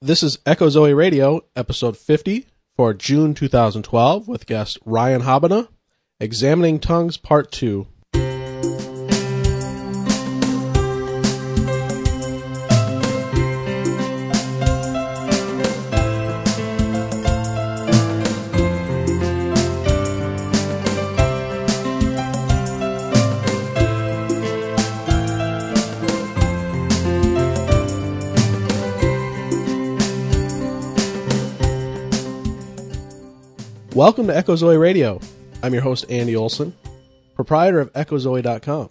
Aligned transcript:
This 0.00 0.22
is 0.22 0.38
Echo 0.46 0.68
Zoe 0.68 0.94
Radio, 0.94 1.40
episode 1.56 1.96
50 1.96 2.46
for 2.76 2.94
June 2.94 3.34
2012, 3.34 4.28
with 4.28 4.46
guest 4.46 4.78
Ryan 4.84 5.22
Habbena, 5.22 5.66
Examining 6.20 6.78
Tongues, 6.78 7.16
Part 7.16 7.50
2. 7.50 7.84
Welcome 33.98 34.28
to 34.28 34.36
Echo 34.36 34.54
Zoe 34.54 34.76
Radio. 34.76 35.18
I'm 35.60 35.72
your 35.72 35.82
host, 35.82 36.04
Andy 36.08 36.36
Olson, 36.36 36.72
proprietor 37.34 37.80
of 37.80 37.92
EchoZoe.com. 37.94 38.90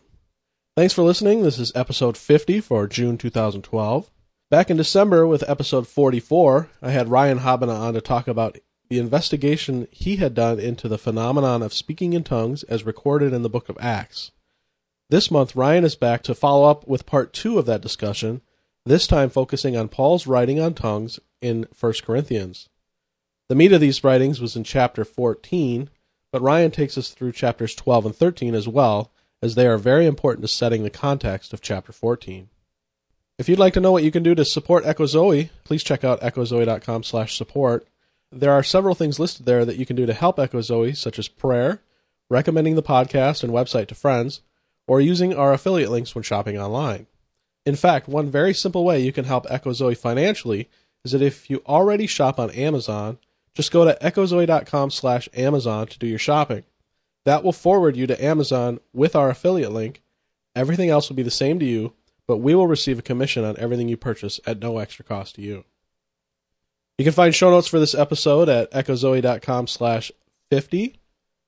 Thanks 0.75 0.93
for 0.93 1.01
listening. 1.01 1.43
This 1.43 1.57
is 1.57 1.71
episode 1.73 2.17
50 2.17 2.59
for 2.59 2.87
June 2.87 3.17
2012. 3.17 4.11
Back 4.51 4.69
in 4.69 4.75
December 4.75 5.25
with 5.25 5.49
episode 5.49 5.87
44, 5.87 6.69
I 6.81 6.91
had 6.91 7.07
Ryan 7.07 7.39
Habbena 7.39 7.73
on 7.73 7.93
to 7.93 8.01
talk 8.01 8.27
about 8.27 8.57
the 8.89 8.99
investigation 8.99 9.87
he 9.91 10.17
had 10.17 10.33
done 10.33 10.59
into 10.59 10.89
the 10.89 10.97
phenomenon 10.97 11.63
of 11.63 11.73
speaking 11.73 12.11
in 12.11 12.25
tongues 12.25 12.63
as 12.63 12.85
recorded 12.85 13.31
in 13.31 13.43
the 13.43 13.49
book 13.49 13.69
of 13.69 13.77
Acts. 13.79 14.31
This 15.09 15.31
month, 15.31 15.55
Ryan 15.55 15.85
is 15.85 15.95
back 15.95 16.21
to 16.23 16.35
follow 16.35 16.69
up 16.69 16.85
with 16.85 17.05
part 17.05 17.31
two 17.31 17.57
of 17.57 17.65
that 17.65 17.79
discussion, 17.79 18.41
this 18.85 19.07
time 19.07 19.29
focusing 19.29 19.77
on 19.77 19.87
Paul's 19.87 20.27
writing 20.27 20.59
on 20.59 20.73
tongues 20.73 21.17
in 21.41 21.65
1 21.79 21.93
Corinthians. 22.03 22.67
The 23.49 23.55
meat 23.55 23.71
of 23.71 23.79
these 23.79 24.03
writings 24.03 24.41
was 24.41 24.57
in 24.57 24.65
chapter 24.65 25.05
14, 25.05 25.89
but 26.33 26.41
Ryan 26.41 26.69
takes 26.69 26.97
us 26.97 27.11
through 27.11 27.31
chapters 27.31 27.73
12 27.75 28.07
and 28.07 28.15
13 28.15 28.53
as 28.53 28.67
well, 28.67 29.09
as 29.41 29.55
they 29.55 29.65
are 29.67 29.77
very 29.77 30.05
important 30.05 30.41
to 30.41 30.49
setting 30.49 30.83
the 30.83 30.89
context 30.89 31.53
of 31.53 31.61
chapter 31.61 31.93
14. 31.93 32.49
If 33.37 33.47
you'd 33.47 33.59
like 33.59 33.73
to 33.75 33.79
know 33.79 33.93
what 33.93 34.03
you 34.03 34.11
can 34.11 34.23
do 34.23 34.35
to 34.35 34.43
support 34.43 34.85
Echo 34.85 35.05
Zoe, 35.05 35.49
please 35.63 35.81
check 35.81 36.03
out 36.03 36.19
echozoe.com 36.19 37.03
slash 37.03 37.37
support. 37.37 37.87
There 38.33 38.51
are 38.51 38.63
several 38.63 38.95
things 38.95 39.17
listed 39.17 39.45
there 39.45 39.63
that 39.63 39.77
you 39.77 39.85
can 39.85 39.95
do 39.95 40.05
to 40.05 40.13
help 40.13 40.39
Echo 40.39 40.59
Zoe, 40.59 40.93
such 40.93 41.17
as 41.17 41.29
prayer, 41.29 41.81
recommending 42.29 42.75
the 42.75 42.83
podcast 42.83 43.43
and 43.43 43.53
website 43.53 43.87
to 43.87 43.95
friends, 43.95 44.41
or 44.87 44.99
using 44.99 45.33
our 45.33 45.53
affiliate 45.53 45.91
links 45.91 46.13
when 46.13 46.23
shopping 46.23 46.57
online. 46.57 47.07
In 47.65 47.77
fact, 47.77 48.09
one 48.09 48.29
very 48.29 48.53
simple 48.53 48.83
way 48.83 48.99
you 48.99 49.13
can 49.13 49.23
help 49.25 49.45
Echo 49.49 49.71
Zoe 49.71 49.95
financially 49.95 50.67
is 51.05 51.13
that 51.13 51.21
if 51.21 51.49
you 51.49 51.61
already 51.65 52.07
shop 52.07 52.39
on 52.39 52.51
Amazon, 52.51 53.19
just 53.57 53.71
go 53.71 53.83
to 53.85 53.97
echozoe.com 54.03 54.91
slash 54.91 55.27
Amazon 55.35 55.87
to 55.87 55.97
do 55.97 56.05
your 56.05 56.19
shopping. 56.19 56.63
That 57.25 57.43
will 57.43 57.51
forward 57.51 57.97
you 57.97 58.05
to 58.05 58.23
Amazon 58.23 58.79
with 58.93 59.15
our 59.15 59.31
affiliate 59.31 59.71
link. 59.71 60.03
Everything 60.55 60.91
else 60.91 61.09
will 61.09 61.15
be 61.15 61.23
the 61.23 61.31
same 61.31 61.57
to 61.57 61.65
you, 61.65 61.93
but 62.27 62.37
we 62.37 62.53
will 62.53 62.67
receive 62.67 62.99
a 62.99 63.01
commission 63.01 63.43
on 63.43 63.57
everything 63.57 63.89
you 63.89 63.97
purchase 63.97 64.39
at 64.45 64.59
no 64.59 64.77
extra 64.77 65.03
cost 65.03 65.33
to 65.35 65.41
you. 65.41 65.65
You 66.99 67.03
can 67.03 67.15
find 67.15 67.33
show 67.33 67.49
notes 67.49 67.65
for 67.65 67.79
this 67.79 67.95
episode 67.95 68.47
at 68.47 68.71
echozoe.com 68.73 69.65
slash 69.65 70.11
50. 70.51 70.99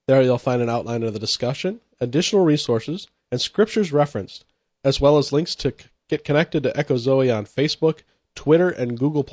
There 0.08 0.24
you'll 0.24 0.40
find 0.40 0.64
an 0.64 0.70
outline 0.70 1.04
of 1.04 1.14
the 1.14 1.20
discussion, 1.20 1.80
additional 2.02 2.44
resources, 2.44 3.08
and 3.32 3.40
scriptures 3.40 3.94
referenced, 3.94 4.46
as 4.84 5.00
well 5.00 5.20
as 5.20 5.32
links 5.32 5.54
to 5.58 5.76
get 6.08 6.24
connected 6.24 6.64
to 6.64 6.76
Echo 6.76 6.98
Zoe 6.98 7.30
on 7.30 7.46
Facebook, 7.46 8.00
Twitter, 8.34 8.72
and 8.72 8.98
Google+. 8.98 9.24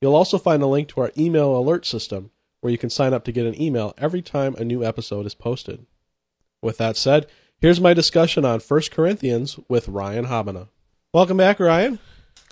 You'll 0.00 0.14
also 0.14 0.38
find 0.38 0.62
a 0.62 0.66
link 0.66 0.88
to 0.88 1.00
our 1.00 1.12
email 1.18 1.56
alert 1.56 1.84
system 1.84 2.30
where 2.60 2.70
you 2.70 2.78
can 2.78 2.90
sign 2.90 3.12
up 3.12 3.24
to 3.24 3.32
get 3.32 3.46
an 3.46 3.60
email 3.60 3.94
every 3.98 4.22
time 4.22 4.54
a 4.54 4.64
new 4.64 4.84
episode 4.84 5.26
is 5.26 5.34
posted. 5.34 5.86
With 6.62 6.78
that 6.78 6.96
said, 6.96 7.26
here's 7.60 7.80
my 7.80 7.94
discussion 7.94 8.44
on 8.44 8.60
1 8.60 8.80
Corinthians 8.92 9.58
with 9.68 9.88
Ryan 9.88 10.26
Habbena. 10.26 10.68
Welcome 11.12 11.36
back, 11.36 11.58
Ryan. 11.58 11.98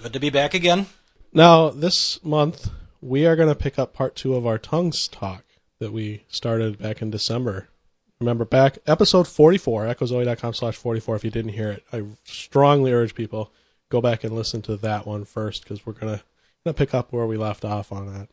Good 0.03 0.13
to 0.13 0.21
be 0.21 0.31
back 0.31 0.55
again. 0.55 0.87
Now, 1.33 1.71
this 1.71 2.23
month, 2.25 2.71
we 3.01 3.27
are 3.27 3.37
going 3.37 3.49
to 3.49 3.55
pick 3.55 3.79
up 3.79 3.93
part 3.93 4.17
two 4.17 4.35
of 4.35 4.47
our 4.47 4.59
tongues 4.59 5.07
talk 5.07 5.45
that 5.79 5.93
we 5.93 6.25
started 6.29 6.79
back 6.79 7.03
in 7.03 7.11
December. 7.11 7.69
Remember 8.21 8.45
back, 8.45 8.79
episode 8.87 9.29
44, 9.29 9.85
echozoe.com 9.85 10.55
slash 10.55 10.77
44, 10.77 11.17
if 11.17 11.25
you 11.25 11.31
didn't 11.31 11.53
hear 11.53 11.71
it. 11.71 11.85
I 11.93 12.03
strongly 12.25 12.93
urge 12.93 13.15
people, 13.15 13.53
go 13.89 14.01
back 14.01 14.25
and 14.25 14.35
listen 14.35 14.63
to 14.63 14.77
that 14.79 15.07
one 15.07 15.25
first 15.25 15.63
because 15.63 15.85
we're 15.85 15.93
going 15.93 16.19
to 16.19 16.25
gonna 16.67 16.75
pick 16.75 16.93
up 16.93 17.13
where 17.13 17.27
we 17.27 17.37
left 17.37 17.65
off 17.65 17.93
on 17.93 18.13
that. 18.13 18.29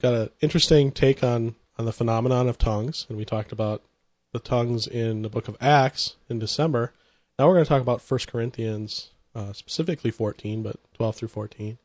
Got 0.00 0.14
an 0.14 0.30
interesting 0.40 0.90
take 0.90 1.22
on 1.22 1.54
on 1.78 1.84
the 1.84 1.92
phenomenon 1.92 2.48
of 2.48 2.56
tongues, 2.56 3.06
and 3.08 3.18
we 3.18 3.24
talked 3.24 3.52
about 3.52 3.82
the 4.32 4.40
tongues 4.40 4.86
in 4.86 5.22
the 5.22 5.28
book 5.28 5.48
of 5.48 5.56
Acts 5.60 6.16
in 6.28 6.38
December. 6.38 6.92
Now 7.38 7.46
we're 7.46 7.54
going 7.54 7.64
to 7.64 7.68
talk 7.68 7.82
about 7.82 8.02
First 8.02 8.26
Corinthians, 8.26 9.10
uh, 9.34 9.52
specifically 9.52 10.10
14, 10.10 10.62
but 10.62 10.76
12 10.94 11.16
through 11.16 11.28
14. 11.28 11.78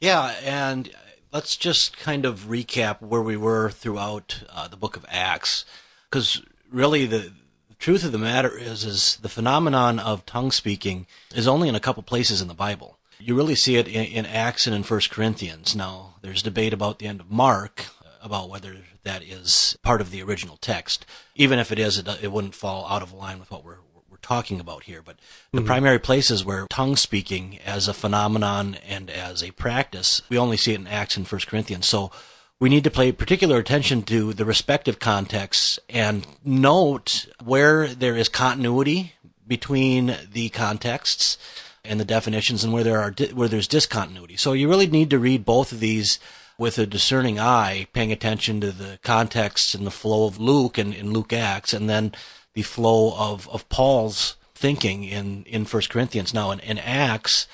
Yeah, 0.00 0.34
and 0.44 0.90
let's 1.32 1.56
just 1.56 1.96
kind 1.96 2.24
of 2.24 2.42
recap 2.42 3.00
where 3.02 3.22
we 3.22 3.36
were 3.36 3.70
throughout 3.70 4.44
uh, 4.50 4.68
the 4.68 4.76
book 4.76 4.96
of 4.96 5.04
Acts, 5.08 5.64
because 6.08 6.42
really 6.70 7.06
the, 7.06 7.32
the 7.68 7.74
truth 7.78 8.04
of 8.04 8.12
the 8.12 8.18
matter 8.18 8.56
is, 8.56 8.84
is 8.84 9.16
the 9.16 9.28
phenomenon 9.28 9.98
of 9.98 10.26
tongue 10.26 10.52
speaking 10.52 11.06
is 11.34 11.48
only 11.48 11.68
in 11.68 11.74
a 11.74 11.80
couple 11.80 12.02
places 12.02 12.40
in 12.40 12.48
the 12.48 12.54
Bible. 12.54 12.98
You 13.20 13.34
really 13.34 13.54
see 13.54 13.76
it 13.76 13.86
in, 13.86 14.04
in 14.04 14.26
Acts 14.26 14.66
and 14.66 14.74
in 14.74 14.82
First 14.82 15.10
Corinthians. 15.10 15.76
Now, 15.76 16.14
there's 16.22 16.42
debate 16.42 16.72
about 16.72 16.98
the 16.98 17.06
end 17.06 17.20
of 17.20 17.30
Mark 17.30 17.86
about 18.22 18.50
whether 18.50 18.76
that 19.02 19.22
is 19.22 19.76
part 19.82 20.00
of 20.00 20.10
the 20.10 20.22
original 20.22 20.56
text. 20.56 21.06
Even 21.34 21.58
if 21.58 21.70
it 21.72 21.78
is, 21.78 21.98
it, 21.98 22.08
it 22.22 22.32
wouldn't 22.32 22.54
fall 22.54 22.86
out 22.88 23.02
of 23.02 23.12
line 23.12 23.38
with 23.38 23.50
what 23.50 23.64
we're 23.64 23.78
we're 24.10 24.16
talking 24.18 24.58
about 24.60 24.84
here. 24.84 25.02
But 25.02 25.16
the 25.52 25.58
Mm-hmm. 25.58 25.66
primary 25.66 25.98
places 25.98 26.44
where 26.44 26.66
tongue 26.68 26.96
speaking 26.96 27.58
as 27.64 27.86
a 27.88 27.94
phenomenon 27.94 28.76
and 28.86 29.08
as 29.10 29.42
a 29.42 29.52
practice, 29.52 30.20
we 30.28 30.36
only 30.38 30.56
see 30.56 30.72
it 30.72 30.80
in 30.80 30.86
Acts 30.86 31.16
and 31.16 31.26
First 31.26 31.46
Corinthians. 31.46 31.86
So 31.86 32.10
we 32.58 32.68
need 32.68 32.84
to 32.84 32.90
pay 32.90 33.12
particular 33.12 33.58
attention 33.58 34.02
to 34.04 34.32
the 34.34 34.44
respective 34.44 34.98
contexts 34.98 35.78
and 35.88 36.26
note 36.44 37.26
where 37.42 37.86
there 37.88 38.16
is 38.16 38.28
continuity 38.28 39.14
between 39.46 40.16
the 40.30 40.48
contexts 40.50 41.38
and 41.84 41.98
the 41.98 42.04
definitions 42.04 42.64
and 42.64 42.72
where 42.72 42.84
there 42.84 43.00
are 43.00 43.14
where 43.32 43.48
there's 43.48 43.68
discontinuity. 43.68 44.36
So 44.36 44.52
you 44.52 44.68
really 44.68 44.86
need 44.86 45.10
to 45.10 45.18
read 45.18 45.44
both 45.44 45.72
of 45.72 45.80
these 45.80 46.18
with 46.58 46.78
a 46.78 46.84
discerning 46.84 47.40
eye, 47.40 47.86
paying 47.94 48.12
attention 48.12 48.60
to 48.60 48.70
the 48.70 48.98
context 49.02 49.74
and 49.74 49.86
the 49.86 49.90
flow 49.90 50.26
of 50.26 50.38
Luke 50.38 50.76
and 50.76 50.92
in 50.92 51.10
Luke 51.10 51.32
Acts, 51.32 51.72
and 51.72 51.88
then 51.88 52.12
the 52.52 52.62
flow 52.62 53.14
of, 53.16 53.48
of 53.48 53.66
Paul's 53.70 54.36
thinking 54.54 55.04
in, 55.04 55.44
in 55.44 55.64
1 55.64 55.82
Corinthians. 55.88 56.34
Now, 56.34 56.50
in, 56.50 56.60
in 56.60 56.76
Acts, 56.76 57.46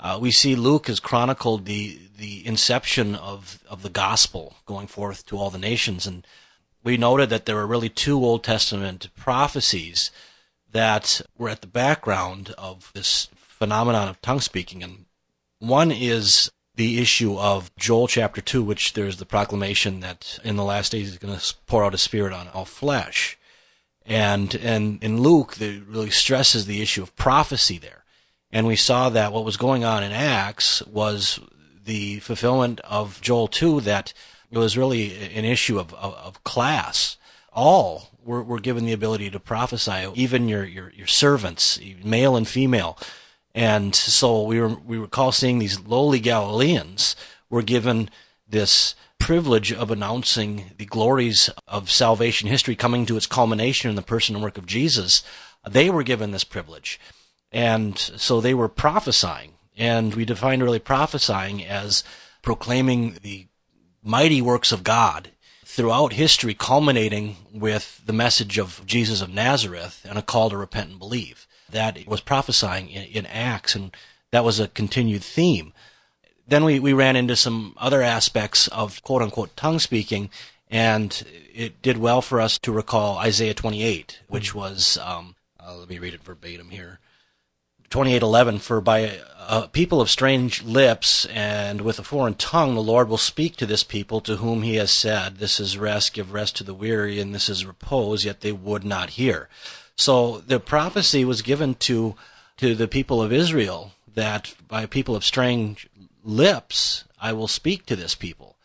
uh, 0.00 0.18
we 0.20 0.32
see 0.32 0.56
Luke 0.56 0.88
has 0.88 0.98
chronicled 0.98 1.66
the, 1.66 2.00
the 2.16 2.44
inception 2.44 3.14
of, 3.14 3.62
of 3.68 3.82
the 3.82 3.90
gospel 3.90 4.56
going 4.66 4.88
forth 4.88 5.24
to 5.26 5.38
all 5.38 5.50
the 5.50 5.58
nations. 5.58 6.04
And 6.04 6.26
we 6.82 6.96
noted 6.96 7.30
that 7.30 7.46
there 7.46 7.54
were 7.54 7.66
really 7.66 7.88
two 7.88 8.24
Old 8.24 8.42
Testament 8.42 9.08
prophecies 9.14 10.10
that 10.72 11.20
were 11.36 11.48
at 11.48 11.60
the 11.60 11.68
background 11.68 12.54
of 12.58 12.90
this 12.92 13.28
phenomenon 13.58 14.08
of 14.08 14.22
tongue 14.22 14.40
speaking. 14.40 14.82
And 14.82 15.06
one 15.58 15.90
is 15.90 16.50
the 16.76 17.00
issue 17.00 17.36
of 17.36 17.74
Joel 17.76 18.06
chapter 18.06 18.40
2, 18.40 18.62
which 18.62 18.92
there's 18.92 19.16
the 19.16 19.26
proclamation 19.26 20.00
that 20.00 20.38
in 20.44 20.54
the 20.56 20.64
last 20.64 20.92
days 20.92 21.08
he's 21.08 21.18
going 21.18 21.36
to 21.36 21.54
pour 21.66 21.84
out 21.84 21.92
his 21.92 22.02
spirit 22.02 22.32
on 22.32 22.48
all 22.48 22.64
flesh. 22.64 23.36
And, 24.06 24.54
and 24.54 25.02
in 25.02 25.20
Luke, 25.20 25.60
it 25.60 25.82
really 25.86 26.10
stresses 26.10 26.66
the 26.66 26.80
issue 26.80 27.02
of 27.02 27.16
prophecy 27.16 27.78
there. 27.78 28.04
And 28.52 28.66
we 28.66 28.76
saw 28.76 29.10
that 29.10 29.32
what 29.32 29.44
was 29.44 29.56
going 29.56 29.84
on 29.84 30.02
in 30.02 30.12
Acts 30.12 30.80
was 30.86 31.40
the 31.84 32.20
fulfillment 32.20 32.80
of 32.84 33.20
Joel 33.20 33.48
2, 33.48 33.80
that 33.82 34.12
it 34.50 34.56
was 34.56 34.78
really 34.78 35.12
an 35.34 35.44
issue 35.44 35.78
of, 35.78 35.92
of, 35.94 36.14
of 36.14 36.44
class. 36.44 37.16
All 37.52 38.08
were, 38.24 38.42
were 38.42 38.60
given 38.60 38.86
the 38.86 38.92
ability 38.92 39.30
to 39.30 39.40
prophesy, 39.40 40.06
even 40.14 40.48
your, 40.48 40.64
your, 40.64 40.92
your 40.94 41.06
servants, 41.06 41.80
male 42.04 42.36
and 42.36 42.46
female. 42.46 42.96
And 43.54 43.94
so 43.94 44.42
we 44.42 44.60
were, 44.60 44.68
we 44.68 44.98
recall 44.98 45.32
seeing 45.32 45.58
these 45.58 45.80
lowly 45.80 46.20
Galileans 46.20 47.16
were 47.50 47.62
given 47.62 48.10
this 48.48 48.94
privilege 49.18 49.72
of 49.72 49.90
announcing 49.90 50.70
the 50.78 50.86
glories 50.86 51.50
of 51.66 51.90
salvation 51.90 52.48
history 52.48 52.76
coming 52.76 53.04
to 53.06 53.16
its 53.16 53.26
culmination 53.26 53.90
in 53.90 53.96
the 53.96 54.02
person 54.02 54.34
and 54.34 54.44
work 54.44 54.58
of 54.58 54.66
Jesus. 54.66 55.22
They 55.68 55.90
were 55.90 56.02
given 56.02 56.30
this 56.30 56.44
privilege. 56.44 57.00
And 57.50 57.98
so 57.98 58.40
they 58.40 58.54
were 58.54 58.68
prophesying. 58.68 59.54
And 59.76 60.14
we 60.14 60.24
define 60.24 60.62
really 60.62 60.78
prophesying 60.78 61.64
as 61.64 62.04
proclaiming 62.42 63.18
the 63.22 63.46
mighty 64.02 64.40
works 64.40 64.72
of 64.72 64.84
God 64.84 65.30
throughout 65.64 66.14
history, 66.14 66.54
culminating 66.54 67.36
with 67.52 68.02
the 68.04 68.12
message 68.12 68.58
of 68.58 68.82
Jesus 68.86 69.20
of 69.20 69.32
Nazareth 69.32 70.04
and 70.08 70.18
a 70.18 70.22
call 70.22 70.50
to 70.50 70.56
repent 70.56 70.90
and 70.90 70.98
believe. 70.98 71.46
That 71.70 72.06
was 72.06 72.20
prophesying 72.20 72.88
in, 72.88 73.04
in 73.04 73.26
Acts, 73.26 73.74
and 73.74 73.96
that 74.30 74.44
was 74.44 74.60
a 74.60 74.68
continued 74.68 75.22
theme. 75.22 75.72
then 76.46 76.64
we, 76.64 76.80
we 76.80 76.92
ran 76.92 77.16
into 77.16 77.36
some 77.36 77.74
other 77.76 78.02
aspects 78.02 78.68
of 78.68 79.02
quote 79.02 79.22
unquote 79.22 79.56
tongue 79.56 79.78
speaking, 79.78 80.30
and 80.70 81.24
it 81.54 81.82
did 81.82 81.98
well 81.98 82.22
for 82.22 82.40
us 82.40 82.58
to 82.58 82.72
recall 82.72 83.18
Isaiah 83.18 83.54
28, 83.54 84.20
which 84.28 84.54
was, 84.54 84.98
um, 84.98 85.34
uh, 85.60 85.76
let 85.76 85.88
me 85.88 85.98
read 85.98 86.14
it 86.14 86.22
verbatim 86.22 86.70
here. 86.70 87.00
28:11 87.90 88.60
for 88.60 88.82
by 88.82 89.18
a 89.48 89.66
people 89.68 90.00
of 90.00 90.10
strange 90.10 90.62
lips 90.62 91.24
and 91.26 91.80
with 91.80 91.98
a 91.98 92.02
foreign 92.02 92.34
tongue 92.34 92.74
the 92.74 92.82
Lord 92.82 93.08
will 93.08 93.16
speak 93.16 93.56
to 93.56 93.66
this 93.66 93.82
people 93.82 94.20
to 94.20 94.36
whom 94.36 94.62
he 94.62 94.74
has 94.74 94.92
said 94.92 95.36
this 95.36 95.58
is 95.58 95.78
rest 95.78 96.12
give 96.12 96.34
rest 96.34 96.54
to 96.56 96.64
the 96.64 96.74
weary 96.74 97.18
and 97.18 97.34
this 97.34 97.48
is 97.48 97.64
repose 97.64 98.26
yet 98.26 98.42
they 98.42 98.52
would 98.52 98.84
not 98.84 99.10
hear 99.10 99.48
so 99.98 100.38
the 100.38 100.58
prophecy 100.58 101.24
was 101.24 101.42
given 101.42 101.74
to 101.74 102.14
to 102.56 102.74
the 102.74 102.88
people 102.88 103.20
of 103.20 103.32
Israel 103.32 103.92
that 104.14 104.54
by 104.66 104.86
people 104.86 105.14
of 105.14 105.24
strange 105.24 105.88
lips 106.24 107.04
I 107.20 107.32
will 107.34 107.48
speak 107.48 107.84
to 107.86 107.96
this 107.96 108.14
people 108.14 108.56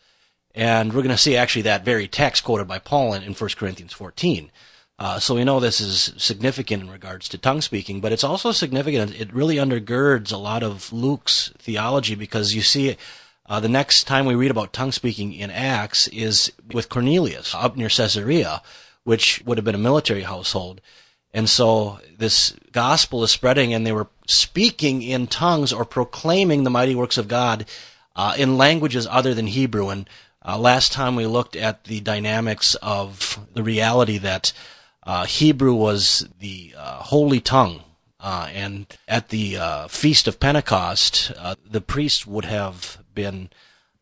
and 0.54 0.92
we're 0.92 1.02
going 1.02 1.08
to 1.08 1.18
see 1.18 1.36
actually 1.36 1.62
that 1.62 1.84
very 1.84 2.08
text 2.08 2.44
quoted 2.44 2.66
by 2.66 2.78
Paul 2.78 3.12
in, 3.12 3.22
in 3.22 3.34
1 3.34 3.50
Corinthians 3.56 3.92
14 3.92 4.50
uh, 4.98 5.18
so 5.18 5.34
we 5.34 5.44
know 5.44 5.58
this 5.58 5.80
is 5.80 6.14
significant 6.16 6.84
in 6.84 6.90
regards 6.90 7.28
to 7.28 7.38
tongue 7.38 7.60
speaking, 7.60 8.00
but 8.00 8.12
it's 8.12 8.22
also 8.22 8.52
significant. 8.52 9.18
It 9.20 9.34
really 9.34 9.56
undergirds 9.56 10.32
a 10.32 10.36
lot 10.36 10.62
of 10.62 10.92
Luke's 10.92 11.52
theology 11.58 12.14
because 12.14 12.54
you 12.54 12.62
see, 12.62 12.96
uh, 13.46 13.58
the 13.58 13.68
next 13.68 14.04
time 14.04 14.24
we 14.24 14.36
read 14.36 14.52
about 14.52 14.72
tongue 14.72 14.92
speaking 14.92 15.32
in 15.32 15.50
Acts 15.50 16.06
is 16.08 16.52
with 16.72 16.88
Cornelius 16.88 17.54
up 17.56 17.76
near 17.76 17.88
Caesarea, 17.88 18.62
which 19.02 19.42
would 19.44 19.58
have 19.58 19.64
been 19.64 19.74
a 19.74 19.78
military 19.78 20.22
household. 20.22 20.80
And 21.34 21.50
so 21.50 21.98
this 22.16 22.54
gospel 22.70 23.24
is 23.24 23.32
spreading, 23.32 23.74
and 23.74 23.84
they 23.84 23.92
were 23.92 24.06
speaking 24.28 25.02
in 25.02 25.26
tongues 25.26 25.72
or 25.72 25.84
proclaiming 25.84 26.62
the 26.62 26.70
mighty 26.70 26.94
works 26.94 27.18
of 27.18 27.26
God 27.26 27.66
uh, 28.14 28.36
in 28.38 28.56
languages 28.56 29.08
other 29.10 29.34
than 29.34 29.48
Hebrew. 29.48 29.88
And 29.88 30.08
uh, 30.46 30.56
last 30.56 30.92
time 30.92 31.16
we 31.16 31.26
looked 31.26 31.56
at 31.56 31.84
the 31.84 31.98
dynamics 32.00 32.76
of 32.76 33.40
the 33.52 33.64
reality 33.64 34.16
that 34.18 34.52
uh, 35.02 35.26
Hebrew 35.26 35.74
was 35.74 36.28
the 36.38 36.72
uh, 36.78 36.98
holy 37.02 37.40
tongue. 37.40 37.82
Uh, 38.20 38.48
and 38.54 38.86
at 39.08 39.30
the 39.30 39.58
uh, 39.58 39.88
Feast 39.88 40.28
of 40.28 40.40
Pentecost, 40.40 41.32
the 41.68 41.80
priest 41.82 42.26
would 42.26 42.46
have 42.46 43.04
been 43.14 43.50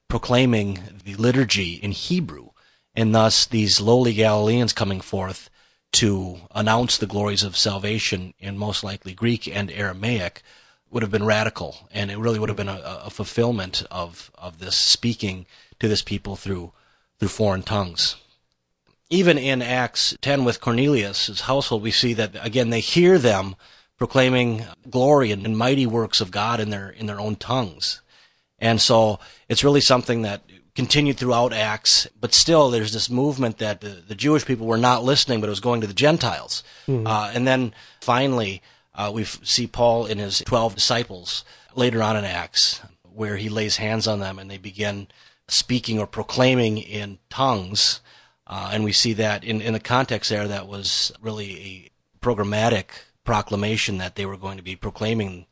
proclaiming 0.06 0.78
the 1.04 1.14
liturgy 1.14 1.72
in 1.74 1.90
Hebrew, 1.92 2.50
and 2.94 3.14
thus 3.14 3.46
these 3.46 3.80
lowly 3.80 4.12
Galileans 4.12 4.74
coming 4.74 5.00
forth 5.00 5.48
to 5.92 6.38
announce 6.54 6.96
the 6.96 7.06
glories 7.06 7.42
of 7.42 7.56
salvation 7.56 8.34
in 8.38 8.56
most 8.56 8.82
likely 8.82 9.12
Greek 9.12 9.46
and 9.46 9.70
Aramaic 9.70 10.42
would 10.90 11.02
have 11.02 11.10
been 11.10 11.24
radical, 11.24 11.88
and 11.90 12.10
it 12.10 12.18
really 12.18 12.38
would 12.38 12.48
have 12.50 12.56
been 12.56 12.68
a, 12.68 13.00
a 13.04 13.10
fulfillment 13.10 13.84
of, 13.90 14.30
of 14.36 14.58
this 14.58 14.76
speaking 14.76 15.46
to 15.80 15.88
this 15.88 16.02
people 16.02 16.36
through 16.36 16.72
through 17.18 17.28
foreign 17.28 17.62
tongues. 17.62 18.16
Even 19.08 19.38
in 19.38 19.62
Acts 19.62 20.16
10 20.22 20.44
with 20.44 20.60
Cornelius' 20.60 21.42
household, 21.42 21.82
we 21.82 21.90
see 21.90 22.14
that 22.14 22.34
again 22.44 22.70
they 22.70 22.80
hear 22.80 23.18
them 23.18 23.54
proclaiming 23.96 24.64
glory 24.90 25.30
and, 25.30 25.46
and, 25.46 25.56
mighty 25.56 25.86
works 25.86 26.20
of 26.20 26.30
God 26.30 26.58
in 26.58 26.70
their 26.70 26.90
in 26.90 27.06
their 27.06 27.20
own 27.20 27.36
tongues, 27.36 28.02
and 28.58 28.80
so 28.80 29.18
it's 29.48 29.64
really 29.64 29.80
something 29.80 30.22
that 30.22 30.42
continued 30.74 31.16
throughout 31.16 31.52
Acts. 31.52 32.06
But 32.20 32.34
still, 32.34 32.70
there's 32.70 32.92
this 32.92 33.10
movement 33.10 33.58
that 33.58 33.80
the, 33.80 34.02
the 34.06 34.14
Jewish 34.14 34.44
people 34.44 34.66
were 34.66 34.78
not 34.78 35.04
listening, 35.04 35.40
but 35.40 35.48
it 35.48 35.50
was 35.50 35.60
going 35.60 35.80
to 35.80 35.86
the 35.86 35.94
Gentiles, 35.94 36.62
mm-hmm. 36.86 37.06
uh, 37.06 37.30
and 37.34 37.46
then 37.46 37.74
finally 38.00 38.62
uh, 38.94 39.10
we 39.14 39.24
see 39.24 39.66
Paul 39.66 40.06
and 40.06 40.20
his 40.20 40.40
twelve 40.40 40.74
disciples 40.74 41.44
later 41.74 42.02
on 42.02 42.16
in 42.16 42.24
Acts, 42.24 42.80
where 43.02 43.36
he 43.36 43.48
lays 43.48 43.76
hands 43.76 44.06
on 44.06 44.20
them 44.20 44.38
and 44.38 44.50
they 44.50 44.58
begin 44.58 45.08
speaking 45.48 45.98
or 45.98 46.06
proclaiming 46.06 46.78
in 46.78 47.18
tongues 47.28 48.00
uh, 48.52 48.68
and 48.72 48.84
we 48.84 48.92
see 48.92 49.14
that 49.14 49.44
in, 49.44 49.62
in 49.62 49.72
the 49.72 49.80
context 49.80 50.28
there, 50.28 50.46
that 50.46 50.68
was 50.68 51.10
really 51.22 51.58
a 51.58 51.90
programmatic 52.22 52.84
proclamation 53.24 53.96
that 53.96 54.14
they 54.14 54.26
were 54.26 54.36
going 54.36 54.58
to 54.58 54.62
be 54.62 54.76
proclaiming 54.76 55.46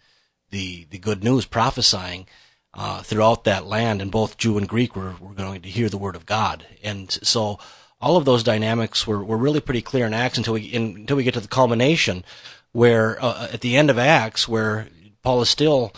the, 0.51 0.87
the 0.91 0.99
good 0.99 1.25
news, 1.25 1.47
prophesying 1.47 2.27
uh, 2.75 3.03
throughout 3.03 3.45
that 3.45 3.67
land, 3.67 4.01
and 4.01 4.11
both 4.11 4.37
Jew 4.37 4.57
and 4.59 4.69
Greek 4.69 4.95
were, 4.95 5.15
were 5.21 5.35
going 5.35 5.63
to 5.63 5.69
hear 5.69 5.89
the 5.89 5.99
word 5.99 6.17
of 6.17 6.27
God. 6.27 6.67
And 6.83 7.11
so 7.23 7.59
all 8.01 8.17
of 8.17 8.25
those 8.25 8.43
dynamics 8.43 9.07
were, 9.07 9.23
were 9.23 9.37
really 9.37 9.61
pretty 9.61 9.83
clear 9.83 10.07
in 10.07 10.15
Acts 10.15 10.39
until 10.39 10.55
we, 10.55 10.63
in, 10.63 10.97
until 10.97 11.17
we 11.17 11.25
get 11.25 11.35
to 11.35 11.41
the 11.41 11.49
culmination, 11.49 12.25
where 12.73 13.23
uh, 13.23 13.49
at 13.53 13.61
the 13.61 13.77
end 13.77 13.91
of 13.91 13.99
Acts, 13.99 14.49
where 14.49 14.89
Paul 15.23 15.43
is 15.43 15.51
still 15.51 15.93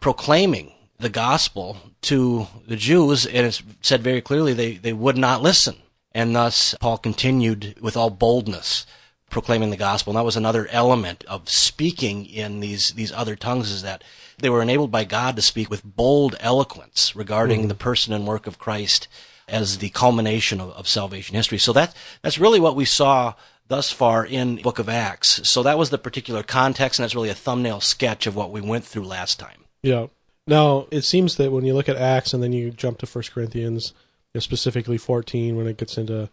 proclaiming 0.00 0.72
the 0.98 1.08
gospel 1.08 1.76
to 2.02 2.46
the 2.66 2.76
Jews, 2.76 3.26
and 3.26 3.46
it's 3.46 3.62
said 3.82 4.02
very 4.02 4.20
clearly 4.20 4.52
they, 4.52 4.74
they 4.76 4.92
would 4.92 5.18
not 5.18 5.42
listen. 5.42 5.76
And 6.12 6.34
thus, 6.34 6.74
Paul 6.80 6.98
continued 6.98 7.76
with 7.80 7.96
all 7.96 8.10
boldness 8.10 8.86
proclaiming 9.30 9.70
the 9.70 9.76
gospel. 9.76 10.12
And 10.12 10.18
that 10.18 10.24
was 10.24 10.36
another 10.36 10.68
element 10.68 11.24
of 11.24 11.48
speaking 11.48 12.24
in 12.24 12.60
these, 12.60 12.90
these 12.90 13.10
other 13.10 13.34
tongues 13.34 13.70
is 13.70 13.82
that 13.82 14.04
they 14.38 14.50
were 14.50 14.62
enabled 14.62 14.90
by 14.90 15.04
God 15.04 15.36
to 15.36 15.42
speak 15.42 15.70
with 15.70 15.84
bold 15.84 16.36
eloquence 16.40 17.14
regarding 17.14 17.60
mm-hmm. 17.60 17.68
the 17.68 17.74
person 17.74 18.12
and 18.12 18.26
work 18.26 18.46
of 18.46 18.58
Christ 18.58 19.08
as 19.48 19.78
the 19.78 19.90
culmination 19.90 20.60
of, 20.60 20.70
of 20.70 20.88
salvation 20.88 21.36
history. 21.36 21.58
So 21.58 21.72
that, 21.74 21.94
that's 22.22 22.38
really 22.38 22.60
what 22.60 22.76
we 22.76 22.84
saw 22.84 23.34
thus 23.68 23.90
far 23.90 24.24
in 24.24 24.56
book 24.56 24.78
of 24.78 24.88
Acts. 24.88 25.48
So 25.48 25.62
that 25.62 25.78
was 25.78 25.90
the 25.90 25.98
particular 25.98 26.42
context, 26.42 26.98
and 26.98 27.04
that's 27.04 27.14
really 27.14 27.30
a 27.30 27.34
thumbnail 27.34 27.80
sketch 27.80 28.26
of 28.26 28.36
what 28.36 28.50
we 28.50 28.60
went 28.60 28.84
through 28.84 29.06
last 29.06 29.38
time. 29.38 29.64
Yeah. 29.82 30.06
Now, 30.46 30.86
it 30.90 31.02
seems 31.02 31.36
that 31.36 31.52
when 31.52 31.64
you 31.64 31.74
look 31.74 31.88
at 31.88 31.96
Acts 31.96 32.34
and 32.34 32.42
then 32.42 32.52
you 32.52 32.70
jump 32.70 32.98
to 32.98 33.06
First 33.06 33.32
Corinthians, 33.32 33.94
know, 34.34 34.40
specifically 34.40 34.98
14 34.98 35.56
when 35.56 35.66
it 35.66 35.76
gets 35.76 35.96
into 35.96 36.28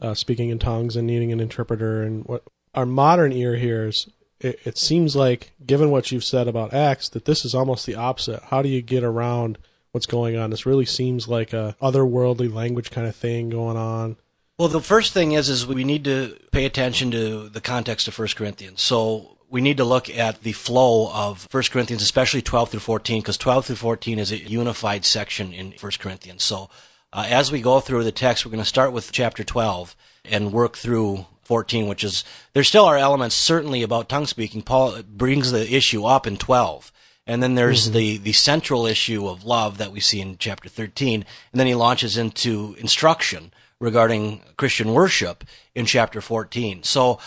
uh, 0.00 0.14
speaking 0.14 0.50
in 0.50 0.58
tongues 0.58 0.96
and 0.96 1.06
needing 1.06 1.32
an 1.32 1.40
interpreter. 1.40 2.02
And 2.02 2.24
what 2.24 2.42
our 2.74 2.86
modern 2.86 3.32
ear 3.32 3.56
hears, 3.56 4.08
it, 4.40 4.60
it 4.64 4.78
seems 4.78 5.14
like, 5.16 5.52
given 5.64 5.90
what 5.90 6.12
you've 6.12 6.24
said 6.24 6.48
about 6.48 6.74
Acts, 6.74 7.08
that 7.10 7.24
this 7.24 7.44
is 7.44 7.54
almost 7.54 7.86
the 7.86 7.94
opposite. 7.94 8.42
How 8.44 8.62
do 8.62 8.68
you 8.68 8.82
get 8.82 9.04
around 9.04 9.58
what's 9.92 10.06
going 10.06 10.36
on? 10.36 10.50
This 10.50 10.66
really 10.66 10.84
seems 10.84 11.28
like 11.28 11.52
a 11.52 11.76
otherworldly 11.80 12.52
language 12.52 12.90
kind 12.90 13.06
of 13.06 13.16
thing 13.16 13.50
going 13.50 13.76
on. 13.76 14.16
Well, 14.58 14.68
the 14.68 14.80
first 14.80 15.12
thing 15.12 15.32
is 15.32 15.48
is 15.48 15.66
we 15.66 15.82
need 15.82 16.04
to 16.04 16.38
pay 16.52 16.64
attention 16.64 17.10
to 17.10 17.48
the 17.48 17.60
context 17.60 18.06
of 18.06 18.18
1 18.18 18.28
Corinthians. 18.36 18.82
So 18.82 19.38
we 19.50 19.60
need 19.60 19.78
to 19.78 19.84
look 19.84 20.08
at 20.08 20.42
the 20.42 20.52
flow 20.52 21.10
of 21.12 21.48
1 21.50 21.62
Corinthians, 21.70 22.02
especially 22.02 22.42
12 22.42 22.70
through 22.70 22.80
14, 22.80 23.20
because 23.20 23.38
12 23.38 23.66
through 23.66 23.76
14 23.76 24.18
is 24.18 24.30
a 24.30 24.38
unified 24.38 25.04
section 25.04 25.52
in 25.52 25.72
1 25.80 25.92
Corinthians. 25.98 26.44
So 26.44 26.70
uh, 27.12 27.26
as 27.28 27.50
we 27.50 27.60
go 27.60 27.80
through 27.80 28.04
the 28.04 28.12
text, 28.12 28.44
we're 28.44 28.50
going 28.50 28.62
to 28.62 28.68
start 28.68 28.92
with 28.92 29.12
chapter 29.12 29.44
12 29.44 29.96
and 30.24 30.52
work 30.52 30.76
through 30.76 31.26
14, 31.44 31.86
which 31.86 32.04
is, 32.04 32.24
there 32.52 32.64
still 32.64 32.84
are 32.84 32.98
elements 32.98 33.34
certainly 33.34 33.82
about 33.82 34.08
tongue 34.08 34.26
speaking. 34.26 34.62
Paul 34.62 35.02
brings 35.02 35.52
the 35.52 35.74
issue 35.74 36.04
up 36.04 36.26
in 36.26 36.36
12. 36.36 36.92
And 37.26 37.42
then 37.42 37.54
there's 37.54 37.86
mm-hmm. 37.86 37.96
the, 37.96 38.16
the 38.18 38.32
central 38.32 38.86
issue 38.86 39.26
of 39.26 39.44
love 39.44 39.78
that 39.78 39.92
we 39.92 40.00
see 40.00 40.20
in 40.20 40.36
chapter 40.38 40.68
13. 40.68 41.24
And 41.52 41.60
then 41.60 41.66
he 41.66 41.74
launches 41.74 42.16
into 42.16 42.76
instruction 42.78 43.52
regarding 43.80 44.42
Christian 44.56 44.92
worship 44.92 45.44
in 45.74 45.86
chapter 45.86 46.20
14. 46.20 46.82
So, 46.82 47.18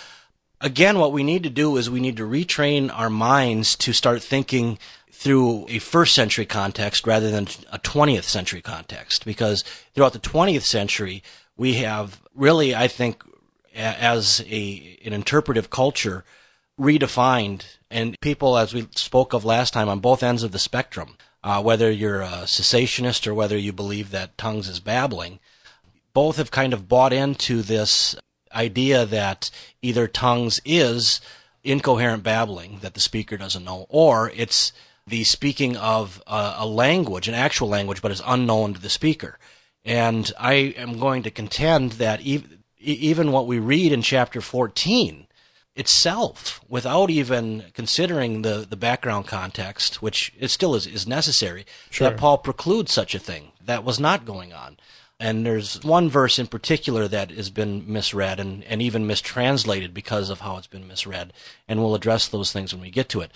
again, 0.61 0.99
what 0.99 1.11
we 1.11 1.23
need 1.23 1.43
to 1.43 1.49
do 1.49 1.77
is 1.77 1.89
we 1.89 1.99
need 1.99 2.17
to 2.17 2.27
retrain 2.27 2.91
our 2.93 3.09
minds 3.09 3.75
to 3.77 3.93
start 3.93 4.21
thinking 4.21 4.77
through 5.17 5.65
a 5.67 5.79
first 5.79 6.13
century 6.13 6.45
context 6.45 7.07
rather 7.07 7.31
than 7.31 7.47
a 7.71 7.79
20th 7.79 8.23
century 8.23 8.61
context 8.61 9.25
because 9.25 9.63
throughout 9.95 10.13
the 10.13 10.19
20th 10.19 10.61
century 10.61 11.23
we 11.57 11.73
have 11.73 12.21
really 12.35 12.75
i 12.75 12.87
think 12.87 13.23
as 13.77 14.43
a 14.47 14.99
an 15.05 15.13
interpretive 15.13 15.69
culture 15.69 16.23
redefined 16.79 17.63
and 17.89 18.15
people 18.21 18.57
as 18.57 18.73
we 18.73 18.87
spoke 18.95 19.33
of 19.33 19.45
last 19.45 19.73
time 19.73 19.89
on 19.89 19.99
both 19.99 20.23
ends 20.23 20.43
of 20.43 20.51
the 20.51 20.59
spectrum 20.59 21.15
uh, 21.43 21.61
whether 21.61 21.89
you're 21.89 22.21
a 22.21 22.43
cessationist 22.45 23.25
or 23.27 23.33
whether 23.33 23.57
you 23.57 23.71
believe 23.71 24.11
that 24.11 24.37
tongues 24.37 24.67
is 24.67 24.79
babbling 24.79 25.39
both 26.13 26.37
have 26.37 26.51
kind 26.51 26.73
of 26.73 26.87
bought 26.87 27.13
into 27.13 27.61
this 27.61 28.15
idea 28.53 29.05
that 29.05 29.49
either 29.81 30.07
tongues 30.07 30.59
is 30.65 31.21
incoherent 31.63 32.23
babbling 32.23 32.79
that 32.81 32.93
the 32.93 32.99
speaker 32.99 33.37
doesn't 33.37 33.65
know 33.65 33.85
or 33.89 34.31
it's 34.35 34.71
the 35.07 35.23
speaking 35.23 35.77
of 35.77 36.21
a, 36.27 36.55
a 36.57 36.67
language, 36.67 37.27
an 37.27 37.33
actual 37.33 37.69
language, 37.69 38.01
but 38.01 38.11
is 38.11 38.21
unknown 38.25 38.73
to 38.73 38.81
the 38.81 38.89
speaker. 38.89 39.39
And 39.85 40.31
I 40.37 40.53
am 40.53 40.99
going 40.99 41.23
to 41.23 41.31
contend 41.31 41.93
that 41.93 42.19
even, 42.21 42.56
even 42.79 43.31
what 43.31 43.47
we 43.47 43.59
read 43.59 43.91
in 43.91 44.01
chapter 44.01 44.41
14 44.41 45.27
itself, 45.75 46.59
without 46.67 47.09
even 47.09 47.65
considering 47.73 48.41
the, 48.41 48.65
the 48.67 48.75
background 48.75 49.27
context, 49.27 50.01
which 50.01 50.33
it 50.39 50.49
still 50.49 50.75
is, 50.75 50.87
is 50.87 51.07
necessary, 51.07 51.65
sure. 51.89 52.09
that 52.09 52.17
Paul 52.17 52.39
precludes 52.39 52.91
such 52.91 53.13
a 53.13 53.19
thing. 53.19 53.51
That 53.63 53.83
was 53.83 53.99
not 53.99 54.25
going 54.25 54.53
on. 54.53 54.77
And 55.19 55.45
there's 55.45 55.83
one 55.83 56.09
verse 56.09 56.37
in 56.37 56.47
particular 56.47 57.07
that 57.07 57.31
has 57.31 57.49
been 57.49 57.91
misread 57.91 58.39
and, 58.39 58.63
and 58.65 58.81
even 58.81 59.07
mistranslated 59.07 59.93
because 59.93 60.29
of 60.29 60.41
how 60.41 60.57
it's 60.57 60.67
been 60.67 60.87
misread. 60.87 61.33
And 61.67 61.79
we'll 61.79 61.95
address 61.95 62.27
those 62.27 62.51
things 62.51 62.73
when 62.73 62.81
we 62.81 62.91
get 62.91 63.09
to 63.09 63.21
it. 63.21 63.31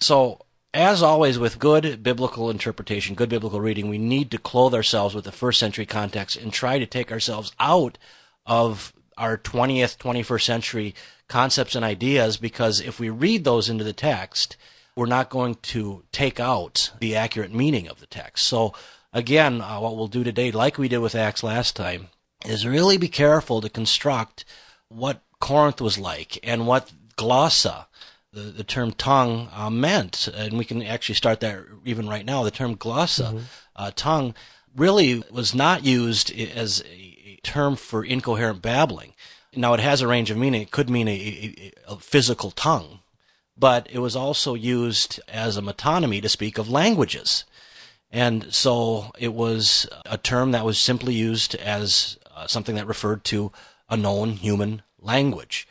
So 0.00 0.40
as 0.72 1.02
always, 1.02 1.38
with 1.38 1.58
good 1.58 2.02
biblical 2.02 2.50
interpretation, 2.50 3.14
good 3.14 3.28
biblical 3.28 3.60
reading, 3.60 3.88
we 3.88 3.98
need 3.98 4.30
to 4.30 4.38
clothe 4.38 4.74
ourselves 4.74 5.14
with 5.14 5.24
the 5.24 5.32
first 5.32 5.58
century 5.58 5.86
context 5.86 6.36
and 6.36 6.52
try 6.52 6.78
to 6.78 6.86
take 6.86 7.10
ourselves 7.10 7.52
out 7.58 7.98
of 8.46 8.92
our 9.16 9.36
20th, 9.36 9.98
21st 9.98 10.42
century 10.42 10.94
concepts 11.28 11.74
and 11.74 11.84
ideas 11.84 12.36
because 12.36 12.80
if 12.80 12.98
we 12.98 13.08
read 13.10 13.44
those 13.44 13.68
into 13.68 13.84
the 13.84 13.92
text, 13.92 14.56
we're 14.96 15.06
not 15.06 15.30
going 15.30 15.54
to 15.54 16.02
take 16.12 16.40
out 16.40 16.90
the 17.00 17.16
accurate 17.16 17.54
meaning 17.54 17.88
of 17.88 18.00
the 18.00 18.06
text. 18.06 18.46
So, 18.46 18.74
again, 19.12 19.60
uh, 19.60 19.80
what 19.80 19.96
we'll 19.96 20.08
do 20.08 20.24
today, 20.24 20.50
like 20.50 20.78
we 20.78 20.88
did 20.88 20.98
with 20.98 21.14
Acts 21.14 21.42
last 21.42 21.76
time, 21.76 22.08
is 22.44 22.66
really 22.66 22.96
be 22.96 23.08
careful 23.08 23.60
to 23.60 23.68
construct 23.68 24.44
what 24.88 25.22
Corinth 25.40 25.80
was 25.80 25.98
like 25.98 26.38
and 26.42 26.66
what 26.66 26.92
glossa, 27.16 27.86
the, 28.32 28.42
the 28.42 28.64
term 28.64 28.92
tongue, 28.92 29.48
uh, 29.54 29.70
meant. 29.70 30.28
And 30.28 30.58
we 30.58 30.64
can 30.64 30.82
actually 30.82 31.14
start 31.14 31.40
there 31.40 31.68
even 31.84 32.08
right 32.08 32.24
now. 32.24 32.42
The 32.42 32.50
term 32.50 32.76
glossa, 32.76 33.26
mm-hmm. 33.26 33.38
uh, 33.76 33.90
tongue, 33.94 34.34
really 34.76 35.22
was 35.30 35.54
not 35.54 35.84
used 35.84 36.30
as 36.32 36.82
a 36.82 37.09
term 37.42 37.76
for 37.76 38.04
incoherent 38.04 38.62
babbling. 38.62 39.14
Now, 39.54 39.74
it 39.74 39.80
has 39.80 40.00
a 40.00 40.06
range 40.06 40.30
of 40.30 40.38
meaning. 40.38 40.62
It 40.62 40.70
could 40.70 40.88
mean 40.88 41.08
a, 41.08 41.12
a, 41.12 41.72
a 41.92 41.96
physical 41.96 42.50
tongue, 42.50 43.00
but 43.56 43.88
it 43.90 43.98
was 43.98 44.14
also 44.14 44.54
used 44.54 45.20
as 45.28 45.56
a 45.56 45.62
metonymy 45.62 46.22
to 46.22 46.28
speak 46.28 46.58
of 46.58 46.68
languages. 46.68 47.44
And 48.10 48.52
so 48.52 49.10
it 49.18 49.34
was 49.34 49.88
a 50.06 50.18
term 50.18 50.52
that 50.52 50.64
was 50.64 50.78
simply 50.78 51.14
used 51.14 51.54
as 51.54 52.18
uh, 52.34 52.46
something 52.46 52.74
that 52.76 52.86
referred 52.86 53.24
to 53.24 53.52
a 53.88 53.96
known 53.96 54.30
human 54.32 54.82
language. 55.00 55.66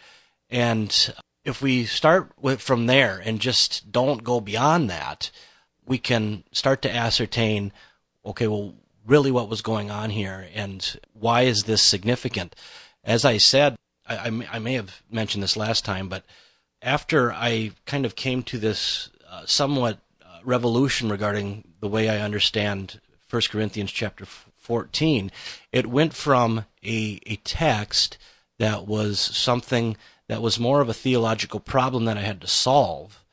And 0.50 1.14
if 1.46 1.62
we 1.62 1.86
start 1.86 2.32
with, 2.40 2.62
from 2.62 2.86
there 2.88 3.22
and 3.24 3.40
just 3.40 3.92
don't 3.92 4.24
go 4.24 4.40
beyond 4.40 4.90
that, 4.90 5.32
we 5.86 5.98
can 5.98 6.44
start 6.52 6.82
to 6.84 6.96
ascertain, 6.96 7.72
okay, 8.26 8.48
well, 8.48 8.76
really 9.10 9.32
what 9.32 9.50
was 9.50 9.62
going 9.62 9.89
on 9.89 10.12
here 10.12 10.48
and 10.54 11.00
why 11.13 11.42
is 11.42 11.63
this 11.63 11.82
significant? 11.82 12.56
As 13.04 13.25
I 13.25 13.38
said, 13.38 13.75
I, 14.08 14.18
I, 14.18 14.30
may, 14.30 14.48
I 14.51 14.60
may 14.60 14.74
have 14.74 15.01
mentioned 15.10 15.42
this 15.42 15.58
last 15.58 15.84
time, 15.84 16.08
but 16.08 16.24
after 16.82 17.34
I 17.34 17.72
kind 17.86 18.06
of 18.06 18.16
came 18.16 18.44
to 18.44 18.60
this 18.60 19.10
uh, 19.30 19.46
somewhat 19.46 19.98
uh, 20.24 20.39
revolution 20.44 21.10
regarding 21.10 21.63
the 21.80 21.88
way 21.88 22.08
I 22.08 22.22
understand 22.22 23.01
1 23.30 23.42
Corinthians 23.50 23.92
chapter 23.92 24.25
14, 24.25 25.32
it 25.72 25.88
went 25.88 26.13
from 26.13 26.66
a, 26.84 27.20
a 27.25 27.36
text 27.38 28.18
that 28.60 28.86
was 28.86 29.20
something 29.20 29.98
that 30.28 30.42
was 30.44 30.60
more 30.60 30.82
of 30.82 30.89
a 30.89 30.94
theological 30.94 31.60
problem 31.60 32.06
that 32.06 32.18
I 32.18 32.22
had 32.22 32.42
to 32.42 32.48
solve 32.48 33.24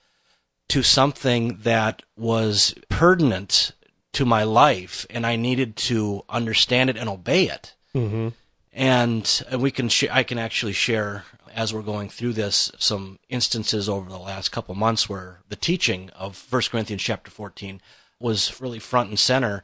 to 0.68 0.83
something 0.83 1.59
that 1.62 2.02
was 2.16 2.75
pertinent 2.88 3.73
to 4.16 4.25
my 4.25 4.44
life 4.44 5.04
and 5.11 5.26
I 5.26 5.37
needed 5.37 5.76
to 5.76 6.25
understand 6.30 6.88
it 6.88 6.96
and 6.96 7.06
obey 7.06 7.49
it. 7.49 7.75
Mm-hmm. 7.94 8.28
And, 8.73 9.42
and 9.50 9.61
we 9.61 9.70
can 9.70 9.90
sh- 9.90 10.04
I 10.11 10.23
can 10.23 10.38
actually 10.38 10.73
share 10.73 11.25
as 11.54 11.75
we're 11.75 11.82
going 11.82 12.08
through 12.08 12.32
this 12.32 12.73
some 12.78 13.18
instances 13.28 13.90
over 13.90 14.08
the 14.08 14.18
last 14.18 14.52
couple 14.52 14.75
months 14.75 15.06
where 15.06 15.40
the 15.50 15.56
teaching 15.56 16.08
of 16.11 16.46
1 16.49 16.62
Corinthians 16.70 17.02
chapter 17.02 17.30
14 17.30 17.78
was 18.18 18.58
really 18.58 18.78
front 18.78 19.11
and 19.11 19.18
center 19.18 19.62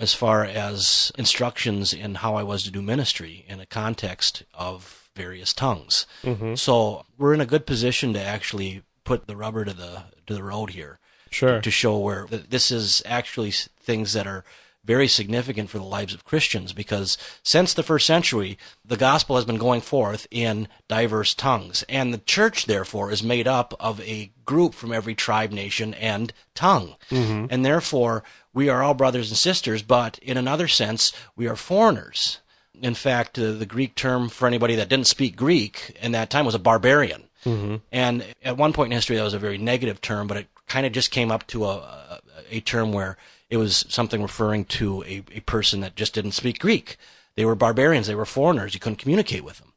as 0.00 0.12
far 0.12 0.44
as 0.44 1.12
instructions 1.16 1.92
in 1.92 2.16
how 2.16 2.34
I 2.34 2.42
was 2.42 2.64
to 2.64 2.72
do 2.72 2.82
ministry 2.82 3.44
in 3.46 3.60
a 3.60 3.66
context 3.66 4.42
of 4.52 5.08
various 5.14 5.52
tongues. 5.52 6.08
Mm-hmm. 6.24 6.56
So 6.56 7.06
we're 7.18 7.34
in 7.34 7.40
a 7.40 7.46
good 7.46 7.66
position 7.66 8.14
to 8.14 8.20
actually 8.20 8.82
put 9.04 9.28
the 9.28 9.36
rubber 9.36 9.64
to 9.64 9.72
the 9.72 10.04
to 10.26 10.34
the 10.34 10.42
road 10.42 10.70
here. 10.70 10.98
Sure. 11.30 11.60
To 11.60 11.70
show 11.70 11.98
where 11.98 12.26
this 12.26 12.70
is 12.70 13.02
actually 13.06 13.52
things 13.82 14.12
that 14.12 14.26
are 14.26 14.44
very 14.84 15.06
significant 15.06 15.70
for 15.70 15.78
the 15.78 15.84
lives 15.84 16.12
of 16.12 16.24
Christians 16.24 16.72
because 16.72 17.16
since 17.42 17.72
the 17.72 17.84
first 17.84 18.06
century, 18.06 18.58
the 18.84 18.96
gospel 18.96 19.36
has 19.36 19.44
been 19.44 19.58
going 19.58 19.80
forth 19.80 20.26
in 20.30 20.66
diverse 20.88 21.34
tongues. 21.34 21.84
And 21.88 22.12
the 22.12 22.18
church, 22.18 22.66
therefore, 22.66 23.10
is 23.12 23.22
made 23.22 23.46
up 23.46 23.74
of 23.78 24.00
a 24.00 24.32
group 24.44 24.74
from 24.74 24.92
every 24.92 25.14
tribe, 25.14 25.52
nation, 25.52 25.94
and 25.94 26.32
tongue. 26.54 26.96
Mm-hmm. 27.10 27.46
And 27.50 27.64
therefore, 27.64 28.24
we 28.52 28.68
are 28.68 28.82
all 28.82 28.94
brothers 28.94 29.30
and 29.30 29.38
sisters, 29.38 29.82
but 29.82 30.18
in 30.18 30.36
another 30.36 30.66
sense, 30.66 31.12
we 31.36 31.46
are 31.46 31.56
foreigners. 31.56 32.38
In 32.80 32.94
fact, 32.94 33.38
uh, 33.38 33.52
the 33.52 33.66
Greek 33.66 33.94
term 33.94 34.28
for 34.28 34.48
anybody 34.48 34.74
that 34.74 34.88
didn't 34.88 35.06
speak 35.06 35.36
Greek 35.36 35.96
in 36.02 36.12
that 36.12 36.30
time 36.30 36.44
was 36.44 36.56
a 36.56 36.60
barbarian. 36.60 37.28
Mm-hmm. 37.44 37.76
And 37.92 38.24
at 38.42 38.56
one 38.56 38.72
point 38.72 38.92
in 38.92 38.96
history, 38.96 39.16
that 39.16 39.22
was 39.22 39.34
a 39.34 39.38
very 39.38 39.58
negative 39.58 40.00
term, 40.00 40.26
but 40.26 40.36
it 40.36 40.48
kind 40.66 40.86
of 40.86 40.92
just 40.92 41.10
came 41.12 41.30
up 41.30 41.46
to 41.48 41.64
a, 41.66 41.76
a, 41.76 42.20
a 42.50 42.60
term 42.60 42.92
where 42.92 43.16
it 43.52 43.58
was 43.58 43.84
something 43.90 44.22
referring 44.22 44.64
to 44.64 45.02
a, 45.02 45.22
a 45.30 45.40
person 45.40 45.80
that 45.80 45.94
just 45.94 46.14
didn't 46.14 46.32
speak 46.32 46.58
Greek. 46.58 46.96
They 47.36 47.44
were 47.44 47.54
barbarians. 47.54 48.06
They 48.06 48.14
were 48.14 48.24
foreigners. 48.24 48.72
You 48.72 48.80
couldn't 48.80 48.96
communicate 48.96 49.44
with 49.44 49.58
them. 49.58 49.74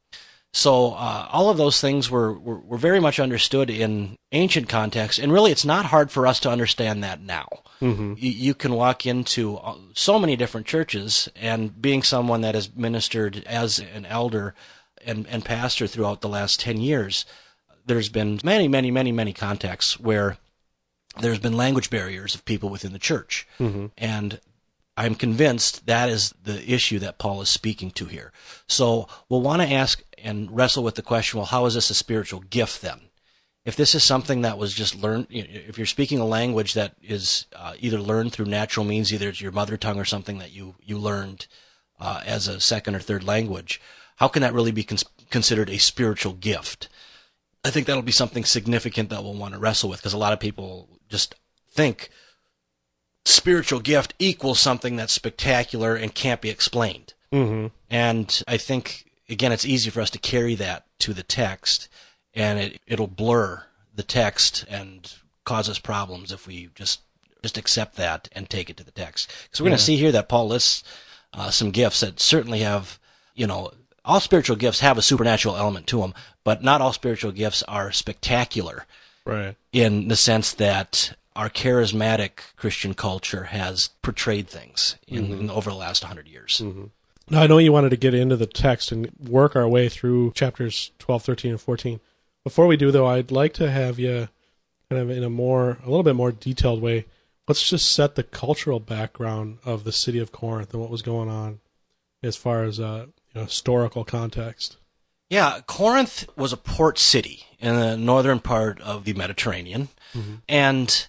So 0.54 0.94
uh, 0.94 1.28
all 1.30 1.50
of 1.50 1.58
those 1.58 1.82
things 1.82 2.10
were, 2.10 2.32
were, 2.32 2.60
were 2.60 2.78
very 2.78 3.02
much 3.02 3.20
understood 3.20 3.70
in 3.70 4.16
ancient 4.32 4.70
context, 4.70 5.20
and 5.20 5.30
really, 5.30 5.52
it's 5.52 5.66
not 5.66 5.88
hard 5.88 6.10
for 6.10 6.26
us 6.26 6.40
to 6.40 6.50
understand 6.50 7.04
that 7.04 7.20
now. 7.20 7.50
Mm-hmm. 7.82 8.14
You, 8.16 8.32
you, 8.32 8.54
can 8.54 8.76
walk 8.76 9.06
into 9.06 9.58
uh, 9.58 9.76
so 9.94 10.18
many 10.20 10.38
different 10.38 10.68
churches, 10.68 11.28
and 11.36 11.82
being 11.82 12.02
someone 12.02 12.40
that 12.40 12.56
has 12.56 12.74
ministered 12.74 13.44
as 13.46 13.80
an 13.80 14.06
elder 14.06 14.56
and, 15.06 15.28
and 15.28 15.44
pastor 15.44 15.86
throughout 15.86 16.22
the 16.22 16.30
last 16.30 16.62
ten 16.62 16.78
years, 16.80 17.26
there's 17.86 18.08
been 18.08 18.40
many, 18.42 18.70
many, 18.70 18.90
many, 18.90 19.12
many 19.12 19.34
contexts 19.34 20.00
where 20.00 20.38
there's 21.20 21.40
been 21.40 21.58
language 21.58 21.90
barriers 21.90 22.36
of 22.36 22.46
people 22.46 22.70
within 22.70 22.94
the 22.94 23.00
church, 23.00 23.48
mm-hmm. 23.60 23.88
and 23.98 24.40
I'm 24.98 25.16
convinced 25.16 25.88
that 25.88 26.10
is 26.10 26.34
the 26.42 26.72
issue 26.72 27.00
that 27.00 27.18
Paul 27.18 27.42
is 27.42 27.50
speaking 27.50 27.92
to 27.92 28.06
here. 28.06 28.32
So 28.68 29.08
we'll 29.28 29.42
want 29.42 29.62
to 29.62 29.72
ask 29.72 30.02
and 30.18 30.50
wrestle 30.56 30.84
with 30.84 30.96
the 30.96 31.02
question 31.02 31.38
well, 31.38 31.48
how 31.48 31.66
is 31.66 31.74
this 31.74 31.90
a 31.90 31.96
spiritual 31.96 32.40
gift 32.42 32.82
then? 32.82 33.02
If 33.66 33.76
this 33.76 33.96
is 33.96 34.04
something 34.04 34.42
that 34.42 34.60
was 34.60 34.74
just 34.74 34.96
learned, 34.96 35.28
if 35.30 35.78
you're 35.78 35.88
speaking 35.88 36.20
a 36.20 36.26
language 36.26 36.76
that 36.76 36.94
is 37.02 37.48
uh, 37.56 37.74
either 37.80 38.00
learned 38.00 38.32
through 38.32 38.46
natural 38.46 38.86
means, 38.86 39.12
either 39.12 39.30
it's 39.30 39.42
your 39.42 39.52
mother 39.52 39.76
tongue 39.76 40.00
or 40.00 40.06
something 40.06 40.38
that 40.38 40.52
you, 40.52 40.76
you 40.84 41.00
learned 41.00 41.48
uh, 42.00 42.22
as 42.26 42.48
a 42.48 42.60
second 42.60 42.96
or 42.96 43.00
third 43.00 43.24
language, 43.24 43.82
how 44.18 44.28
can 44.28 44.44
that 44.44 44.54
really 44.54 44.72
be 44.72 44.84
cons- 44.84 45.04
considered 45.32 45.70
a 45.70 45.80
spiritual 45.80 46.34
gift? 46.34 46.90
I 47.64 47.72
think 47.72 47.88
that'll 47.88 48.04
be 48.04 48.12
something 48.12 48.46
significant 48.46 49.10
that 49.10 49.24
we'll 49.24 49.34
want 49.34 49.56
to 49.56 49.60
wrestle 49.60 49.90
with 49.90 50.00
because 50.00 50.14
a 50.14 50.20
lot 50.20 50.34
of 50.34 50.40
people 50.40 50.88
just 51.10 51.36
think 51.70 52.10
spiritual 53.26 53.80
gift 53.80 54.14
equals 54.20 54.60
something 54.60 54.96
that's 54.96 55.14
spectacular 55.14 55.96
and 55.96 56.14
can't 56.14 56.42
be 56.42 56.50
explained. 56.50 57.14
Mm-hmm. 57.32 57.68
And 57.90 58.44
I 58.48 58.58
think, 58.58 59.12
again, 59.30 59.52
it's 59.52 59.66
easy 59.66 59.90
for 59.90 60.02
us 60.02 60.10
to 60.12 60.20
carry 60.20 60.56
that 60.56 60.86
to 61.00 61.14
the 61.14 61.24
text, 61.24 61.90
and 62.34 62.60
it, 62.60 62.82
it'll 62.88 63.08
blur 63.08 63.64
the 63.94 64.04
text 64.04 64.66
and 64.70 65.14
cause 65.44 65.70
us 65.70 65.80
problems 65.80 66.32
if 66.32 66.48
we 66.48 66.70
just 66.76 67.02
just 67.42 67.58
accept 67.60 67.96
that 67.96 68.28
and 68.32 68.50
take 68.50 68.72
it 68.72 68.78
to 68.78 68.84
the 68.84 68.92
text. 68.92 69.32
Because 69.44 69.62
we're 69.62 69.68
yeah. 69.68 69.72
going 69.72 69.78
to 69.78 69.84
see 69.84 69.98
here 69.98 70.12
that 70.14 70.28
Paul 70.28 70.48
lists 70.48 70.84
uh, 71.32 71.52
some 71.52 71.70
gifts 71.70 72.00
that 72.00 72.20
certainly 72.20 72.62
have, 72.62 73.00
you 73.36 73.46
know, 73.46 73.72
all 74.04 74.20
spiritual 74.20 74.56
gifts 74.56 74.80
have 74.80 74.98
a 74.98 75.04
supernatural 75.04 75.56
element 75.56 75.86
to 75.88 76.00
them, 76.00 76.16
but 76.44 76.64
not 76.64 76.82
all 76.82 76.94
spiritual 76.94 77.32
gifts 77.32 77.62
are 77.64 77.92
spectacular. 77.92 78.86
Right. 79.26 79.56
In 79.72 80.08
the 80.08 80.16
sense 80.16 80.54
that 80.54 81.16
our 81.36 81.50
charismatic 81.50 82.56
Christian 82.56 82.94
culture 82.94 83.46
has 83.46 83.90
portrayed 84.02 84.48
things 84.48 84.96
in, 85.08 85.26
mm-hmm. 85.26 85.34
in 85.42 85.50
over 85.50 85.70
the 85.70 85.76
last 85.76 86.04
100 86.04 86.28
years. 86.28 86.62
Mm-hmm. 86.64 86.86
Now, 87.30 87.42
I 87.42 87.48
know 87.48 87.58
you 87.58 87.74
wanted 87.74 87.90
to 87.90 87.98
get 87.98 88.14
into 88.14 88.36
the 88.36 88.46
text 88.46 88.92
and 88.92 89.10
work 89.20 89.56
our 89.56 89.68
way 89.68 89.90
through 89.90 90.32
chapters 90.34 90.92
12, 91.00 91.24
13, 91.24 91.52
and 91.52 91.62
14. 91.62 92.00
Before 92.44 92.68
we 92.68 92.78
do, 92.78 92.92
though, 92.92 93.08
I'd 93.08 93.32
like 93.32 93.54
to 93.54 93.72
have 93.72 93.98
you 93.98 94.30
kind 94.90 95.02
of 95.02 95.10
in 95.10 95.24
a 95.24 95.30
more, 95.30 95.80
a 95.84 95.90
little 95.90 96.04
bit 96.04 96.16
more 96.16 96.32
detailed 96.32 96.82
way, 96.82 97.06
let's 97.48 97.68
just 97.68 97.92
set 97.92 98.16
the 98.16 98.24
cultural 98.24 98.80
background 98.80 99.58
of 99.66 99.84
the 99.84 99.92
city 99.92 100.20
of 100.20 100.32
Corinth 100.32 100.72
and 100.74 100.82
what 100.82 100.92
was 100.92 101.02
going 101.02 101.30
on 101.30 101.60
as 102.22 102.36
far 102.36 102.64
as 102.64 102.80
uh, 102.80 103.08
you 103.08 103.42
know, 103.42 103.46
historical 103.46 104.04
context. 104.04 104.78
Yeah, 105.30 105.62
Corinth 105.66 106.28
was 106.38 106.54
a 106.54 106.58
port 106.58 107.00
city 107.00 107.46
in 107.66 107.76
the 107.76 107.98
northern 107.98 108.40
part 108.40 108.80
of 108.82 109.06
the 109.06 109.14
Mediterranean. 109.14 109.90
Mm-hmm. 110.14 110.36
And 110.48 111.08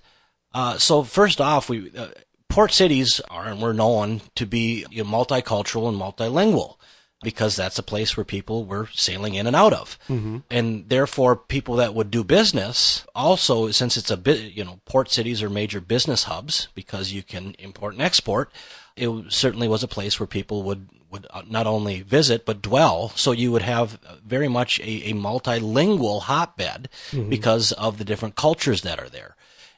uh, 0.55 0.79
so 0.79 1.03
first 1.03 1.41
off, 1.41 1.69
we 1.69 1.91
uh, 1.97 2.09
port 2.49 2.73
cities 2.73 3.21
are 3.31 3.47
and 3.47 3.61
we're 3.61 3.73
known 3.73 4.23
to 4.35 4.47
be 4.47 4.87
you 4.91 5.05
know, 5.05 5.11
multicultural 5.11 5.89
and 5.89 6.01
multilingual 6.01 6.77
because 7.23 7.57
that's 7.57 7.79
a 7.79 7.83
place 7.83 8.17
where 8.17 8.25
people 8.25 8.65
were 8.65 8.89
sailing 8.93 9.35
in 9.35 9.47
and 9.47 9.57
out 9.57 9.73
of. 9.73 9.99
Mm-hmm. 10.09 10.39
And 10.51 10.89
therefore, 10.89 11.35
people 11.35 11.77
that 11.77 11.95
would 11.95 12.11
do 12.11 12.23
business 12.23 13.07
also, 13.15 13.71
since 13.71 13.97
it's 13.97 14.11
a 14.11 14.17
bit, 14.17 14.53
you 14.53 14.65
know, 14.65 14.81
port 14.85 15.11
cities 15.11 15.43
are 15.43 15.51
major 15.51 15.81
business 15.81 16.25
hubs 16.25 16.69
because 16.75 17.13
you 17.13 17.23
can 17.23 17.55
import 17.59 17.95
and 17.95 18.03
export. 18.03 18.53
It 18.97 19.11
certainly 19.29 19.67
was 19.67 19.83
a 19.83 19.89
place 19.89 20.21
where 20.21 20.27
people 20.27 20.63
would, 20.65 20.89
would 21.11 21.27
uh, 21.31 21.43
not 21.49 21.67
only 21.67 22.03
visit, 22.03 22.45
but 22.45 22.63
dwell. 22.63 23.11
So 23.11 23.33
you 23.33 23.53
would 23.53 23.63
have 23.63 23.99
very 24.25 24.49
much 24.49 24.81
a, 24.81 25.11
a 25.11 25.13
multilingual 25.13 26.23
hotbed 26.23 26.89
mm-hmm. 27.11 27.29
because 27.29 27.73
of 27.73 27.99
the 27.99 28.05
different 28.05 28.37
cultures 28.37 28.83
that 28.83 29.01
are 29.01 29.09
there. 29.09 29.37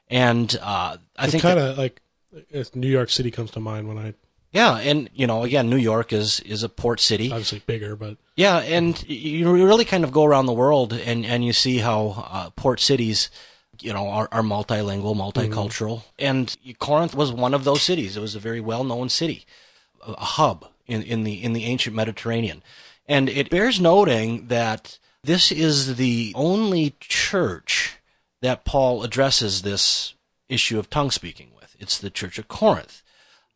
And 0.08 0.56
uh, 0.62 0.96
I 1.16 1.28
think 1.28 1.42
kind 1.42 1.58
of 1.58 1.76
like 1.76 2.00
New 2.74 2.88
York 2.88 3.10
City 3.10 3.30
comes 3.30 3.50
to 3.52 3.60
mind 3.60 3.88
when 3.88 3.98
I 3.98 4.14
yeah, 4.50 4.78
and 4.78 5.10
you 5.12 5.26
know, 5.26 5.44
again, 5.44 5.68
New 5.68 5.76
York 5.76 6.12
is 6.12 6.40
is 6.40 6.62
a 6.62 6.68
port 6.68 7.00
city. 7.00 7.30
obviously 7.30 7.62
bigger, 7.66 7.96
but 7.96 8.16
Yeah, 8.34 8.58
and 8.58 9.06
you 9.08 9.50
really 9.52 9.84
kind 9.84 10.04
of 10.04 10.12
go 10.12 10.24
around 10.24 10.46
the 10.46 10.52
world 10.52 10.92
and, 10.92 11.26
and 11.26 11.44
you 11.44 11.52
see 11.52 11.78
how 11.78 12.24
uh, 12.30 12.50
port 12.50 12.80
cities, 12.80 13.30
you 13.80 13.92
know, 13.92 14.08
are, 14.08 14.28
are 14.32 14.42
multilingual, 14.42 15.14
multicultural. 15.14 16.04
And 16.18 16.56
Corinth 16.78 17.14
was 17.14 17.30
one 17.30 17.52
of 17.52 17.64
those 17.64 17.82
cities. 17.82 18.16
It 18.16 18.20
was 18.20 18.34
a 18.34 18.40
very 18.40 18.60
well 18.60 18.84
known 18.84 19.10
city, 19.10 19.44
a 20.06 20.24
hub 20.24 20.66
in, 20.88 21.02
in 21.02 21.22
the 21.24 21.42
in 21.42 21.52
the 21.52 21.64
ancient 21.64 21.94
Mediterranean. 21.94 22.62
And 23.06 23.28
it 23.28 23.50
bears 23.50 23.80
noting 23.80 24.48
that 24.48 24.98
this 25.22 25.52
is 25.52 25.96
the 25.96 26.32
only 26.34 26.96
church 27.00 27.98
that 28.42 28.64
Paul 28.64 29.02
addresses 29.02 29.62
this 29.62 30.14
issue 30.48 30.78
of 30.78 30.90
tongue 30.90 31.10
speaking 31.10 31.50
with. 31.54 31.76
It's 31.78 31.98
the 31.98 32.10
church 32.10 32.38
of 32.38 32.48
Corinth. 32.48 33.02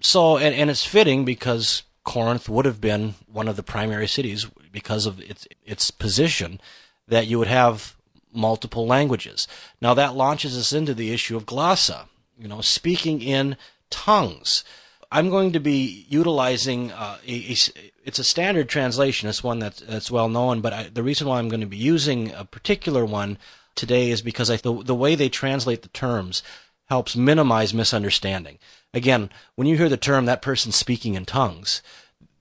So, 0.01 0.37
and, 0.37 0.55
and 0.55 0.71
it's 0.71 0.85
fitting 0.85 1.25
because 1.25 1.85
Corinth 2.05 2.49
would 2.49 2.65
have 2.65 2.81
been 2.81 3.15
one 3.31 3.49
of 3.49 3.57
the 3.57 3.63
primary 3.63 4.09
cities 4.09 4.47
because 4.71 5.07
of 5.07 5.21
its 5.21 5.47
its 5.65 5.91
position 5.91 6.61
that 7.07 7.27
you 7.27 7.39
would 7.39 7.49
have 7.49 7.97
multiple 8.33 8.87
languages. 8.87 9.47
Now 9.81 9.95
that 9.95 10.17
launches 10.17 10.57
us 10.57 10.73
into 10.73 10.95
the 10.95 11.13
issue 11.13 11.37
of 11.37 11.47
glossa, 11.47 12.07
you 12.39 12.49
know, 12.49 12.61
speaking 12.61 13.21
in 13.21 13.57
tongues. 13.91 14.65
I'm 15.13 15.29
going 15.31 15.53
to 15.53 15.61
be 15.61 16.07
utilizing 16.09 16.91
uh, 16.91 17.19
a, 17.27 17.53
a 17.53 17.57
it's 18.05 18.19
a 18.19 18.25
standard 18.25 18.69
translation. 18.69 19.29
It's 19.29 19.45
one 19.45 19.59
that's 19.59 19.81
that's 19.81 20.11
well 20.11 20.29
known, 20.29 20.61
but 20.61 20.73
I, 20.73 20.83
the 20.89 21.03
reason 21.03 21.29
why 21.29 21.39
I'm 21.39 21.49
going 21.49 21.61
to 21.61 21.67
be 21.67 21.77
using 21.77 22.33
a 22.33 22.45
particular 22.45 23.05
one 23.05 23.39
today 23.75 24.11
is 24.11 24.23
because 24.23 24.51
I, 24.51 24.57
the 24.57 24.83
the 24.83 24.95
way 24.95 25.15
they 25.15 25.29
translate 25.29 25.83
the 25.83 25.89
terms 25.91 26.43
helps 26.87 27.15
minimize 27.15 27.73
misunderstanding. 27.75 28.59
Again, 28.95 29.31
when 29.55 29.67
you 29.69 29.77
hear 29.77 29.89
the 29.89 29.97
term 29.97 30.25
that 30.27 30.43
person's 30.43 30.77
speaking 30.77 31.15
in 31.15 31.25
tongues, 31.25 31.83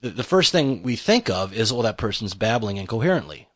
the, 0.00 0.10
the 0.10 0.24
first 0.24 0.50
thing 0.52 0.82
we 0.82 0.96
think 0.96 1.30
of 1.30 1.52
is, 1.54 1.72
oh, 1.72 1.82
that 1.82 1.96
person's 1.98 2.34
babbling 2.34 2.76
incoherently. 2.78 3.48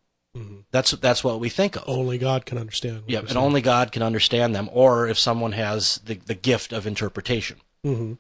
That's 0.71 0.91
that's 0.91 1.25
what 1.25 1.41
we 1.41 1.49
think 1.49 1.77
of. 1.77 1.85
only 1.87 2.19
God 2.19 2.45
can 2.45 2.59
understand. 2.59 3.05
yeah, 3.07 3.21
and 3.21 3.39
only 3.39 3.63
God 3.63 3.91
can 3.91 4.03
understand 4.03 4.55
them, 4.55 4.69
or 4.71 5.09
if 5.09 5.19
someone 5.19 5.53
has 5.53 5.99
the, 6.05 6.15
the 6.17 6.35
gift 6.35 6.73
of 6.75 6.87
interpretation. 6.87 7.57
Mhm. 7.85 8.19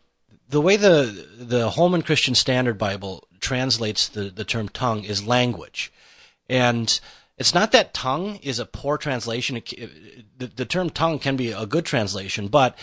The 0.48 0.60
way 0.60 0.76
the 0.76 1.26
the 1.38 1.70
Holman 1.70 2.02
Christian 2.02 2.34
Standard 2.34 2.78
Bible 2.78 3.26
translates 3.40 4.08
the, 4.08 4.30
the 4.30 4.44
term 4.44 4.68
tongue 4.68 5.04
is 5.04 5.26
language, 5.26 5.92
and 6.48 7.00
it's 7.36 7.54
not 7.54 7.72
that 7.72 7.92
tongue 7.92 8.36
is 8.36 8.58
a 8.58 8.66
poor 8.66 8.96
translation. 8.96 9.60
The, 10.38 10.46
the 10.46 10.64
term 10.64 10.90
tongue 10.90 11.18
can 11.18 11.36
be 11.36 11.52
a 11.52 11.66
good 11.66 11.84
translation, 11.84 12.48
but 12.48 12.78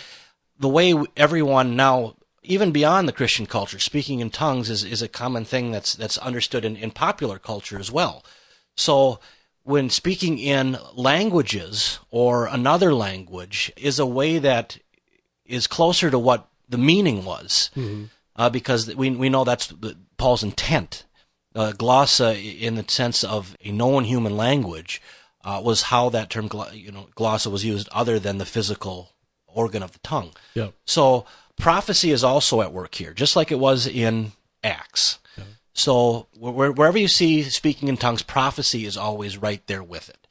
the 0.59 0.69
way 0.69 0.93
everyone 1.17 1.75
now, 1.75 2.15
even 2.43 2.71
beyond 2.71 3.07
the 3.07 3.13
Christian 3.13 3.45
culture, 3.45 3.79
speaking 3.79 4.19
in 4.19 4.29
tongues 4.29 4.69
is, 4.69 4.83
is 4.83 5.01
a 5.01 5.07
common 5.07 5.45
thing 5.45 5.71
that's 5.71 5.95
that's 5.95 6.17
understood 6.17 6.65
in, 6.65 6.75
in 6.75 6.91
popular 6.91 7.39
culture 7.39 7.79
as 7.79 7.91
well. 7.91 8.23
So 8.75 9.19
when 9.63 9.89
speaking 9.89 10.37
in 10.37 10.77
languages 10.93 11.99
or 12.11 12.47
another 12.47 12.93
language 12.93 13.71
is 13.77 13.97
a 13.99 14.05
way 14.05 14.37
that 14.39 14.77
is 15.45 15.67
closer 15.67 16.11
to 16.11 16.19
what 16.19 16.49
the 16.69 16.77
meaning 16.77 17.25
was, 17.25 17.69
uh, 18.35 18.49
because 18.49 18.93
we 18.95 19.09
we 19.11 19.29
know 19.29 19.43
that's 19.43 19.67
the, 19.67 19.97
Paul's 20.17 20.43
intent. 20.43 21.05
Uh, 21.55 21.71
glossa, 21.71 22.33
in 22.59 22.75
the 22.75 22.85
sense 22.87 23.23
of 23.23 23.55
a 23.63 23.71
known 23.71 24.05
human 24.05 24.35
language, 24.35 24.99
uh, 25.43 25.61
was 25.63 25.83
how 25.83 26.09
that 26.09 26.31
term, 26.31 26.49
you 26.73 26.91
know, 26.91 27.07
glossa 27.15 27.51
was 27.51 27.63
used, 27.63 27.87
other 27.91 28.17
than 28.17 28.39
the 28.39 28.45
physical 28.45 29.11
organ 29.45 29.83
of 29.83 29.91
the 29.91 29.99
tongue. 29.99 30.31
Yeah. 30.55 30.69
So 30.85 31.27
prophecy 31.55 32.09
is 32.09 32.23
also 32.23 32.61
at 32.61 32.73
work 32.73 32.95
here, 32.95 33.13
just 33.13 33.35
like 33.35 33.51
it 33.51 33.59
was 33.59 33.85
in 33.85 34.31
Acts. 34.63 35.19
So 35.75 36.27
where, 36.37 36.71
wherever 36.71 36.97
you 36.97 37.07
see 37.07 37.43
speaking 37.43 37.87
in 37.87 37.97
tongues, 37.97 38.23
prophecy 38.23 38.85
is 38.85 38.95
always 38.97 39.37
right 39.37 39.65
there 39.67 39.83
with 39.83 40.09
it, 40.09 40.27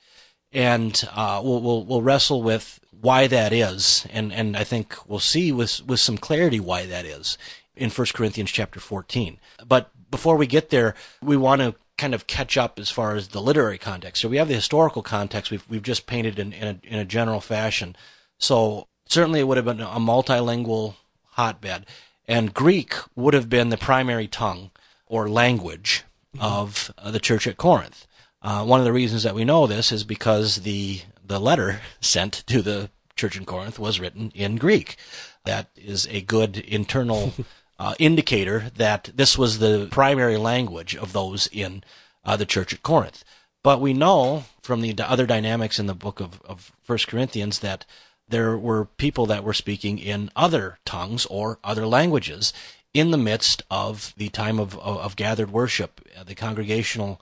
and 0.53 1.01
uh, 1.13 1.41
we'll, 1.43 1.61
we'll 1.61 1.85
we'll 1.85 2.03
wrestle 2.03 2.43
with 2.43 2.79
why 3.03 3.27
that 3.27 3.53
is, 3.53 4.07
and 4.11 4.33
and 4.33 4.57
I 4.57 4.65
think 4.65 4.97
we'll 5.07 5.19
see 5.19 5.53
with 5.53 5.85
with 5.85 6.01
some 6.01 6.17
clarity 6.17 6.61
why 6.61 6.87
that 6.87 7.05
is 7.05 7.37
in 7.77 7.91
1 7.91 8.07
Corinthians 8.15 8.51
chapter 8.51 8.79
14. 8.79 9.39
But 9.67 9.91
before 10.11 10.37
we 10.37 10.47
get 10.47 10.71
there, 10.71 10.95
we 11.21 11.37
want 11.37 11.63
to 11.63 11.75
kind 11.99 12.15
of 12.15 12.27
catch 12.27 12.57
up 12.57 12.79
as 12.79 12.91
far 12.91 13.17
as 13.17 13.29
the 13.29 13.43
literary 13.43 13.79
context. 13.79 14.23
So 14.23 14.29
we 14.29 14.37
have 14.37 14.49
the 14.49 14.55
historical 14.55 15.03
context 15.03 15.51
we've 15.51 15.69
we've 15.69 15.83
just 15.83 16.07
painted 16.07 16.39
in 16.39 16.53
in 16.53 16.69
a, 16.69 16.87
in 16.87 16.99
a 17.01 17.05
general 17.05 17.41
fashion. 17.41 17.97
So 18.39 18.87
certainly 19.05 19.41
it 19.41 19.49
would 19.49 19.57
have 19.57 19.67
been 19.67 19.81
a 19.81 19.99
multilingual 19.99 20.95
hotbed, 21.33 21.87
and 22.29 22.55
Greek 22.55 22.95
would 23.17 23.35
have 23.35 23.49
been 23.49 23.71
the 23.71 23.77
primary 23.77 24.29
tongue 24.29 24.71
or 25.07 25.29
language 25.29 26.05
of 26.39 26.95
uh, 26.99 27.11
the 27.11 27.21
church 27.21 27.49
at 27.49 27.57
Corinth. 27.57 28.07
Uh, 28.43 28.65
one 28.65 28.81
of 28.81 28.85
the 28.85 28.93
reasons 28.93 29.25
that 29.25 29.35
we 29.35 29.45
know 29.45 29.67
this 29.67 29.93
is 29.93 30.05
because 30.05 30.57
the 30.57 31.01
the 31.25 31.41
letter 31.41 31.81
sent 32.01 32.45
to 32.47 32.63
the 32.63 32.91
church 33.17 33.37
in 33.37 33.45
Corinth 33.45 33.79
was 33.79 34.01
written 34.01 34.33
in 34.35 34.57
Greek. 34.57 34.97
That 35.45 35.71
is 35.77 36.07
a 36.11 36.21
good 36.21 36.59
internal 36.59 37.33
uh, 37.79 37.95
indicator 37.99 38.71
that 38.77 39.11
this 39.15 39.37
was 39.37 39.59
the 39.59 39.89
primary 39.91 40.37
language 40.37 40.97
of 40.97 41.13
those 41.13 41.49
in 41.53 41.85
uh, 42.25 42.37
the 42.37 42.47
church 42.47 42.73
at 42.73 42.83
Corinth. 42.83 43.25
But 43.63 43.81
we 43.81 43.93
know 43.93 44.45
from 44.63 44.81
the 44.81 44.95
other 45.01 45.27
dynamics 45.27 45.79
in 45.79 45.87
the 45.87 45.95
book 45.95 46.21
of, 46.21 46.41
of 46.43 46.73
1 46.87 46.99
Corinthians 47.07 47.61
that 47.61 47.85
there 48.29 48.57
were 48.57 48.87
people 48.87 49.27
that 49.27 49.45
were 49.45 49.53
speaking 49.53 49.99
in 49.99 50.31
other 50.35 50.79
tongues 50.85 51.27
or 51.27 51.59
other 51.63 51.87
languages 51.87 52.53
in 52.95 53.11
the 53.11 53.19
midst 53.19 53.63
of 53.71 54.15
the 54.17 54.29
time 54.29 54.59
of, 54.59 54.77
of, 54.79 54.99
of 54.99 55.17
gathered 55.17 55.51
worship, 55.51 56.01
uh, 56.19 56.25
the 56.25 56.35
congregational 56.35 57.21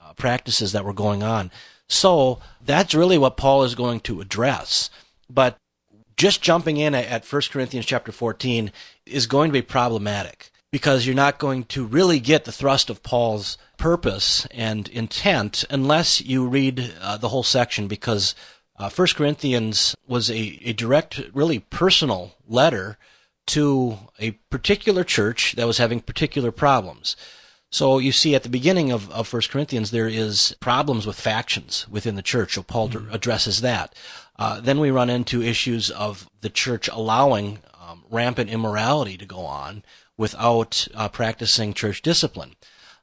uh, 0.00 0.12
practices 0.14 0.72
that 0.72 0.84
were 0.84 0.92
going 0.92 1.22
on. 1.22 1.50
So 1.92 2.38
that's 2.64 2.94
really 2.94 3.18
what 3.18 3.36
Paul 3.36 3.64
is 3.64 3.74
going 3.74 4.00
to 4.00 4.20
address. 4.20 4.88
But 5.28 5.58
just 6.16 6.42
jumping 6.42 6.78
in 6.78 6.94
at, 6.94 7.06
at 7.06 7.26
1 7.26 7.42
Corinthians 7.50 7.86
chapter 7.86 8.12
14 8.12 8.72
is 9.04 9.26
going 9.26 9.50
to 9.50 9.52
be 9.52 9.62
problematic 9.62 10.50
because 10.70 11.04
you're 11.04 11.14
not 11.14 11.38
going 11.38 11.64
to 11.64 11.84
really 11.84 12.18
get 12.18 12.44
the 12.44 12.52
thrust 12.52 12.88
of 12.88 13.02
Paul's 13.02 13.58
purpose 13.76 14.46
and 14.52 14.88
intent 14.88 15.64
unless 15.68 16.22
you 16.22 16.48
read 16.48 16.94
uh, 17.00 17.18
the 17.18 17.28
whole 17.28 17.42
section 17.42 17.88
because 17.88 18.34
uh, 18.78 18.88
1 18.88 19.08
Corinthians 19.14 19.94
was 20.08 20.30
a, 20.30 20.58
a 20.64 20.72
direct, 20.72 21.20
really 21.34 21.58
personal 21.58 22.36
letter 22.48 22.96
to 23.48 23.98
a 24.18 24.30
particular 24.50 25.04
church 25.04 25.52
that 25.56 25.66
was 25.66 25.76
having 25.76 26.00
particular 26.00 26.50
problems. 26.50 27.16
So 27.72 27.98
you 27.98 28.12
see 28.12 28.34
at 28.34 28.42
the 28.42 28.50
beginning 28.50 28.92
of, 28.92 29.10
of 29.10 29.32
1 29.32 29.42
Corinthians, 29.50 29.90
there 29.90 30.06
is 30.06 30.54
problems 30.60 31.06
with 31.06 31.18
factions 31.18 31.88
within 31.88 32.16
the 32.16 32.22
church. 32.22 32.54
So 32.54 32.62
Paul 32.62 32.90
addresses 33.10 33.62
that. 33.62 33.94
Uh, 34.38 34.60
then 34.60 34.78
we 34.78 34.90
run 34.90 35.08
into 35.08 35.42
issues 35.42 35.90
of 35.90 36.28
the 36.42 36.50
church 36.50 36.88
allowing 36.88 37.60
um, 37.80 38.04
rampant 38.10 38.50
immorality 38.50 39.16
to 39.16 39.24
go 39.24 39.38
on 39.38 39.82
without 40.18 40.86
uh, 40.94 41.08
practicing 41.08 41.72
church 41.72 42.02
discipline. 42.02 42.56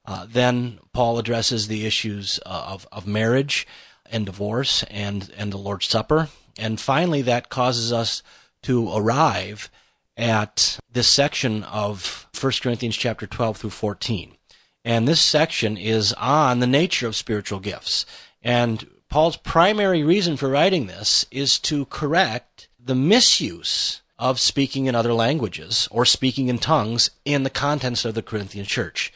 Uh, 0.05 0.27
then 0.29 0.77
Paul 0.93 1.17
addresses 1.17 1.67
the 1.67 1.87
issues 1.87 2.39
uh, 2.45 2.65
of, 2.67 2.87
of 2.91 3.07
marriage 3.07 3.65
and 4.11 4.23
divorce 4.23 4.83
and, 4.83 5.33
and 5.35 5.51
the 5.51 5.57
Lord's 5.57 5.87
Supper. 5.87 6.29
And 6.59 6.79
finally, 6.79 7.23
that 7.23 7.49
causes 7.49 7.91
us 7.91 8.21
to 8.63 8.95
arrive 8.95 9.71
at 10.15 10.77
this 10.91 11.11
section 11.11 11.63
of 11.63 12.27
1 12.39 12.53
Corinthians 12.61 12.95
chapter 12.95 13.25
12 13.25 13.57
through 13.57 13.69
14. 13.71 14.35
And 14.85 15.07
this 15.07 15.21
section 15.21 15.77
is 15.77 16.13
on 16.13 16.59
the 16.59 16.67
nature 16.67 17.07
of 17.07 17.15
spiritual 17.15 17.59
gifts. 17.59 18.05
And 18.41 18.87
Paul's 19.09 19.37
primary 19.37 20.03
reason 20.03 20.37
for 20.37 20.49
writing 20.49 20.87
this 20.87 21.25
is 21.31 21.59
to 21.59 21.85
correct 21.85 22.67
the 22.79 22.95
misuse 22.95 24.01
of 24.17 24.39
speaking 24.39 24.85
in 24.85 24.95
other 24.95 25.13
languages 25.13 25.87
or 25.91 26.05
speaking 26.05 26.47
in 26.47 26.59
tongues 26.59 27.09
in 27.25 27.43
the 27.43 27.49
contents 27.49 28.05
of 28.05 28.13
the 28.13 28.21
Corinthian 28.21 28.65
church. 28.65 29.13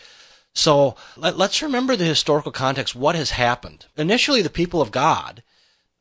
So 0.53 0.95
let, 1.17 1.39
us 1.39 1.61
remember 1.61 1.95
the 1.95 2.05
historical 2.05 2.51
context, 2.51 2.95
what 2.95 3.15
has 3.15 3.31
happened. 3.31 3.85
Initially, 3.97 4.41
the 4.41 4.49
people 4.49 4.81
of 4.81 4.91
God 4.91 5.43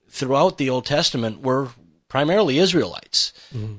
throughout 0.09 0.59
the 0.59 0.71
Old 0.71 0.85
Testament 0.85 1.41
were 1.41 1.71
primarily 2.13 2.59
Israelites. 2.59 3.33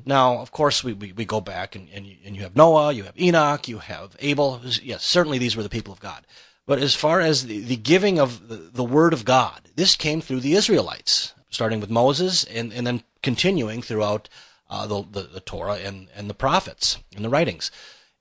Now, 0.06 0.40
of 0.40 0.50
course, 0.50 0.84
we, 0.84 0.94
we, 0.94 1.12
we 1.12 1.24
go 1.24 1.40
back 1.40 1.76
and, 1.76 1.88
and, 1.94 2.08
you, 2.08 2.16
and 2.26 2.36
you 2.36 2.42
have 2.42 2.56
Noah, 2.56 2.92
you 2.92 3.04
have 3.04 3.20
Enoch, 3.20 3.68
you 3.68 3.78
have 3.78 4.16
Abel. 4.20 4.60
Yes, 4.82 5.04
certainly 5.04 5.38
these 5.38 5.56
were 5.56 5.62
the 5.62 5.70
people 5.70 5.94
of 5.94 6.00
God. 6.00 6.26
But 6.66 6.80
as 6.80 6.96
far 6.96 7.22
as 7.22 7.46
the, 7.46 7.60
the 7.60 7.76
giving 7.76 8.18
of 8.20 8.48
the, 8.48 8.56
the 8.56 8.84
Word 8.84 9.14
of 9.14 9.24
God, 9.24 9.70
this 9.76 9.96
came 9.96 10.20
through 10.20 10.40
the 10.40 10.56
Israelites, 10.56 11.36
starting 11.52 11.80
with 11.80 11.92
Moses 11.92 12.44
and, 12.46 12.74
and 12.74 12.88
then 12.88 13.04
continuing 13.22 13.84
throughout 13.84 14.30
uh, 14.68 14.88
the, 14.88 15.04
the, 15.12 15.22
the 15.22 15.40
Torah 15.40 15.76
and, 15.76 16.08
and 16.16 16.28
the 16.28 16.34
prophets 16.34 16.98
and 17.16 17.24
the 17.24 17.30
writings. 17.30 17.70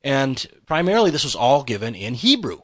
And 0.04 0.46
primarily 0.66 1.10
this 1.10 1.24
was 1.24 1.34
all 1.34 1.62
given 1.62 1.94
in 1.94 2.12
Hebrew. 2.12 2.60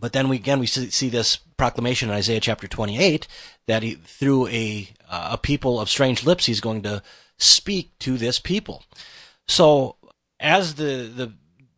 But 0.00 0.12
then 0.12 0.28
we, 0.28 0.36
again, 0.36 0.58
we 0.58 0.66
see, 0.66 1.08
this 1.08 1.36
proclamation 1.56 2.08
in 2.08 2.14
Isaiah 2.14 2.40
chapter 2.40 2.66
28 2.66 3.26
that 3.66 3.82
he, 3.82 3.94
through 3.94 4.48
a, 4.48 4.88
uh, 5.08 5.30
a 5.32 5.38
people 5.38 5.80
of 5.80 5.88
strange 5.88 6.24
lips, 6.24 6.46
he's 6.46 6.60
going 6.60 6.82
to 6.82 7.02
speak 7.38 7.98
to 8.00 8.16
this 8.16 8.38
people. 8.38 8.82
So 9.46 9.96
as 10.40 10.74
the 10.74 11.10
the 11.14 11.32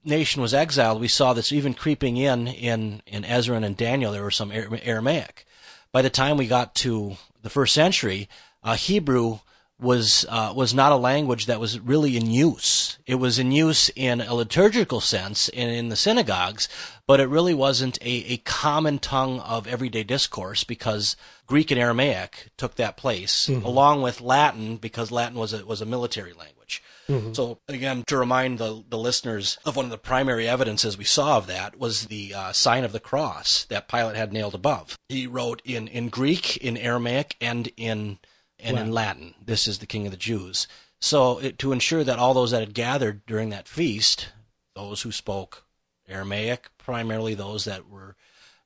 nation 0.04 0.42
was 0.42 0.54
exiled, 0.54 1.00
we 1.00 1.08
saw 1.08 1.32
this 1.32 1.52
even 1.52 1.74
creeping 1.74 2.16
in 2.16 2.48
in 2.48 3.02
in 3.06 3.24
Ezra 3.24 3.56
and 3.56 3.76
Daniel. 3.76 4.12
There 4.12 4.24
was 4.24 4.36
some 4.36 4.52
Aramaic. 4.52 5.46
By 5.92 6.02
the 6.02 6.10
time 6.10 6.36
we 6.36 6.46
got 6.46 6.74
to 6.76 7.16
the 7.42 7.50
first 7.50 7.74
century, 7.74 8.28
uh, 8.62 8.74
Hebrew 8.74 9.40
was 9.80 10.24
uh, 10.28 10.52
was 10.54 10.72
not 10.72 10.92
a 10.92 10.96
language 10.96 11.46
that 11.46 11.60
was 11.60 11.80
really 11.80 12.16
in 12.16 12.30
use. 12.30 12.98
It 13.06 13.16
was 13.16 13.38
in 13.38 13.52
use 13.52 13.90
in 13.96 14.20
a 14.20 14.34
liturgical 14.34 15.00
sense 15.00 15.48
in, 15.48 15.68
in 15.68 15.88
the 15.88 15.96
synagogues, 15.96 16.68
but 17.06 17.20
it 17.20 17.28
really 17.28 17.54
wasn't 17.54 17.98
a, 18.00 18.32
a 18.32 18.36
common 18.38 18.98
tongue 18.98 19.40
of 19.40 19.66
everyday 19.66 20.04
discourse 20.04 20.64
because 20.64 21.16
Greek 21.46 21.70
and 21.70 21.80
Aramaic 21.80 22.50
took 22.56 22.76
that 22.76 22.96
place, 22.96 23.48
mm-hmm. 23.48 23.64
along 23.66 24.02
with 24.02 24.20
Latin 24.20 24.76
because 24.76 25.10
Latin 25.10 25.38
was 25.38 25.52
a 25.52 25.66
was 25.66 25.80
a 25.80 25.86
military 25.86 26.32
language. 26.32 26.82
Mm-hmm. 27.08 27.32
So 27.34 27.58
again, 27.68 28.04
to 28.06 28.16
remind 28.16 28.58
the, 28.58 28.82
the 28.88 28.98
listeners 28.98 29.58
of 29.64 29.76
one 29.76 29.84
of 29.84 29.90
the 29.90 29.98
primary 29.98 30.48
evidences 30.48 30.96
we 30.96 31.04
saw 31.04 31.36
of 31.36 31.46
that 31.48 31.78
was 31.78 32.06
the 32.06 32.32
uh, 32.32 32.52
sign 32.52 32.84
of 32.84 32.92
the 32.92 33.00
cross 33.00 33.64
that 33.64 33.88
Pilate 33.88 34.16
had 34.16 34.32
nailed 34.32 34.54
above. 34.54 34.96
He 35.08 35.26
wrote 35.26 35.60
in, 35.64 35.88
in 35.88 36.08
Greek, 36.08 36.56
in 36.56 36.76
Aramaic, 36.76 37.36
and 37.40 37.68
in 37.76 38.18
and 38.64 38.78
in 38.78 38.92
Latin. 38.92 39.34
This 39.44 39.66
is 39.68 39.78
the 39.78 39.86
King 39.86 40.06
of 40.06 40.10
the 40.10 40.16
Jews. 40.16 40.66
So 41.00 41.38
it, 41.38 41.58
to 41.58 41.72
ensure 41.72 42.02
that 42.04 42.18
all 42.18 42.34
those 42.34 42.50
that 42.52 42.60
had 42.60 42.74
gathered 42.74 43.26
during 43.26 43.50
that 43.50 43.68
feast, 43.68 44.28
those 44.74 45.02
who 45.02 45.12
spoke 45.12 45.64
Aramaic, 46.08 46.70
primarily 46.78 47.34
those 47.34 47.64
that 47.64 47.88
were 47.88 48.16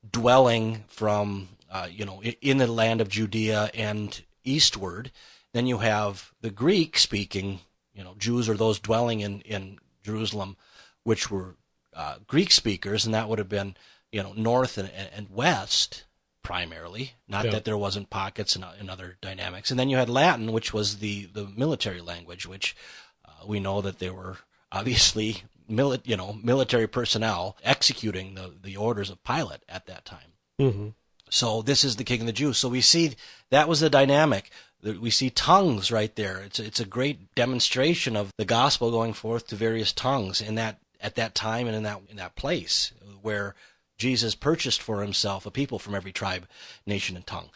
dwelling 0.09 0.85
from 0.89 1.49
uh, 1.71 1.89
you 1.91 2.05
know 2.05 2.23
in 2.23 2.59
the 2.59 2.67
land 2.67 3.01
of 3.01 3.09
Judea 3.09 3.71
and 3.75 4.23
eastward, 4.45 5.11
then 5.53 5.67
you 5.67 5.79
have 5.79 6.33
the 6.41 6.51
Greek 6.51 6.99
speaking, 6.99 7.61
you 7.93 8.05
know, 8.05 8.15
Jews 8.17 8.49
or 8.49 8.55
those 8.55 8.79
dwelling 8.79 9.21
in 9.21 9.41
in 9.41 9.79
Jerusalem, 10.03 10.57
which 11.03 11.31
were 11.31 11.57
uh, 11.95 12.17
Greek 12.27 12.53
speakers, 12.53 13.05
and 13.05 13.15
that 13.15 13.29
would 13.29 13.39
have 13.39 13.49
been 13.49 13.77
you 14.13 14.23
know 14.23 14.33
north 14.35 14.79
and, 14.79 14.91
and 15.15 15.29
west 15.31 16.05
primarily. 16.49 17.13
Not 17.29 17.45
yeah. 17.45 17.51
that 17.51 17.67
there 17.67 17.77
wasn't 17.77 18.09
pockets 18.09 18.57
and, 18.57 18.65
and, 18.81 18.89
other 18.89 19.19
dynamics. 19.21 19.71
And 19.71 19.79
then 19.79 19.91
you 19.91 19.99
had 19.99 20.09
Latin, 20.09 20.51
which 20.51 20.73
was 20.73 20.97
the, 20.97 21.27
the 21.27 21.47
military 21.55 22.01
language, 22.01 22.47
which 22.47 22.75
uh, 23.23 23.47
we 23.47 23.61
know 23.61 23.83
that 23.83 23.99
there 23.99 24.15
were 24.15 24.39
obviously 24.73 25.43
mili- 25.71 26.01
you 26.07 26.17
know 26.17 26.39
military 26.43 26.87
personnel 26.87 27.59
executing 27.63 28.35
the, 28.35 28.55
the 28.63 28.79
orders 28.79 29.11
of 29.11 29.23
Pilate 29.25 29.63
at 29.69 29.85
that 29.89 30.07
time. 30.07 30.33
Mm-hmm. 30.59 30.89
So 31.29 31.61
this 31.61 31.85
is 31.85 31.97
the 31.97 32.05
King 32.05 32.21
of 32.23 32.27
the 32.27 32.33
Jews. 32.33 32.57
So 32.57 32.71
we 32.71 32.81
see 32.81 33.15
that 33.51 33.69
was 33.69 33.81
the 33.81 33.91
dynamic. 33.91 34.51
We 34.83 35.11
see 35.11 35.29
tongues 35.29 35.93
right 35.93 36.17
there. 36.17 36.39
It's 36.39 36.59
a, 36.59 36.65
it's 36.65 36.81
a 36.81 36.87
great 36.87 37.35
demonstration 37.35 38.17
of 38.17 38.33
the 38.39 38.47
gospel 38.47 38.91
going 38.91 39.13
forth 39.13 39.49
to 39.49 39.55
various 39.55 39.93
tongues 39.93 40.41
in 40.41 40.55
that 40.55 40.79
at 40.99 41.17
that 41.17 41.35
time 41.35 41.67
and 41.67 41.77
in 41.77 41.83
that 41.83 42.01
in 42.09 42.17
that 42.17 42.37
place 42.37 42.93
where 43.21 43.55
Jesus 43.99 44.35
purchased 44.35 44.81
for 44.81 45.03
himself 45.03 45.45
a 45.45 45.51
people 45.51 45.79
from 45.79 45.95
every 45.95 46.13
tribe, 46.13 46.47
nation, 46.87 47.17
and 47.17 47.27
tongue. 47.27 47.51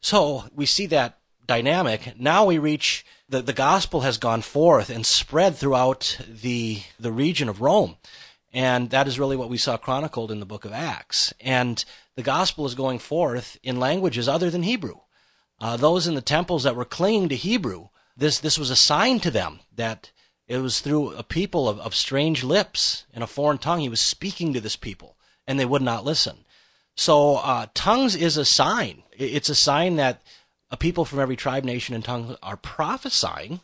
So 0.00 0.44
we 0.54 0.66
see 0.66 0.86
that 0.86 1.18
dynamic. 1.46 2.18
Now 2.18 2.44
we 2.46 2.58
reach 2.58 3.04
the, 3.28 3.42
the 3.42 3.52
gospel 3.52 4.00
has 4.00 4.18
gone 4.18 4.42
forth 4.42 4.90
and 4.90 5.06
spread 5.06 5.54
throughout 5.56 6.18
the 6.26 6.82
the 6.98 7.12
region 7.12 7.48
of 7.48 7.60
Rome. 7.60 7.96
And 8.52 8.90
that 8.90 9.08
is 9.08 9.18
really 9.18 9.36
what 9.36 9.48
we 9.48 9.56
saw 9.56 9.76
chronicled 9.76 10.30
in 10.30 10.40
the 10.40 10.46
book 10.46 10.64
of 10.64 10.72
Acts. 10.72 11.32
And 11.40 11.82
the 12.16 12.22
gospel 12.22 12.66
is 12.66 12.74
going 12.74 12.98
forth 12.98 13.58
in 13.62 13.80
languages 13.80 14.28
other 14.28 14.50
than 14.50 14.62
Hebrew. 14.62 14.96
Uh, 15.58 15.76
those 15.76 16.06
in 16.06 16.14
the 16.14 16.20
temples 16.20 16.64
that 16.64 16.76
were 16.76 16.84
clinging 16.84 17.28
to 17.30 17.36
Hebrew, 17.36 17.88
this, 18.16 18.38
this 18.40 18.58
was 18.58 18.68
a 18.68 18.76
sign 18.76 19.20
to 19.20 19.30
them 19.30 19.60
that 19.74 20.10
it 20.46 20.58
was 20.58 20.80
through 20.80 21.12
a 21.12 21.22
people 21.22 21.66
of, 21.66 21.78
of 21.80 21.94
strange 21.94 22.44
lips 22.44 23.06
in 23.14 23.22
a 23.22 23.26
foreign 23.26 23.58
tongue. 23.58 23.80
He 23.80 23.88
was 23.88 24.00
speaking 24.00 24.52
to 24.52 24.60
this 24.60 24.76
people 24.76 25.16
and 25.46 25.58
they 25.58 25.64
would 25.64 25.82
not 25.82 26.04
listen. 26.04 26.44
So 26.96 27.36
uh, 27.36 27.66
tongues 27.74 28.14
is 28.14 28.36
a 28.36 28.44
sign. 28.44 29.02
It's 29.12 29.48
a 29.48 29.54
sign 29.54 29.96
that 29.96 30.22
a 30.70 30.76
people 30.76 31.04
from 31.04 31.20
every 31.20 31.36
tribe, 31.36 31.64
nation, 31.64 31.94
and 31.94 32.04
tongue 32.04 32.36
are 32.42 32.56
prophesying, 32.56 33.60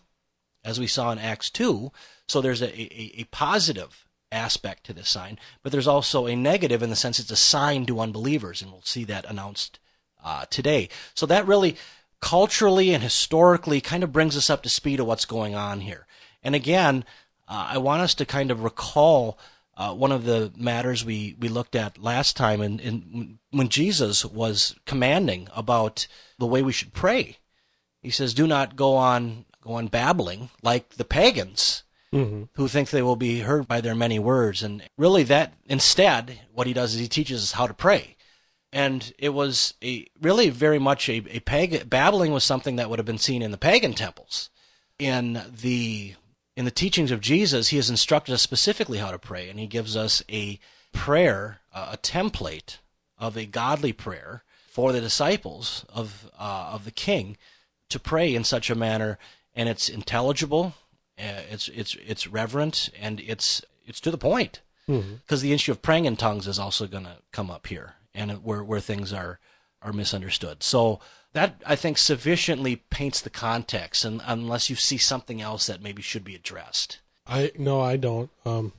as 0.64 0.78
we 0.78 0.86
saw 0.86 1.10
in 1.10 1.18
Acts 1.18 1.50
2. 1.50 1.90
So 2.26 2.40
there's 2.40 2.62
a, 2.62 2.68
a, 2.68 3.20
a 3.20 3.24
positive 3.24 4.06
aspect 4.30 4.84
to 4.84 4.92
this 4.92 5.08
sign, 5.08 5.38
but 5.62 5.72
there's 5.72 5.88
also 5.88 6.26
a 6.26 6.36
negative 6.36 6.82
in 6.82 6.90
the 6.90 6.96
sense 6.96 7.18
it's 7.18 7.30
a 7.30 7.36
sign 7.36 7.86
to 7.86 8.00
unbelievers, 8.00 8.60
and 8.60 8.70
we'll 8.70 8.82
see 8.82 9.04
that 9.04 9.24
announced 9.24 9.78
uh, 10.22 10.44
today. 10.50 10.88
So 11.14 11.24
that 11.26 11.46
really 11.46 11.76
culturally 12.20 12.92
and 12.92 13.02
historically 13.02 13.80
kind 13.80 14.02
of 14.02 14.12
brings 14.12 14.36
us 14.36 14.50
up 14.50 14.62
to 14.62 14.68
speed 14.68 15.00
of 15.00 15.06
what's 15.06 15.24
going 15.24 15.54
on 15.54 15.80
here. 15.80 16.06
And 16.42 16.54
again, 16.54 17.04
uh, 17.48 17.68
I 17.70 17.78
want 17.78 18.02
us 18.02 18.14
to 18.16 18.26
kind 18.26 18.50
of 18.50 18.62
recall 18.62 19.38
uh, 19.78 19.94
one 19.94 20.10
of 20.10 20.24
the 20.24 20.52
matters 20.56 21.04
we, 21.04 21.36
we 21.38 21.48
looked 21.48 21.76
at 21.76 22.02
last 22.02 22.36
time, 22.36 22.60
and, 22.60 22.80
and 22.80 23.38
when 23.52 23.68
Jesus 23.68 24.24
was 24.24 24.74
commanding 24.86 25.46
about 25.54 26.08
the 26.36 26.46
way 26.46 26.62
we 26.62 26.72
should 26.72 26.92
pray, 26.92 27.38
he 28.02 28.10
says, 28.10 28.34
"Do 28.34 28.48
not 28.48 28.74
go 28.74 28.96
on 28.96 29.44
go 29.62 29.74
on 29.74 29.86
babbling 29.86 30.50
like 30.62 30.90
the 30.96 31.04
pagans." 31.04 31.84
Mm-hmm. 32.12 32.44
Who 32.54 32.68
think 32.68 32.88
they 32.88 33.02
will 33.02 33.16
be 33.16 33.40
heard 33.40 33.68
by 33.68 33.82
their 33.82 33.94
many 33.94 34.18
words. 34.18 34.62
And 34.62 34.82
really, 34.96 35.24
that 35.24 35.52
instead, 35.66 36.40
what 36.54 36.66
he 36.66 36.72
does 36.72 36.94
is 36.94 37.00
he 37.00 37.08
teaches 37.08 37.42
us 37.42 37.52
how 37.52 37.66
to 37.66 37.74
pray. 37.74 38.16
And 38.72 39.12
it 39.18 39.28
was 39.28 39.74
a 39.84 40.06
really 40.18 40.48
very 40.48 40.78
much 40.78 41.10
a, 41.10 41.22
a 41.28 41.40
pagan, 41.40 41.86
babbling 41.86 42.32
was 42.32 42.44
something 42.44 42.76
that 42.76 42.88
would 42.88 42.98
have 42.98 43.04
been 43.04 43.18
seen 43.18 43.42
in 43.42 43.50
the 43.50 43.58
pagan 43.58 43.92
temples. 43.92 44.48
In 44.98 45.42
the 45.60 46.14
in 46.58 46.64
the 46.64 46.72
teachings 46.72 47.12
of 47.12 47.20
Jesus, 47.20 47.68
he 47.68 47.76
has 47.76 47.88
instructed 47.88 48.34
us 48.34 48.42
specifically 48.42 48.98
how 48.98 49.12
to 49.12 49.18
pray, 49.18 49.48
and 49.48 49.60
he 49.60 49.68
gives 49.68 49.96
us 49.96 50.24
a 50.28 50.58
prayer, 50.92 51.60
uh, 51.72 51.90
a 51.92 51.96
template 51.96 52.78
of 53.16 53.36
a 53.36 53.46
godly 53.46 53.92
prayer 53.92 54.42
for 54.68 54.90
the 54.90 55.00
disciples 55.00 55.86
of 55.88 56.28
uh, 56.36 56.70
of 56.72 56.84
the 56.84 56.90
King 56.90 57.36
to 57.90 58.00
pray 58.00 58.34
in 58.34 58.42
such 58.42 58.70
a 58.70 58.74
manner, 58.74 59.18
and 59.54 59.68
it's 59.68 59.88
intelligible, 59.88 60.74
uh, 61.16 61.42
it's 61.48 61.68
it's 61.68 61.96
it's 62.04 62.26
reverent, 62.26 62.90
and 63.00 63.20
it's 63.20 63.62
it's 63.86 64.00
to 64.00 64.10
the 64.10 64.18
point. 64.18 64.60
Because 64.88 65.04
mm-hmm. 65.04 65.38
the 65.38 65.52
issue 65.52 65.70
of 65.70 65.80
praying 65.80 66.06
in 66.06 66.16
tongues 66.16 66.48
is 66.48 66.58
also 66.58 66.88
going 66.88 67.04
to 67.04 67.18
come 67.30 67.52
up 67.52 67.68
here, 67.68 67.94
and 68.12 68.42
where 68.42 68.64
where 68.64 68.80
things 68.80 69.12
are 69.12 69.38
are 69.80 69.92
misunderstood. 69.92 70.64
So 70.64 70.98
that 71.32 71.62
I 71.66 71.76
think 71.76 71.98
sufficiently 71.98 72.76
paints 72.76 73.20
the 73.20 73.30
context, 73.30 74.04
and 74.04 74.22
unless 74.26 74.70
you 74.70 74.76
see 74.76 74.98
something 74.98 75.40
else 75.40 75.66
that 75.66 75.82
maybe 75.82 76.02
should 76.02 76.24
be 76.24 76.34
addressed. 76.34 77.00
I 77.26 77.52
no, 77.58 77.80
I 77.80 77.96
don't. 77.96 78.30
Um, 78.44 78.72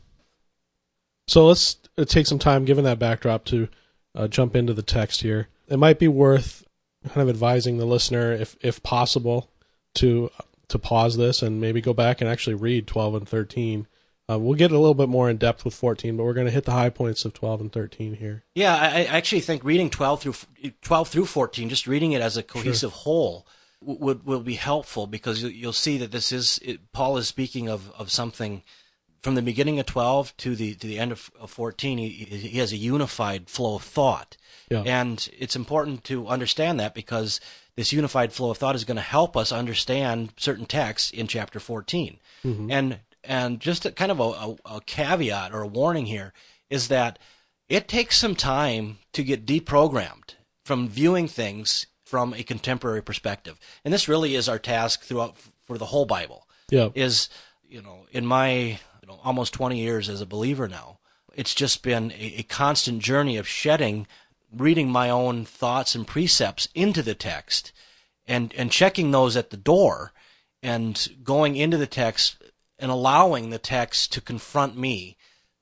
so 1.27 1.45
let's 1.45 1.77
uh, 1.97 2.05
take 2.05 2.25
some 2.25 2.39
time, 2.39 2.65
given 2.65 2.83
that 2.85 2.99
backdrop, 2.99 3.45
to 3.45 3.69
uh, 4.15 4.27
jump 4.27 4.55
into 4.55 4.73
the 4.73 4.81
text 4.81 5.21
here. 5.21 5.47
It 5.67 5.77
might 5.77 5.99
be 5.99 6.07
worth 6.07 6.65
kind 7.07 7.21
of 7.21 7.29
advising 7.29 7.77
the 7.77 7.85
listener, 7.85 8.33
if 8.33 8.57
if 8.61 8.81
possible, 8.81 9.51
to 9.95 10.31
to 10.69 10.79
pause 10.79 11.17
this 11.17 11.41
and 11.41 11.61
maybe 11.61 11.81
go 11.81 11.93
back 11.93 12.21
and 12.21 12.29
actually 12.29 12.55
read 12.55 12.87
twelve 12.87 13.15
and 13.15 13.27
thirteen 13.27 13.87
uh, 14.29 14.37
we'll 14.37 14.55
get 14.55 14.71
a 14.71 14.77
little 14.77 14.93
bit 14.93 15.09
more 15.09 15.29
in 15.29 15.37
depth 15.37 15.65
with 15.65 15.73
14, 15.73 16.15
but 16.15 16.23
we're 16.23 16.33
going 16.33 16.45
to 16.45 16.51
hit 16.51 16.65
the 16.65 16.71
high 16.71 16.89
points 16.89 17.25
of 17.25 17.33
12 17.33 17.61
and 17.61 17.71
13 17.71 18.15
here. 18.15 18.43
Yeah, 18.53 18.75
I, 18.75 19.05
actually 19.05 19.41
think 19.41 19.63
reading 19.63 19.89
12 19.89 20.21
through 20.21 20.35
12 20.81 21.07
through 21.07 21.25
14, 21.25 21.69
just 21.69 21.87
reading 21.87 22.11
it 22.11 22.21
as 22.21 22.37
a 22.37 22.43
cohesive 22.43 22.91
sure. 22.91 22.99
whole, 22.99 23.47
would 23.81 24.25
will 24.25 24.41
be 24.41 24.55
helpful 24.55 25.07
because 25.07 25.41
you'll 25.41 25.71
see 25.71 25.97
that 25.97 26.11
this 26.11 26.31
is 26.31 26.59
it, 26.61 26.91
Paul 26.91 27.17
is 27.17 27.27
speaking 27.27 27.69
of 27.69 27.89
of 27.91 28.11
something 28.11 28.61
from 29.21 29.35
the 29.35 29.41
beginning 29.41 29.79
of 29.79 29.85
12 29.85 30.35
to 30.37 30.55
the 30.55 30.75
to 30.75 30.87
the 30.87 30.99
end 30.99 31.13
of, 31.13 31.31
of 31.39 31.49
14. 31.49 31.97
He, 31.97 32.09
he 32.09 32.57
has 32.59 32.73
a 32.73 32.77
unified 32.77 33.49
flow 33.49 33.75
of 33.75 33.83
thought, 33.83 34.35
yeah. 34.69 34.83
and 34.85 35.29
it's 35.37 35.55
important 35.55 36.03
to 36.05 36.27
understand 36.27 36.79
that 36.79 36.93
because 36.93 37.39
this 37.75 37.93
unified 37.93 38.33
flow 38.33 38.51
of 38.51 38.57
thought 38.57 38.75
is 38.75 38.83
going 38.83 38.97
to 38.97 39.01
help 39.01 39.37
us 39.37 39.53
understand 39.53 40.33
certain 40.35 40.65
texts 40.65 41.11
in 41.11 41.27
chapter 41.27 41.61
14. 41.61 42.19
Mm-hmm. 42.43 42.71
And 42.71 42.99
and 43.23 43.59
just 43.59 43.85
a, 43.85 43.91
kind 43.91 44.11
of 44.11 44.19
a, 44.19 44.23
a, 44.23 44.75
a 44.77 44.81
caveat 44.81 45.53
or 45.53 45.61
a 45.61 45.67
warning 45.67 46.05
here 46.05 46.33
is 46.69 46.87
that 46.87 47.19
it 47.67 47.87
takes 47.87 48.17
some 48.17 48.35
time 48.35 48.97
to 49.13 49.23
get 49.23 49.45
deprogrammed 49.45 50.35
from 50.63 50.87
viewing 50.87 51.27
things 51.27 51.87
from 52.03 52.33
a 52.33 52.43
contemporary 52.43 53.01
perspective. 53.03 53.59
And 53.85 53.93
this 53.93 54.07
really 54.07 54.35
is 54.35 54.49
our 54.49 54.59
task 54.59 55.03
throughout 55.03 55.37
for 55.65 55.77
the 55.77 55.85
whole 55.85 56.05
Bible. 56.05 56.47
Yeah. 56.71 56.89
Is, 56.95 57.29
you 57.67 57.81
know, 57.81 58.05
in 58.11 58.25
my 58.25 58.51
you 58.51 59.07
know, 59.07 59.19
almost 59.23 59.53
20 59.53 59.79
years 59.79 60.09
as 60.09 60.21
a 60.21 60.25
believer 60.25 60.67
now, 60.67 60.99
it's 61.35 61.53
just 61.53 61.83
been 61.83 62.11
a, 62.11 62.39
a 62.39 62.43
constant 62.43 63.01
journey 63.01 63.37
of 63.37 63.47
shedding, 63.47 64.07
reading 64.51 64.89
my 64.89 65.09
own 65.09 65.45
thoughts 65.45 65.93
and 65.93 66.07
precepts 66.07 66.67
into 66.73 67.03
the 67.03 67.15
text 67.15 67.71
and, 68.27 68.53
and 68.55 68.71
checking 68.71 69.11
those 69.11 69.37
at 69.37 69.51
the 69.51 69.57
door 69.57 70.11
and 70.61 71.09
going 71.23 71.55
into 71.55 71.77
the 71.77 71.87
text 71.87 72.38
and 72.79 72.91
allowing 72.91 73.49
the 73.49 73.59
text 73.59 74.11
to 74.13 74.21
confront 74.21 74.77
me 74.77 75.17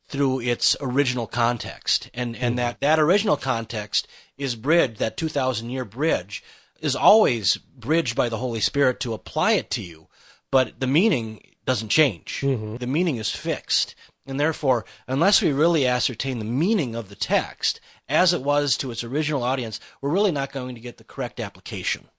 through 0.07 0.39
its 0.39 0.75
original 0.79 1.27
context. 1.27 2.09
And, 2.13 2.35
and 2.35 2.51
mm-hmm. 2.51 2.55
that, 2.57 2.79
that 2.79 2.99
original 2.99 3.37
context 3.37 4.07
is 4.37 4.55
bridged, 4.55 4.99
that 4.99 5.17
2,000 5.17 5.69
year 5.69 5.85
bridge 5.85 6.43
is 6.79 6.95
always 6.95 7.57
bridged 7.57 8.15
by 8.15 8.29
the 8.29 8.37
Holy 8.37 8.59
Spirit 8.59 8.99
to 9.01 9.13
apply 9.13 9.53
it 9.53 9.69
to 9.71 9.81
you. 9.81 10.07
but 10.51 10.79
the 10.79 10.87
meaning 10.87 11.41
doesn't 11.65 11.89
change. 11.89 12.41
The 12.77 12.87
meaning 12.87 13.17
is 13.17 13.31
fixed. 13.31 13.95
And 14.25 14.39
therefore, 14.39 14.85
unless 15.07 15.41
we 15.41 15.51
really 15.51 15.85
ascertain 15.85 16.39
the 16.39 16.45
meaning 16.45 16.95
of 16.95 17.09
the 17.09 17.15
text 17.15 17.79
as 18.07 18.33
it 18.33 18.41
was 18.41 18.77
to 18.77 18.91
its 18.91 19.03
original 19.03 19.43
audience, 19.43 19.79
we're 20.01 20.09
really 20.09 20.31
not 20.31 20.51
going 20.53 20.75
to 20.75 20.81
get 20.81 20.97
the 20.97 21.03
correct 21.03 21.39
application. 21.39 22.09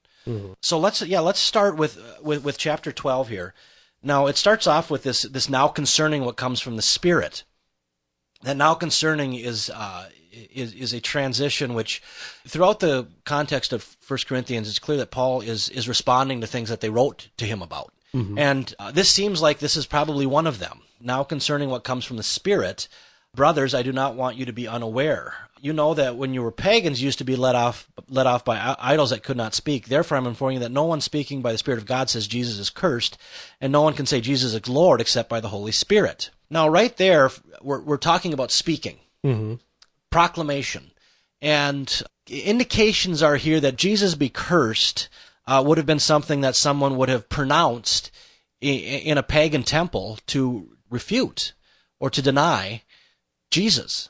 So 0.61 0.77
let's 0.77 1.01
yeah, 1.01 1.21
let's 1.21 1.39
start 1.39 1.75
with, 1.77 1.97
with 2.21 2.43
with 2.43 2.57
chapter 2.57 2.91
12 2.91 3.29
here. 3.29 3.53
Now, 4.01 4.27
it 4.27 4.37
starts 4.37 4.67
off 4.67 4.89
with 4.89 5.03
this 5.03 5.23
this 5.23 5.49
now 5.49 5.67
concerning 5.67 6.23
what 6.23 6.37
comes 6.37 6.59
from 6.59 6.75
the 6.75 6.81
spirit. 6.81 7.43
That 8.43 8.55
now 8.55 8.73
concerning 8.73 9.33
is 9.33 9.69
uh, 9.69 10.09
is 10.31 10.73
is 10.73 10.93
a 10.93 11.01
transition 11.01 11.73
which 11.73 12.01
throughout 12.47 12.79
the 12.79 13.07
context 13.25 13.73
of 13.73 13.97
1 14.07 14.19
Corinthians 14.27 14.69
it's 14.69 14.79
clear 14.79 14.97
that 14.99 15.11
Paul 15.11 15.41
is 15.41 15.69
is 15.69 15.89
responding 15.89 16.41
to 16.41 16.47
things 16.47 16.69
that 16.69 16.79
they 16.81 16.89
wrote 16.89 17.29
to 17.37 17.45
him 17.45 17.61
about. 17.61 17.91
And 18.37 18.73
uh, 18.79 18.91
this 18.91 19.09
seems 19.11 19.41
like 19.41 19.59
this 19.59 19.75
is 19.75 19.85
probably 19.85 20.25
one 20.25 20.47
of 20.47 20.59
them. 20.59 20.81
Now 20.99 21.23
concerning 21.23 21.69
what 21.69 21.83
comes 21.83 22.05
from 22.05 22.17
the 22.17 22.23
spirit, 22.23 22.87
brothers, 23.39 23.73
I 23.73 23.83
do 23.83 23.93
not 23.93 24.15
want 24.15 24.35
you 24.35 24.45
to 24.47 24.51
be 24.53 24.67
unaware. 24.67 25.33
You 25.61 25.71
know 25.71 25.93
that 25.93 26.17
when 26.17 26.33
you 26.33 26.41
were 26.43 26.51
pagans, 26.51 27.01
you 27.01 27.05
used 27.05 27.19
to 27.19 27.23
be 27.23 27.37
let 27.37 27.55
off 27.55 27.87
let 28.09 28.27
off 28.27 28.43
by 28.43 28.75
idols 28.79 29.11
that 29.11 29.23
could 29.23 29.37
not 29.37 29.53
speak. 29.53 29.87
Therefore, 29.87 30.17
I'm 30.17 30.27
informing 30.27 30.55
you 30.55 30.59
that 30.59 30.71
no 30.73 30.83
one 30.83 30.99
speaking 30.99 31.41
by 31.41 31.53
the 31.53 31.57
Spirit 31.57 31.77
of 31.77 31.85
God 31.85 32.09
says 32.09 32.27
Jesus 32.27 32.59
is 32.59 32.69
cursed, 32.69 33.17
and 33.61 33.71
no 33.71 33.81
one 33.81 33.93
can 33.93 34.05
say 34.05 34.19
Jesus 34.19 34.53
is 34.53 34.67
Lord 34.67 34.99
except 34.99 35.29
by 35.29 35.39
the 35.39 35.47
Holy 35.47 35.71
Spirit. 35.71 36.31
Now, 36.49 36.67
right 36.67 36.95
there, 36.97 37.31
we're, 37.61 37.79
we're 37.81 37.97
talking 37.97 38.33
about 38.33 38.51
speaking 38.51 38.97
proclamation. 40.09 40.91
And 41.41 42.01
indications 42.27 43.23
are 43.23 43.37
here 43.37 43.59
that 43.61 43.77
Jesus 43.77 44.15
be 44.15 44.29
cursed 44.29 45.07
uh, 45.47 45.63
would 45.65 45.77
have 45.77 45.87
been 45.87 45.99
something 45.99 46.41
that 46.41 46.55
someone 46.57 46.97
would 46.97 47.09
have 47.09 47.29
pronounced 47.29 48.11
i- 48.61 48.65
in 48.65 49.17
a 49.17 49.23
pagan 49.23 49.63
temple 49.63 50.19
to 50.27 50.75
refute 50.89 51.53
or 51.99 52.09
to 52.09 52.21
deny 52.21 52.81
Jesus. 53.49 54.09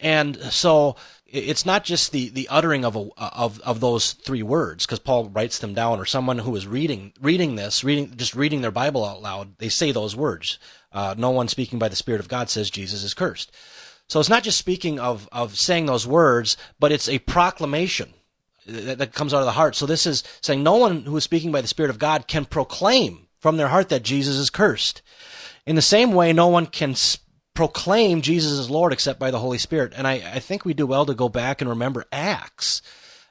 And 0.00 0.36
so 0.36 0.96
it's 1.26 1.64
not 1.64 1.84
just 1.84 2.12
the, 2.12 2.28
the 2.28 2.48
uttering 2.48 2.84
of 2.84 2.96
a, 2.96 3.08
of 3.16 3.60
of 3.60 3.80
those 3.80 4.12
three 4.12 4.42
words 4.42 4.84
because 4.84 4.98
Paul 4.98 5.28
writes 5.28 5.58
them 5.60 5.74
down 5.74 5.98
or 5.98 6.04
someone 6.04 6.38
who 6.38 6.54
is 6.56 6.66
reading 6.66 7.12
reading 7.20 7.54
this 7.54 7.84
reading 7.84 8.12
just 8.16 8.34
reading 8.34 8.60
their 8.60 8.72
Bible 8.72 9.04
out 9.04 9.22
loud 9.22 9.56
they 9.58 9.68
say 9.68 9.92
those 9.92 10.16
words. 10.16 10.58
Uh, 10.92 11.14
no 11.16 11.30
one 11.30 11.48
speaking 11.48 11.78
by 11.78 11.88
the 11.88 11.96
Spirit 11.96 12.20
of 12.20 12.28
God 12.28 12.50
says 12.50 12.68
Jesus 12.68 13.02
is 13.02 13.14
cursed. 13.14 13.52
So 14.12 14.20
it's 14.20 14.28
not 14.28 14.42
just 14.42 14.58
speaking 14.58 14.98
of, 15.00 15.26
of 15.32 15.56
saying 15.56 15.86
those 15.86 16.06
words, 16.06 16.58
but 16.78 16.92
it's 16.92 17.08
a 17.08 17.18
proclamation 17.20 18.12
that, 18.66 18.98
that 18.98 19.14
comes 19.14 19.32
out 19.32 19.40
of 19.40 19.46
the 19.46 19.52
heart. 19.52 19.74
So 19.74 19.86
this 19.86 20.06
is 20.06 20.22
saying 20.42 20.62
no 20.62 20.76
one 20.76 21.04
who 21.04 21.16
is 21.16 21.24
speaking 21.24 21.50
by 21.50 21.62
the 21.62 21.66
Spirit 21.66 21.88
of 21.88 21.98
God 21.98 22.28
can 22.28 22.44
proclaim 22.44 23.28
from 23.40 23.56
their 23.56 23.68
heart 23.68 23.88
that 23.88 24.02
Jesus 24.02 24.36
is 24.36 24.50
cursed. 24.50 25.00
In 25.64 25.76
the 25.76 25.80
same 25.80 26.12
way, 26.12 26.34
no 26.34 26.48
one 26.48 26.66
can 26.66 26.94
proclaim 27.54 28.22
Jesus 28.22 28.58
as 28.58 28.70
Lord 28.70 28.92
except 28.92 29.18
by 29.18 29.30
the 29.30 29.38
Holy 29.38 29.58
Spirit. 29.58 29.92
And 29.94 30.06
I, 30.06 30.14
I 30.14 30.38
think 30.38 30.64
we 30.64 30.74
do 30.74 30.86
well 30.86 31.06
to 31.06 31.14
go 31.14 31.28
back 31.28 31.60
and 31.60 31.70
remember 31.70 32.06
Acts 32.12 32.82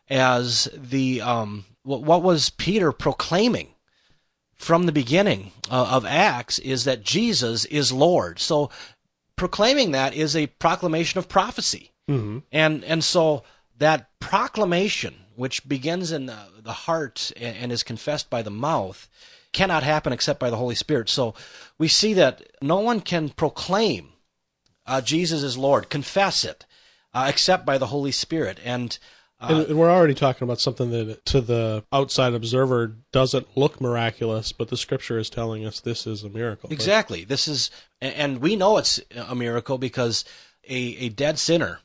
as 0.10 0.70
the 0.76 1.22
um, 1.22 1.66
what, 1.84 2.04
what 2.04 2.24
was 2.24 2.50
Peter 2.52 2.92
proclaiming 2.92 3.70
from 4.56 4.86
the 4.86 4.92
beginning 4.92 5.52
uh, 5.72 5.90
of 5.92 6.06
Acts 6.06 6.60
is 6.60 6.84
that 6.84 7.04
Jesus 7.04 7.66
is 7.66 7.92
Lord. 7.92 8.40
So 8.40 8.70
proclaiming 9.36 9.92
that 9.92 10.14
is 10.14 10.36
a 10.36 10.48
proclamation 10.48 11.18
of 11.18 11.28
prophecy. 11.28 11.92
Mm-hmm. 12.10 12.40
And 12.52 12.84
and 12.84 13.04
so 13.04 13.44
that 13.80 14.10
proclamation, 14.20 15.16
which 15.36 15.68
begins 15.68 16.12
in 16.12 16.28
the, 16.28 16.38
the 16.62 16.74
heart 16.74 17.32
and, 17.36 17.56
and 17.58 17.72
is 17.72 17.82
confessed 17.82 18.30
by 18.30 18.44
the 18.44 18.52
mouth, 18.52 19.10
cannot 19.52 19.84
happen 19.84 20.14
except 20.14 20.40
by 20.40 20.50
the 20.50 20.58
Holy 20.58 20.76
Spirit. 20.76 21.10
So 21.10 21.34
we 21.78 21.88
see 21.88 22.14
that 22.14 22.44
no 22.62 22.80
one 22.80 23.02
can 23.02 23.30
proclaim 23.30 24.10
uh, 24.92 25.02
Jesus 25.02 25.42
is 25.42 25.58
Lord, 25.58 25.90
confess 25.90 26.44
it, 26.44 26.66
uh, 27.14 27.28
except 27.30 27.66
by 27.66 27.78
the 27.78 27.88
Holy 27.88 28.12
Spirit. 28.12 28.60
And 28.64 28.98
And, 29.40 29.66
and 29.70 29.80
we're 29.80 29.90
already 29.90 30.14
talking 30.14 30.46
about 30.46 30.60
something 30.60 30.92
that 30.92 31.26
to 31.28 31.42
the 31.42 31.84
outside 31.92 32.34
observer 32.34 32.98
doesn't 33.12 33.58
look 33.58 33.82
miraculous, 33.82 34.52
but 34.52 34.68
the 34.68 34.78
scripture 34.78 35.18
is 35.18 35.30
telling 35.30 35.66
us 35.66 35.80
this 35.80 36.06
is 36.06 36.24
a 36.24 36.30
miracle. 36.30 36.72
Exactly. 36.72 37.24
This 37.24 37.48
is, 37.48 37.72
and 38.00 38.40
we 38.40 38.56
know 38.56 38.78
it's 38.78 39.00
a 39.16 39.34
miracle 39.34 39.78
because 39.78 40.26
a, 40.68 40.76
a 40.76 41.10
dead 41.10 41.40
sinner 41.40 41.80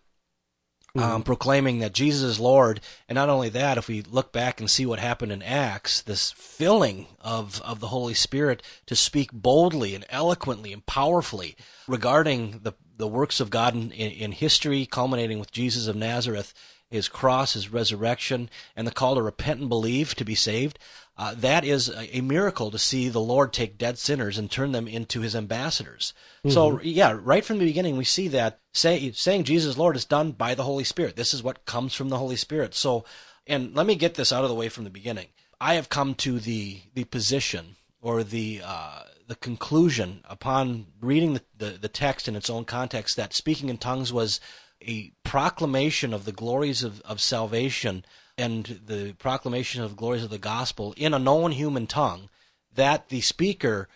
um, 0.98 1.22
proclaiming 1.22 1.78
that 1.80 1.92
Jesus 1.92 2.22
is 2.22 2.40
Lord, 2.40 2.80
and 3.08 3.16
not 3.16 3.28
only 3.28 3.48
that, 3.50 3.78
if 3.78 3.88
we 3.88 4.02
look 4.02 4.32
back 4.32 4.60
and 4.60 4.70
see 4.70 4.86
what 4.86 4.98
happened 4.98 5.32
in 5.32 5.42
Acts, 5.42 6.02
this 6.02 6.32
filling 6.32 7.06
of 7.20 7.60
of 7.62 7.80
the 7.80 7.88
Holy 7.88 8.14
Spirit 8.14 8.62
to 8.86 8.96
speak 8.96 9.30
boldly 9.32 9.94
and 9.94 10.04
eloquently 10.08 10.72
and 10.72 10.84
powerfully 10.86 11.56
regarding 11.86 12.60
the 12.62 12.72
the 12.96 13.08
works 13.08 13.40
of 13.40 13.50
God 13.50 13.74
in, 13.74 13.92
in, 13.92 14.32
history, 14.32 14.86
culminating 14.86 15.38
with 15.38 15.52
Jesus 15.52 15.86
of 15.86 15.96
Nazareth, 15.96 16.54
his 16.88 17.08
cross, 17.08 17.54
his 17.54 17.72
resurrection, 17.72 18.48
and 18.74 18.86
the 18.86 18.92
call 18.92 19.16
to 19.16 19.22
repent 19.22 19.60
and 19.60 19.68
believe 19.68 20.14
to 20.14 20.24
be 20.24 20.34
saved. 20.34 20.78
Uh, 21.18 21.34
that 21.36 21.64
is 21.64 21.88
a, 21.88 22.18
a 22.18 22.20
miracle 22.20 22.70
to 22.70 22.78
see 22.78 23.08
the 23.08 23.20
Lord 23.20 23.52
take 23.52 23.78
dead 23.78 23.98
sinners 23.98 24.36
and 24.36 24.50
turn 24.50 24.72
them 24.72 24.86
into 24.86 25.20
his 25.20 25.34
ambassadors. 25.34 26.12
So, 26.48 26.80
yeah, 26.82 27.18
right 27.20 27.44
from 27.44 27.58
the 27.58 27.64
beginning, 27.64 27.96
we 27.96 28.04
see 28.04 28.28
that 28.28 28.60
say, 28.72 29.10
saying 29.12 29.44
Jesus 29.44 29.78
Lord 29.78 29.96
is 29.96 30.04
done 30.04 30.32
by 30.32 30.54
the 30.54 30.64
Holy 30.64 30.84
Spirit. 30.84 31.16
This 31.16 31.32
is 31.32 31.42
what 31.42 31.64
comes 31.64 31.94
from 31.94 32.10
the 32.10 32.18
Holy 32.18 32.36
Spirit. 32.36 32.74
So, 32.74 33.04
and 33.46 33.74
let 33.74 33.86
me 33.86 33.94
get 33.94 34.14
this 34.14 34.32
out 34.32 34.44
of 34.44 34.50
the 34.50 34.54
way 34.54 34.68
from 34.68 34.84
the 34.84 34.90
beginning. 34.90 35.28
I 35.60 35.74
have 35.74 35.88
come 35.88 36.14
to 36.16 36.38
the, 36.38 36.82
the 36.94 37.04
position 37.04 37.76
or 38.02 38.22
the, 38.22 38.60
uh, 38.62 39.02
the 39.26 39.36
conclusion 39.36 40.20
upon 40.28 40.86
reading 41.00 41.34
the, 41.34 41.42
the, 41.56 41.70
the 41.78 41.88
text 41.88 42.28
in 42.28 42.36
its 42.36 42.48
own 42.48 42.64
context 42.64 43.16
that 43.16 43.34
speaking 43.34 43.68
in 43.68 43.78
tongues 43.78 44.12
was 44.12 44.40
a 44.80 45.12
proclamation 45.24 46.12
of 46.12 46.24
the 46.24 46.32
glories 46.32 46.82
of, 46.82 47.00
of 47.02 47.20
salvation 47.20 48.04
and 48.38 48.80
the 48.86 49.14
proclamation 49.14 49.82
of 49.82 49.90
the 49.90 49.96
glories 49.96 50.22
of 50.22 50.30
the 50.30 50.38
gospel 50.38 50.94
in 50.96 51.14
a 51.14 51.18
known 51.18 51.52
human 51.52 51.86
tongue 51.86 52.28
that 52.74 53.08
the 53.08 53.20
speaker 53.20 53.88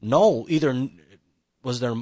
know 0.00 0.46
either 0.48 0.88
was 1.62 1.80
their 1.80 1.94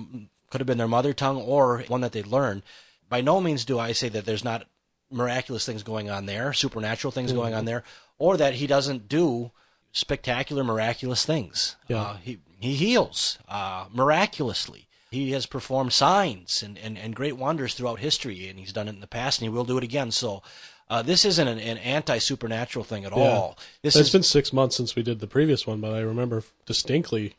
could 0.51 0.61
have 0.61 0.67
been 0.67 0.79
their 0.79 0.87
mother 0.87 1.13
tongue 1.13 1.39
or 1.39 1.83
one 1.89 2.03
that 2.03 2.13
they 2.13 2.23
learned. 2.23 2.63
By 3.09 3.21
no 3.21 3.41
means 3.41 3.65
do 3.65 3.79
I 3.79 3.93
say 3.93 4.09
that 4.11 4.25
there's 4.25 4.45
not 4.45 4.67
miraculous 5.11 5.67
things 5.67 5.83
going 5.83 6.11
on 6.11 6.27
there, 6.27 6.53
supernatural 6.53 7.11
things 7.11 7.33
going 7.33 7.55
on 7.55 7.65
there, 7.65 7.83
or 8.19 8.37
that 8.37 8.55
he 8.55 8.67
doesn't 8.67 9.09
do 9.09 9.51
spectacular, 9.93 10.63
miraculous 10.63 11.25
things. 11.25 11.77
Yeah. 11.89 12.03
Uh, 12.03 12.17
he 12.17 12.39
he 12.61 12.75
heals 12.75 13.39
uh, 13.49 13.87
miraculously. 13.93 14.89
He 15.11 15.31
has 15.33 15.47
performed 15.47 15.93
signs 15.93 16.63
and, 16.63 16.77
and, 16.79 16.99
and 16.99 17.15
great 17.15 17.37
wonders 17.37 17.75
throughout 17.75 18.01
history, 18.01 18.49
and 18.49 18.59
he's 18.59 18.73
done 18.73 18.89
it 18.89 18.95
in 18.95 19.01
the 19.01 19.07
past, 19.07 19.41
and 19.41 19.45
he 19.51 19.55
will 19.57 19.65
do 19.65 19.79
it 19.79 19.85
again. 19.85 20.11
So, 20.11 20.43
uh, 20.91 21.03
this 21.03 21.25
isn't 21.25 21.47
an, 21.49 21.59
an 21.59 21.79
anti 21.79 22.19
supernatural 22.19 22.85
thing 22.85 23.05
at 23.05 23.13
all. 23.13 23.57
This 23.83 23.97
It's 23.97 24.09
is 24.09 24.13
been 24.13 24.23
six 24.23 24.53
months 24.53 24.77
since 24.77 24.95
we 24.97 25.03
did 25.03 25.21
the 25.21 25.27
previous 25.27 25.67
one, 25.67 25.81
but 25.81 25.93
I 25.95 26.01
remember 26.01 26.43
distinctly 26.67 27.35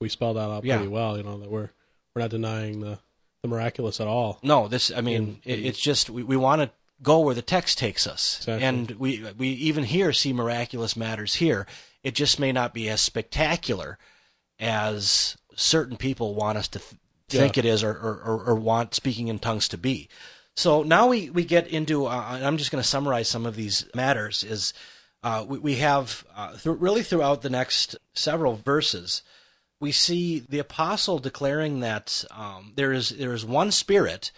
we 0.00 0.08
spelled 0.08 0.36
that 0.36 0.48
out 0.50 0.64
Yeah. 0.64 0.76
pretty 0.76 0.90
well. 0.90 1.16
You 1.16 1.22
know 1.22 1.38
that 1.38 1.50
we're 1.50 1.70
we're 2.14 2.22
not 2.22 2.30
denying 2.30 2.80
the 2.80 2.98
the 3.42 3.48
miraculous 3.48 4.00
at 4.00 4.06
all. 4.06 4.38
No, 4.42 4.68
this. 4.68 4.90
I 4.94 5.00
mean, 5.00 5.40
it, 5.44 5.64
it's 5.64 5.78
just 5.80 6.08
we, 6.10 6.22
we 6.22 6.36
want 6.36 6.62
to 6.62 6.70
go 7.02 7.20
where 7.20 7.34
the 7.34 7.42
text 7.42 7.76
takes 7.78 8.06
us, 8.06 8.38
Exactly. 8.40 8.64
and 8.64 8.90
we 8.92 9.24
we 9.36 9.48
even 9.48 9.84
here 9.84 10.12
see 10.12 10.32
miraculous 10.32 10.96
matters 10.96 11.34
here. 11.36 11.66
It 12.02 12.14
just 12.14 12.38
may 12.40 12.52
not 12.52 12.72
be 12.72 12.88
as 12.88 13.00
spectacular 13.00 13.98
as 14.58 15.36
certain 15.54 15.96
people 15.96 16.34
want 16.34 16.58
us 16.58 16.68
to 16.68 16.78
th- 16.78 16.94
think 17.28 17.56
Yeah. 17.56 17.60
it 17.60 17.66
is, 17.66 17.82
or, 17.82 17.90
or, 17.90 18.22
or, 18.24 18.44
or 18.50 18.54
want 18.54 18.94
speaking 18.94 19.28
in 19.28 19.38
tongues 19.38 19.68
to 19.68 19.78
be. 19.78 20.08
So 20.54 20.82
now 20.82 21.08
we 21.08 21.28
we 21.30 21.44
get 21.44 21.66
into. 21.66 22.06
Uh, 22.06 22.38
I'm 22.42 22.56
just 22.56 22.70
going 22.70 22.82
to 22.82 22.88
summarize 22.88 23.28
some 23.28 23.44
of 23.46 23.56
these 23.56 23.86
matters. 23.94 24.42
Is 24.42 24.72
uh, 25.22 25.44
we, 25.46 25.58
we 25.58 25.74
have 25.76 26.24
uh, 26.34 26.52
th- 26.56 26.76
really 26.78 27.02
throughout 27.02 27.42
the 27.42 27.50
next 27.50 27.96
several 28.14 28.56
verses 28.56 29.22
we 29.80 29.92
see 29.92 30.38
the 30.38 30.58
apostle 30.58 31.18
declaring 31.18 31.80
that 31.80 32.24
um, 32.30 32.72
there 32.76 32.92
is 32.92 33.10
there 33.10 33.34
is 33.34 33.44
one 33.44 33.70
spirit 33.70 34.32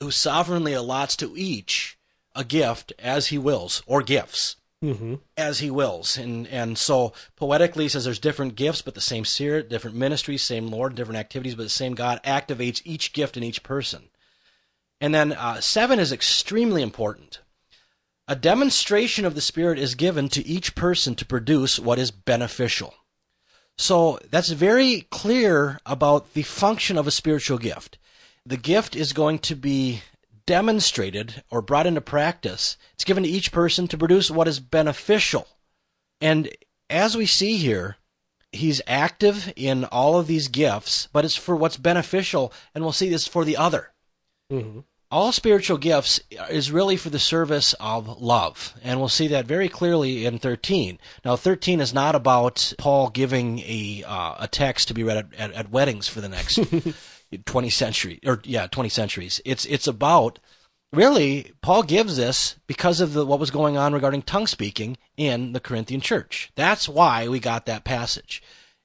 who 0.00 0.10
sovereignly 0.10 0.72
allots 0.72 1.16
to 1.16 1.32
each 1.36 1.96
a 2.34 2.44
gift 2.44 2.92
as 2.98 3.28
he 3.28 3.38
wills 3.38 3.82
or 3.86 4.02
gifts 4.02 4.56
Mm-hmm. 4.86 5.14
as 5.36 5.58
he 5.58 5.70
wills 5.70 6.16
and 6.16 6.46
and 6.46 6.78
so 6.78 7.12
poetically 7.34 7.84
he 7.84 7.88
says 7.88 8.04
there's 8.04 8.18
different 8.18 8.54
gifts 8.54 8.82
but 8.82 8.94
the 8.94 9.00
same 9.00 9.24
spirit 9.24 9.68
different 9.68 9.96
ministries 9.96 10.42
same 10.42 10.68
lord 10.68 10.94
different 10.94 11.18
activities 11.18 11.54
but 11.54 11.64
the 11.64 11.68
same 11.68 11.94
god 11.94 12.20
activates 12.24 12.82
each 12.84 13.12
gift 13.12 13.36
in 13.36 13.42
each 13.42 13.62
person 13.62 14.08
and 15.00 15.14
then 15.14 15.32
uh, 15.32 15.60
seven 15.60 15.98
is 15.98 16.12
extremely 16.12 16.82
important 16.82 17.40
a 18.28 18.36
demonstration 18.36 19.24
of 19.24 19.34
the 19.34 19.40
spirit 19.40 19.78
is 19.78 19.94
given 19.94 20.28
to 20.28 20.46
each 20.46 20.74
person 20.74 21.14
to 21.14 21.26
produce 21.26 21.78
what 21.78 21.98
is 21.98 22.10
beneficial 22.10 22.94
so 23.78 24.18
that's 24.30 24.50
very 24.50 25.02
clear 25.10 25.78
about 25.84 26.32
the 26.34 26.42
function 26.42 26.96
of 26.96 27.06
a 27.06 27.10
spiritual 27.10 27.58
gift. 27.58 27.98
The 28.44 28.56
gift 28.56 28.96
is 28.96 29.12
going 29.12 29.40
to 29.40 29.54
be 29.54 30.02
demonstrated 30.46 31.42
or 31.50 31.60
brought 31.60 31.86
into 31.86 32.00
practice. 32.00 32.76
It's 32.94 33.04
given 33.04 33.24
to 33.24 33.28
each 33.28 33.52
person 33.52 33.88
to 33.88 33.98
produce 33.98 34.30
what 34.30 34.48
is 34.48 34.60
beneficial. 34.60 35.46
And 36.20 36.48
as 36.88 37.16
we 37.16 37.26
see 37.26 37.56
here, 37.56 37.96
he's 38.52 38.80
active 38.86 39.52
in 39.56 39.84
all 39.86 40.18
of 40.18 40.26
these 40.26 40.48
gifts, 40.48 41.08
but 41.12 41.24
it's 41.24 41.36
for 41.36 41.56
what's 41.56 41.76
beneficial, 41.76 42.52
and 42.74 42.82
we'll 42.82 42.92
see 42.92 43.08
this 43.08 43.26
for 43.26 43.44
the 43.44 43.56
other. 43.56 43.92
hmm 44.50 44.80
All 45.10 45.32
spiritual 45.32 45.78
gifts 45.78 46.20
is 46.50 46.72
really 46.72 46.96
for 46.96 47.10
the 47.10 47.18
service 47.18 47.74
of 47.78 48.20
love, 48.20 48.74
and 48.82 48.98
we'll 48.98 49.08
see 49.08 49.28
that 49.28 49.46
very 49.46 49.68
clearly 49.68 50.26
in 50.26 50.38
13. 50.38 50.98
Now, 51.24 51.36
13 51.36 51.80
is 51.80 51.92
not 51.92 52.14
about 52.14 52.72
Paul 52.78 53.10
giving 53.10 53.60
a 53.60 54.04
uh, 54.06 54.36
a 54.40 54.48
text 54.48 54.88
to 54.88 54.94
be 54.94 55.02
read 55.02 55.18
at, 55.18 55.34
at, 55.38 55.52
at 55.52 55.70
weddings 55.70 56.08
for 56.08 56.20
the 56.20 56.28
next 56.28 56.58
20 57.44 57.70
century 57.70 58.20
or 58.24 58.40
yeah 58.44 58.66
20 58.66 58.88
centuries. 58.88 59.40
It's 59.44 59.64
it's 59.66 59.86
about 59.86 60.38
really 60.92 61.52
Paul 61.62 61.82
gives 61.82 62.16
this 62.16 62.56
because 62.66 63.00
of 63.00 63.12
the, 63.12 63.26
what 63.26 63.40
was 63.40 63.50
going 63.50 63.76
on 63.76 63.92
regarding 63.92 64.22
tongue 64.22 64.46
speaking 64.46 64.96
in 65.16 65.52
the 65.52 65.60
Corinthian 65.60 66.00
church. 66.00 66.50
That's 66.54 66.88
why 66.88 67.28
we 67.28 67.40
got 67.40 67.66
that 67.66 67.84
passage, 67.84 68.42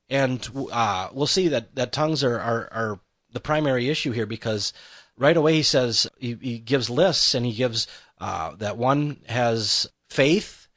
and 0.10 0.47
uh, 0.71 1.10
we'll 1.13 1.27
see 1.27 1.47
that 1.49 1.75
that 1.75 1.91
tongues 1.91 2.23
are, 2.23 2.39
are 2.39 2.69
are 2.71 2.99
the 3.32 3.39
primary 3.39 3.89
issue 3.89 4.12
here 4.12 4.25
because 4.25 4.73
right 5.17 5.38
away 5.38 5.54
he 5.54 5.63
says 5.63 6.08
he, 6.17 6.38
he 6.41 6.60
gives 6.60 6.89
lists 6.89 7.34
and 7.34 7.45
he 7.45 7.54
gives 7.54 7.88
uh, 8.19 8.56
that 8.56 8.77
one 8.77 9.17
has 9.27 9.88
faith, 10.10 10.67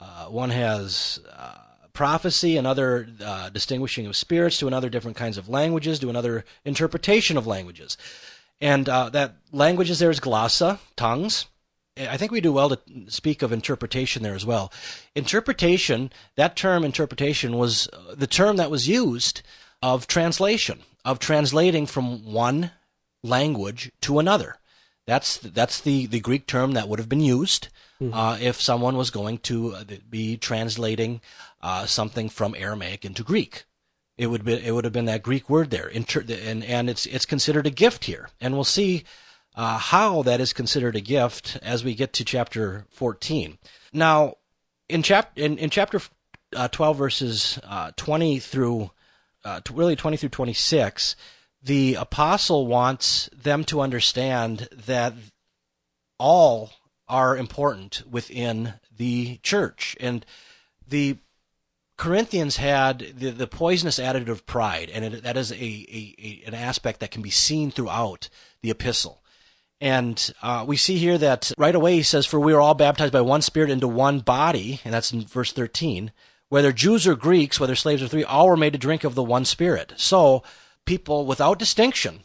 uh, 0.00 0.26
one 0.26 0.50
has 0.50 1.20
uh, 1.32 1.58
prophecy, 1.98 2.56
another 2.56 3.08
uh, 3.20 3.48
distinguishing 3.48 4.06
of 4.06 4.14
spirits, 4.14 4.56
to 4.56 4.68
another 4.68 4.88
different 4.88 5.16
kinds 5.16 5.36
of 5.36 5.48
languages, 5.48 5.98
to 5.98 6.08
another 6.08 6.44
interpretation 6.64 7.36
of 7.36 7.44
languages. 7.44 7.98
And 8.60 8.88
uh, 8.88 9.08
that 9.10 9.34
languages 9.50 9.98
there 9.98 10.08
is 10.08 10.20
glossa, 10.20 10.78
tongues. 10.94 11.46
I 11.96 12.16
think 12.16 12.30
we 12.30 12.40
do 12.40 12.52
well 12.52 12.68
to 12.68 12.78
speak 13.08 13.42
of 13.42 13.50
interpretation 13.50 14.22
there 14.22 14.36
as 14.36 14.46
well. 14.46 14.72
Interpretation, 15.16 16.12
that 16.36 16.54
term 16.54 16.84
interpretation 16.84 17.58
was 17.58 17.88
uh, 17.88 18.14
the 18.14 18.28
term 18.28 18.58
that 18.58 18.70
was 18.70 18.86
used 18.86 19.42
of 19.82 20.06
translation, 20.06 20.82
of 21.04 21.18
translating 21.18 21.84
from 21.84 22.32
one 22.32 22.70
language 23.24 23.90
to 24.02 24.20
another. 24.20 24.58
That's 25.04 25.38
that's 25.38 25.80
the, 25.80 26.06
the 26.06 26.20
Greek 26.20 26.46
term 26.46 26.74
that 26.74 26.88
would 26.88 27.00
have 27.00 27.08
been 27.08 27.28
used 27.38 27.66
uh, 28.12 28.38
if 28.40 28.60
someone 28.60 28.96
was 28.96 29.10
going 29.10 29.38
to 29.38 29.74
uh, 29.74 29.84
be 30.08 30.36
translating 30.36 31.20
uh, 31.60 31.86
something 31.86 32.28
from 32.28 32.54
Aramaic 32.54 33.04
into 33.04 33.22
Greek. 33.22 33.64
It 34.16 34.26
would 34.26 34.44
be 34.44 34.54
it 34.54 34.72
would 34.72 34.84
have 34.84 34.92
been 34.92 35.04
that 35.04 35.22
Greek 35.22 35.48
word 35.48 35.70
there, 35.70 35.86
Inter- 35.86 36.24
and 36.28 36.64
and 36.64 36.90
it's 36.90 37.06
it's 37.06 37.26
considered 37.26 37.66
a 37.66 37.70
gift 37.70 38.04
here, 38.04 38.30
and 38.40 38.54
we'll 38.54 38.64
see 38.64 39.04
uh, 39.54 39.78
how 39.78 40.22
that 40.22 40.40
is 40.40 40.52
considered 40.52 40.96
a 40.96 41.00
gift 41.00 41.56
as 41.62 41.84
we 41.84 41.94
get 41.94 42.12
to 42.14 42.24
chapter 42.24 42.84
fourteen. 42.90 43.58
Now, 43.92 44.34
in 44.88 45.02
chap 45.02 45.32
in, 45.36 45.56
in 45.58 45.70
chapter 45.70 46.00
uh, 46.56 46.66
twelve, 46.68 46.98
verses 46.98 47.60
uh, 47.62 47.92
twenty 47.96 48.40
through 48.40 48.90
uh, 49.44 49.60
really 49.72 49.94
twenty 49.94 50.16
through 50.16 50.30
twenty 50.30 50.52
six, 50.52 51.14
the 51.62 51.94
apostle 51.94 52.66
wants 52.66 53.30
them 53.32 53.62
to 53.64 53.80
understand 53.80 54.68
that 54.72 55.14
all 56.18 56.72
are 57.06 57.36
important 57.36 58.02
within 58.10 58.74
the 58.96 59.38
church, 59.44 59.96
and 60.00 60.26
the 60.88 61.18
Corinthians 61.98 62.56
had 62.56 63.00
the, 63.16 63.30
the 63.30 63.48
poisonous 63.48 63.98
attitude 63.98 64.28
of 64.28 64.46
pride, 64.46 64.88
and 64.88 65.04
it, 65.04 65.22
that 65.24 65.36
is 65.36 65.50
a, 65.50 65.56
a, 65.56 66.14
a, 66.18 66.42
an 66.46 66.54
aspect 66.54 67.00
that 67.00 67.10
can 67.10 67.22
be 67.22 67.30
seen 67.30 67.72
throughout 67.72 68.28
the 68.62 68.70
epistle. 68.70 69.20
And 69.80 70.32
uh, 70.40 70.64
we 70.66 70.76
see 70.76 70.96
here 70.96 71.18
that 71.18 71.52
right 71.58 71.74
away 71.74 71.96
he 71.96 72.02
says, 72.04 72.24
For 72.24 72.38
we 72.38 72.52
are 72.52 72.60
all 72.60 72.74
baptized 72.74 73.12
by 73.12 73.20
one 73.20 73.42
Spirit 73.42 73.70
into 73.70 73.88
one 73.88 74.20
body, 74.20 74.80
and 74.84 74.94
that's 74.94 75.12
in 75.12 75.22
verse 75.22 75.52
13. 75.52 76.12
Whether 76.48 76.72
Jews 76.72 77.06
or 77.06 77.16
Greeks, 77.16 77.58
whether 77.58 77.74
slaves 77.74 78.02
or 78.02 78.08
free, 78.08 78.24
all 78.24 78.48
were 78.48 78.56
made 78.56 78.72
to 78.72 78.78
drink 78.78 79.02
of 79.02 79.16
the 79.16 79.22
one 79.22 79.44
Spirit. 79.44 79.94
So 79.96 80.44
people 80.86 81.26
without 81.26 81.58
distinction, 81.58 82.20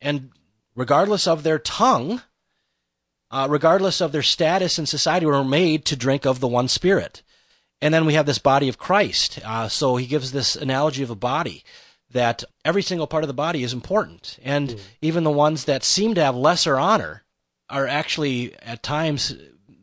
and 0.00 0.30
regardless 0.74 1.28
of 1.28 1.44
their 1.44 1.60
tongue, 1.60 2.22
uh, 3.30 3.46
regardless 3.48 4.00
of 4.00 4.10
their 4.10 4.22
status 4.22 4.80
in 4.80 4.86
society, 4.86 5.26
were 5.26 5.44
made 5.44 5.84
to 5.86 5.96
drink 5.96 6.26
of 6.26 6.40
the 6.40 6.48
one 6.48 6.66
Spirit. 6.66 7.22
And 7.82 7.92
then 7.92 8.06
we 8.06 8.14
have 8.14 8.26
this 8.26 8.38
body 8.38 8.68
of 8.68 8.78
Christ. 8.78 9.40
Uh, 9.44 9.68
so 9.68 9.96
he 9.96 10.06
gives 10.06 10.30
this 10.32 10.54
analogy 10.56 11.02
of 11.02 11.10
a 11.10 11.16
body 11.16 11.64
that 12.12 12.44
every 12.64 12.82
single 12.82 13.08
part 13.08 13.24
of 13.24 13.28
the 13.28 13.34
body 13.34 13.64
is 13.64 13.72
important. 13.72 14.38
And 14.42 14.70
mm. 14.70 14.80
even 15.02 15.24
the 15.24 15.30
ones 15.30 15.64
that 15.64 15.82
seem 15.82 16.14
to 16.14 16.22
have 16.22 16.36
lesser 16.36 16.78
honor 16.78 17.24
are 17.68 17.86
actually 17.86 18.54
at 18.60 18.82
times 18.82 19.34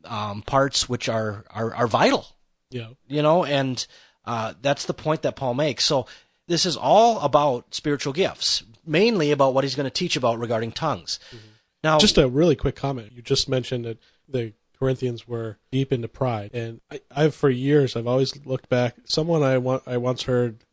um, 0.05 0.41
parts 0.43 0.88
which 0.88 1.09
are, 1.09 1.45
are, 1.49 1.75
are 1.75 1.88
vital. 1.88 2.25
Yeah. 2.71 2.89
You 3.07 3.21
know, 3.21 3.43
and 3.43 3.85
uh, 4.25 4.53
that's 4.62 4.85
the 4.85 4.93
point 4.93 5.23
that 5.23 5.35
Paul 5.35 5.53
makes. 5.53 5.83
So 5.83 6.05
this 6.47 6.65
is 6.65 6.77
all 6.77 7.19
about 7.19 7.75
spiritual 7.75 8.13
gifts, 8.13 8.63
mainly 8.85 9.31
about 9.31 9.53
what 9.53 9.65
he's 9.65 9.75
going 9.75 9.85
to 9.85 9.91
teach 9.91 10.15
about 10.15 10.39
regarding 10.39 10.71
tongues. 10.71 11.19
Mm-hmm. 11.29 11.47
Now, 11.83 11.99
just 11.99 12.17
a 12.17 12.27
really 12.27 12.55
quick 12.55 12.75
comment. 12.75 13.12
You 13.13 13.21
just 13.21 13.49
mentioned 13.49 13.85
that 13.85 13.99
the 14.27 14.53
Corinthians 14.80 15.28
were 15.28 15.58
deep 15.72 15.92
into 15.92 16.08
pride, 16.08 16.52
and 16.54 16.80
I, 16.89 17.02
I've 17.12 17.36
for 17.36 17.50
years 17.50 17.96
I've 17.96 18.08
always 18.08 18.46
looked 18.46 18.70
back. 18.70 18.96
Someone 19.06 19.44
I 19.44 19.58
want 19.58 19.84
I 19.86 19.98
once 19.98 20.24
heard 20.24 20.63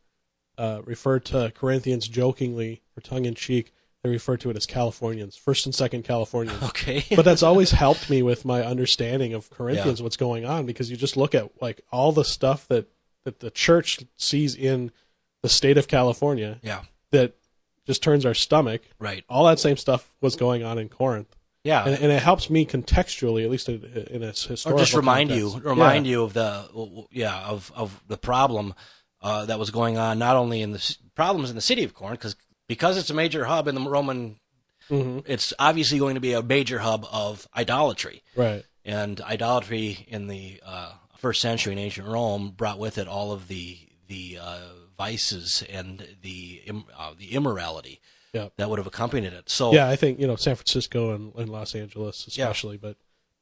uh, 0.57 0.81
refer 0.85 1.19
to 1.19 1.51
Corinthians 1.55 2.07
jokingly 2.07 2.81
or 2.97 3.01
tongue 3.01 3.25
in 3.25 3.35
cheek. 3.35 3.73
They 4.03 4.09
refer 4.09 4.37
to 4.37 4.49
it 4.49 4.55
as 4.55 4.65
Californians, 4.65 5.35
first 5.35 5.65
and 5.65 5.75
second 5.75 6.03
Californians. 6.03 6.61
Okay, 6.63 7.03
but 7.15 7.25
that's 7.25 7.43
always 7.43 7.71
helped 7.71 8.09
me 8.09 8.21
with 8.21 8.45
my 8.45 8.63
understanding 8.63 9.33
of 9.33 9.49
Corinthians, 9.49 9.99
yeah. 9.99 10.03
what's 10.03 10.17
going 10.17 10.45
on, 10.45 10.65
because 10.65 10.89
you 10.89 10.95
just 10.95 11.17
look 11.17 11.35
at 11.35 11.61
like 11.61 11.81
all 11.91 12.11
the 12.11 12.23
stuff 12.23 12.67
that 12.69 12.87
that 13.25 13.39
the 13.41 13.51
church 13.51 13.99
sees 14.15 14.55
in 14.55 14.91
the 15.41 15.49
state 15.49 15.77
of 15.77 15.87
California. 15.87 16.59
Yeah, 16.63 16.83
that 17.11 17.35
just 17.85 18.03
turns 18.03 18.25
our 18.25 18.33
stomach. 18.33 18.81
Right. 18.99 19.23
All 19.27 19.45
that 19.45 19.59
same 19.59 19.77
stuff 19.77 20.13
was 20.21 20.35
going 20.35 20.63
on 20.63 20.77
in 20.77 20.89
Corinth. 20.89 21.36
Yeah, 21.67 21.83
and, 21.83 22.01
and, 22.01 22.11
it 22.13 22.21
helps 22.23 22.49
me 22.49 22.65
contextually, 22.65 23.43
at 23.43 23.49
least 23.49 23.67
in 23.67 24.23
a 24.23 24.27
historical. 24.27 24.79
Or 24.79 24.79
just 24.79 24.93
remind 24.93 25.31
context. 25.31 25.55
you, 25.55 25.69
remind 25.69 26.05
yeah. 26.05 26.11
you 26.11 26.23
of 26.23 26.33
the 26.33 27.07
yeah 27.11 27.41
of 27.41 27.73
of 27.75 28.01
the 28.07 28.15
problem 28.15 28.73
uh, 29.21 29.45
that 29.45 29.59
was 29.59 29.69
going 29.69 29.97
on, 29.97 30.17
not 30.17 30.37
only 30.37 30.61
in 30.61 30.71
the 30.71 30.97
problems 31.13 31.49
in 31.49 31.57
the 31.57 31.61
city 31.61 31.83
of 31.83 31.93
Corinth, 31.93 32.21
because 32.21 32.37
because 32.67 32.97
it's 32.97 33.09
a 33.09 33.13
major 33.13 33.43
hub 33.43 33.67
in 33.67 33.75
the 33.75 33.81
Roman, 33.81 34.39
mm-hmm. 34.89 35.19
it's 35.25 35.53
obviously 35.59 35.99
going 35.99 36.15
to 36.15 36.21
be 36.21 36.31
a 36.31 36.41
major 36.41 36.79
hub 36.79 37.05
of 37.11 37.45
idolatry. 37.53 38.23
Right. 38.33 38.63
And 38.85 39.19
idolatry 39.19 40.05
in 40.07 40.27
the 40.27 40.61
uh, 40.65 40.93
first 41.17 41.41
century 41.41 41.73
in 41.73 41.79
ancient 41.79 42.07
Rome 42.07 42.53
brought 42.55 42.79
with 42.79 42.97
it 42.97 43.09
all 43.09 43.33
of 43.33 43.49
the 43.49 43.77
the 44.07 44.39
uh, 44.41 44.59
vices 44.97 45.65
and 45.69 46.15
the 46.21 46.61
uh, 46.97 47.11
the 47.17 47.33
immorality 47.33 47.99
yeah. 48.33 48.49
that 48.57 48.69
would 48.69 48.79
have 48.79 48.87
accompanied 48.87 49.33
it. 49.33 49.49
So 49.49 49.73
yeah, 49.73 49.89
I 49.89 49.95
think 49.95 50.19
you 50.19 50.27
know 50.27 50.35
San 50.35 50.55
Francisco 50.55 51.13
and, 51.13 51.33
and 51.35 51.49
Los 51.49 51.75
Angeles 51.75 52.27
especially, 52.27 52.75
yeah. 52.75 52.89
but 52.89 52.97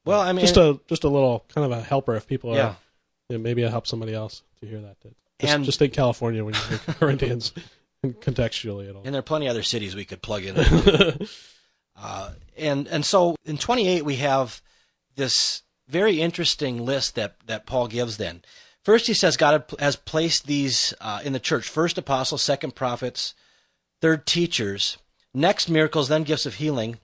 well, 0.06 0.20
I 0.20 0.32
mean, 0.32 0.42
just 0.42 0.56
a 0.56 0.80
just 0.88 1.04
a 1.04 1.08
little 1.08 1.44
kind 1.54 1.70
of 1.70 1.76
a 1.76 1.82
helper 1.82 2.14
if 2.14 2.26
people 2.26 2.52
are. 2.52 2.56
Yeah. 2.56 2.74
You 3.28 3.36
know, 3.36 3.42
maybe 3.42 3.64
I 3.66 3.70
help 3.70 3.86
somebody 3.88 4.14
else 4.14 4.42
to 4.60 4.66
hear 4.66 4.80
that. 4.80 4.96
Just, 5.40 5.52
and, 5.52 5.64
just 5.64 5.78
think 5.80 5.92
California 5.92 6.44
when 6.44 6.54
you 6.54 6.60
think 6.60 6.98
Corinthians 7.00 7.52
contextually 8.04 8.88
at 8.88 8.94
all. 8.94 9.02
And 9.04 9.12
there 9.12 9.18
are 9.18 9.22
plenty 9.22 9.46
of 9.46 9.50
other 9.50 9.64
cities 9.64 9.96
we 9.96 10.04
could 10.04 10.22
plug 10.22 10.44
in. 10.44 10.56
uh, 11.96 12.32
and 12.56 12.86
and 12.86 13.04
so 13.04 13.36
in 13.44 13.58
28 13.58 14.04
we 14.04 14.16
have 14.16 14.62
this 15.16 15.62
very 15.88 16.20
interesting 16.20 16.84
list 16.84 17.16
that 17.16 17.36
that 17.46 17.66
Paul 17.66 17.88
gives. 17.88 18.16
Then 18.16 18.42
first 18.82 19.08
he 19.08 19.14
says 19.14 19.36
God 19.36 19.64
has 19.78 19.96
placed 19.96 20.46
these 20.46 20.94
uh, 21.00 21.20
in 21.24 21.32
the 21.32 21.40
church: 21.40 21.68
first 21.68 21.98
apostles, 21.98 22.42
second 22.42 22.76
prophets, 22.76 23.34
third 24.00 24.26
teachers, 24.26 24.98
next 25.34 25.68
miracles, 25.68 26.08
then 26.08 26.24
gifts 26.24 26.46
of 26.46 26.54
healing, 26.54 26.98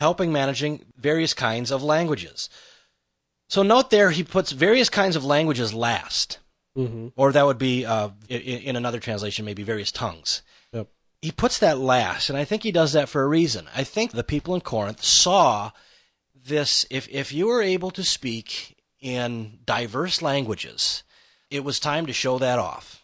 helping 0.00 0.32
managing 0.32 0.84
various 0.96 1.34
kinds 1.34 1.70
of 1.70 1.82
languages. 1.82 2.48
So 3.48 3.62
note 3.62 3.90
there 3.90 4.10
he 4.10 4.22
puts 4.22 4.52
various 4.52 4.88
kinds 4.88 5.16
of 5.16 5.24
languages 5.24 5.74
last. 5.74 6.38
Mm-hmm. 6.76 7.08
Or 7.16 7.32
that 7.32 7.46
would 7.46 7.58
be, 7.58 7.84
uh, 7.84 8.10
in, 8.28 8.40
in, 8.40 8.76
another 8.76 9.00
translation, 9.00 9.44
maybe 9.44 9.64
various 9.64 9.90
tongues. 9.90 10.42
Yep. 10.72 10.86
He 11.20 11.32
puts 11.32 11.58
that 11.58 11.78
last, 11.78 12.30
and 12.30 12.38
I 12.38 12.44
think 12.44 12.62
he 12.62 12.70
does 12.70 12.92
that 12.92 13.08
for 13.08 13.22
a 13.22 13.26
reason. 13.26 13.66
I 13.74 13.82
think 13.82 14.12
the 14.12 14.22
people 14.22 14.54
in 14.54 14.60
Corinth 14.60 15.02
saw 15.02 15.72
this. 16.32 16.86
If 16.88 17.08
if 17.08 17.32
you 17.32 17.48
were 17.48 17.60
able 17.60 17.90
to 17.90 18.04
speak 18.04 18.76
in 19.00 19.58
diverse 19.66 20.22
languages, 20.22 21.02
it 21.50 21.64
was 21.64 21.80
time 21.80 22.06
to 22.06 22.12
show 22.12 22.38
that 22.38 22.60
off. 22.60 22.99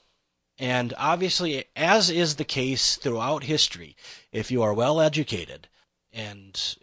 And 0.59 0.95
obviously, 0.97 1.65
as 1.75 2.09
is 2.09 2.37
the 2.37 2.45
case 2.45 2.97
throughout 2.97 3.45
history, 3.45 3.97
if 4.33 4.51
you 4.51 4.63
are 4.63 4.73
well 4.73 5.01
educated 5.01 5.69
and 6.13 6.77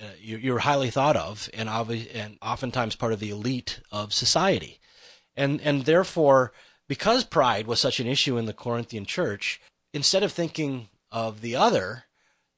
uh, 0.00 0.06
you're 0.20 0.60
highly 0.60 0.90
thought 0.90 1.16
of 1.16 1.50
and, 1.52 1.68
obvi- 1.68 2.08
and 2.14 2.38
oftentimes 2.40 2.94
part 2.94 3.12
of 3.12 3.20
the 3.20 3.30
elite 3.30 3.80
of 3.90 4.12
society, 4.12 4.78
and 5.34 5.60
and 5.62 5.84
therefore, 5.84 6.52
because 6.86 7.24
pride 7.24 7.66
was 7.66 7.80
such 7.80 7.98
an 7.98 8.06
issue 8.06 8.36
in 8.36 8.46
the 8.46 8.52
Corinthian 8.52 9.06
church, 9.06 9.60
instead 9.92 10.22
of 10.22 10.32
thinking 10.32 10.88
of 11.10 11.40
the 11.40 11.56
other, 11.56 12.04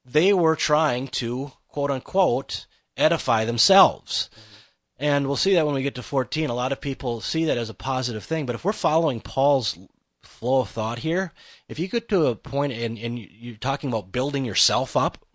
they 0.05 0.33
were 0.33 0.55
trying 0.55 1.07
to 1.07 1.53
quote 1.67 1.89
unquote 1.89 2.67
edify 2.95 3.45
themselves. 3.45 4.29
Mm-hmm. 4.31 4.45
And 5.01 5.27
we'll 5.27 5.37
see 5.37 5.53
that 5.53 5.65
when 5.65 5.75
we 5.75 5.81
get 5.81 5.95
to 5.95 6.03
14. 6.03 6.49
A 6.49 6.53
lot 6.53 6.73
of 6.73 6.81
people 6.81 7.21
see 7.21 7.45
that 7.45 7.57
as 7.57 7.69
a 7.69 7.73
positive 7.73 8.23
thing, 8.23 8.45
but 8.45 8.55
if 8.55 8.65
we're 8.65 8.73
following 8.73 9.21
Paul's 9.21 9.77
flow 10.39 10.61
of 10.61 10.69
thought 10.69 10.99
here, 10.99 11.33
if 11.67 11.79
you 11.79 11.87
get 11.87 12.07
to 12.09 12.27
a 12.27 12.35
point 12.35 12.71
and, 12.71 12.97
and 12.97 13.19
you're 13.19 13.57
talking 13.57 13.89
about 13.89 14.11
building 14.11 14.45
yourself 14.45 14.95
up, 14.95 15.25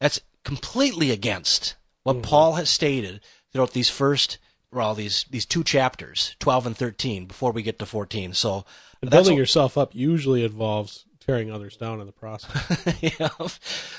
that's 0.00 0.20
completely 0.44 1.12
against 1.12 1.76
what 2.02 2.14
mm-hmm. 2.14 2.22
Paul 2.22 2.54
has 2.54 2.68
stated 2.68 3.20
throughout 3.52 3.72
these 3.72 3.88
first, 3.88 4.38
well, 4.72 4.94
these 4.94 5.24
these 5.30 5.46
two 5.46 5.62
chapters, 5.62 6.34
twelve 6.40 6.66
and 6.66 6.76
thirteen, 6.76 7.26
before 7.26 7.52
we 7.52 7.62
get 7.62 7.78
to 7.78 7.86
fourteen. 7.86 8.34
So 8.34 8.64
building 9.00 9.34
what, 9.34 9.38
yourself 9.38 9.78
up 9.78 9.94
usually 9.94 10.44
involves 10.44 11.06
tearing 11.20 11.52
others 11.52 11.76
down 11.76 12.00
in 12.00 12.06
the 12.06 12.12
process. 12.12 12.94
yeah. 13.00 13.28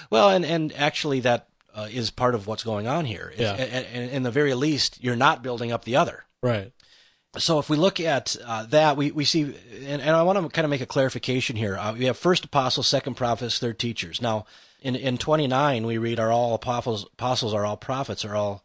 Well, 0.09 0.29
and 0.29 0.45
and 0.45 0.73
actually 0.73 1.21
that 1.21 1.47
uh, 1.73 1.87
is 1.89 2.11
part 2.11 2.35
of 2.35 2.45
what's 2.45 2.63
going 2.63 2.87
on 2.87 3.05
here. 3.05 3.33
Yeah. 3.37 3.53
And 3.53 4.11
in 4.11 4.23
the 4.23 4.31
very 4.31 4.53
least, 4.53 5.01
you're 5.01 5.15
not 5.15 5.41
building 5.43 5.71
up 5.71 5.85
the 5.85 5.95
other. 5.95 6.25
Right. 6.43 6.73
So 7.37 7.59
if 7.59 7.69
we 7.69 7.77
look 7.77 7.99
at 7.99 8.35
uh, 8.45 8.65
that, 8.67 8.97
we, 8.97 9.11
we 9.11 9.25
see, 9.25 9.43
and, 9.85 10.01
and 10.01 10.11
I 10.11 10.23
want 10.23 10.39
to 10.39 10.49
kind 10.49 10.65
of 10.65 10.69
make 10.69 10.81
a 10.81 10.85
clarification 10.85 11.55
here. 11.55 11.77
Uh, 11.77 11.93
we 11.93 12.05
have 12.05 12.17
first 12.17 12.45
apostles, 12.45 12.87
second 12.87 13.15
prophets, 13.15 13.59
third 13.59 13.79
teachers. 13.79 14.21
Now, 14.21 14.45
in, 14.81 14.95
in 14.95 15.17
29, 15.17 15.85
we 15.85 15.97
read, 15.97 16.19
are 16.19 16.31
all 16.31 16.53
apostles, 16.53 17.05
apostles, 17.13 17.53
are 17.53 17.65
all 17.65 17.77
prophets, 17.77 18.23
are 18.23 18.35
all 18.35 18.63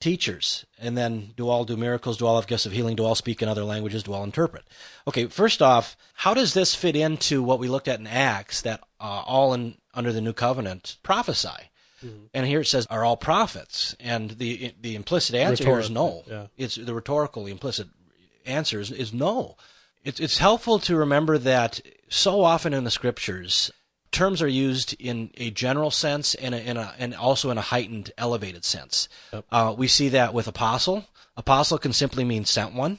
teachers? 0.00 0.66
And 0.78 0.96
then, 0.96 1.32
do 1.36 1.48
all 1.48 1.64
do 1.64 1.76
miracles? 1.76 2.18
Do 2.18 2.26
all 2.26 2.36
have 2.36 2.46
gifts 2.46 2.66
of 2.66 2.72
healing? 2.72 2.96
Do 2.96 3.04
all 3.04 3.14
speak 3.14 3.40
in 3.42 3.48
other 3.48 3.64
languages? 3.64 4.02
Do 4.02 4.12
all 4.12 4.24
interpret? 4.24 4.64
Okay, 5.08 5.26
first 5.26 5.62
off, 5.62 5.96
how 6.14 6.34
does 6.34 6.54
this 6.54 6.74
fit 6.74 6.96
into 6.96 7.42
what 7.42 7.58
we 7.58 7.68
looked 7.68 7.88
at 7.88 7.98
in 7.98 8.06
Acts 8.06 8.62
that 8.62 8.80
uh, 9.00 9.22
all 9.26 9.54
in 9.54 9.76
under 9.94 10.12
the 10.12 10.20
new 10.20 10.32
covenant 10.32 10.98
prophesy? 11.02 11.70
Mm-hmm. 12.04 12.24
And 12.34 12.46
here 12.46 12.60
it 12.60 12.66
says, 12.66 12.86
"Are 12.90 13.04
all 13.04 13.16
prophets?" 13.16 13.96
And 13.98 14.32
the 14.32 14.74
the 14.80 14.94
implicit 14.94 15.36
answer 15.36 15.64
here 15.64 15.78
is 15.78 15.90
no. 15.90 16.22
Yeah. 16.26 16.46
It's 16.58 16.74
the 16.74 16.92
rhetorical, 16.92 17.44
the 17.44 17.52
implicit 17.52 17.88
answer 18.44 18.80
is, 18.80 18.90
is 18.90 19.12
no. 19.12 19.56
It's 20.04 20.20
it's 20.20 20.38
helpful 20.38 20.78
to 20.80 20.96
remember 20.96 21.38
that 21.38 21.80
so 22.08 22.42
often 22.42 22.74
in 22.74 22.84
the 22.84 22.90
scriptures, 22.90 23.70
terms 24.14 24.40
are 24.40 24.48
used 24.48 24.94
in 24.98 25.30
a 25.36 25.50
general 25.50 25.90
sense 25.90 26.34
and, 26.34 26.54
a, 26.54 26.70
in 26.70 26.76
a, 26.76 26.94
and 26.98 27.14
also 27.14 27.50
in 27.50 27.58
a 27.58 27.62
heightened, 27.62 28.12
elevated 28.16 28.64
sense. 28.64 29.08
Yep. 29.32 29.44
Uh, 29.50 29.74
we 29.76 29.88
see 29.88 30.10
that 30.10 30.32
with 30.32 30.46
apostle. 30.46 31.06
Apostle 31.36 31.78
can 31.78 31.92
simply 31.92 32.24
mean 32.24 32.44
sent 32.44 32.74
one. 32.74 32.98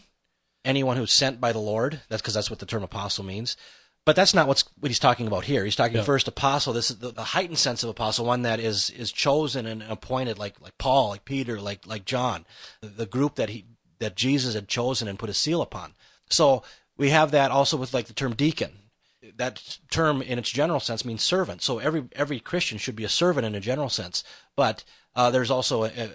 Anyone 0.66 0.98
who's 0.98 1.14
sent 1.14 1.40
by 1.40 1.52
the 1.52 1.60
Lord. 1.60 2.02
That's 2.10 2.22
because 2.22 2.34
that's 2.34 2.50
what 2.50 2.60
the 2.60 2.66
term 2.66 2.84
apostle 2.84 3.24
means. 3.24 3.56
But 4.04 4.16
that's 4.16 4.36
not 4.36 4.48
what's 4.48 4.64
what 4.80 4.90
he's 4.90 5.00
talking 5.00 5.26
about 5.26 5.46
here. 5.46 5.66
He's 5.66 5.76
talking 5.76 6.04
first 6.04 6.28
apostle. 6.28 6.74
This 6.74 6.92
is 6.92 7.00
the, 7.00 7.10
the, 7.10 7.24
heightened 7.24 7.58
sense 7.58 7.84
of 7.84 7.90
apostle, 7.90 8.26
one 8.26 8.44
that 8.44 8.60
is 8.60 8.92
is 8.92 9.12
chosen 9.12 9.66
and 9.66 9.82
appointed, 9.82 10.38
like 10.38 10.62
like 10.62 10.78
Paul, 10.78 11.10
like 11.10 11.26
Peter, 11.26 11.60
like 11.60 11.88
like 11.88 12.06
John, 12.06 12.46
the, 12.82 12.88
the 12.90 13.06
group 13.08 13.36
that 13.36 13.50
he 13.50 13.66
that 14.00 14.16
Jesus 14.16 14.54
had 14.54 14.68
chosen 14.68 15.08
and 15.08 15.20
put 15.20 15.30
a 15.30 15.34
seal 15.34 15.62
upon. 15.62 15.94
So 16.30 16.64
we 16.98 17.10
have 17.10 17.32
that 17.32 17.52
also 17.52 17.78
with 17.78 17.94
like 17.94 18.08
the 18.08 18.14
term 18.14 18.36
deacon 18.36 18.72
that 19.38 19.80
term 19.90 20.22
in 20.22 20.40
its 20.40 20.50
general 20.50 20.80
sense 20.80 21.06
means 21.06 21.24
servant. 21.24 21.62
So 21.62 21.80
every 21.80 22.06
every 22.14 22.40
Christian 22.40 22.78
should 22.78 22.96
be 22.96 23.04
a 23.04 23.10
servant 23.10 23.46
in 23.46 23.56
a 23.56 23.60
general 23.60 23.90
sense. 23.90 24.24
But 24.56 24.84
uh, 25.16 25.32
there's 25.32 25.52
also 25.52 25.84
a, 25.84 25.88
a, 25.88 26.10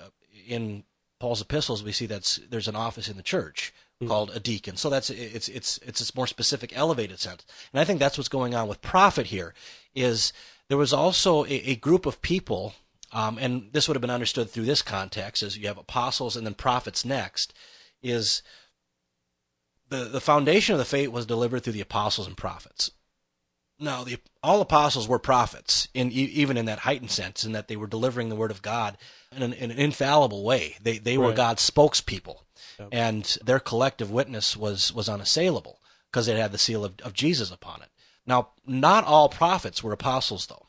in 0.46 0.84
Paul's 1.18 1.40
epistles 1.40 1.82
we 1.82 1.92
see 1.92 2.06
that 2.06 2.38
there's 2.48 2.68
an 2.68 2.76
office 2.76 3.08
in 3.08 3.16
the 3.16 3.22
church 3.22 3.72
mm. 4.02 4.08
called 4.08 4.30
a 4.34 4.40
deacon. 4.40 4.76
So 4.76 4.90
that's 4.90 5.10
it's 5.10 5.48
it's 5.48 5.78
it's 5.78 6.08
a 6.08 6.16
more 6.16 6.26
specific, 6.26 6.72
elevated 6.74 7.18
sense. 7.18 7.44
And 7.72 7.80
I 7.80 7.84
think 7.84 7.98
that's 7.98 8.18
what's 8.18 8.28
going 8.28 8.54
on 8.54 8.68
with 8.68 8.82
prophet 8.82 9.26
here. 9.26 9.54
Is 9.94 10.32
there 10.68 10.78
was 10.78 10.92
also 10.92 11.44
a, 11.44 11.70
a 11.70 11.76
group 11.76 12.06
of 12.06 12.22
people, 12.22 12.74
um, 13.12 13.38
and 13.38 13.72
this 13.72 13.88
would 13.88 13.96
have 13.96 14.02
been 14.02 14.10
understood 14.10 14.50
through 14.50 14.64
this 14.64 14.82
context, 14.82 15.42
as 15.42 15.56
you 15.56 15.66
have 15.66 15.78
apostles 15.78 16.36
and 16.36 16.46
then 16.46 16.54
prophets 16.54 17.04
next. 17.04 17.52
Is 18.02 18.42
the, 19.90 20.04
the 20.04 20.20
foundation 20.20 20.72
of 20.72 20.78
the 20.78 20.84
faith 20.84 21.10
was 21.10 21.26
delivered 21.26 21.62
through 21.62 21.74
the 21.74 21.80
apostles 21.80 22.26
and 22.26 22.36
prophets. 22.36 22.90
Now, 23.78 24.04
the, 24.04 24.18
all 24.42 24.60
apostles 24.60 25.08
were 25.08 25.18
prophets, 25.18 25.88
in, 25.94 26.12
even 26.12 26.56
in 26.56 26.66
that 26.66 26.80
heightened 26.80 27.10
sense, 27.10 27.44
in 27.44 27.52
that 27.52 27.68
they 27.68 27.76
were 27.76 27.86
delivering 27.86 28.28
the 28.28 28.36
word 28.36 28.50
of 28.50 28.62
God 28.62 28.98
in 29.34 29.42
an, 29.42 29.52
in 29.54 29.70
an 29.70 29.78
infallible 29.78 30.44
way. 30.44 30.76
They, 30.82 30.98
they 30.98 31.16
right. 31.16 31.26
were 31.26 31.32
God's 31.32 31.68
spokespeople, 31.68 32.36
yep. 32.78 32.88
and 32.92 33.38
their 33.44 33.58
collective 33.58 34.10
witness 34.10 34.56
was, 34.56 34.92
was 34.92 35.08
unassailable 35.08 35.80
because 36.10 36.28
it 36.28 36.36
had 36.36 36.52
the 36.52 36.58
seal 36.58 36.84
of, 36.84 36.94
of 37.02 37.14
Jesus 37.14 37.50
upon 37.50 37.80
it. 37.80 37.88
Now, 38.26 38.50
not 38.66 39.04
all 39.04 39.30
prophets 39.30 39.82
were 39.82 39.92
apostles, 39.92 40.46
though. 40.46 40.66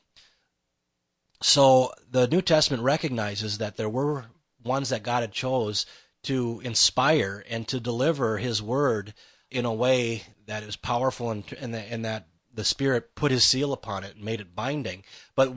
So 1.41 1.91
the 2.09 2.27
New 2.27 2.41
Testament 2.41 2.83
recognizes 2.83 3.57
that 3.57 3.75
there 3.75 3.89
were 3.89 4.25
ones 4.63 4.89
that 4.89 5.03
God 5.03 5.21
had 5.21 5.31
chose 5.31 5.85
to 6.23 6.61
inspire 6.63 7.43
and 7.49 7.67
to 7.67 7.79
deliver 7.79 8.37
His 8.37 8.61
word 8.61 9.13
in 9.49 9.65
a 9.65 9.73
way 9.73 10.23
that 10.45 10.63
is 10.63 10.75
powerful 10.75 11.31
and, 11.31 11.43
and, 11.59 11.75
and 11.75 12.05
that 12.05 12.27
the 12.53 12.63
Spirit 12.63 13.15
put 13.15 13.31
His 13.31 13.45
seal 13.45 13.73
upon 13.73 14.03
it 14.03 14.15
and 14.15 14.23
made 14.23 14.39
it 14.39 14.55
binding, 14.55 15.03
but 15.35 15.55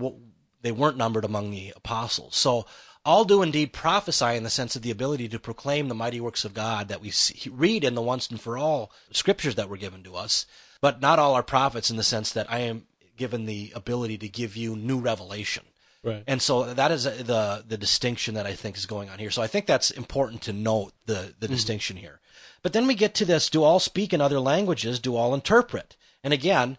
they 0.62 0.72
weren't 0.72 0.97
numbered 0.97 1.24
among 1.24 1.51
the 1.51 1.72
apostles. 1.76 2.35
So 2.35 2.64
all 3.05 3.26
do 3.26 3.43
indeed 3.43 3.74
prophesy 3.74 4.37
in 4.37 4.45
the 4.45 4.51
sense 4.51 4.76
of 4.76 4.82
the 4.82 4.91
ability 4.91 5.28
to 5.28 5.39
proclaim 5.39 5.89
the 5.89 5.95
mighty 5.95 6.20
works 6.20 6.47
of 6.47 6.55
God 6.55 6.89
that 6.89 7.03
we 7.03 7.11
see, 7.11 7.51
read 7.51 7.85
in 7.85 7.95
the 7.95 8.01
once 8.01 8.30
and 8.30 8.41
for 8.41 8.57
all 8.57 8.91
scriptures 9.11 9.57
that 9.57 9.68
were 9.68 9.76
given 9.76 10.03
to 10.05 10.16
us, 10.16 10.47
but 10.80 11.03
not 11.03 11.18
all 11.18 11.35
are 11.35 11.43
prophets 11.43 11.91
in 11.91 11.99
the 11.99 12.03
sense 12.03 12.32
that 12.32 12.51
I 12.51 12.61
am 12.61 12.87
given 13.18 13.45
the 13.45 13.72
ability 13.74 14.16
to 14.18 14.28
give 14.28 14.57
you 14.57 14.74
new 14.74 14.99
revelation. 14.99 15.64
Right. 16.05 16.22
And 16.26 16.42
so 16.42 16.74
that 16.74 16.90
is 16.90 17.05
the 17.05 17.64
the 17.66 17.78
distinction 17.78 18.34
that 18.34 18.46
I 18.46 18.52
think 18.52 18.76
is 18.76 18.86
going 18.86 19.09
on 19.09 19.18
here. 19.18 19.30
So 19.30 19.42
I 19.42 19.46
think 19.46 19.66
that's 19.66 19.90
important 19.90 20.42
to 20.42 20.52
note 20.52 20.92
the 21.07 21.34
the 21.38 21.46
mm-hmm. 21.46 21.55
distinction 21.55 21.96
here. 21.96 22.20
But 22.62 22.72
then 22.72 22.86
we 22.86 22.94
get 22.94 23.14
to 23.14 23.24
this: 23.24 23.48
Do 23.48 23.62
all 23.62 23.80
speak 23.80 24.12
in 24.12 24.20
other 24.20 24.38
languages? 24.38 25.00
Do 25.00 25.16
all 25.16 25.34
interpret? 25.34 25.96
And 26.22 26.32
again, 26.34 26.78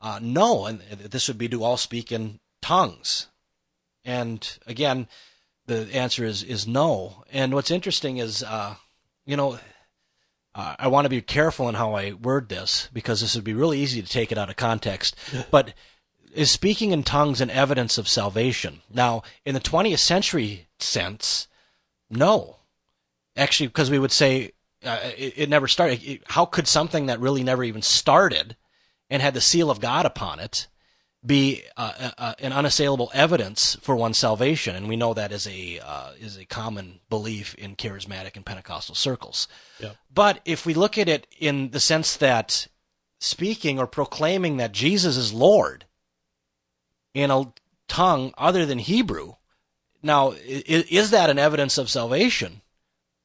uh, 0.00 0.18
no, 0.20 0.66
and 0.66 0.80
this 0.80 1.28
would 1.28 1.38
be 1.38 1.48
do 1.48 1.62
all 1.62 1.76
speak 1.76 2.10
in 2.10 2.40
tongues? 2.60 3.28
And 4.04 4.58
again, 4.66 5.08
the 5.66 5.88
answer 5.92 6.24
is 6.24 6.42
is 6.42 6.66
no. 6.66 7.24
And 7.32 7.54
what's 7.54 7.70
interesting 7.70 8.18
is, 8.18 8.42
uh, 8.42 8.74
you 9.24 9.36
know, 9.36 9.58
uh, 10.54 10.74
I 10.78 10.88
want 10.88 11.04
to 11.04 11.10
be 11.10 11.20
careful 11.20 11.68
in 11.68 11.74
how 11.74 11.94
I 11.94 12.12
word 12.12 12.48
this 12.48 12.88
because 12.92 13.20
this 13.20 13.34
would 13.34 13.44
be 13.44 13.54
really 13.54 13.78
easy 13.78 14.02
to 14.02 14.08
take 14.08 14.32
it 14.32 14.38
out 14.38 14.50
of 14.50 14.56
context. 14.56 15.14
but 15.50 15.74
is 16.36 16.50
speaking 16.50 16.92
in 16.92 17.02
tongues 17.02 17.40
an 17.40 17.50
evidence 17.50 17.98
of 17.98 18.08
salvation? 18.08 18.80
Now, 18.92 19.22
in 19.44 19.54
the 19.54 19.60
20th 19.60 19.98
century 19.98 20.68
sense, 20.78 21.48
no. 22.10 22.56
Actually, 23.36 23.68
because 23.68 23.90
we 23.90 23.98
would 23.98 24.12
say 24.12 24.52
uh, 24.84 24.98
it, 25.16 25.34
it, 25.36 25.48
never 25.48 25.68
started. 25.68 26.02
It, 26.02 26.22
how 26.26 26.44
could 26.44 26.68
something 26.68 27.06
that 27.06 27.20
really 27.20 27.42
never 27.42 27.64
even 27.64 27.82
started 27.82 28.56
and 29.10 29.22
had 29.22 29.34
the 29.34 29.40
seal 29.40 29.70
of 29.70 29.80
God 29.80 30.06
upon 30.06 30.38
it 30.38 30.68
be 31.24 31.62
uh, 31.76 32.10
uh, 32.16 32.34
an 32.38 32.52
unassailable 32.52 33.10
evidence 33.12 33.76
for 33.80 33.96
one's 33.96 34.18
salvation, 34.18 34.76
and 34.76 34.88
we 34.88 34.96
know 34.96 35.12
that 35.12 35.32
is 35.32 35.46
a 35.46 35.80
uh, 35.80 36.12
is 36.20 36.36
a 36.36 36.44
common 36.44 37.00
belief 37.10 37.54
in 37.56 37.74
charismatic 37.74 38.36
and 38.36 38.46
Pentecostal 38.46 38.94
circles. 38.94 39.48
Yeah. 39.80 39.92
But 40.12 40.40
if 40.44 40.64
we 40.64 40.74
look 40.74 40.96
at 40.96 41.08
it 41.08 41.26
in 41.38 41.70
the 41.70 41.80
sense 41.80 42.16
that 42.16 42.68
speaking 43.18 43.78
or 43.78 43.86
proclaiming 43.86 44.58
that 44.58 44.72
Jesus 44.72 45.16
is 45.16 45.32
Lord 45.32 45.86
in 47.16 47.30
a 47.30 47.52
tongue 47.88 48.32
other 48.36 48.66
than 48.66 48.78
Hebrew, 48.78 49.34
now 50.02 50.32
is, 50.32 50.84
is 50.84 51.10
that 51.10 51.30
an 51.30 51.38
evidence 51.38 51.78
of 51.78 51.90
salvation? 51.90 52.60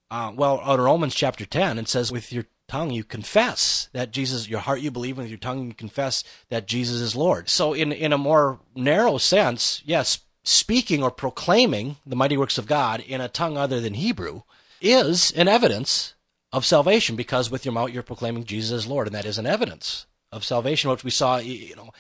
Uh, 0.09 0.31
well, 0.35 0.59
out 0.63 0.79
of 0.79 0.85
Romans 0.85 1.13
chapter 1.13 1.45
ten, 1.45 1.77
it 1.77 1.87
says, 1.87 2.11
"With 2.11 2.31
your 2.31 2.45
tongue 2.71 2.91
you 2.91 3.03
confess 3.03 3.89
that 3.91 4.11
Jesus, 4.11 4.47
your 4.47 4.61
heart 4.61 4.79
you 4.79 4.89
believe, 4.89 5.17
with 5.17 5.27
your 5.27 5.37
tongue 5.37 5.67
you 5.67 5.73
confess 5.73 6.23
that 6.47 6.67
Jesus 6.67 7.01
is 7.01 7.17
Lord. 7.17 7.49
So, 7.49 7.73
in, 7.73 7.91
in 7.91 8.13
a 8.13 8.17
more 8.17 8.61
narrow 8.73 9.17
sense, 9.17 9.81
yes, 9.83 10.19
speaking 10.43 11.03
or 11.03 11.11
proclaiming 11.11 11.97
the 12.05 12.15
mighty 12.15 12.37
works 12.37 12.57
of 12.57 12.67
God 12.67 13.01
in 13.01 13.19
a 13.19 13.27
tongue 13.27 13.57
other 13.57 13.81
than 13.81 13.95
Hebrew 13.95 14.43
is 14.79 15.31
an 15.33 15.49
evidence 15.49 16.13
of 16.53 16.65
salvation 16.65 17.17
because 17.17 17.51
with 17.51 17.65
your 17.65 17.73
mouth 17.73 17.91
you're 17.91 18.03
proclaiming 18.03 18.45
Jesus 18.45 18.71
as 18.71 18.87
Lord, 18.87 19.07
and 19.07 19.15
that 19.15 19.25
is 19.25 19.37
an 19.37 19.45
evidence 19.45 20.05
of 20.31 20.45
salvation, 20.45 20.89
which 20.89 21.03
we 21.03 21.11
saw, 21.11 21.37
you 21.39 21.75
know, 21.75 21.91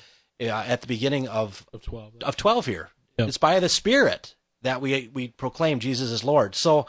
uh, 0.41 0.63
at 0.67 0.81
the 0.81 0.87
beginning 0.87 1.27
of 1.27 1.65
of 1.73 1.83
twelve 1.83 2.13
of 2.21 2.35
twelve 2.35 2.65
here. 2.65 2.89
Yep. 3.17 3.27
It's 3.27 3.37
by 3.37 3.59
the 3.59 3.69
Spirit 3.69 4.35
that 4.61 4.81
we 4.81 5.09
we 5.13 5.29
proclaim 5.29 5.79
Jesus 5.79 6.11
as 6.11 6.23
Lord. 6.23 6.55
So 6.55 6.87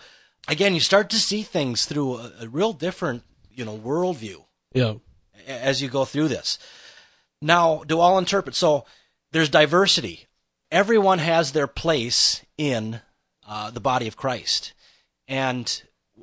again, 0.48 0.74
you 0.74 0.80
start 0.80 1.10
to 1.10 1.16
see 1.16 1.42
things 1.42 1.84
through 1.84 2.16
a, 2.16 2.32
a 2.42 2.48
real 2.48 2.72
different 2.72 3.24
you 3.50 3.64
know 3.64 3.76
worldview. 3.76 4.44
Yeah. 4.72 4.94
As 5.46 5.82
you 5.82 5.88
go 5.88 6.04
through 6.04 6.28
this, 6.28 6.58
now 7.40 7.82
do 7.84 7.98
all 7.98 8.18
interpret? 8.18 8.54
So 8.54 8.86
there's 9.32 9.48
diversity. 9.48 10.26
Everyone 10.70 11.18
has 11.18 11.52
their 11.52 11.66
place 11.66 12.44
in 12.56 13.00
uh, 13.46 13.70
the 13.70 13.80
body 13.80 14.06
of 14.06 14.16
Christ, 14.16 14.72
and 15.28 15.82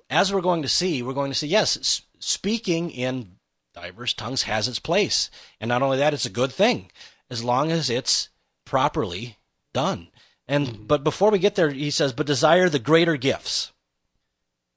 as 0.10 0.34
we're 0.34 0.42
going 0.42 0.62
to 0.64 0.70
see, 0.70 1.04
we're 1.04 1.14
going 1.14 1.32
to 1.32 1.38
see 1.38 1.48
yes, 1.48 2.02
speaking 2.20 2.90
in 2.90 3.36
diverse 3.74 4.14
tongues 4.14 4.44
has 4.44 4.68
its 4.68 4.80
place, 4.80 5.30
and 5.60 5.70
not 5.70 5.82
only 5.82 5.98
that, 5.98 6.14
it's 6.14 6.26
a 6.26 6.32
good 6.32 6.52
thing 6.52 6.90
as 7.30 7.44
long 7.44 7.72
as 7.72 7.90
it's 7.90 8.30
properly 8.66 9.38
done. 9.74 10.10
And 10.48 10.68
mm-hmm. 10.68 10.84
but 10.86 11.04
before 11.04 11.32
we 11.32 11.40
get 11.40 11.56
there, 11.56 11.70
he 11.70 11.92
says, 11.92 12.14
"But 12.14 12.28
desire 12.28 12.70
the 12.70 12.80
greater 12.80 13.18
gifts." 13.18 13.72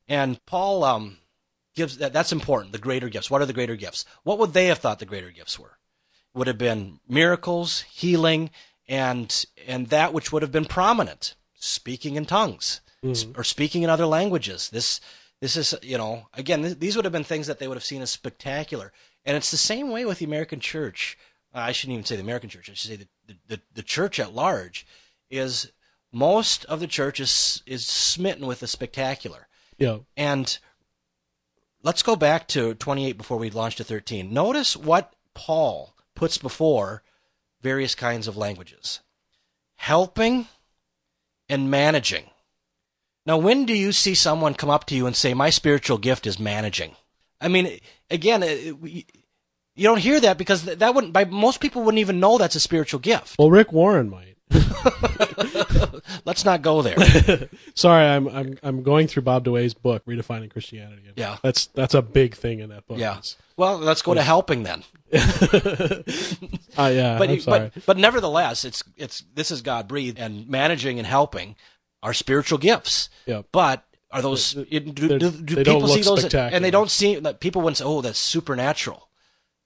And 0.09 0.44
Paul 0.44 0.84
um, 0.84 1.18
gives 1.74 1.98
that, 1.98 2.12
that's 2.12 2.32
important. 2.32 2.72
The 2.72 2.78
greater 2.78 3.09
gifts. 3.09 3.30
What 3.30 3.40
are 3.40 3.46
the 3.46 3.53
greater 3.53 3.76
gifts? 3.76 4.05
What 4.22 4.38
would 4.38 4.53
they 4.53 4.66
have 4.66 4.78
thought 4.78 4.98
the 4.98 5.07
greater 5.07 5.30
gifts 5.30 5.59
were? 5.59 5.78
Would 6.34 6.46
have 6.46 6.59
been 6.59 7.00
miracles, 7.09 7.82
healing, 7.82 8.50
and 8.88 9.44
and 9.66 9.88
that 9.88 10.12
which 10.12 10.32
would 10.32 10.42
have 10.42 10.53
been 10.53 10.64
prominent, 10.64 11.34
speaking 11.55 12.16
in 12.16 12.26
tongues 12.26 12.80
Mhm. 13.05 13.36
or 13.36 13.44
speaking 13.44 13.82
in 13.82 13.90
other 13.90 14.07
languages. 14.07 14.68
This 14.70 15.00
this 15.40 15.57
is 15.57 15.74
you 15.82 15.98
know 15.98 16.28
again 16.34 16.62
th- 16.62 16.78
these 16.78 16.96
would 16.96 17.05
have 17.05 17.12
been 17.12 17.24
things 17.24 17.46
that 17.46 17.59
they 17.59 17.68
would 17.68 17.76
have 17.76 17.84
seen 17.84 18.03
as 18.03 18.11
spectacular. 18.11 18.92
And 19.24 19.36
it's 19.36 19.50
the 19.50 19.57
same 19.57 19.90
way 19.90 20.05
with 20.05 20.18
the 20.18 20.24
American 20.24 20.61
church. 20.61 21.16
I 21.55 21.72
shouldn't 21.72 21.94
even 21.94 22.05
say 22.05 22.16
the 22.16 22.22
American 22.22 22.48
church. 22.48 22.70
I 22.70 22.74
should 22.74 22.90
say 22.90 22.96
the 22.96 23.09
the, 23.26 23.36
the, 23.48 23.61
the 23.74 23.82
church 23.82 24.18
at 24.18 24.34
large 24.34 24.86
is 25.30 25.72
most 26.12 26.64
of 26.66 26.80
the 26.80 26.86
church 26.86 27.20
is 27.20 27.62
is 27.66 27.86
smitten 27.86 28.46
with 28.46 28.61
the 28.61 28.66
spectacular. 28.66 29.48
Yeah. 29.78 29.98
And 30.16 30.59
let's 31.82 32.03
go 32.03 32.16
back 32.16 32.48
to 32.48 32.74
28 32.74 33.16
before 33.16 33.38
we 33.38 33.50
launch 33.50 33.76
to 33.76 33.84
13. 33.84 34.32
Notice 34.32 34.76
what 34.76 35.14
Paul 35.34 35.94
puts 36.14 36.38
before 36.38 37.03
various 37.61 37.94
kinds 37.94 38.28
of 38.28 38.36
languages 38.36 39.00
helping 39.76 40.46
and 41.48 41.70
managing. 41.70 42.24
Now, 43.26 43.36
when 43.36 43.66
do 43.66 43.74
you 43.74 43.92
see 43.92 44.14
someone 44.14 44.55
come 44.55 44.70
up 44.70 44.86
to 44.86 44.94
you 44.94 45.07
and 45.07 45.14
say, 45.16 45.34
My 45.34 45.50
spiritual 45.50 45.98
gift 45.98 46.26
is 46.26 46.38
managing? 46.38 46.96
I 47.40 47.48
mean, 47.48 47.80
again, 48.11 48.40
we- 48.80 49.07
you 49.75 49.85
don't 49.85 49.99
hear 49.99 50.20
that 50.20 50.39
because 50.39 50.64
that 50.64 50.95
wouldn't, 50.95 51.12
by 51.12 51.25
most 51.25 51.61
people 51.61 51.83
wouldn't 51.83 52.01
even 52.01 52.20
know 52.20 52.39
that's 52.39 52.57
a 52.57 52.61
spiritual 52.61 53.01
gift. 53.01 53.37
Well, 53.39 53.51
Rick 53.51 53.73
Warren 53.73 54.11
might. 54.11 54.37
Let's 56.25 56.45
not 56.45 56.62
go 56.62 56.83
there. 56.83 57.49
Sorry, 57.75 58.07
I'm 58.07 58.29
I'm 58.29 58.59
I'm 58.62 58.83
going 58.83 59.07
through 59.07 59.23
Bob 59.23 59.45
DeWaay's 59.45 59.75
book, 59.75 60.05
Redefining 60.05 60.51
Christianity. 60.51 61.03
Yeah. 61.16 61.39
That's 61.43 61.66
that's 61.66 61.95
a 61.95 62.03
big 62.03 62.35
thing 62.35 62.61
in 62.61 62.70
that 62.70 62.87
book. 62.87 62.99
Yeah. 62.99 63.20
Well, 63.57 63.79
let's 63.79 64.03
go 64.03 64.14
to 64.14 64.23
helping 64.23 64.62
then. 64.62 64.85
Uh, 66.79 66.91
yeah. 66.93 67.18
but 67.18 67.29
I'm 67.29 67.41
sorry. 67.41 67.70
but 67.75 67.87
but 67.87 67.97
nevertheless, 67.99 68.64
it's 68.64 68.83
it's 68.97 69.25
this 69.35 69.51
is 69.51 69.62
God 69.62 69.89
breathed, 69.89 70.18
and 70.18 70.49
managing 70.49 70.99
and 70.99 71.07
helping 71.07 71.57
are 72.03 72.14
spiritual 72.14 72.59
gifts. 72.59 73.11
Yep. 73.27 73.47
But 73.53 73.85
are 74.11 74.23
those 74.23 74.53
do, 74.53 74.81
do, 74.81 75.18
do 75.18 75.57
people 75.57 75.89
see 75.89 76.03
those 76.03 76.33
and 76.35 76.64
they 76.64 76.70
don't 76.70 76.91
see 76.91 77.16
that 77.16 77.41
people 77.41 77.62
wouldn't 77.62 77.79
say, 77.79 77.85
"Oh, 77.85 78.01
that's 78.01 78.18
supernatural," 78.18 79.09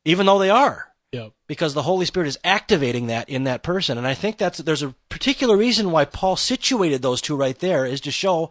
even 0.07 0.25
though 0.27 0.39
they 0.39 0.51
are, 0.51 0.93
Yep. 1.13 1.33
because 1.47 1.75
the 1.75 1.83
Holy 1.83 2.07
Spirit 2.07 2.29
is 2.29 2.39
activating 2.45 3.09
that 3.09 3.29
in 3.29 3.45
that 3.45 3.63
person. 3.63 3.99
And 3.99 4.07
I 4.07 4.15
think 4.15 4.39
that's 4.39 4.59
there's 4.59 4.83
a 4.83 4.95
particular 5.09 5.57
reason 5.57 5.91
why 5.91 6.05
Paul 6.05 6.37
situated 6.37 7.03
those 7.03 7.21
two 7.21 7.37
right 7.37 7.59
there 7.59 7.85
is 7.85 8.01
to 8.03 8.11
show. 8.11 8.51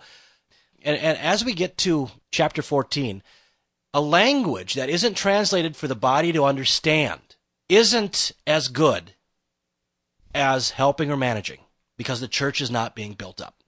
And, 0.84 0.98
and 0.98 1.18
as 1.18 1.46
we 1.46 1.54
get 1.54 1.78
to 1.80 2.10
chapter 2.32 2.62
14, 2.62 3.24
a 3.94 4.02
language 4.02 4.74
that 4.74 4.90
isn't 4.90 5.16
translated 5.16 5.76
for 5.76 5.88
the 5.88 5.96
body 5.96 6.34
to 6.34 6.44
understand 6.44 7.22
isn't 7.70 8.34
as 8.46 8.68
good 8.68 9.14
as 10.34 10.72
helping 10.72 11.10
or 11.10 11.18
managing 11.18 11.60
because 11.98 12.20
the 12.20 12.28
church 12.28 12.60
is 12.60 12.70
not 12.70 12.96
being 12.96 13.14
built 13.14 13.40
up. 13.42 13.64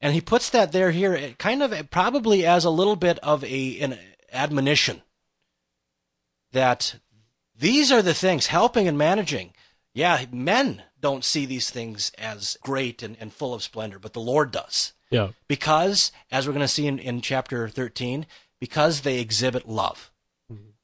And 0.00 0.14
he 0.14 0.20
puts 0.22 0.48
that 0.50 0.72
there 0.72 0.90
here 0.90 1.34
kind 1.38 1.62
of 1.62 1.90
probably 1.90 2.46
as 2.46 2.64
a 2.64 2.70
little 2.70 2.96
bit 2.96 3.18
of 3.18 3.44
a 3.44 3.78
an 3.80 3.98
admonition 4.32 5.02
that 6.52 6.96
these 7.58 7.90
are 7.92 8.02
the 8.02 8.14
things 8.14 8.46
helping 8.48 8.88
and 8.88 8.96
managing. 8.96 9.52
Yeah, 9.94 10.24
men 10.30 10.82
don't 11.00 11.24
see 11.24 11.44
these 11.46 11.70
things 11.70 12.12
as 12.18 12.56
great 12.62 13.02
and, 13.02 13.16
and 13.20 13.32
full 13.32 13.52
of 13.54 13.62
splendor, 13.62 13.98
but 13.98 14.12
the 14.12 14.20
Lord 14.20 14.50
does 14.50 14.92
Yeah. 15.10 15.28
because, 15.48 16.12
as 16.30 16.46
we're 16.46 16.54
going 16.54 16.60
to 16.64 16.68
see 16.68 16.86
in, 16.86 16.98
in 16.98 17.20
chapter 17.20 17.68
13, 17.68 18.26
because 18.60 19.00
they 19.00 19.18
exhibit 19.18 19.68
love. 19.68 20.10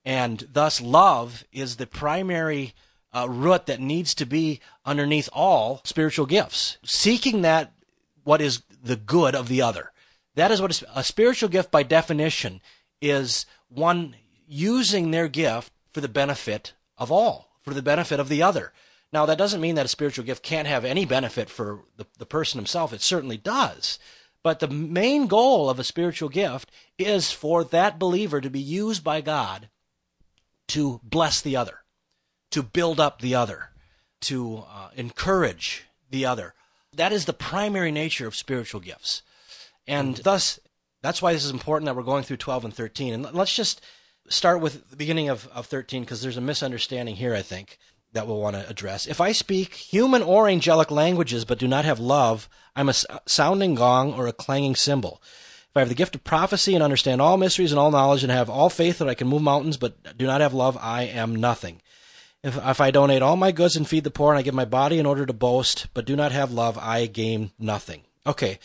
And 0.04 0.48
thus, 0.52 0.80
love 0.80 1.44
is 1.52 1.76
the 1.76 1.86
primary 1.86 2.74
uh, 3.14 3.28
root 3.28 3.66
that 3.66 3.80
needs 3.80 4.14
to 4.14 4.24
be 4.26 4.60
underneath 4.84 5.28
all 5.32 5.80
spiritual 5.84 6.24
gifts. 6.26 6.78
Seeking 6.82 7.42
that, 7.42 7.72
what 8.24 8.40
is 8.40 8.62
the 8.82 8.96
good 8.96 9.34
of 9.34 9.48
the 9.48 9.60
other. 9.62 9.92
That 10.34 10.50
is 10.50 10.62
what 10.62 10.80
a, 10.82 10.98
a 11.00 11.04
spiritual 11.04 11.48
gift, 11.48 11.70
by 11.70 11.82
definition, 11.82 12.60
is 13.02 13.44
one 13.68 14.16
using 14.48 15.10
their 15.10 15.28
gift 15.28 15.72
for 15.92 16.00
the 16.00 16.08
benefit 16.08 16.72
of 16.96 17.12
all, 17.12 17.50
for 17.62 17.74
the 17.74 17.82
benefit 17.82 18.18
of 18.18 18.28
the 18.28 18.42
other. 18.42 18.72
Now, 19.12 19.26
that 19.26 19.38
doesn't 19.38 19.60
mean 19.60 19.74
that 19.76 19.86
a 19.86 19.88
spiritual 19.88 20.24
gift 20.24 20.42
can't 20.42 20.68
have 20.68 20.84
any 20.84 21.04
benefit 21.04 21.48
for 21.48 21.80
the, 21.96 22.06
the 22.18 22.26
person 22.26 22.58
himself. 22.58 22.92
It 22.92 23.00
certainly 23.00 23.38
does. 23.38 23.98
But 24.42 24.60
the 24.60 24.68
main 24.68 25.26
goal 25.26 25.68
of 25.68 25.78
a 25.78 25.84
spiritual 25.84 26.28
gift 26.28 26.70
is 26.98 27.32
for 27.32 27.64
that 27.64 27.98
believer 27.98 28.40
to 28.40 28.50
be 28.50 28.60
used 28.60 29.02
by 29.02 29.20
God 29.20 29.68
to 30.68 31.00
bless 31.02 31.40
the 31.40 31.56
other, 31.56 31.80
to 32.50 32.62
build 32.62 33.00
up 33.00 33.20
the 33.20 33.34
other, 33.34 33.70
to 34.22 34.64
uh, 34.70 34.90
encourage 34.94 35.84
the 36.10 36.26
other. 36.26 36.54
That 36.92 37.12
is 37.12 37.24
the 37.24 37.32
primary 37.32 37.92
nature 37.92 38.26
of 38.26 38.36
spiritual 38.36 38.80
gifts. 38.80 39.22
And 39.86 40.16
thus, 40.16 40.60
that's 41.02 41.22
why 41.22 41.32
this 41.32 41.44
is 41.44 41.50
important 41.50 41.86
that 41.86 41.96
we're 41.96 42.02
going 42.02 42.24
through 42.24 42.36
12 42.36 42.66
and 42.66 42.74
13. 42.74 43.14
And 43.14 43.32
let's 43.32 43.54
just 43.54 43.80
start 44.28 44.60
with 44.60 44.90
the 44.90 44.96
beginning 44.96 45.28
of, 45.28 45.48
of 45.48 45.66
13 45.66 46.02
because 46.02 46.22
there's 46.22 46.36
a 46.36 46.42
misunderstanding 46.42 47.16
here, 47.16 47.34
I 47.34 47.42
think, 47.42 47.78
that 48.12 48.26
we'll 48.26 48.40
want 48.40 48.56
to 48.56 48.68
address. 48.68 49.06
If 49.06 49.20
I 49.20 49.32
speak 49.32 49.74
human 49.74 50.22
or 50.22 50.48
angelic 50.48 50.90
languages 50.90 51.44
but 51.44 51.58
do 51.58 51.68
not 51.68 51.84
have 51.84 52.00
love, 52.00 52.48
I'm 52.74 52.88
a 52.88 52.94
sounding 53.26 53.74
gong 53.74 54.14
or 54.14 54.26
a 54.26 54.32
clanging 54.32 54.76
cymbal. 54.76 55.22
If 55.70 55.76
I 55.76 55.80
have 55.80 55.88
the 55.88 55.94
gift 55.94 56.14
of 56.14 56.24
prophecy 56.24 56.74
and 56.74 56.82
understand 56.82 57.20
all 57.20 57.36
mysteries 57.36 57.72
and 57.72 57.78
all 57.78 57.90
knowledge 57.90 58.22
and 58.22 58.32
have 58.32 58.48
all 58.48 58.70
faith 58.70 58.98
that 58.98 59.08
I 59.08 59.14
can 59.14 59.28
move 59.28 59.42
mountains 59.42 59.76
but 59.76 60.16
do 60.16 60.26
not 60.26 60.40
have 60.40 60.54
love, 60.54 60.78
I 60.80 61.02
am 61.02 61.36
nothing. 61.36 61.82
If, 62.42 62.56
if 62.56 62.80
I 62.80 62.90
donate 62.90 63.20
all 63.20 63.36
my 63.36 63.52
goods 63.52 63.76
and 63.76 63.86
feed 63.86 64.04
the 64.04 64.10
poor 64.10 64.32
and 64.32 64.38
I 64.38 64.42
give 64.42 64.54
my 64.54 64.64
body 64.64 64.98
in 64.98 65.06
order 65.06 65.26
to 65.26 65.32
boast 65.32 65.88
but 65.92 66.06
do 66.06 66.16
not 66.16 66.32
have 66.32 66.52
love, 66.52 66.78
I 66.78 67.06
gain 67.06 67.50
nothing. 67.58 68.02
Okay. 68.26 68.58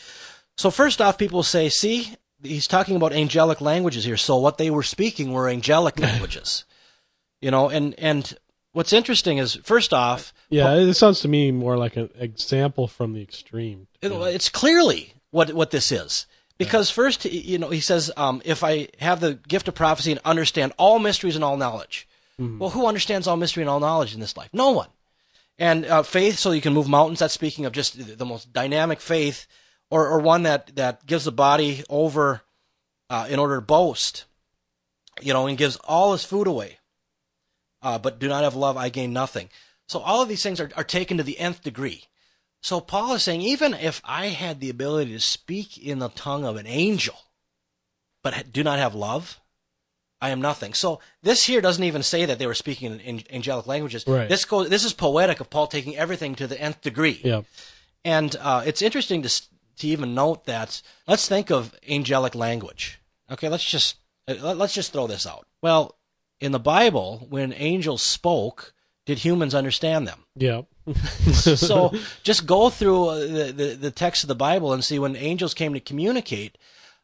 So 0.55 0.69
first 0.69 1.01
off, 1.01 1.17
people 1.17 1.43
say, 1.43 1.69
see, 1.69 2.15
he's 2.43 2.67
talking 2.67 2.95
about 2.95 3.13
angelic 3.13 3.61
languages 3.61 4.03
here. 4.05 4.17
So 4.17 4.37
what 4.37 4.57
they 4.57 4.69
were 4.69 4.83
speaking 4.83 5.31
were 5.31 5.49
angelic 5.49 5.99
languages. 6.07 6.65
You 7.41 7.51
know, 7.51 7.69
and, 7.69 7.95
and 7.97 8.33
what's 8.71 8.93
interesting 8.93 9.37
is, 9.37 9.55
first 9.63 9.93
off, 9.93 10.33
Yeah. 10.49 10.73
It 10.75 10.93
sounds 10.93 11.21
to 11.21 11.27
me 11.27 11.51
more 11.51 11.77
like 11.77 11.97
an 11.97 12.09
example 12.17 12.87
from 12.87 13.13
the 13.13 13.21
extreme. 13.21 13.87
it, 14.01 14.11
it's 14.11 14.49
clearly 14.49 15.13
what, 15.31 15.53
what 15.53 15.71
this 15.71 15.91
is. 15.91 16.25
Because 16.57 16.89
first, 16.89 17.25
you 17.25 17.57
know, 17.57 17.69
he 17.69 17.79
says, 17.79 18.11
um, 18.15 18.41
if 18.45 18.63
I 18.63 18.87
have 18.99 19.19
the 19.19 19.33
gift 19.47 19.67
of 19.67 19.75
prophecy 19.75 20.11
and 20.11 20.21
understand 20.23 20.71
all 20.77 20.99
mysteries 20.99 21.35
and 21.35 21.43
all 21.43 21.57
knowledge. 21.57 22.07
Well, 22.39 22.71
who 22.71 22.87
understands 22.87 23.27
all 23.27 23.37
mystery 23.37 23.63
and 23.63 23.69
all 23.69 23.79
knowledge 23.79 24.13
in 24.13 24.19
this 24.19 24.35
life? 24.35 24.49
No 24.53 24.71
one. 24.71 24.89
And 25.57 25.85
uh, 25.85 26.03
faith, 26.03 26.37
so 26.39 26.51
you 26.51 26.61
can 26.61 26.73
move 26.73 26.89
mountains. 26.89 27.19
That's 27.19 27.33
speaking 27.33 27.65
of 27.65 27.73
just 27.73 28.17
the 28.17 28.25
most 28.25 28.51
dynamic 28.51 28.99
faith, 28.99 29.45
or, 29.93 30.07
or 30.07 30.19
one 30.19 30.41
that, 30.41 30.75
that 30.75 31.05
gives 31.05 31.25
the 31.25 31.31
body 31.31 31.83
over 31.87 32.41
uh, 33.11 33.27
in 33.29 33.37
order 33.37 33.57
to 33.57 33.61
boast, 33.61 34.25
you 35.21 35.31
know, 35.31 35.45
and 35.45 35.55
gives 35.55 35.75
all 35.83 36.13
his 36.13 36.25
food 36.25 36.47
away. 36.47 36.79
Uh, 37.83 37.99
but 37.99 38.17
do 38.17 38.27
not 38.27 38.43
have 38.43 38.55
love, 38.55 38.75
I 38.75 38.89
gain 38.89 39.13
nothing. 39.13 39.49
So 39.87 39.99
all 39.99 40.23
of 40.23 40.29
these 40.29 40.41
things 40.41 40.59
are, 40.59 40.71
are 40.75 40.83
taken 40.83 41.17
to 41.17 41.23
the 41.23 41.37
nth 41.37 41.61
degree. 41.61 42.05
So 42.59 42.79
Paul 42.79 43.13
is 43.13 43.21
saying, 43.21 43.41
even 43.41 43.75
if 43.75 44.01
I 44.03 44.27
had 44.27 44.59
the 44.59 44.71
ability 44.71 45.11
to 45.11 45.19
speak 45.19 45.77
in 45.77 45.99
the 45.99 46.09
tongue 46.09 46.43
of 46.43 46.55
an 46.55 46.65
angel, 46.65 47.15
but 48.23 48.51
do 48.51 48.63
not 48.63 48.79
have 48.79 48.95
love, 48.95 49.39
I 50.19 50.29
am 50.29 50.41
nothing. 50.41 50.73
So 50.73 51.01
this 51.21 51.43
here 51.43 51.61
doesn't 51.61 51.83
even 51.83 52.01
say 52.01 52.25
that 52.25 52.39
they 52.39 52.47
were 52.47 52.55
speaking 52.55 52.99
in, 52.99 53.21
angelic 53.29 53.67
languages. 53.67 54.05
Right. 54.07 54.27
This 54.27 54.45
goes. 54.45 54.69
This 54.69 54.85
is 54.85 54.93
poetic 54.93 55.39
of 55.39 55.51
Paul 55.51 55.67
taking 55.67 55.95
everything 55.97 56.33
to 56.35 56.47
the 56.47 56.59
nth 56.59 56.81
degree. 56.81 57.19
Yeah. 57.23 57.41
And 58.05 58.35
uh, 58.39 58.63
it's 58.65 58.81
interesting 58.81 59.21
to 59.21 59.43
to 59.77 59.87
even 59.87 60.13
note 60.13 60.45
that. 60.45 60.81
Let's 61.07 61.27
think 61.27 61.49
of 61.51 61.73
angelic 61.87 62.35
language. 62.35 62.99
Okay, 63.31 63.49
let's 63.49 63.63
just 63.63 63.97
let- 64.27 64.57
let's 64.57 64.73
just 64.73 64.93
throw 64.93 65.07
this 65.07 65.25
out. 65.27 65.47
Well, 65.61 65.97
in 66.39 66.51
the 66.51 66.59
Bible, 66.59 67.25
when 67.29 67.53
angels 67.53 68.01
spoke, 68.01 68.73
did 69.05 69.19
humans 69.19 69.55
understand 69.55 70.07
them? 70.07 70.25
Yeah. 70.35 70.61
so 71.33 71.93
just 72.23 72.45
go 72.45 72.69
through 72.69 73.07
uh, 73.07 73.19
the, 73.19 73.53
the, 73.55 73.77
the 73.79 73.91
text 73.91 74.23
of 74.23 74.27
the 74.27 74.35
Bible 74.35 74.73
and 74.73 74.83
see 74.83 74.99
when 74.99 75.15
angels 75.15 75.53
came 75.53 75.73
to 75.73 75.79
communicate 75.79 76.57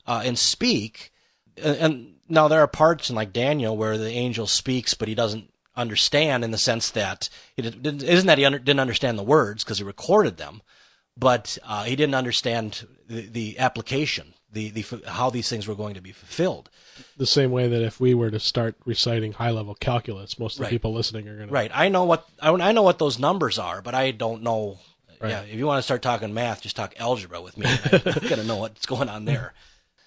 uh, 0.05 0.21
and 0.25 0.37
speak. 0.37 1.11
And, 1.57 1.77
and 1.77 2.15
now 2.27 2.47
there 2.47 2.61
are 2.61 2.67
parts 2.67 3.09
in 3.09 3.15
like 3.15 3.33
Daniel 3.33 3.75
where 3.77 3.97
the 3.97 4.09
angel 4.11 4.47
speaks, 4.47 4.93
but 4.93 5.07
he 5.07 5.15
doesn't 5.15 5.51
understand 5.75 6.43
in 6.43 6.51
the 6.51 6.57
sense 6.57 6.89
that 6.91 7.29
he 7.55 7.61
didn't, 7.61 8.03
isn't 8.03 8.27
that 8.27 8.37
he 8.37 8.45
under, 8.45 8.59
didn't 8.59 8.81
understand 8.81 9.17
the 9.17 9.23
words 9.23 9.63
because 9.63 9.77
he 9.77 9.83
recorded 9.83 10.37
them, 10.37 10.61
but 11.19 11.57
uh, 11.65 11.83
he 11.83 11.95
didn't 11.95 12.15
understand 12.15 12.87
the, 13.07 13.21
the 13.27 13.59
application, 13.59 14.33
the, 14.51 14.69
the 14.69 14.85
how 15.07 15.29
these 15.29 15.49
things 15.49 15.67
were 15.67 15.75
going 15.75 15.95
to 15.95 16.01
be 16.01 16.11
fulfilled. 16.11 16.69
the 17.17 17.25
same 17.25 17.51
way 17.51 17.67
that 17.67 17.81
if 17.81 17.99
we 17.99 18.13
were 18.13 18.31
to 18.31 18.39
start 18.39 18.75
reciting 18.85 19.33
high 19.33 19.51
level 19.51 19.75
calculus, 19.75 20.39
most 20.39 20.53
of 20.53 20.57
the 20.59 20.63
Right. 20.63 20.71
people 20.71 20.93
listening 20.93 21.27
are 21.27 21.35
going 21.35 21.47
to. 21.49 21.53
Right. 21.53 21.71
I 21.73 21.89
know 21.89 22.05
what 22.05 22.27
I, 22.41 22.51
I 22.51 22.71
know 22.71 22.83
what 22.83 22.99
those 22.99 23.19
numbers 23.19 23.59
are, 23.59 23.81
but 23.81 23.93
I 23.93 24.11
don't 24.11 24.43
know. 24.43 24.79
Right. 25.19 25.31
Yeah, 25.31 25.41
if 25.41 25.55
you 25.55 25.65
want 25.67 25.79
to 25.79 25.83
start 25.83 26.01
talking 26.01 26.33
math, 26.33 26.61
just 26.61 26.77
talk 26.77 26.93
algebra 26.97 27.41
with 27.41 27.57
me. 27.57 27.65
I'm 27.67 28.01
going 28.01 28.39
to 28.39 28.43
know 28.45 28.55
what's 28.57 28.85
going 28.85 29.09
on 29.09 29.25
there. 29.25 29.53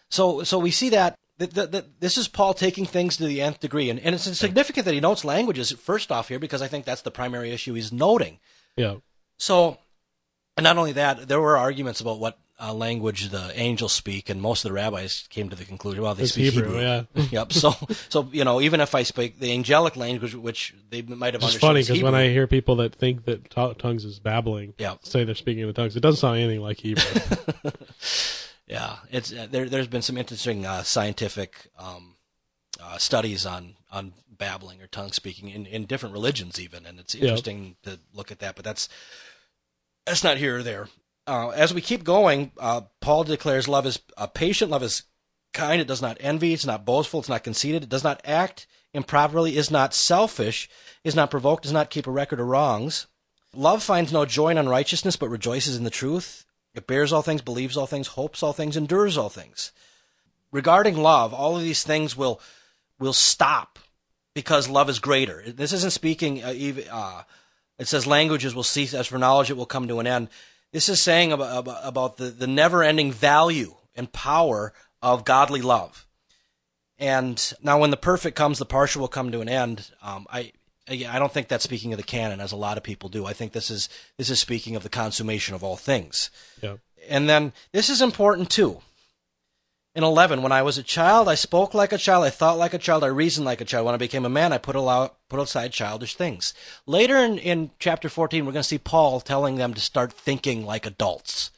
So, 0.08 0.42
so 0.42 0.58
we 0.58 0.70
see 0.70 0.88
that 0.90 1.16
that, 1.38 1.54
that, 1.54 1.72
that 1.72 2.00
this 2.00 2.16
is 2.16 2.28
Paul 2.28 2.54
taking 2.54 2.86
things 2.86 3.16
to 3.18 3.26
the 3.26 3.42
nth 3.42 3.60
degree, 3.60 3.90
and, 3.90 4.00
and 4.00 4.14
it's 4.14 4.24
significant 4.38 4.84
that 4.86 4.94
he 4.94 5.00
notes 5.00 5.24
languages 5.24 5.70
first 5.72 6.10
off 6.12 6.28
here 6.28 6.38
because 6.38 6.62
I 6.62 6.68
think 6.68 6.84
that's 6.84 7.02
the 7.02 7.10
primary 7.10 7.50
issue 7.50 7.74
he's 7.74 7.92
noting. 7.92 8.38
Yeah. 8.76 8.96
So, 9.38 9.78
and 10.56 10.64
not 10.64 10.76
only 10.78 10.92
that, 10.92 11.28
there 11.28 11.40
were 11.40 11.56
arguments 11.56 12.00
about 12.00 12.18
what 12.20 12.38
uh, 12.60 12.72
language 12.72 13.30
the 13.30 13.50
angels 13.58 13.92
speak, 13.92 14.28
and 14.30 14.40
most 14.40 14.64
of 14.64 14.68
the 14.68 14.74
rabbis 14.74 15.26
came 15.30 15.48
to 15.48 15.56
the 15.56 15.64
conclusion, 15.64 16.02
well, 16.02 16.14
they 16.14 16.22
It's 16.22 16.32
speak 16.32 16.52
Hebrew, 16.54 16.78
Hebrew. 16.78 16.80
yeah. 16.80 17.02
yep. 17.32 17.52
So, 17.52 17.72
so 18.08 18.28
you 18.32 18.44
know, 18.44 18.60
even 18.60 18.80
if 18.80 18.94
I 18.94 19.02
speak 19.02 19.40
the 19.40 19.52
angelic 19.52 19.96
language, 19.96 20.34
which 20.36 20.72
they 20.90 21.02
might 21.02 21.34
have 21.34 21.42
It's 21.42 21.44
understood, 21.54 21.60
funny 21.60 21.80
because 21.82 22.02
when 22.02 22.14
I 22.14 22.28
hear 22.28 22.46
people 22.46 22.76
that 22.76 22.94
think 22.94 23.24
that 23.24 23.50
to- 23.50 23.74
tongues 23.78 24.04
is 24.04 24.20
babbling, 24.20 24.74
Yeah. 24.78 24.94
say 25.02 25.24
they're 25.24 25.34
speaking 25.34 25.62
in 25.62 25.66
the 25.68 25.72
tongues, 25.72 25.96
it 25.96 26.00
doesn't 26.00 26.18
sound 26.20 26.38
anything 26.38 26.60
like 26.60 26.78
Hebrew. 26.78 27.04
Yeah, 28.66 28.96
it's 29.10 29.32
uh, 29.32 29.48
there. 29.50 29.68
There's 29.68 29.88
been 29.88 30.02
some 30.02 30.16
interesting 30.16 30.64
uh, 30.64 30.82
scientific 30.82 31.68
um, 31.78 32.14
uh, 32.82 32.96
studies 32.96 33.44
on 33.44 33.74
on 33.90 34.14
babbling 34.30 34.80
or 34.80 34.86
tongue 34.86 35.12
speaking 35.12 35.50
in, 35.50 35.66
in 35.66 35.84
different 35.84 36.14
religions, 36.14 36.58
even, 36.60 36.86
and 36.86 36.98
it's 36.98 37.14
interesting 37.14 37.76
to 37.82 37.98
look 38.14 38.30
at 38.32 38.38
that. 38.38 38.56
But 38.56 38.64
that's 38.64 38.88
that's 40.06 40.24
not 40.24 40.38
here 40.38 40.58
or 40.58 40.62
there. 40.62 40.88
Uh, 41.26 41.50
as 41.50 41.72
we 41.72 41.80
keep 41.80 42.02
going, 42.02 42.50
uh, 42.58 42.82
Paul 43.00 43.24
declares 43.24 43.68
love 43.68 43.86
is 43.86 44.00
uh, 44.16 44.26
patient, 44.26 44.70
love 44.70 44.82
is 44.82 45.04
kind, 45.52 45.80
it 45.80 45.86
does 45.86 46.02
not 46.02 46.16
envy, 46.20 46.52
it's 46.52 46.66
not 46.66 46.84
boastful, 46.84 47.20
it's 47.20 47.28
not 47.28 47.44
conceited, 47.44 47.84
it 47.84 47.88
does 47.88 48.02
not 48.02 48.20
act 48.24 48.66
improperly, 48.92 49.56
is 49.56 49.70
not 49.70 49.94
selfish, 49.94 50.68
is 51.04 51.14
not 51.14 51.30
provoked, 51.30 51.62
does 51.62 51.72
not 51.72 51.90
keep 51.90 52.06
a 52.06 52.10
record 52.10 52.40
of 52.40 52.46
wrongs. 52.46 53.06
Love 53.54 53.82
finds 53.82 54.12
no 54.12 54.24
joy 54.24 54.48
in 54.48 54.58
unrighteousness, 54.58 55.16
but 55.16 55.28
rejoices 55.28 55.76
in 55.76 55.84
the 55.84 55.90
truth. 55.90 56.44
It 56.74 56.86
bears 56.86 57.12
all 57.12 57.22
things, 57.22 57.42
believes 57.42 57.76
all 57.76 57.86
things, 57.86 58.08
hopes 58.08 58.42
all 58.42 58.52
things, 58.52 58.76
endures 58.76 59.18
all 59.18 59.28
things. 59.28 59.72
Regarding 60.50 60.96
love, 60.96 61.32
all 61.32 61.56
of 61.56 61.62
these 61.62 61.82
things 61.82 62.16
will 62.16 62.40
will 62.98 63.12
stop 63.12 63.78
because 64.34 64.68
love 64.68 64.88
is 64.88 64.98
greater. 64.98 65.42
This 65.46 65.72
isn't 65.72 65.92
speaking. 65.92 66.42
Uh, 66.42 66.52
even, 66.54 66.84
uh, 66.90 67.22
it 67.78 67.88
says 67.88 68.06
languages 68.06 68.54
will 68.54 68.62
cease 68.62 68.94
as 68.94 69.06
for 69.06 69.18
knowledge 69.18 69.50
it 69.50 69.56
will 69.56 69.66
come 69.66 69.88
to 69.88 70.00
an 70.00 70.06
end. 70.06 70.28
This 70.72 70.88
is 70.88 71.02
saying 71.02 71.32
about, 71.32 71.58
about, 71.58 71.80
about 71.82 72.16
the, 72.16 72.26
the 72.26 72.46
never 72.46 72.82
ending 72.82 73.12
value 73.12 73.74
and 73.94 74.10
power 74.12 74.72
of 75.02 75.24
godly 75.24 75.60
love. 75.60 76.06
And 76.98 77.52
now, 77.62 77.80
when 77.80 77.90
the 77.90 77.96
perfect 77.96 78.36
comes, 78.36 78.58
the 78.58 78.64
partial 78.64 79.00
will 79.00 79.08
come 79.08 79.32
to 79.32 79.40
an 79.40 79.48
end. 79.48 79.90
Um, 80.02 80.26
I 80.30 80.52
again, 80.86 81.10
I 81.10 81.18
don't 81.18 81.32
think 81.32 81.48
that's 81.48 81.64
speaking 81.64 81.92
of 81.92 81.96
the 81.96 82.04
canon, 82.04 82.40
as 82.40 82.52
a 82.52 82.56
lot 82.56 82.76
of 82.76 82.84
people 82.84 83.08
do. 83.08 83.26
I 83.26 83.32
think 83.32 83.52
this 83.52 83.70
is 83.70 83.88
this 84.18 84.30
is 84.30 84.38
speaking 84.38 84.76
of 84.76 84.82
the 84.82 84.88
consummation 84.88 85.54
of 85.54 85.64
all 85.64 85.76
things. 85.76 86.30
yeah. 86.62 86.76
And 87.08 87.28
then 87.28 87.52
this 87.72 87.90
is 87.90 88.00
important 88.00 88.50
too. 88.50 88.80
In 89.94 90.04
11, 90.04 90.40
when 90.40 90.52
I 90.52 90.62
was 90.62 90.78
a 90.78 90.82
child, 90.82 91.28
I 91.28 91.34
spoke 91.34 91.74
like 91.74 91.92
a 91.92 91.98
child, 91.98 92.24
I 92.24 92.30
thought 92.30 92.56
like 92.56 92.72
a 92.72 92.78
child, 92.78 93.04
I 93.04 93.08
reasoned 93.08 93.44
like 93.44 93.60
a 93.60 93.64
child. 93.66 93.84
When 93.84 93.94
I 93.94 93.98
became 93.98 94.24
a 94.24 94.30
man, 94.30 94.50
I 94.50 94.56
put, 94.56 94.74
allow, 94.74 95.12
put 95.28 95.38
aside 95.38 95.72
childish 95.72 96.14
things. 96.14 96.54
Later 96.86 97.18
in, 97.18 97.36
in 97.36 97.72
chapter 97.78 98.08
14, 98.08 98.46
we're 98.46 98.52
going 98.52 98.62
to 98.62 98.68
see 98.68 98.78
Paul 98.78 99.20
telling 99.20 99.56
them 99.56 99.74
to 99.74 99.80
start 99.80 100.14
thinking 100.14 100.64
like 100.64 100.86
adults. 100.86 101.50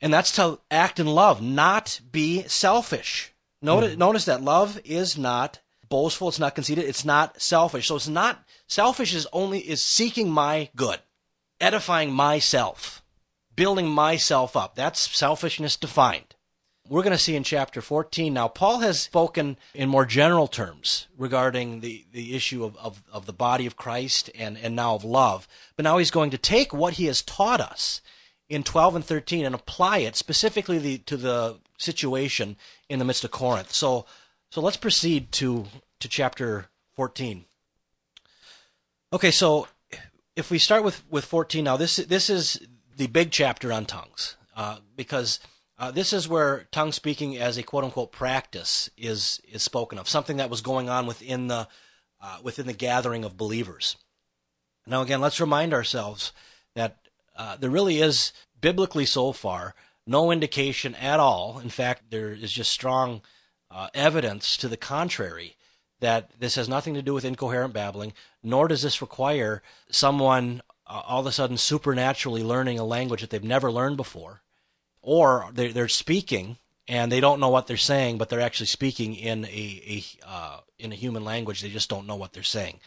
And 0.00 0.14
that's 0.14 0.30
to 0.36 0.60
act 0.70 1.00
in 1.00 1.08
love, 1.08 1.42
not 1.42 2.00
be 2.12 2.44
selfish. 2.44 3.32
Notice, 3.60 3.94
hmm. 3.94 3.98
notice 3.98 4.26
that 4.26 4.42
love 4.42 4.80
is 4.84 5.18
not 5.18 5.58
boastful, 5.88 6.28
it's 6.28 6.38
not 6.38 6.54
conceited, 6.54 6.84
it's 6.84 7.04
not 7.04 7.42
selfish. 7.42 7.88
So 7.88 7.96
it's 7.96 8.08
not 8.08 8.44
selfish 8.68 9.12
is 9.12 9.26
only 9.32 9.58
is 9.58 9.82
seeking 9.82 10.30
my 10.30 10.70
good, 10.76 11.00
edifying 11.60 12.12
myself, 12.12 13.02
building 13.56 13.88
myself 13.88 14.56
up. 14.56 14.76
That's 14.76 15.16
selfishness 15.16 15.76
defined. 15.76 16.36
We're 16.90 17.04
going 17.04 17.16
to 17.16 17.22
see 17.22 17.36
in 17.36 17.44
chapter 17.44 17.80
14 17.80 18.34
now, 18.34 18.48
Paul 18.48 18.80
has 18.80 18.98
spoken 18.98 19.56
in 19.74 19.88
more 19.88 20.04
general 20.04 20.48
terms 20.48 21.06
regarding 21.16 21.82
the, 21.82 22.04
the 22.12 22.34
issue 22.34 22.64
of, 22.64 22.76
of, 22.78 23.04
of 23.12 23.26
the 23.26 23.32
body 23.32 23.64
of 23.64 23.76
Christ 23.76 24.28
and, 24.36 24.58
and 24.58 24.74
now 24.74 24.96
of 24.96 25.04
love. 25.04 25.46
But 25.76 25.84
now 25.84 25.98
he's 25.98 26.10
going 26.10 26.30
to 26.30 26.38
take 26.38 26.74
what 26.74 26.94
he 26.94 27.04
has 27.04 27.22
taught 27.22 27.60
us 27.60 28.00
in 28.48 28.64
12 28.64 28.96
and 28.96 29.04
13 29.04 29.44
and 29.44 29.54
apply 29.54 29.98
it 29.98 30.16
specifically 30.16 30.78
the, 30.78 30.98
to 30.98 31.16
the 31.16 31.58
situation 31.78 32.56
in 32.88 32.98
the 32.98 33.04
midst 33.04 33.22
of 33.22 33.30
Corinth. 33.30 33.72
So, 33.72 34.04
so 34.50 34.60
let's 34.60 34.76
proceed 34.76 35.30
to, 35.30 35.66
to 36.00 36.08
chapter 36.08 36.66
14. 36.96 37.44
Okay, 39.12 39.30
so 39.30 39.68
if 40.34 40.50
we 40.50 40.58
start 40.58 40.82
with, 40.82 41.04
with 41.08 41.24
14 41.24 41.62
now, 41.62 41.76
this, 41.76 41.98
this 41.98 42.28
is 42.28 42.66
the 42.96 43.06
big 43.06 43.30
chapter 43.30 43.72
on 43.72 43.86
tongues 43.86 44.34
uh, 44.56 44.78
because 44.96 45.38
uh, 45.80 45.90
this 45.90 46.12
is 46.12 46.28
where 46.28 46.68
tongue 46.70 46.92
speaking 46.92 47.38
as 47.38 47.56
a 47.56 47.62
quote 47.62 47.84
unquote 47.84 48.12
practice 48.12 48.90
is, 48.98 49.40
is 49.50 49.62
spoken 49.62 49.98
of, 49.98 50.08
something 50.08 50.36
that 50.36 50.50
was 50.50 50.60
going 50.60 50.90
on 50.90 51.06
within 51.06 51.48
the, 51.48 51.66
uh, 52.20 52.38
within 52.42 52.66
the 52.66 52.74
gathering 52.74 53.24
of 53.24 53.38
believers. 53.38 53.96
Now, 54.86 55.00
again, 55.00 55.22
let's 55.22 55.40
remind 55.40 55.72
ourselves 55.72 56.32
that 56.74 56.98
uh, 57.34 57.56
there 57.56 57.70
really 57.70 58.00
is, 58.02 58.34
biblically 58.60 59.06
so 59.06 59.32
far, 59.32 59.74
no 60.06 60.30
indication 60.30 60.94
at 60.96 61.18
all. 61.18 61.58
In 61.58 61.70
fact, 61.70 62.10
there 62.10 62.32
is 62.32 62.52
just 62.52 62.70
strong 62.70 63.22
uh, 63.70 63.88
evidence 63.94 64.58
to 64.58 64.68
the 64.68 64.76
contrary 64.76 65.56
that 66.00 66.30
this 66.38 66.56
has 66.56 66.68
nothing 66.68 66.92
to 66.92 67.02
do 67.02 67.14
with 67.14 67.24
incoherent 67.24 67.72
babbling, 67.72 68.12
nor 68.42 68.68
does 68.68 68.82
this 68.82 69.00
require 69.00 69.62
someone 69.90 70.60
uh, 70.86 71.00
all 71.06 71.20
of 71.20 71.26
a 71.26 71.32
sudden 71.32 71.56
supernaturally 71.56 72.42
learning 72.42 72.78
a 72.78 72.84
language 72.84 73.22
that 73.22 73.30
they've 73.30 73.42
never 73.42 73.72
learned 73.72 73.96
before, 73.96 74.42
or 75.02 75.50
they're, 75.52 75.72
they're 75.72 75.88
speaking 75.88 76.56
and 76.90 77.10
they 77.10 77.20
don't 77.20 77.38
know 77.40 77.48
what 77.48 77.68
they're 77.68 77.76
saying, 77.76 78.18
but 78.18 78.28
they're 78.28 78.40
actually 78.40 78.66
speaking 78.66 79.14
in 79.14 79.44
a, 79.44 79.48
a 79.48 80.04
uh, 80.28 80.60
in 80.78 80.90
a 80.92 80.96
human 80.96 81.24
language. 81.24 81.60
They 81.62 81.68
just 81.68 81.88
don't 81.88 82.06
know 82.06 82.16
what 82.16 82.32
they're 82.32 82.42
saying. 82.42 82.80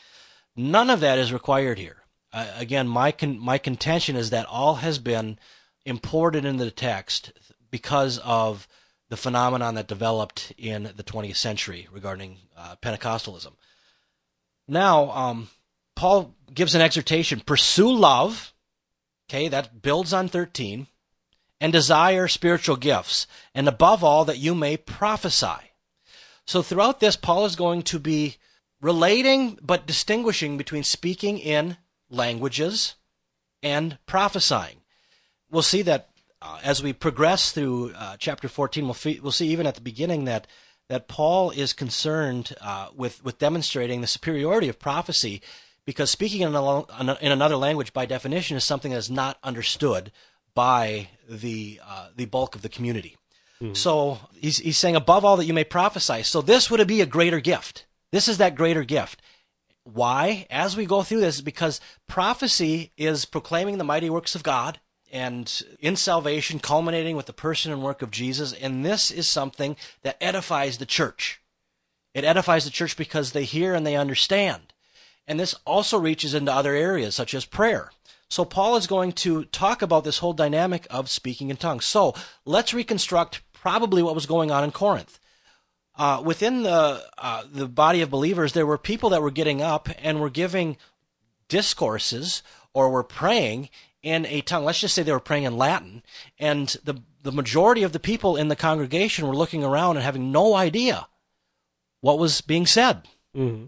None 0.55 0.89
of 0.89 0.99
that 0.99 1.17
is 1.17 1.31
required 1.31 1.79
here. 1.79 2.03
Uh, 2.33 2.47
again, 2.57 2.87
my 2.87 3.11
con- 3.11 3.39
my 3.39 3.57
contention 3.57 4.15
is 4.17 4.29
that 4.31 4.45
all 4.47 4.75
has 4.75 4.99
been 4.99 5.39
imported 5.85 6.43
into 6.43 6.65
the 6.65 6.71
text 6.71 7.31
because 7.71 8.17
of 8.19 8.67
the 9.09 9.17
phenomenon 9.17 9.75
that 9.75 9.87
developed 9.87 10.51
in 10.57 10.91
the 10.95 11.03
20th 11.03 11.37
century 11.37 11.87
regarding 11.91 12.37
uh, 12.57 12.75
Pentecostalism. 12.81 13.53
Now, 14.67 15.11
um, 15.11 15.49
Paul 15.95 16.35
gives 16.53 16.75
an 16.75 16.81
exhortation: 16.81 17.39
pursue 17.39 17.93
love. 17.93 18.53
Okay, 19.29 19.47
that 19.47 19.81
builds 19.81 20.11
on 20.13 20.27
13, 20.27 20.87
and 21.59 21.71
desire 21.71 22.27
spiritual 22.27 22.75
gifts, 22.75 23.27
and 23.55 23.67
above 23.67 24.03
all 24.03 24.25
that 24.25 24.39
you 24.39 24.53
may 24.53 24.77
prophesy. 24.77 25.71
So 26.45 26.61
throughout 26.61 26.99
this, 26.99 27.15
Paul 27.15 27.45
is 27.45 27.55
going 27.55 27.83
to 27.83 27.99
be 27.99 28.37
relating 28.81 29.57
but 29.61 29.87
distinguishing 29.87 30.57
between 30.57 30.83
speaking 30.83 31.39
in 31.39 31.77
languages 32.09 32.95
and 33.61 33.97
prophesying. 34.05 34.81
We'll 35.49 35.61
see 35.61 35.81
that 35.83 36.09
uh, 36.41 36.59
as 36.63 36.83
we 36.83 36.91
progress 36.91 37.53
through 37.53 37.93
uh, 37.95 38.17
chapter 38.19 38.49
14, 38.49 38.83
we'll, 38.83 38.97
we'll 39.21 39.31
see 39.31 39.47
even 39.47 39.65
at 39.65 39.75
the 39.75 39.81
beginning 39.81 40.25
that 40.25 40.47
that 40.89 41.07
Paul 41.07 41.49
is 41.51 41.71
concerned 41.71 42.53
uh, 42.59 42.89
with 42.93 43.23
with 43.23 43.39
demonstrating 43.39 44.01
the 44.01 44.07
superiority 44.07 44.67
of 44.67 44.79
prophecy, 44.79 45.41
because 45.85 46.11
speaking 46.11 46.41
in, 46.41 46.53
a, 46.53 47.17
in 47.21 47.31
another 47.31 47.55
language 47.55 47.93
by 47.93 48.05
definition 48.05 48.57
is 48.57 48.65
something 48.65 48.91
that 48.91 48.97
is 48.97 49.09
not 49.09 49.37
understood 49.43 50.11
by 50.55 51.09
the 51.29 51.79
uh, 51.85 52.09
the 52.15 52.25
bulk 52.25 52.55
of 52.55 52.61
the 52.61 52.69
community. 52.69 53.17
So 53.71 54.19
he's, 54.33 54.57
he's 54.57 54.77
saying, 54.77 54.97
above 54.97 55.23
all 55.23 55.37
that 55.37 55.45
you 55.45 55.53
may 55.53 55.63
prophesy. 55.63 56.23
So 56.23 56.41
this 56.41 56.69
would 56.69 56.85
be 56.85 56.99
a 56.99 57.05
greater 57.05 57.39
gift. 57.39 57.85
This 58.11 58.27
is 58.27 58.37
that 58.39 58.55
greater 58.55 58.83
gift. 58.83 59.21
Why? 59.85 60.45
As 60.49 60.75
we 60.75 60.85
go 60.85 61.01
through 61.01 61.21
this, 61.21 61.39
because 61.39 61.79
prophecy 62.05 62.91
is 62.97 63.23
proclaiming 63.23 63.77
the 63.77 63.85
mighty 63.85 64.09
works 64.09 64.35
of 64.35 64.43
God 64.43 64.81
and 65.11 65.63
in 65.79 65.95
salvation, 65.95 66.59
culminating 66.59 67.15
with 67.15 67.25
the 67.25 67.33
person 67.33 67.71
and 67.71 67.81
work 67.81 68.01
of 68.01 68.11
Jesus. 68.11 68.51
And 68.51 68.83
this 68.85 69.11
is 69.11 69.29
something 69.29 69.77
that 70.01 70.17
edifies 70.19 70.77
the 70.77 70.85
church. 70.85 71.39
It 72.13 72.25
edifies 72.25 72.65
the 72.65 72.71
church 72.71 72.97
because 72.97 73.31
they 73.31 73.45
hear 73.45 73.73
and 73.73 73.87
they 73.87 73.95
understand. 73.95 74.73
And 75.25 75.39
this 75.39 75.55
also 75.65 75.97
reaches 75.97 76.33
into 76.33 76.51
other 76.51 76.75
areas, 76.75 77.15
such 77.15 77.33
as 77.33 77.45
prayer. 77.45 77.91
So 78.29 78.45
Paul 78.45 78.75
is 78.77 78.87
going 78.87 79.11
to 79.13 79.45
talk 79.45 79.81
about 79.81 80.03
this 80.03 80.17
whole 80.17 80.33
dynamic 80.33 80.87
of 80.89 81.09
speaking 81.09 81.49
in 81.49 81.57
tongues. 81.57 81.85
So 81.85 82.15
let's 82.45 82.73
reconstruct 82.73 83.41
probably 83.53 84.01
what 84.01 84.15
was 84.15 84.25
going 84.25 84.51
on 84.51 84.63
in 84.63 84.71
Corinth. 84.71 85.19
Uh, 85.95 86.21
within 86.25 86.63
the 86.63 87.03
uh, 87.19 87.43
the 87.51 87.67
body 87.67 88.01
of 88.01 88.09
believers, 88.09 88.53
there 88.53 88.65
were 88.65 88.79
people 88.79 89.09
that 89.11 89.21
were 89.21 89.29
getting 89.29 89.61
up 89.61 89.89
and 90.01 90.19
were 90.19 90.29
giving 90.29 90.77
discourses 91.47 92.41
or 92.73 92.89
were 92.89 93.03
praying 93.03 93.69
in 94.01 94.25
a 94.25 94.41
tongue. 94.41 94.65
Let's 94.65 94.79
just 94.79 94.95
say 94.95 95.03
they 95.03 95.11
were 95.11 95.19
praying 95.19 95.43
in 95.43 95.55
Latin, 95.55 96.01
and 96.39 96.75
the 96.83 97.01
the 97.21 97.31
majority 97.31 97.83
of 97.83 97.93
the 97.93 97.99
people 97.99 98.35
in 98.35 98.47
the 98.47 98.55
congregation 98.55 99.27
were 99.27 99.35
looking 99.35 99.63
around 99.63 99.95
and 99.95 100.03
having 100.03 100.31
no 100.31 100.55
idea 100.55 101.07
what 102.01 102.19
was 102.19 102.41
being 102.41 102.65
said. 102.65 103.07
hmm 103.33 103.65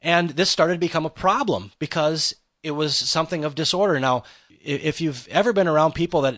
And 0.00 0.30
this 0.30 0.50
started 0.50 0.74
to 0.74 0.78
become 0.78 1.04
a 1.04 1.10
problem 1.10 1.72
because 1.78 2.34
it 2.66 2.72
was 2.72 2.96
something 2.96 3.44
of 3.44 3.54
disorder. 3.54 3.98
Now, 4.00 4.24
if 4.60 5.00
you've 5.00 5.26
ever 5.28 5.52
been 5.52 5.68
around 5.68 5.92
people 5.94 6.20
that 6.22 6.36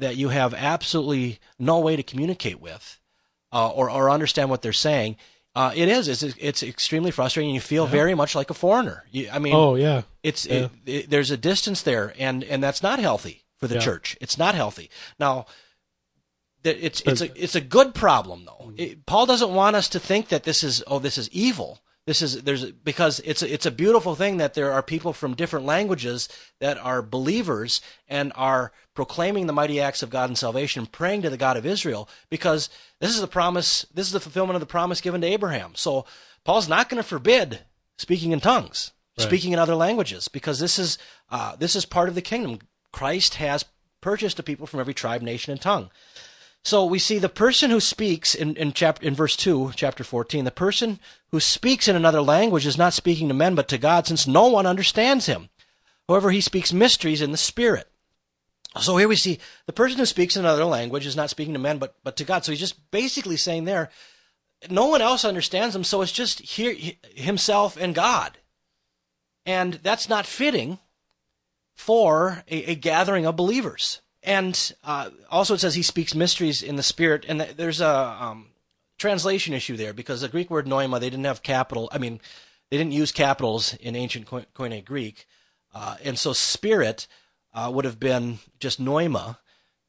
that 0.00 0.16
you 0.16 0.28
have 0.30 0.54
absolutely 0.54 1.38
no 1.58 1.78
way 1.80 1.96
to 1.96 2.02
communicate 2.02 2.60
with, 2.60 2.98
uh, 3.52 3.68
or 3.70 3.90
or 3.90 4.10
understand 4.10 4.50
what 4.50 4.62
they're 4.62 4.72
saying. 4.88 5.16
Uh, 5.54 5.72
it 5.74 5.88
is. 5.88 6.06
It's 6.08 6.22
it's 6.38 6.62
extremely 6.62 7.10
frustrating. 7.10 7.54
You 7.54 7.62
feel 7.62 7.86
very 7.86 8.14
much 8.14 8.34
like 8.34 8.50
a 8.50 8.54
foreigner. 8.54 9.04
You, 9.10 9.30
I 9.32 9.38
mean, 9.38 9.54
Oh 9.54 9.74
yeah. 9.76 10.02
it's 10.22 10.44
Yeah. 10.44 10.54
it, 10.54 10.70
it, 10.86 11.10
there's 11.10 11.30
a 11.30 11.36
distance 11.38 11.80
there, 11.82 12.12
and 12.18 12.44
and 12.44 12.62
that's 12.62 12.82
not 12.82 12.98
healthy 12.98 13.44
for 13.56 13.66
the 13.66 13.76
Yeah. 13.76 13.80
church. 13.88 14.18
It's 14.20 14.36
not 14.36 14.54
healthy. 14.54 14.90
Now, 15.18 15.46
it's 16.62 17.00
it's 17.06 17.22
a 17.22 17.42
it's 17.42 17.54
a 17.54 17.60
good 17.62 17.94
problem 17.94 18.44
though. 18.44 18.72
It, 18.76 19.06
Paul 19.06 19.24
doesn't 19.26 19.54
want 19.54 19.76
us 19.76 19.88
to 19.90 19.98
think 20.00 20.28
that 20.28 20.42
this 20.44 20.62
is 20.62 20.82
oh 20.86 20.98
this 20.98 21.16
is 21.16 21.28
evil. 21.30 21.80
This 22.06 22.22
is 22.22 22.44
there's 22.44 22.70
because 22.70 23.20
it's 23.24 23.42
a, 23.42 23.52
it's 23.52 23.66
a 23.66 23.70
beautiful 23.70 24.14
thing 24.14 24.36
that 24.36 24.54
there 24.54 24.72
are 24.72 24.82
people 24.82 25.12
from 25.12 25.34
different 25.34 25.66
languages 25.66 26.28
that 26.60 26.78
are 26.78 27.02
believers 27.02 27.80
and 28.08 28.32
are 28.36 28.70
proclaiming 28.94 29.46
the 29.48 29.52
mighty 29.52 29.80
acts 29.80 30.04
of 30.04 30.10
God 30.10 30.30
and 30.30 30.38
salvation, 30.38 30.86
praying 30.86 31.22
to 31.22 31.30
the 31.30 31.36
God 31.36 31.56
of 31.56 31.66
Israel 31.66 32.08
because 32.30 32.70
this 33.00 33.10
is 33.10 33.20
the 33.20 33.26
promise. 33.26 33.84
This 33.92 34.06
is 34.06 34.12
the 34.12 34.20
fulfillment 34.20 34.54
of 34.54 34.60
the 34.60 34.66
promise 34.66 35.00
given 35.00 35.20
to 35.22 35.26
Abraham. 35.26 35.72
So 35.74 36.06
Paul's 36.44 36.68
not 36.68 36.88
going 36.88 37.02
to 37.02 37.08
forbid 37.08 37.60
speaking 37.98 38.30
in 38.32 38.40
tongues, 38.40 38.92
Right. 39.18 39.24
speaking 39.24 39.52
in 39.52 39.58
other 39.58 39.74
languages, 39.74 40.28
because 40.28 40.60
this 40.60 40.78
is 40.78 40.98
uh, 41.30 41.56
this 41.56 41.74
is 41.74 41.86
part 41.86 42.08
of 42.08 42.14
the 42.14 42.22
kingdom. 42.22 42.60
Christ 42.92 43.34
has 43.34 43.64
purchased 44.00 44.38
a 44.38 44.44
people 44.44 44.68
from 44.68 44.78
every 44.78 44.94
tribe, 44.94 45.22
nation, 45.22 45.50
and 45.50 45.60
tongue. 45.60 45.90
So 46.66 46.84
we 46.84 46.98
see 46.98 47.20
the 47.20 47.28
person 47.28 47.70
who 47.70 47.78
speaks 47.78 48.34
in, 48.34 48.56
in 48.56 48.72
chapter 48.72 49.06
in 49.06 49.14
verse 49.14 49.36
two, 49.36 49.70
chapter 49.76 50.02
fourteen, 50.02 50.44
the 50.44 50.50
person 50.50 50.98
who 51.30 51.38
speaks 51.38 51.86
in 51.86 51.94
another 51.94 52.20
language 52.20 52.66
is 52.66 52.76
not 52.76 52.92
speaking 52.92 53.28
to 53.28 53.34
men 53.34 53.54
but 53.54 53.68
to 53.68 53.78
God, 53.78 54.08
since 54.08 54.26
no 54.26 54.48
one 54.48 54.66
understands 54.66 55.26
him. 55.26 55.48
However, 56.08 56.32
he 56.32 56.40
speaks 56.40 56.72
mysteries 56.72 57.22
in 57.22 57.30
the 57.30 57.36
spirit. 57.36 57.88
So 58.80 58.96
here 58.96 59.06
we 59.06 59.14
see 59.14 59.38
the 59.66 59.72
person 59.72 59.98
who 59.98 60.06
speaks 60.06 60.34
in 60.34 60.44
another 60.44 60.64
language 60.64 61.06
is 61.06 61.14
not 61.14 61.30
speaking 61.30 61.52
to 61.52 61.60
men 61.60 61.78
but, 61.78 61.94
but 62.02 62.16
to 62.16 62.24
God. 62.24 62.44
So 62.44 62.50
he's 62.50 62.58
just 62.58 62.90
basically 62.90 63.36
saying 63.36 63.64
there, 63.64 63.90
no 64.68 64.86
one 64.86 65.00
else 65.00 65.24
understands 65.24 65.76
him, 65.76 65.84
so 65.84 66.02
it's 66.02 66.10
just 66.10 66.40
he, 66.40 66.98
himself 67.14 67.76
and 67.76 67.94
God. 67.94 68.38
And 69.44 69.74
that's 69.84 70.08
not 70.08 70.26
fitting 70.26 70.80
for 71.76 72.42
a, 72.50 72.72
a 72.72 72.74
gathering 72.74 73.24
of 73.24 73.36
believers. 73.36 74.00
And 74.26 74.74
uh, 74.84 75.10
also, 75.30 75.54
it 75.54 75.60
says 75.60 75.76
he 75.76 75.82
speaks 75.82 76.14
mysteries 76.14 76.62
in 76.62 76.76
the 76.76 76.82
spirit. 76.82 77.24
And 77.28 77.40
th- 77.40 77.56
there's 77.56 77.80
a 77.80 78.16
um, 78.20 78.48
translation 78.98 79.54
issue 79.54 79.76
there 79.76 79.92
because 79.94 80.20
the 80.20 80.28
Greek 80.28 80.50
word 80.50 80.66
pneuma, 80.66 80.98
they 80.98 81.08
didn't 81.08 81.24
have 81.24 81.42
capital. 81.42 81.88
I 81.92 81.98
mean, 81.98 82.20
they 82.70 82.76
didn't 82.76 82.92
use 82.92 83.12
capitals 83.12 83.74
in 83.74 83.94
ancient 83.94 84.26
Koine 84.26 84.84
Greek. 84.84 85.26
Uh, 85.72 85.96
and 86.02 86.18
so 86.18 86.32
spirit 86.32 87.06
uh, 87.54 87.70
would 87.72 87.84
have 87.84 88.00
been 88.00 88.40
just 88.58 88.80
pneuma. 88.80 89.38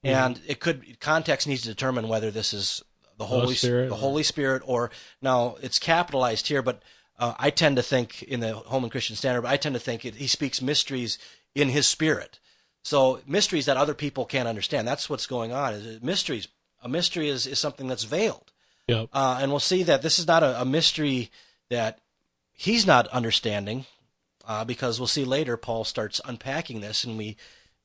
And 0.03 0.39
it 0.47 0.59
could 0.59 0.99
context 0.99 1.47
needs 1.47 1.63
to 1.63 1.69
determine 1.69 2.07
whether 2.07 2.31
this 2.31 2.53
is 2.53 2.83
the 3.17 3.25
Holy 3.25 3.55
Spirit 3.55 3.89
the 3.89 3.95
or- 3.95 3.97
Holy 3.97 4.23
Spirit, 4.23 4.61
or 4.65 4.91
now 5.21 5.57
it's 5.61 5.79
capitalized 5.79 6.47
here, 6.47 6.61
but 6.61 6.81
uh, 7.19 7.33
I 7.39 7.49
tend 7.49 7.77
to 7.77 7.81
think 7.81 8.21
in 8.23 8.39
the 8.39 8.53
Holman 8.53 8.89
Christian 8.91 9.15
Standard, 9.15 9.41
but 9.41 9.51
I 9.51 9.57
tend 9.57 9.73
to 9.73 9.79
think 9.79 10.05
it, 10.05 10.15
he 10.15 10.27
speaks 10.27 10.61
mysteries 10.61 11.17
in 11.55 11.69
his 11.69 11.87
spirit. 11.87 12.39
So 12.87 13.19
mysteries 13.27 13.65
that 13.65 13.75
other 13.75 13.93
people 13.93 14.23
can't 14.23 14.47
understand. 14.47 14.87
That's 14.87 15.09
what's 15.09 15.27
going 15.27 15.51
on. 15.51 15.73
Is 15.73 16.01
mysteries? 16.01 16.47
A 16.81 16.87
mystery 16.87 17.27
is, 17.27 17.45
is 17.45 17.59
something 17.59 17.89
that's 17.89 18.05
veiled, 18.05 18.53
Yep. 18.87 19.09
uh, 19.11 19.39
and 19.41 19.51
we'll 19.51 19.59
see 19.59 19.83
that 19.83 20.03
this 20.03 20.19
is 20.19 20.25
not 20.25 20.41
a, 20.41 20.61
a 20.61 20.63
mystery 20.63 21.29
that 21.69 21.99
he's 22.53 22.87
not 22.87 23.09
understanding, 23.09 23.87
uh, 24.47 24.63
because 24.63 25.01
we'll 25.01 25.07
see 25.07 25.25
later 25.25 25.57
Paul 25.57 25.83
starts 25.83 26.21
unpacking 26.23 26.79
this, 26.79 27.03
and 27.03 27.17
we 27.17 27.35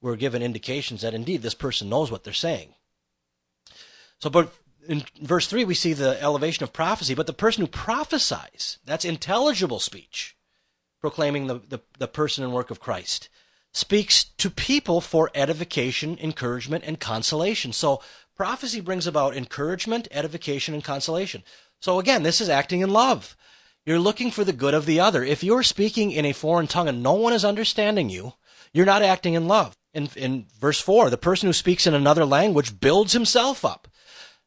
we're 0.00 0.14
given 0.14 0.40
indications 0.40 1.00
that 1.00 1.14
indeed 1.14 1.42
this 1.42 1.54
person 1.54 1.88
knows 1.88 2.12
what 2.12 2.22
they're 2.22 2.32
saying. 2.32 2.74
So, 4.20 4.30
but 4.30 4.54
in 4.86 5.02
verse 5.20 5.48
3, 5.48 5.64
we 5.64 5.74
see 5.74 5.94
the 5.94 6.22
elevation 6.22 6.62
of 6.62 6.72
prophecy, 6.72 7.14
but 7.14 7.26
the 7.26 7.32
person 7.32 7.62
who 7.62 7.66
prophesies, 7.66 8.78
that's 8.84 9.04
intelligible 9.04 9.80
speech, 9.80 10.36
proclaiming 11.00 11.48
the, 11.48 11.60
the, 11.68 11.80
the 11.98 12.06
person 12.06 12.44
and 12.44 12.52
work 12.52 12.70
of 12.70 12.78
Christ, 12.78 13.28
speaks 13.72 14.24
to 14.24 14.50
people 14.50 15.00
for 15.00 15.30
edification, 15.34 16.18
encouragement, 16.20 16.84
and 16.86 17.00
consolation. 17.00 17.72
So, 17.72 18.02
prophecy 18.36 18.80
brings 18.80 19.06
about 19.06 19.36
encouragement, 19.36 20.08
edification, 20.10 20.74
and 20.74 20.84
consolation. 20.84 21.42
So, 21.80 21.98
again, 21.98 22.22
this 22.22 22.40
is 22.40 22.48
acting 22.48 22.80
in 22.80 22.90
love. 22.90 23.36
You're 23.84 23.98
looking 23.98 24.30
for 24.30 24.44
the 24.44 24.52
good 24.52 24.74
of 24.74 24.86
the 24.86 25.00
other. 25.00 25.24
If 25.24 25.42
you're 25.42 25.62
speaking 25.62 26.12
in 26.12 26.24
a 26.24 26.32
foreign 26.32 26.68
tongue 26.68 26.88
and 26.88 27.02
no 27.02 27.14
one 27.14 27.32
is 27.32 27.44
understanding 27.44 28.10
you, 28.10 28.34
you're 28.72 28.86
not 28.86 29.02
acting 29.02 29.34
in 29.34 29.48
love. 29.48 29.76
In, 29.92 30.08
in 30.16 30.46
verse 30.58 30.80
4, 30.80 31.10
the 31.10 31.16
person 31.16 31.48
who 31.48 31.52
speaks 31.52 31.86
in 31.86 31.94
another 31.94 32.24
language 32.24 32.78
builds 32.78 33.12
himself 33.12 33.64
up. 33.64 33.88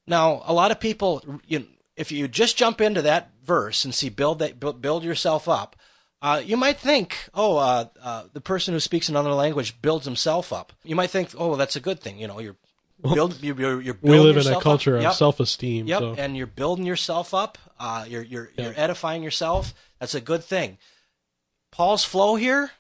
Now, 0.07 0.43
a 0.45 0.53
lot 0.53 0.71
of 0.71 0.79
people, 0.79 1.23
you 1.45 1.59
know, 1.59 1.65
if 1.95 2.11
you 2.11 2.27
just 2.27 2.57
jump 2.57 2.81
into 2.81 3.01
that 3.03 3.31
verse 3.43 3.85
and 3.85 3.93
see 3.93 4.09
build 4.09 4.39
that 4.39 4.59
build, 4.59 4.81
build 4.81 5.03
yourself 5.03 5.47
up, 5.47 5.75
uh, 6.21 6.41
you 6.43 6.57
might 6.57 6.77
think, 6.79 7.15
oh, 7.33 7.57
uh, 7.57 7.85
uh, 8.01 8.23
the 8.33 8.41
person 8.41 8.73
who 8.73 8.79
speaks 8.79 9.09
another 9.09 9.31
language 9.33 9.81
builds 9.81 10.05
himself 10.05 10.51
up. 10.51 10.73
You 10.83 10.95
might 10.95 11.09
think, 11.11 11.29
oh, 11.37 11.55
that's 11.55 11.75
a 11.75 11.79
good 11.79 11.99
thing. 11.99 12.17
You 12.19 12.27
know, 12.27 12.39
you're 12.39 12.55
build, 13.01 13.41
you're, 13.43 13.59
you're, 13.59 13.81
you're 13.81 13.97
We 14.01 14.17
live 14.19 14.37
in 14.37 14.51
a 14.51 14.59
culture 14.61 14.95
of 14.97 15.03
Yep. 15.03 15.13
self-esteem. 15.13 15.87
Yep, 15.87 15.99
so. 15.99 16.15
and 16.17 16.35
you're 16.35 16.47
building 16.47 16.85
yourself 16.85 17.33
up. 17.33 17.57
Uh, 17.79 18.05
you're 18.07 18.23
you're 18.23 18.49
you're 18.57 18.73
edifying 18.75 19.21
yourself. 19.21 19.73
That's 19.99 20.15
a 20.15 20.21
good 20.21 20.43
thing. 20.43 20.77
Paul's 21.71 22.05
flow 22.05 22.35
here, 22.35 22.71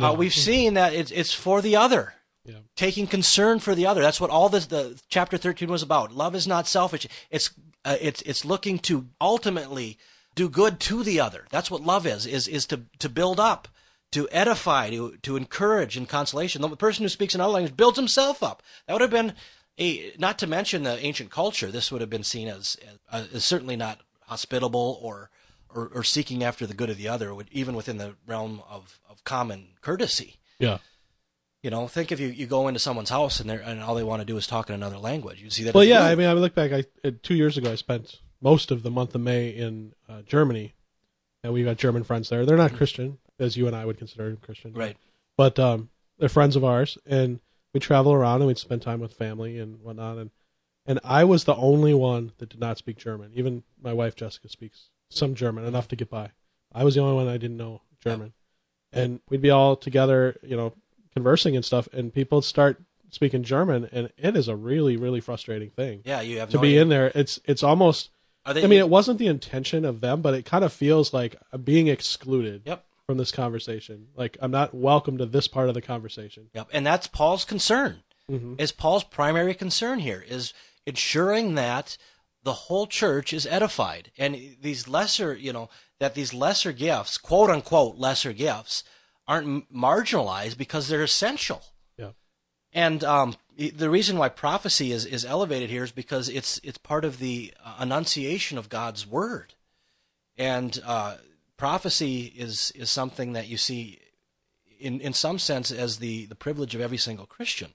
uh, 0.00 0.10
Yeah. 0.10 0.12
we've 0.12 0.34
seen 0.34 0.74
that 0.74 0.92
it's 0.92 1.12
it's 1.12 1.32
for 1.32 1.62
the 1.62 1.76
other, 1.76 2.14
Yeah. 2.44 2.56
taking 2.74 3.06
concern 3.06 3.60
for 3.60 3.74
the 3.74 3.86
other. 3.86 4.02
That's 4.02 4.20
what 4.20 4.30
all 4.30 4.48
this 4.48 4.66
the 4.66 5.00
chapter 5.08 5.38
thirteen 5.38 5.70
was 5.70 5.82
about. 5.82 6.12
Love 6.12 6.34
is 6.34 6.46
not 6.46 6.66
selfish. 6.66 7.06
It's 7.30 7.50
uh, 7.84 7.96
it's 8.00 8.20
it's 8.22 8.44
looking 8.44 8.80
to 8.80 9.06
ultimately 9.20 9.96
do 10.36 10.48
good 10.48 10.78
to 10.78 11.02
the 11.02 11.18
other. 11.18 11.46
That's 11.50 11.70
what 11.72 11.82
love 11.82 12.06
is 12.06 12.26
is 12.26 12.46
is 12.46 12.66
to 12.66 12.82
to 13.00 13.08
build 13.08 13.40
up. 13.40 13.66
To 14.12 14.28
edify, 14.30 14.88
to 14.90 15.16
to 15.22 15.36
encourage, 15.36 15.96
and 15.96 16.08
consolation. 16.08 16.62
The 16.62 16.76
person 16.76 17.02
who 17.02 17.08
speaks 17.08 17.34
another 17.34 17.52
language 17.52 17.76
builds 17.76 17.98
himself 17.98 18.40
up. 18.40 18.62
That 18.86 18.92
would 18.92 19.02
have 19.02 19.10
been 19.10 19.34
a 19.78 20.12
not 20.16 20.38
to 20.38 20.46
mention 20.46 20.84
the 20.84 20.96
ancient 21.04 21.30
culture. 21.30 21.72
This 21.72 21.90
would 21.90 22.00
have 22.00 22.08
been 22.08 22.22
seen 22.22 22.46
as, 22.46 22.76
as, 23.10 23.28
as 23.34 23.44
certainly 23.44 23.74
not 23.76 24.00
hospitable 24.20 25.00
or, 25.02 25.30
or 25.68 25.90
or 25.92 26.04
seeking 26.04 26.44
after 26.44 26.66
the 26.66 26.72
good 26.72 26.88
of 26.88 26.98
the 26.98 27.08
other, 27.08 27.34
even 27.50 27.74
within 27.74 27.98
the 27.98 28.14
realm 28.26 28.62
of, 28.70 29.00
of 29.10 29.24
common 29.24 29.70
courtesy. 29.80 30.36
yeah. 30.60 30.78
You 31.62 31.70
know, 31.70 31.88
think 31.88 32.12
if 32.12 32.20
you, 32.20 32.28
you 32.28 32.46
go 32.46 32.68
into 32.68 32.78
someone's 32.78 33.10
house 33.10 33.40
and 33.40 33.50
they 33.50 33.60
and 33.60 33.82
all 33.82 33.96
they 33.96 34.04
want 34.04 34.20
to 34.20 34.26
do 34.26 34.36
is 34.36 34.46
talk 34.46 34.68
in 34.68 34.74
another 34.74 34.98
language. 34.98 35.42
You 35.42 35.50
see 35.50 35.64
that. 35.64 35.74
Well, 35.74 35.82
yeah. 35.82 36.04
I 36.04 36.14
mean, 36.14 36.28
I 36.28 36.32
look 36.34 36.54
back. 36.54 36.70
I 36.70 36.84
uh, 37.04 37.10
two 37.24 37.34
years 37.34 37.58
ago, 37.58 37.72
I 37.72 37.74
spent 37.74 38.20
most 38.46 38.70
of 38.70 38.82
the 38.84 38.90
month 38.90 39.12
of 39.16 39.20
May 39.20 39.48
in 39.48 39.92
uh, 40.08 40.22
Germany, 40.22 40.74
and 41.42 41.52
we've 41.52 41.64
got 41.64 41.76
German 41.78 42.04
friends 42.04 42.28
there. 42.28 42.46
They're 42.46 42.56
not 42.56 42.72
Christian, 42.74 43.18
as 43.40 43.56
you 43.56 43.66
and 43.66 43.74
I 43.74 43.84
would 43.84 43.98
consider 43.98 44.24
them 44.28 44.36
Christian, 44.36 44.70
Mm-hmm. 44.70 44.80
right. 44.80 44.96
But 45.36 45.58
um, 45.58 45.90
they're 46.18 46.28
friends 46.28 46.54
of 46.56 46.64
ours, 46.64 46.96
and 47.04 47.40
we 47.74 47.80
travel 47.80 48.12
around 48.12 48.36
and 48.40 48.46
we'd 48.46 48.56
spend 48.58 48.82
time 48.82 49.00
with 49.00 49.12
family 49.12 49.58
and 49.58 49.80
whatnot. 49.82 50.16
And 50.18 50.30
and 50.88 51.00
I 51.02 51.24
was 51.24 51.42
the 51.44 51.56
only 51.56 51.92
one 51.92 52.30
that 52.38 52.48
did 52.48 52.60
not 52.60 52.78
speak 52.78 52.96
German. 52.96 53.32
Even 53.34 53.64
my 53.82 53.92
wife 53.92 54.14
Jessica 54.14 54.48
speaks 54.48 54.90
some 55.10 55.34
German, 55.34 55.64
enough 55.66 55.88
to 55.88 55.96
get 55.96 56.08
by. 56.08 56.30
I 56.72 56.84
was 56.84 56.94
the 56.94 57.00
only 57.02 57.16
one 57.16 57.26
I 57.28 57.36
didn't 57.38 57.56
know 57.56 57.82
German, 58.02 58.32
and 58.92 59.20
we'd 59.28 59.42
be 59.42 59.50
all 59.50 59.74
together, 59.76 60.36
you 60.42 60.56
know, 60.56 60.72
conversing 61.14 61.56
and 61.56 61.64
stuff, 61.64 61.88
and 61.92 62.14
people 62.14 62.40
start 62.42 62.80
speaking 63.10 63.42
German, 63.42 63.88
and 63.92 64.10
it 64.16 64.36
is 64.36 64.46
a 64.48 64.54
really 64.56 64.96
really 64.96 65.20
frustrating 65.20 65.70
thing 65.70 66.02
Yeah, 66.04 66.20
you 66.22 66.38
have 66.38 66.50
to 66.50 66.56
no 66.56 66.62
be 66.62 66.68
idea. 66.68 66.82
in 66.82 66.88
there. 66.90 67.12
It's 67.14 67.40
it's 67.44 67.64
almost. 67.64 68.10
They, 68.52 68.62
I 68.64 68.66
mean, 68.66 68.78
it 68.78 68.88
wasn't 68.88 69.18
the 69.18 69.26
intention 69.26 69.84
of 69.84 70.00
them, 70.00 70.22
but 70.22 70.34
it 70.34 70.44
kind 70.44 70.64
of 70.64 70.72
feels 70.72 71.12
like 71.12 71.36
I'm 71.52 71.62
being 71.62 71.88
excluded 71.88 72.62
Yep. 72.64 72.84
from 73.06 73.18
this 73.18 73.32
conversation. 73.32 74.08
Like 74.14 74.36
I'm 74.40 74.50
not 74.50 74.72
welcome 74.74 75.18
to 75.18 75.26
this 75.26 75.48
part 75.48 75.68
of 75.68 75.74
the 75.74 75.82
conversation. 75.82 76.48
Yep, 76.54 76.68
and 76.72 76.86
that's 76.86 77.06
Paul's 77.06 77.44
concern. 77.44 78.02
Mhm. 78.30 78.60
Is 78.60 78.72
Paul's 78.72 79.04
primary 79.04 79.54
concern 79.54 80.00
here 80.00 80.24
is 80.26 80.52
ensuring 80.86 81.54
that 81.56 81.96
the 82.42 82.52
whole 82.52 82.86
church 82.86 83.32
is 83.32 83.46
edified, 83.46 84.12
and 84.18 84.56
these 84.60 84.86
lesser, 84.86 85.34
you 85.34 85.52
know, 85.52 85.68
that 85.98 86.14
these 86.14 86.32
lesser 86.34 86.72
gifts, 86.72 87.18
quote 87.18 87.50
unquote 87.50 87.96
lesser 87.96 88.32
gifts, 88.32 88.84
aren't 89.26 89.72
marginalized 89.74 90.56
because 90.56 90.86
they're 90.88 91.02
essential. 91.02 91.62
Yeah. 91.98 92.10
And 92.72 93.02
um, 93.02 93.34
the 93.56 93.90
reason 93.90 94.18
why 94.18 94.28
prophecy 94.28 94.92
is, 94.92 95.06
is 95.06 95.24
elevated 95.24 95.70
here 95.70 95.84
is 95.84 95.92
because 95.92 96.28
it's 96.28 96.60
it's 96.62 96.78
part 96.78 97.04
of 97.04 97.18
the 97.18 97.54
uh, 97.64 97.76
enunciation 97.80 98.58
of 98.58 98.68
God's 98.68 99.06
word, 99.06 99.54
and 100.36 100.78
uh, 100.84 101.16
prophecy 101.56 102.32
is 102.36 102.70
is 102.74 102.90
something 102.90 103.32
that 103.32 103.48
you 103.48 103.56
see 103.56 103.98
in 104.78 105.00
in 105.00 105.12
some 105.12 105.38
sense 105.38 105.70
as 105.70 105.98
the 105.98 106.26
the 106.26 106.34
privilege 106.34 106.74
of 106.74 106.80
every 106.80 106.98
single 106.98 107.26
Christian. 107.26 107.72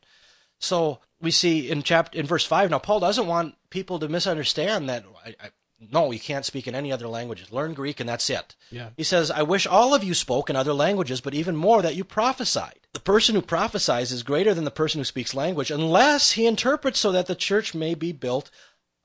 So 0.59 0.99
we 1.19 1.31
see 1.31 1.71
in 1.71 1.81
chapter 1.81 2.19
in 2.19 2.27
verse 2.27 2.45
five. 2.45 2.69
Now 2.69 2.79
Paul 2.79 2.99
doesn't 2.99 3.27
want 3.27 3.55
people 3.69 3.97
to 3.99 4.07
misunderstand 4.07 4.87
that. 4.89 5.03
I, 5.25 5.29
I, 5.39 5.49
no, 5.89 6.11
you 6.11 6.19
can't 6.19 6.45
speak 6.45 6.67
in 6.67 6.75
any 6.75 6.91
other 6.91 7.07
languages. 7.07 7.51
Learn 7.51 7.73
Greek 7.73 7.99
and 7.99 8.07
that's 8.07 8.29
it. 8.29 8.55
Yeah. 8.69 8.89
He 8.95 9.03
says, 9.03 9.31
I 9.31 9.41
wish 9.41 9.65
all 9.65 9.93
of 9.93 10.03
you 10.03 10.13
spoke 10.13 10.49
in 10.49 10.55
other 10.55 10.73
languages, 10.73 11.21
but 11.21 11.33
even 11.33 11.55
more 11.55 11.81
that 11.81 11.95
you 11.95 12.03
prophesied. 12.03 12.79
The 12.93 12.99
person 12.99 13.35
who 13.35 13.41
prophesies 13.41 14.11
is 14.11 14.23
greater 14.23 14.53
than 14.53 14.65
the 14.65 14.71
person 14.71 14.99
who 14.99 15.05
speaks 15.05 15.33
language, 15.33 15.71
unless 15.71 16.33
he 16.33 16.45
interprets 16.45 16.99
so 16.99 17.11
that 17.11 17.25
the 17.25 17.35
church 17.35 17.73
may 17.73 17.95
be 17.95 18.11
built 18.11 18.51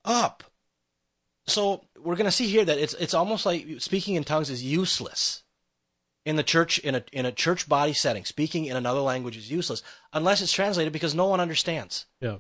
up. 0.05 0.45
So 1.47 1.85
we're 1.99 2.17
going 2.17 2.27
to 2.27 2.33
see 2.33 2.49
here 2.49 2.65
that 2.65 2.79
it's 2.79 2.95
it's 2.95 3.15
almost 3.15 3.47
like 3.47 3.67
speaking 3.79 4.17
in 4.17 4.25
tongues 4.25 4.51
is 4.51 4.65
useless 4.65 5.45
in 6.25 6.37
the 6.37 6.43
church 6.43 6.79
in 6.81 6.97
a 6.97 7.05
in 7.13 7.25
a 7.25 7.33
church 7.33 7.69
body 7.69 7.93
setting. 7.93 8.25
Speaking 8.25 8.67
in 8.67 8.77
another 8.77 9.01
language 9.01 9.37
is 9.37 9.51
useless 9.51 9.83
unless 10.13 10.43
it's 10.43 10.53
translated 10.53 10.93
because 10.93 11.15
no 11.15 11.27
one 11.27 11.41
understands. 11.41 12.07
Yeah. 12.21 12.39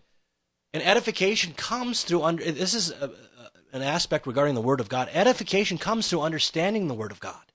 And 0.72 0.82
edification 0.82 1.54
comes 1.54 2.02
through 2.02 2.22
under. 2.22 2.44
This 2.44 2.74
is 2.74 2.90
a, 2.90 3.10
an 3.76 3.82
aspect 3.82 4.26
regarding 4.26 4.54
the 4.54 4.60
Word 4.60 4.80
of 4.80 4.88
God. 4.88 5.08
Edification 5.12 5.78
comes 5.78 6.08
through 6.08 6.22
understanding 6.22 6.88
the 6.88 6.94
Word 6.94 7.12
of 7.12 7.20
God, 7.20 7.52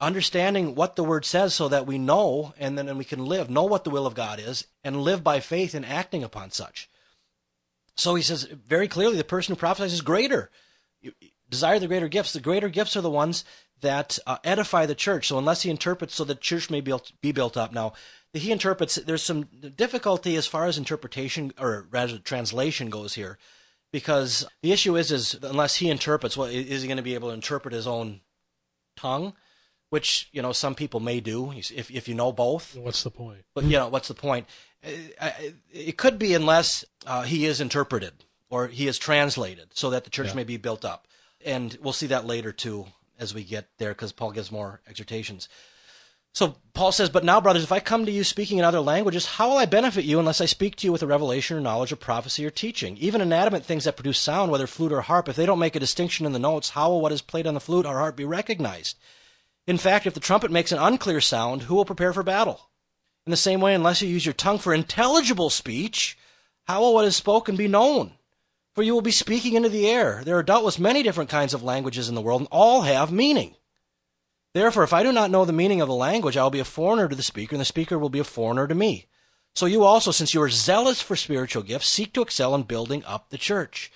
understanding 0.00 0.74
what 0.74 0.96
the 0.96 1.04
Word 1.04 1.24
says, 1.24 1.54
so 1.54 1.68
that 1.68 1.86
we 1.86 1.98
know, 1.98 2.54
and 2.58 2.78
then 2.78 2.88
and 2.88 2.98
we 2.98 3.04
can 3.04 3.24
live, 3.24 3.50
know 3.50 3.64
what 3.64 3.84
the 3.84 3.90
will 3.90 4.06
of 4.06 4.14
God 4.14 4.38
is, 4.38 4.66
and 4.84 5.02
live 5.02 5.24
by 5.24 5.40
faith 5.40 5.74
in 5.74 5.84
acting 5.84 6.22
upon 6.22 6.50
such. 6.50 6.88
So 7.96 8.14
he 8.14 8.22
says 8.22 8.44
very 8.44 8.88
clearly, 8.88 9.16
the 9.16 9.24
person 9.24 9.54
who 9.54 9.58
prophesies 9.58 9.92
is 9.92 10.00
greater. 10.00 10.50
Desire 11.48 11.78
the 11.78 11.86
greater 11.86 12.08
gifts. 12.08 12.32
The 12.32 12.40
greater 12.40 12.68
gifts 12.68 12.96
are 12.96 13.00
the 13.00 13.10
ones 13.10 13.44
that 13.80 14.18
uh, 14.26 14.38
edify 14.42 14.86
the 14.86 14.94
church. 14.94 15.28
So 15.28 15.38
unless 15.38 15.62
he 15.62 15.70
interprets 15.70 16.14
so 16.14 16.24
the 16.24 16.34
church 16.34 16.70
may 16.70 16.80
built, 16.80 17.12
be 17.20 17.32
built 17.32 17.56
up. 17.56 17.72
Now, 17.72 17.92
he 18.32 18.50
interprets, 18.50 18.96
there's 18.96 19.22
some 19.22 19.44
difficulty 19.76 20.34
as 20.36 20.46
far 20.46 20.66
as 20.66 20.76
interpretation, 20.76 21.52
or 21.58 21.86
rather 21.90 22.18
translation 22.18 22.90
goes 22.90 23.14
here, 23.14 23.38
because 23.94 24.44
the 24.60 24.72
issue 24.72 24.96
is, 24.96 25.12
is 25.12 25.38
unless 25.40 25.76
he 25.76 25.88
interprets, 25.88 26.36
well, 26.36 26.48
is 26.48 26.82
he 26.82 26.88
going 26.88 26.96
to 26.96 27.02
be 27.02 27.14
able 27.14 27.28
to 27.28 27.34
interpret 27.34 27.72
his 27.72 27.86
own 27.86 28.22
tongue? 28.96 29.34
Which, 29.90 30.28
you 30.32 30.42
know, 30.42 30.50
some 30.50 30.74
people 30.74 30.98
may 30.98 31.20
do, 31.20 31.52
if, 31.52 31.92
if 31.92 32.08
you 32.08 32.16
know 32.16 32.32
both. 32.32 32.76
What's 32.76 33.04
the 33.04 33.12
point? 33.12 33.44
But, 33.54 33.62
you 33.62 33.78
know, 33.78 33.86
what's 33.86 34.08
the 34.08 34.14
point? 34.14 34.48
It 34.82 35.96
could 35.96 36.18
be 36.18 36.34
unless 36.34 36.84
uh, 37.06 37.22
he 37.22 37.46
is 37.46 37.60
interpreted 37.60 38.14
or 38.50 38.66
he 38.66 38.88
is 38.88 38.98
translated 38.98 39.68
so 39.74 39.90
that 39.90 40.02
the 40.02 40.10
church 40.10 40.30
yeah. 40.30 40.34
may 40.34 40.44
be 40.44 40.56
built 40.56 40.84
up. 40.84 41.06
And 41.44 41.78
we'll 41.80 41.92
see 41.92 42.08
that 42.08 42.26
later 42.26 42.50
too 42.50 42.86
as 43.20 43.32
we 43.32 43.44
get 43.44 43.68
there 43.78 43.90
because 43.90 44.10
Paul 44.10 44.32
gives 44.32 44.50
more 44.50 44.80
exhortations. 44.88 45.48
So 46.34 46.56
Paul 46.74 46.90
says, 46.90 47.10
But 47.10 47.24
now, 47.24 47.40
brothers, 47.40 47.62
if 47.62 47.70
I 47.70 47.78
come 47.78 48.04
to 48.04 48.12
you 48.12 48.24
speaking 48.24 48.58
in 48.58 48.64
other 48.64 48.80
languages, 48.80 49.24
how 49.24 49.50
will 49.50 49.56
I 49.56 49.66
benefit 49.66 50.04
you 50.04 50.18
unless 50.18 50.40
I 50.40 50.46
speak 50.46 50.74
to 50.76 50.86
you 50.86 50.90
with 50.90 51.02
a 51.02 51.06
revelation 51.06 51.56
or 51.56 51.60
knowledge 51.60 51.92
or 51.92 51.96
prophecy 51.96 52.44
or 52.44 52.50
teaching? 52.50 52.96
Even 52.96 53.20
inanimate 53.20 53.64
things 53.64 53.84
that 53.84 53.96
produce 53.96 54.18
sound, 54.18 54.50
whether 54.50 54.66
flute 54.66 54.92
or 54.92 55.02
harp, 55.02 55.28
if 55.28 55.36
they 55.36 55.46
don't 55.46 55.60
make 55.60 55.76
a 55.76 55.80
distinction 55.80 56.26
in 56.26 56.32
the 56.32 56.40
notes, 56.40 56.70
how 56.70 56.90
will 56.90 57.00
what 57.00 57.12
is 57.12 57.22
played 57.22 57.46
on 57.46 57.54
the 57.54 57.60
flute 57.60 57.86
or 57.86 57.98
harp 57.98 58.16
be 58.16 58.24
recognized? 58.24 58.98
In 59.68 59.78
fact, 59.78 60.08
if 60.08 60.14
the 60.14 60.20
trumpet 60.20 60.50
makes 60.50 60.72
an 60.72 60.80
unclear 60.80 61.20
sound, 61.20 61.62
who 61.62 61.76
will 61.76 61.84
prepare 61.84 62.12
for 62.12 62.24
battle? 62.24 62.68
In 63.26 63.30
the 63.30 63.36
same 63.36 63.60
way, 63.60 63.72
unless 63.72 64.02
you 64.02 64.08
use 64.08 64.26
your 64.26 64.32
tongue 64.32 64.58
for 64.58 64.74
intelligible 64.74 65.50
speech, 65.50 66.18
how 66.64 66.80
will 66.80 66.94
what 66.94 67.04
is 67.04 67.14
spoken 67.14 67.54
be 67.54 67.68
known? 67.68 68.12
For 68.74 68.82
you 68.82 68.92
will 68.92 69.02
be 69.02 69.12
speaking 69.12 69.54
into 69.54 69.68
the 69.68 69.88
air. 69.88 70.22
There 70.24 70.36
are 70.36 70.42
doubtless 70.42 70.80
many 70.80 71.04
different 71.04 71.30
kinds 71.30 71.54
of 71.54 71.62
languages 71.62 72.08
in 72.08 72.16
the 72.16 72.20
world, 72.20 72.40
and 72.40 72.48
all 72.50 72.82
have 72.82 73.12
meaning. 73.12 73.54
Therefore, 74.54 74.84
if 74.84 74.92
I 74.92 75.02
do 75.02 75.12
not 75.12 75.30
know 75.30 75.44
the 75.44 75.52
meaning 75.52 75.80
of 75.80 75.88
the 75.88 75.94
language, 75.94 76.36
I 76.36 76.42
will 76.44 76.50
be 76.50 76.60
a 76.60 76.64
foreigner 76.64 77.08
to 77.08 77.16
the 77.16 77.22
speaker, 77.22 77.54
and 77.54 77.60
the 77.60 77.66
speaker 77.66 77.98
will 77.98 78.08
be 78.08 78.20
a 78.20 78.24
foreigner 78.24 78.68
to 78.68 78.74
me. 78.74 79.06
So 79.54 79.66
you 79.66 79.84
also, 79.84 80.12
since 80.12 80.32
you 80.32 80.40
are 80.42 80.48
zealous 80.48 81.00
for 81.00 81.16
spiritual 81.16 81.62
gifts, 81.62 81.88
seek 81.88 82.12
to 82.14 82.22
excel 82.22 82.54
in 82.54 82.62
building 82.62 83.04
up 83.04 83.30
the 83.30 83.38
church. 83.38 83.92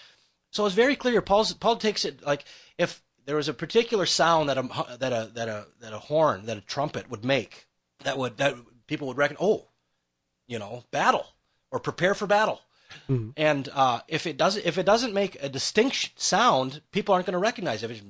So 0.51 0.67
it's 0.67 0.75
very 0.75 0.97
clear. 0.97 1.23
Paul's, 1.23 1.55
Paul 1.55 1.77
takes 1.77 2.05
it 2.05 2.25
like 2.27 2.45
if 2.77 3.03
there 3.25 3.37
was 3.37 3.49
a 3.49 3.55
particular 3.55 4.07
sound 4.07 4.49
that 4.49 4.59
a 4.59 4.97
that 4.99 5.13
a 5.13 5.31
that 5.35 5.49
a 5.49 5.67
that 5.81 5.93
a 5.93 5.99
horn 5.99 6.47
that 6.47 6.57
a 6.57 6.63
trumpet 6.63 7.11
would 7.11 7.25
make 7.25 7.67
that 8.05 8.17
would 8.17 8.39
that 8.39 8.55
people 8.87 9.07
would 9.09 9.19
reckon, 9.19 9.37
oh, 9.41 9.69
you 10.47 10.59
know, 10.59 10.85
battle 10.91 11.27
or 11.71 11.79
prepare 11.79 12.15
for 12.15 12.27
battle. 12.27 12.61
Mm-hmm. 13.09 13.31
And 13.37 13.69
uh, 13.75 14.01
if 14.09 14.27
it 14.27 14.37
doesn't 14.39 14.65
if 14.65 14.79
it 14.79 14.87
doesn't 14.87 15.13
make 15.13 15.37
a 15.43 15.49
distinct 15.49 16.21
sound, 16.21 16.81
people 16.91 17.15
aren't 17.15 17.27
going 17.27 17.33
to 17.33 17.39
recognize 17.39 17.83
it. 17.83 17.91
It's, 17.91 18.03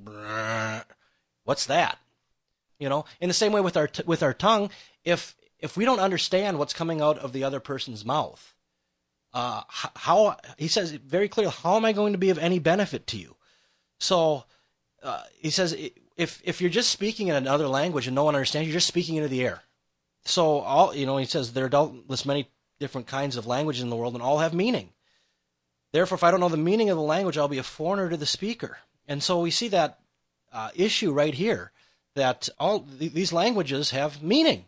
what's 1.44 1.66
that? 1.66 1.98
You 2.78 2.88
know, 2.88 3.04
in 3.20 3.28
the 3.28 3.34
same 3.34 3.52
way 3.52 3.60
with 3.60 3.76
our 3.76 3.88
t- 3.88 4.04
with 4.06 4.22
our 4.22 4.34
tongue, 4.34 4.70
if 5.04 5.36
if 5.58 5.76
we 5.76 5.84
don't 5.84 6.00
understand 6.00 6.58
what's 6.58 6.72
coming 6.72 7.00
out 7.00 7.18
of 7.18 7.32
the 7.32 7.44
other 7.44 7.60
person's 7.60 8.04
mouth, 8.04 8.54
uh, 9.34 9.62
how 9.68 10.36
he 10.56 10.68
says 10.68 10.92
very 10.92 11.28
clearly, 11.28 11.52
how 11.62 11.76
am 11.76 11.84
I 11.84 11.92
going 11.92 12.12
to 12.12 12.18
be 12.18 12.30
of 12.30 12.38
any 12.38 12.58
benefit 12.58 13.06
to 13.08 13.18
you? 13.18 13.36
So 13.98 14.44
uh, 15.02 15.22
he 15.36 15.50
says, 15.50 15.76
if 16.16 16.40
if 16.44 16.60
you're 16.60 16.70
just 16.70 16.90
speaking 16.90 17.28
in 17.28 17.34
another 17.34 17.68
language 17.68 18.06
and 18.06 18.14
no 18.14 18.24
one 18.24 18.34
understands, 18.34 18.68
you're 18.68 18.74
just 18.76 18.86
speaking 18.86 19.16
into 19.16 19.28
the 19.28 19.44
air. 19.44 19.62
So 20.24 20.58
all 20.60 20.94
you 20.94 21.06
know, 21.06 21.16
he 21.16 21.24
says 21.24 21.52
there 21.52 21.64
are 21.64 21.70
doubtless 21.70 22.24
many 22.24 22.48
different 22.78 23.06
kinds 23.06 23.36
of 23.36 23.46
languages 23.46 23.82
in 23.82 23.90
the 23.90 23.96
world, 23.96 24.14
and 24.14 24.22
all 24.22 24.38
have 24.38 24.54
meaning. 24.54 24.90
Therefore, 25.92 26.16
if 26.16 26.22
I 26.24 26.30
don't 26.30 26.40
know 26.40 26.48
the 26.48 26.56
meaning 26.56 26.90
of 26.90 26.96
the 26.96 27.02
language, 27.02 27.38
I'll 27.38 27.48
be 27.48 27.58
a 27.58 27.62
foreigner 27.62 28.10
to 28.10 28.16
the 28.16 28.26
speaker. 28.26 28.78
And 29.06 29.22
so 29.22 29.40
we 29.40 29.50
see 29.50 29.68
that 29.68 29.98
uh, 30.52 30.70
issue 30.74 31.12
right 31.12 31.34
here 31.34 31.72
that 32.14 32.48
all 32.58 32.80
th- 32.80 33.12
these 33.12 33.32
languages 33.32 33.90
have 33.90 34.22
meaning. 34.22 34.64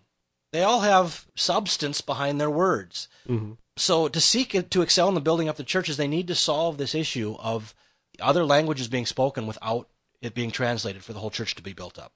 They 0.53 0.63
all 0.63 0.81
have 0.81 1.27
substance 1.35 2.01
behind 2.01 2.41
their 2.41 2.51
words. 2.51 3.09
Mm-hmm. 3.29 3.53
So 3.77 4.09
to 4.09 4.21
seek 4.21 4.71
to 4.71 4.83
excel 4.83 5.09
in 5.09 5.15
the 5.15 5.21
building 5.21 5.49
up 5.49 5.57
the 5.57 5.65
churches, 5.65 5.97
they 5.97 6.09
need 6.09 6.27
to 6.29 6.35
solve 6.35 6.77
this 6.77 6.95
issue 6.95 7.37
of 7.39 7.75
other 8.21 8.45
languages 8.45 8.89
being 8.89 9.07
spoken 9.07 9.47
without 9.47 9.89
it 10.21 10.35
being 10.35 10.51
translated 10.51 11.03
for 11.03 11.13
the 11.13 11.21
whole 11.21 11.31
church 11.31 11.55
to 11.55 11.63
be 11.63 11.73
built 11.73 11.99
up. 11.99 12.13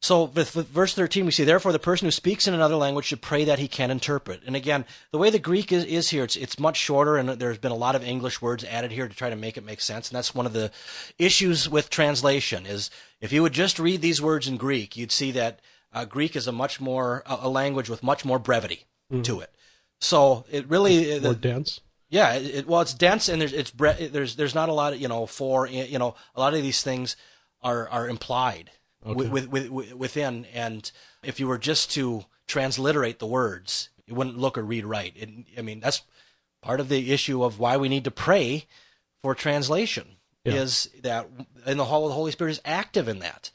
So 0.00 0.24
with, 0.24 0.54
with, 0.54 0.68
verse 0.68 0.94
13, 0.94 1.26
we 1.26 1.32
see, 1.32 1.42
therefore, 1.42 1.72
the 1.72 1.80
person 1.80 2.06
who 2.06 2.12
speaks 2.12 2.46
in 2.46 2.54
another 2.54 2.76
language 2.76 3.06
should 3.06 3.20
pray 3.20 3.44
that 3.44 3.58
he 3.58 3.66
can 3.66 3.90
interpret. 3.90 4.42
And 4.46 4.54
again, 4.54 4.84
the 5.10 5.18
way 5.18 5.28
the 5.28 5.40
Greek 5.40 5.72
is, 5.72 5.84
is 5.84 6.10
here, 6.10 6.22
it's, 6.22 6.36
it's 6.36 6.58
much 6.58 6.76
shorter, 6.76 7.16
and 7.16 7.28
there's 7.30 7.58
been 7.58 7.72
a 7.72 7.76
lot 7.76 7.96
of 7.96 8.04
English 8.04 8.40
words 8.40 8.62
added 8.62 8.92
here 8.92 9.08
to 9.08 9.14
try 9.14 9.28
to 9.28 9.34
make 9.34 9.56
it 9.56 9.64
make 9.64 9.80
sense. 9.80 10.08
And 10.08 10.16
that's 10.16 10.34
one 10.34 10.46
of 10.46 10.52
the 10.52 10.70
issues 11.18 11.68
with 11.68 11.90
translation 11.90 12.64
is 12.64 12.90
if 13.20 13.32
you 13.32 13.42
would 13.42 13.52
just 13.52 13.80
read 13.80 14.00
these 14.00 14.22
words 14.22 14.46
in 14.46 14.56
Greek, 14.56 14.96
you'd 14.96 15.10
see 15.10 15.32
that 15.32 15.58
uh, 15.92 16.04
Greek 16.04 16.36
is 16.36 16.46
a 16.46 16.52
much 16.52 16.80
more, 16.80 17.24
a, 17.26 17.38
a, 17.42 17.48
language 17.48 17.90
with 17.90 18.02
much 18.02 18.24
more 18.24 18.38
brevity 18.38 18.84
mm-hmm. 19.12 19.22
to 19.22 19.40
it. 19.40 19.52
So 20.00 20.44
it 20.48 20.68
really... 20.68 21.18
more 21.20 21.34
dense? 21.34 21.80
Yeah, 22.08 22.34
it, 22.34 22.68
well, 22.68 22.82
it's 22.82 22.94
dense 22.94 23.28
and 23.28 23.40
there's, 23.40 23.52
it's, 23.52 23.72
there's, 23.72 24.36
there's 24.36 24.54
not 24.54 24.68
a 24.68 24.72
lot 24.72 24.92
of, 24.92 25.00
you 25.00 25.08
know, 25.08 25.26
for, 25.26 25.66
you 25.66 25.98
know, 25.98 26.14
a 26.36 26.40
lot 26.40 26.54
of 26.54 26.62
these 26.62 26.82
things 26.82 27.16
are, 27.62 27.88
are 27.88 28.08
implied 28.08 28.70
okay. 29.04 29.14
with, 29.14 29.48
with, 29.48 29.68
with, 29.70 29.94
within. 29.94 30.46
And 30.52 30.90
if 31.22 31.40
you 31.40 31.48
were 31.48 31.58
just 31.58 31.90
to 31.92 32.24
transliterate 32.46 33.18
the 33.18 33.26
words, 33.26 33.90
it 34.06 34.14
wouldn't 34.14 34.38
look 34.38 34.56
or 34.58 34.62
read 34.62 34.86
right. 34.86 35.12
It, 35.16 35.30
I 35.56 35.62
mean, 35.62 35.80
that's 35.80 36.02
part 36.62 36.80
of 36.80 36.88
the 36.88 37.12
issue 37.12 37.42
of 37.44 37.58
why 37.58 37.76
we 37.76 37.88
need 37.88 38.04
to 38.04 38.10
pray 38.10 38.66
for 39.22 39.34
translation 39.34 40.16
yeah. 40.44 40.54
is 40.54 40.90
that 41.02 41.28
in 41.66 41.76
the 41.76 41.84
hall 41.84 42.04
of 42.04 42.10
the 42.10 42.14
Holy 42.14 42.32
Spirit 42.32 42.52
is 42.52 42.60
active 42.64 43.08
in 43.08 43.18
that. 43.20 43.50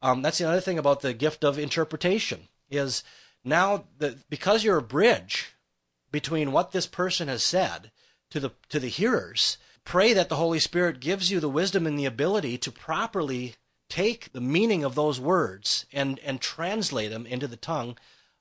Um, 0.00 0.22
that's 0.22 0.38
the 0.38 0.48
other 0.48 0.60
thing 0.60 0.78
about 0.78 1.00
the 1.00 1.12
gift 1.12 1.44
of 1.44 1.58
interpretation 1.58 2.48
is 2.70 3.02
now 3.44 3.84
that 3.98 4.28
because 4.30 4.62
you're 4.62 4.78
a 4.78 4.82
bridge 4.82 5.54
between 6.12 6.52
what 6.52 6.72
this 6.72 6.86
person 6.86 7.28
has 7.28 7.42
said 7.42 7.90
to 8.30 8.40
the 8.40 8.50
to 8.68 8.78
the 8.78 8.88
hearers, 8.88 9.58
pray 9.84 10.12
that 10.12 10.28
the 10.28 10.36
Holy 10.36 10.58
Spirit 10.58 11.00
gives 11.00 11.30
you 11.30 11.40
the 11.40 11.48
wisdom 11.48 11.86
and 11.86 11.98
the 11.98 12.04
ability 12.04 12.58
to 12.58 12.70
properly 12.70 13.54
take 13.88 14.32
the 14.32 14.40
meaning 14.40 14.84
of 14.84 14.94
those 14.94 15.20
words 15.20 15.86
and 15.92 16.18
and 16.20 16.40
translate 16.40 17.10
them 17.10 17.26
into 17.26 17.46
the 17.46 17.56
tongue 17.56 17.96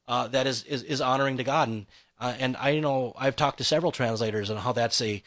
uh, 0.08 0.28
that 0.28 0.48
is, 0.48 0.64
is, 0.64 0.84
is 0.84 1.02
honoring 1.02 1.38
to 1.38 1.44
God. 1.44 1.68
And 1.68 1.86
uh, 2.20 2.34
and 2.40 2.58
I 2.58 2.80
know 2.80 3.14
I've 3.18 3.36
talked 3.36 3.58
to 3.60 3.64
several 3.64 3.92
translators 3.92 4.50
on 4.50 4.58
how 4.58 4.72
that's 4.72 5.02
a, 5.02 5.22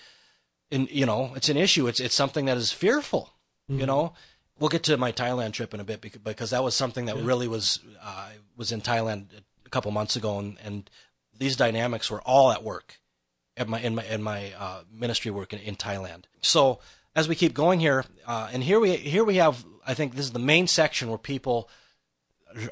in, 0.71 0.89
you 0.91 1.07
know, 1.07 1.33
it's 1.37 1.49
an 1.49 1.57
issue. 1.57 1.87
It's 1.87 2.01
it's 2.01 2.15
something 2.15 2.47
that 2.47 2.57
is 2.57 2.73
fearful. 2.73 3.31
Mm-hmm. 3.71 3.81
You 3.81 3.87
know, 3.87 4.15
we'll 4.59 4.71
get 4.71 4.83
to 4.85 4.97
my 4.97 5.13
Thailand 5.13 5.53
trip 5.53 5.75
in 5.75 5.81
a 5.81 5.85
bit 5.85 6.01
because, 6.01 6.21
because 6.21 6.51
that 6.51 6.65
was 6.65 6.75
something 6.75 7.07
that 7.07 7.17
yeah. 7.17 7.27
really 7.27 7.49
was 7.49 7.81
uh, 8.03 8.31
was 8.57 8.73
in 8.73 8.81
Thailand 8.81 9.27
a 9.65 9.69
couple 9.69 9.91
months 9.93 10.17
ago, 10.17 10.39
and, 10.39 10.59
and 10.65 10.91
these 11.39 11.57
dynamics 11.57 12.11
were 12.11 12.21
all 12.23 12.51
at 12.51 12.65
work 12.65 12.99
at 13.57 13.69
my 13.69 13.81
in 13.81 13.95
my 13.95 14.05
in 14.05 14.23
my 14.23 14.53
uh, 14.59 14.83
ministry 14.93 15.31
work 15.31 15.53
in, 15.53 15.61
in 15.61 15.77
Thailand. 15.77 16.25
So 16.43 16.81
as 17.15 17.29
we 17.29 17.35
keep 17.35 17.55
going 17.55 17.81
here, 17.81 18.05
uh, 18.27 18.49
and 18.53 18.63
here 18.63 18.81
we 18.81 18.97
here 18.97 19.25
we 19.25 19.37
have, 19.37 19.65
I 19.87 19.95
think 19.95 20.15
this 20.15 20.27
is 20.27 20.33
the 20.33 20.39
main 20.39 20.67
section 20.67 21.09
where 21.09 21.19
people 21.19 21.69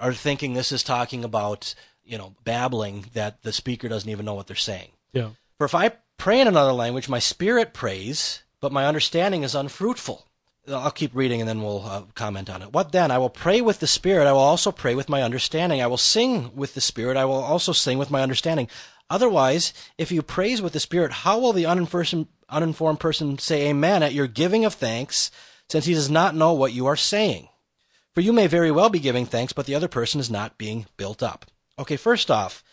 are 0.01 0.13
thinking 0.13 0.55
this 0.55 0.73
is 0.73 0.83
talking 0.83 1.25
about 1.25 1.75
you 2.05 2.19
know 2.19 2.35
babbling 2.45 3.07
that 3.15 3.43
the 3.43 3.53
speaker 3.53 3.89
doesn't 3.89 4.11
even 4.11 4.25
know 4.25 4.35
what 4.35 4.47
they're 4.47 4.57
saying. 4.57 4.91
Yeah. 5.13 5.31
For 5.59 5.65
if 5.65 5.75
I 5.75 5.93
pray 6.17 6.41
in 6.41 6.49
another 6.49 6.73
language, 6.73 7.09
my 7.09 7.19
spirit 7.19 7.75
prays, 7.75 8.43
but 8.61 8.73
my 8.73 8.87
understanding 8.87 9.43
is 9.43 9.55
unfruitful. 9.55 10.29
I'll 10.69 10.91
keep 10.91 11.15
reading 11.15 11.41
and 11.41 11.49
then 11.49 11.63
we'll 11.63 11.85
uh, 11.85 12.03
comment 12.15 12.51
on 12.51 12.63
it. 12.63 12.73
What 12.73 12.93
then? 12.93 13.11
I 13.11 13.19
will 13.19 13.31
pray 13.31 13.61
with 13.61 13.81
the 13.81 13.87
Spirit. 13.87 14.27
I 14.27 14.33
will 14.33 14.41
also 14.41 14.71
pray 14.71 14.95
with 14.95 15.09
my 15.09 15.23
understanding. 15.23 15.81
I 15.81 15.87
will 15.87 15.97
sing 15.97 16.55
with 16.55 16.75
the 16.75 16.81
Spirit. 16.81 17.17
I 17.17 17.25
will 17.25 17.35
also 17.35 17.73
sing 17.73 17.99
with 17.99 18.11
my 18.11 18.23
understanding. 18.23 18.69
Otherwise, 19.11 19.73
if 19.97 20.13
you 20.13 20.23
praise 20.23 20.61
with 20.61 20.75
the 20.75 20.81
Spirit, 20.81 21.13
how 21.13 21.39
will 21.39 21.53
the 21.53 21.67
uninformed 21.67 23.01
person 23.01 23.39
say 23.39 23.69
amen 23.69 24.03
at 24.03 24.13
your 24.13 24.27
giving 24.27 24.65
of 24.65 24.75
thanks, 24.75 25.31
since 25.69 25.85
he 25.85 25.95
does 25.95 26.11
not 26.11 26.35
know 26.35 26.53
what 26.53 26.73
you 26.73 26.87
are 26.87 26.97
saying? 26.97 27.49
For 28.15 28.21
you 28.21 28.33
may 28.33 28.47
very 28.47 28.71
well 28.71 28.89
be 28.89 28.99
giving 28.99 29.27
thanks, 29.27 29.53
but 29.53 29.67
the 29.67 29.75
other 29.75 29.89
person 29.89 30.21
is 30.21 30.31
not 30.31 30.59
being 30.59 30.87
built 30.97 31.23
up. 31.23 31.47
Okay, 31.79 31.97
first 31.97 32.31
off, 32.31 32.65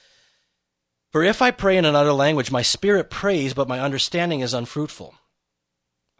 for 1.12 1.24
if 1.24 1.42
I 1.42 1.52
pray 1.52 1.78
in 1.78 1.86
another 1.86 2.14
language, 2.14 2.52
my 2.52 2.62
spirit 2.62 3.10
prays, 3.10 3.54
but 3.54 3.68
my 3.68 3.80
understanding 3.80 4.42
is 4.42 4.54
unfruitful. 4.54 5.16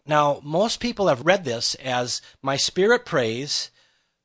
Now, 0.06 0.40
most 0.44 0.80
people 0.80 1.08
have 1.08 1.26
read 1.26 1.44
this 1.44 1.76
as 1.76 2.22
my 2.42 2.56
spirit 2.58 3.06
prays, 3.06 3.72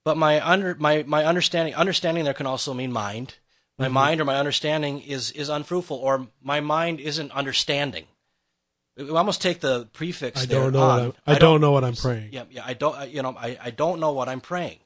but 0.05 0.17
my 0.17 0.47
under 0.47 0.75
my, 0.75 1.03
my 1.07 1.25
understanding 1.25 1.75
understanding 1.75 2.25
there 2.25 2.35
can 2.35 2.47
also 2.47 2.75
mean 2.75 2.93
mind. 2.93 3.37
My 3.79 3.87
mm-hmm. 3.87 3.95
mind 3.95 4.21
or 4.21 4.27
my 4.27 4.37
understanding 4.37 5.01
is 5.01 5.31
is 5.31 5.49
unfruitful, 5.49 5.97
or 5.97 6.29
my 6.43 6.61
mind 6.61 7.01
isn't 7.01 7.33
understanding. 7.33 8.05
We 9.01 9.11
almost 9.11 9.43
take 9.43 9.61
the 9.61 9.87
prefix. 9.93 10.43
I 10.43 10.47
don't 10.47 10.73
know. 10.73 10.87
What 10.87 11.01
I'm, 11.01 11.13
I, 11.27 11.33
I 11.33 11.35
don't, 11.35 11.41
don't 11.41 11.61
know 11.61 11.73
what 11.73 11.85
I'm 11.85 11.97
praying. 11.97 12.31
Yeah, 12.33 12.45
yeah. 12.51 12.63
I 12.65 12.75
don't. 12.75 13.09
You 13.11 13.23
know, 13.23 13.35
I, 13.39 13.59
I 13.63 13.71
don't 13.71 14.01
know 14.01 14.13
what 14.13 14.29
I'm 14.29 14.41
praying. 14.41 14.79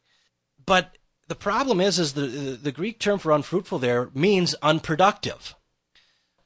But 0.65 0.97
the 1.29 1.35
problem 1.35 1.81
is, 1.81 1.99
is 1.99 2.15
the 2.15 2.27
the 2.61 2.73
Greek 2.73 2.99
term 2.99 3.19
for 3.19 3.33
unfruitful 3.33 3.79
there 3.79 4.11
means 4.15 4.55
unproductive, 4.63 5.55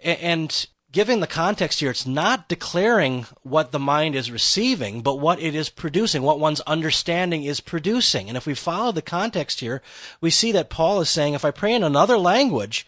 and 0.01 0.67
given 0.91 1.21
the 1.21 1.27
context 1.27 1.81
here, 1.81 1.91
it's 1.91 2.07
not 2.07 2.49
declaring 2.49 3.27
what 3.43 3.73
the 3.73 3.79
mind 3.79 4.15
is 4.15 4.31
receiving, 4.31 5.03
but 5.03 5.21
what 5.21 5.41
it 5.41 5.55
is 5.55 5.69
producing, 5.69 6.23
what 6.23 6.41
one's 6.41 6.63
understanding 6.63 7.45
is 7.45 7.61
producing. 7.61 8.29
And 8.29 8.37
if 8.37 8.47
we 8.47 8.55
follow 8.55 8.93
the 8.93 9.03
context 9.03 9.61
here, 9.61 9.83
we 10.21 10.31
see 10.31 10.51
that 10.53 10.71
Paul 10.71 11.01
is 11.01 11.11
saying, 11.11 11.35
if 11.35 11.45
I 11.45 11.51
pray 11.51 11.75
in 11.75 11.83
another 11.83 12.17
language, 12.17 12.87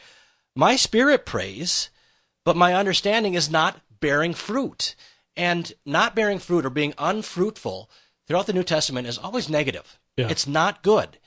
my 0.56 0.76
spirit 0.76 1.26
prays, 1.26 1.90
but 2.44 2.56
my 2.56 2.74
understanding 2.74 3.34
is 3.34 3.50
not 3.50 3.80
bearing 4.00 4.34
fruit. 4.34 4.94
And 5.36 5.72
not 5.86 6.14
bearing 6.14 6.38
fruit 6.38 6.66
or 6.66 6.70
being 6.70 6.94
unfruitful 6.98 7.90
throughout 8.26 8.46
the 8.46 8.52
New 8.52 8.64
Testament 8.64 9.06
is 9.06 9.16
always 9.16 9.48
negative. 9.48 9.98
Yeah. 10.16 10.28
It's 10.28 10.46
not 10.46 10.82
good. 10.82 11.18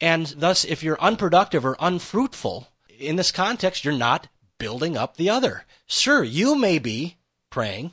And 0.00 0.26
thus, 0.26 0.64
if 0.64 0.82
you're 0.82 1.00
unproductive 1.00 1.64
or 1.64 1.76
unfruitful, 1.78 2.68
in 2.98 3.16
this 3.16 3.32
context, 3.32 3.84
you're 3.84 3.94
not 3.94 4.28
building 4.58 4.96
up 4.96 5.16
the 5.16 5.30
other. 5.30 5.64
Sure, 5.86 6.22
you 6.22 6.54
may 6.54 6.78
be 6.78 7.16
praying, 7.50 7.92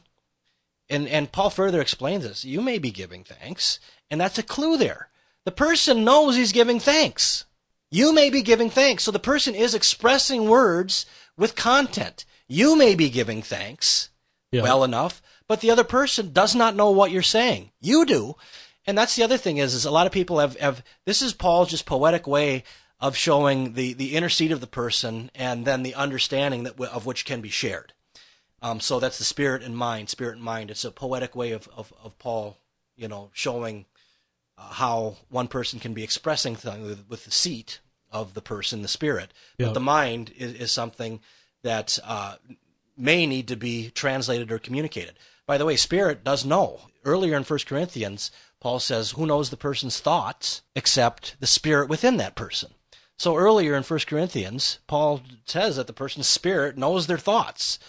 and, 0.89 1.07
and 1.07 1.31
Paul 1.31 1.49
further 1.49 1.81
explains 1.81 2.23
this. 2.23 2.45
You 2.45 2.61
may 2.61 2.79
be 2.79 2.91
giving 2.91 3.23
thanks, 3.23 3.79
and 4.09 4.19
that's 4.19 4.37
a 4.37 4.43
clue 4.43 4.77
there. 4.77 5.09
The 5.45 5.51
person 5.51 6.03
knows 6.03 6.35
he's 6.35 6.51
giving 6.51 6.79
thanks. 6.79 7.45
You 7.91 8.13
may 8.13 8.29
be 8.29 8.41
giving 8.41 8.69
thanks. 8.69 9.03
So 9.03 9.11
the 9.11 9.19
person 9.19 9.55
is 9.55 9.73
expressing 9.73 10.47
words 10.47 11.05
with 11.37 11.55
content. 11.55 12.25
You 12.47 12.75
may 12.75 12.95
be 12.95 13.09
giving 13.09 13.41
thanks 13.41 14.09
yeah. 14.51 14.63
well 14.63 14.83
enough, 14.83 15.21
but 15.47 15.61
the 15.61 15.71
other 15.71 15.83
person 15.83 16.33
does 16.33 16.55
not 16.55 16.75
know 16.75 16.91
what 16.91 17.11
you're 17.11 17.21
saying. 17.21 17.71
You 17.81 18.05
do. 18.05 18.35
And 18.85 18.97
that's 18.97 19.15
the 19.15 19.23
other 19.23 19.37
thing 19.37 19.57
is, 19.57 19.73
is 19.73 19.85
a 19.85 19.91
lot 19.91 20.07
of 20.07 20.11
people 20.13 20.39
have, 20.39 20.57
have 20.59 20.83
this 21.05 21.21
is 21.21 21.33
Paul's 21.33 21.69
just 21.69 21.85
poetic 21.85 22.25
way 22.25 22.63
of 22.99 23.15
showing 23.15 23.73
the, 23.73 23.93
the 23.93 24.15
inner 24.15 24.29
seat 24.29 24.51
of 24.51 24.61
the 24.61 24.67
person 24.67 25.31
and 25.35 25.65
then 25.65 25.83
the 25.83 25.95
understanding 25.95 26.63
that 26.63 26.79
of 26.79 27.05
which 27.05 27.25
can 27.25 27.41
be 27.41 27.49
shared. 27.49 27.93
Um, 28.61 28.79
so 28.79 28.99
that's 28.99 29.17
the 29.17 29.23
spirit 29.23 29.63
and 29.63 29.77
mind, 29.77 30.09
spirit 30.09 30.35
and 30.35 30.43
mind. 30.43 30.69
It's 30.69 30.83
a 30.83 30.91
poetic 30.91 31.35
way 31.35 31.51
of, 31.51 31.69
of, 31.75 31.93
of 32.03 32.17
Paul, 32.19 32.57
you 32.97 33.07
know, 33.07 33.29
showing 33.31 33.85
uh, 34.57 34.73
how 34.73 35.17
one 35.29 35.47
person 35.47 35.79
can 35.79 35.93
be 35.93 36.03
expressing 36.03 36.55
things 36.55 36.85
with, 36.85 37.05
with, 37.07 37.25
the 37.25 37.31
seat 37.31 37.79
of 38.11 38.33
the 38.33 38.41
person, 38.41 38.81
the 38.81 38.89
spirit. 38.89 39.31
But 39.57 39.73
the 39.75 39.79
mind 39.79 40.33
is, 40.35 40.53
is 40.55 40.71
something 40.73 41.21
that 41.63 41.99
uh, 42.03 42.35
may 42.99 43.25
need 43.25 43.47
to 43.47 43.55
be 43.55 43.89
translated 43.91 44.51
or 44.51 44.59
communicated. 44.59 45.13
By 45.47 45.57
the 45.57 45.65
way, 45.65 45.75
spirit 45.75 46.23
does 46.23 46.45
know. 46.45 46.81
Earlier 47.05 47.35
in 47.35 47.43
1 47.43 47.59
Corinthians, 47.65 48.31
Paul 48.59 48.79
says, 48.79 49.11
Who 49.11 49.25
knows 49.25 49.49
the 49.49 49.57
person's 49.57 49.99
thoughts 49.99 50.61
except 50.75 51.39
the 51.39 51.47
spirit 51.47 51.89
within 51.89 52.17
that 52.17 52.35
person? 52.35 52.71
So 53.17 53.35
earlier 53.35 53.75
in 53.75 53.83
1 53.83 53.99
Corinthians, 54.07 54.79
Paul 54.87 55.21
says 55.45 55.75
that 55.75 55.87
the 55.87 55.93
person's 55.93 56.27
spirit 56.27 56.77
knows 56.77 57.07
their 57.07 57.17
thoughts. 57.17 57.79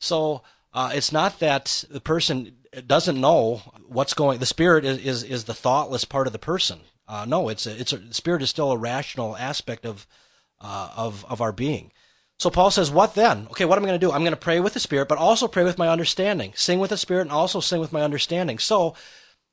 So 0.00 0.42
uh, 0.72 0.90
it's 0.94 1.12
not 1.12 1.38
that 1.40 1.84
the 1.90 2.00
person 2.00 2.56
doesn't 2.86 3.20
know 3.20 3.62
what's 3.86 4.14
going. 4.14 4.38
The 4.38 4.46
spirit 4.46 4.84
is 4.84 4.98
is, 4.98 5.22
is 5.22 5.44
the 5.44 5.54
thoughtless 5.54 6.04
part 6.04 6.26
of 6.26 6.32
the 6.32 6.38
person. 6.38 6.80
Uh, 7.06 7.26
no, 7.28 7.48
it's 7.48 7.66
a, 7.66 7.78
it's 7.78 7.92
a, 7.92 8.12
spirit 8.14 8.42
is 8.42 8.50
still 8.50 8.72
a 8.72 8.78
rational 8.78 9.36
aspect 9.36 9.84
of 9.84 10.06
uh, 10.60 10.90
of 10.96 11.24
of 11.26 11.40
our 11.40 11.52
being. 11.52 11.92
So 12.42 12.50
Paul 12.50 12.72
says, 12.72 12.90
"What 12.90 13.14
then? 13.14 13.46
Okay, 13.52 13.64
what 13.64 13.78
am 13.78 13.84
I 13.84 13.86
going 13.86 14.00
to 14.00 14.04
do? 14.04 14.10
I'm 14.10 14.22
going 14.22 14.32
to 14.32 14.36
pray 14.36 14.58
with 14.58 14.74
the 14.74 14.80
spirit, 14.80 15.06
but 15.06 15.16
also 15.16 15.46
pray 15.46 15.62
with 15.62 15.78
my 15.78 15.88
understanding. 15.88 16.52
Sing 16.56 16.80
with 16.80 16.90
the 16.90 16.96
spirit, 16.96 17.20
and 17.22 17.30
also 17.30 17.60
sing 17.60 17.78
with 17.78 17.92
my 17.92 18.02
understanding." 18.02 18.58
So 18.58 18.96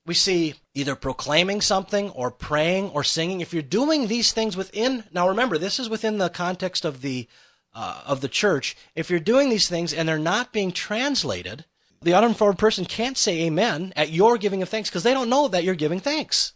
we 0.07 0.15
see 0.15 0.55
either 0.73 0.95
proclaiming 0.95 1.61
something 1.61 2.09
or 2.09 2.31
praying 2.31 2.89
or 2.89 3.03
singing. 3.03 3.41
If 3.41 3.53
you're 3.53 3.61
doing 3.61 4.07
these 4.07 4.31
things 4.31 4.57
within, 4.57 5.03
now 5.11 5.29
remember, 5.29 5.59
this 5.59 5.77
is 5.77 5.87
within 5.87 6.17
the 6.17 6.31
context 6.31 6.83
of 6.83 7.01
the 7.01 7.27
uh, 7.75 8.01
of 8.07 8.21
the 8.21 8.27
church. 8.27 8.75
If 8.95 9.11
you're 9.11 9.19
doing 9.19 9.51
these 9.51 9.69
things 9.69 9.93
and 9.93 10.09
they're 10.09 10.17
not 10.17 10.51
being 10.51 10.71
translated, 10.71 11.65
the 12.01 12.15
uninformed 12.15 12.57
person 12.57 12.85
can't 12.85 13.19
say 13.19 13.41
amen 13.41 13.93
at 13.95 14.09
your 14.09 14.39
giving 14.39 14.63
of 14.63 14.69
thanks 14.69 14.89
because 14.89 15.03
they 15.03 15.13
don't 15.13 15.29
know 15.29 15.47
that 15.47 15.63
you're 15.63 15.75
giving 15.75 15.99
thanks. 15.99 16.53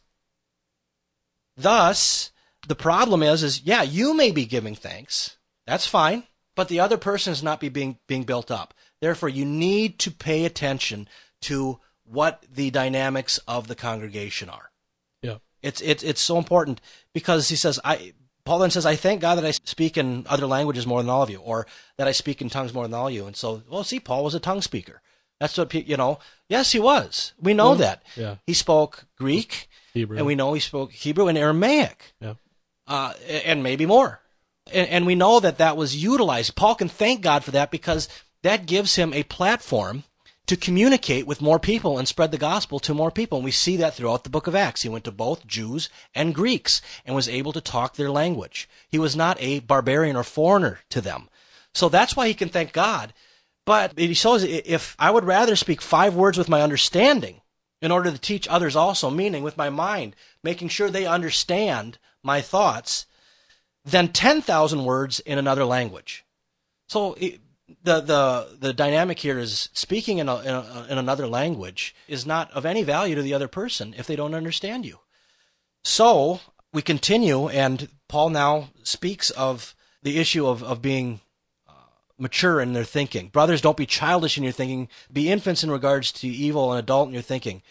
Thus, 1.55 2.31
the 2.67 2.73
problem 2.73 3.21
is, 3.21 3.43
is 3.43 3.61
yeah, 3.61 3.83
you 3.83 4.15
may 4.15 4.31
be 4.31 4.45
giving 4.45 4.73
thanks. 4.73 5.37
That's 5.65 5.87
fine, 5.87 6.23
but 6.55 6.67
the 6.67 6.79
other 6.79 6.97
person 6.97 7.31
is 7.31 7.43
not 7.43 7.59
be 7.59 7.69
being 7.69 7.97
being 8.07 8.23
built 8.23 8.51
up. 8.51 8.73
Therefore, 9.01 9.29
you 9.29 9.45
need 9.45 9.99
to 9.99 10.11
pay 10.11 10.45
attention 10.45 11.07
to 11.41 11.79
what 12.05 12.45
the 12.51 12.69
dynamics 12.69 13.37
of 13.47 13.67
the 13.67 13.75
congregation 13.75 14.49
are. 14.49 14.71
Yeah. 15.21 15.37
It's 15.61 15.81
it's 15.81 16.03
it's 16.03 16.21
so 16.21 16.37
important 16.37 16.81
because 17.13 17.49
he 17.49 17.55
says 17.55 17.79
I 17.83 18.13
Paul 18.45 18.59
then 18.59 18.71
says 18.71 18.85
I 18.85 18.95
thank 18.95 19.21
God 19.21 19.35
that 19.35 19.45
I 19.45 19.51
speak 19.51 19.97
in 19.97 20.25
other 20.29 20.47
languages 20.47 20.85
more 20.85 21.01
than 21.01 21.09
all 21.09 21.23
of 21.23 21.29
you 21.29 21.39
or 21.39 21.65
that 21.97 22.07
I 22.07 22.11
speak 22.11 22.41
in 22.41 22.49
tongues 22.49 22.73
more 22.73 22.83
than 22.83 22.93
all 22.93 23.07
of 23.07 23.13
you. 23.13 23.25
And 23.25 23.35
so, 23.35 23.63
well, 23.69 23.83
see 23.83 23.99
Paul 23.99 24.23
was 24.23 24.35
a 24.35 24.39
tongue 24.39 24.61
speaker. 24.61 25.01
That's 25.39 25.57
what 25.57 25.73
you 25.73 25.97
know. 25.97 26.19
Yes, 26.47 26.71
he 26.71 26.79
was. 26.79 27.33
We 27.41 27.53
know 27.53 27.75
that. 27.75 28.03
Yeah. 28.15 28.35
He 28.45 28.53
spoke 28.53 29.05
Greek, 29.17 29.67
Hebrew, 29.93 30.17
and 30.17 30.25
we 30.25 30.35
know 30.35 30.53
he 30.53 30.59
spoke 30.59 30.91
Hebrew 30.91 31.27
and 31.27 31.37
Aramaic. 31.37 32.13
Yeah. 32.21 32.35
Uh, 32.87 33.13
and 33.45 33.63
maybe 33.63 33.85
more. 33.85 34.19
And, 34.71 34.87
and 34.89 35.05
we 35.05 35.15
know 35.15 35.39
that 35.39 35.57
that 35.57 35.77
was 35.77 36.01
utilized. 36.01 36.55
Paul 36.55 36.75
can 36.75 36.89
thank 36.89 37.21
God 37.21 37.43
for 37.43 37.51
that 37.51 37.71
because 37.71 38.07
that 38.43 38.65
gives 38.65 38.95
him 38.95 39.13
a 39.13 39.23
platform 39.23 40.03
to 40.45 40.57
communicate 40.57 41.25
with 41.25 41.41
more 41.41 41.59
people 41.59 41.97
and 41.97 42.07
spread 42.07 42.31
the 42.31 42.37
gospel 42.37 42.79
to 42.79 42.93
more 42.93 43.11
people. 43.11 43.37
And 43.37 43.45
we 43.45 43.51
see 43.51 43.77
that 43.77 43.93
throughout 43.93 44.23
the 44.23 44.29
book 44.29 44.47
of 44.47 44.55
Acts. 44.55 44.81
He 44.81 44.89
went 44.89 45.05
to 45.05 45.11
both 45.11 45.47
Jews 45.47 45.89
and 46.13 46.35
Greeks 46.35 46.81
and 47.05 47.15
was 47.15 47.29
able 47.29 47.53
to 47.53 47.61
talk 47.61 47.95
their 47.95 48.11
language. 48.11 48.67
He 48.89 48.99
was 48.99 49.15
not 49.15 49.37
a 49.39 49.59
barbarian 49.59 50.15
or 50.15 50.23
foreigner 50.23 50.79
to 50.89 50.99
them. 50.99 51.29
So 51.73 51.87
that's 51.87 52.15
why 52.15 52.27
he 52.27 52.33
can 52.33 52.49
thank 52.49 52.73
God. 52.73 53.13
But 53.65 53.97
he 53.97 54.13
shows 54.13 54.43
if 54.43 54.95
I 54.99 55.11
would 55.11 55.23
rather 55.23 55.55
speak 55.55 55.81
five 55.81 56.13
words 56.13 56.37
with 56.37 56.49
my 56.49 56.61
understanding 56.61 57.41
in 57.81 57.91
order 57.91 58.11
to 58.11 58.17
teach 58.17 58.47
others 58.47 58.75
also, 58.75 59.09
meaning 59.09 59.43
with 59.43 59.57
my 59.57 59.69
mind, 59.69 60.15
making 60.43 60.69
sure 60.69 60.89
they 60.89 61.05
understand 61.05 61.97
my 62.21 62.41
thoughts, 62.41 63.05
than 63.85 64.09
10,000 64.09 64.85
words 64.85 65.19
in 65.19 65.37
another 65.37 65.65
language. 65.65 66.25
So 66.87 67.15
the 67.83 68.01
the 68.01 68.57
the 68.59 68.73
dynamic 68.73 69.19
here 69.19 69.39
is 69.39 69.69
speaking 69.73 70.17
in, 70.17 70.29
a, 70.29 70.39
in, 70.39 70.47
a, 70.47 70.87
in 70.89 70.97
another 70.97 71.27
language 71.27 71.95
is 72.07 72.25
not 72.25 72.51
of 72.51 72.65
any 72.65 72.83
value 72.83 73.15
to 73.15 73.21
the 73.21 73.33
other 73.33 73.47
person 73.47 73.93
if 73.97 74.05
they 74.05 74.15
don't 74.15 74.35
understand 74.35 74.85
you. 74.85 74.99
So 75.83 76.41
we 76.71 76.81
continue, 76.81 77.47
and 77.49 77.89
Paul 78.07 78.29
now 78.29 78.69
speaks 78.83 79.29
of 79.31 79.75
the 80.01 80.19
issue 80.19 80.47
of 80.47 80.63
of 80.63 80.81
being 80.81 81.21
uh, 81.67 81.73
mature 82.17 82.61
in 82.61 82.73
their 82.73 82.83
thinking. 82.83 83.29
Brothers, 83.29 83.61
don't 83.61 83.77
be 83.77 83.85
childish 83.85 84.37
in 84.37 84.43
your 84.43 84.53
thinking. 84.53 84.89
Be 85.11 85.31
infants 85.31 85.63
in 85.63 85.71
regards 85.71 86.11
to 86.13 86.27
evil 86.27 86.71
and 86.71 86.79
adult 86.79 87.07
in 87.07 87.13
your 87.13 87.23
thinking. 87.23 87.61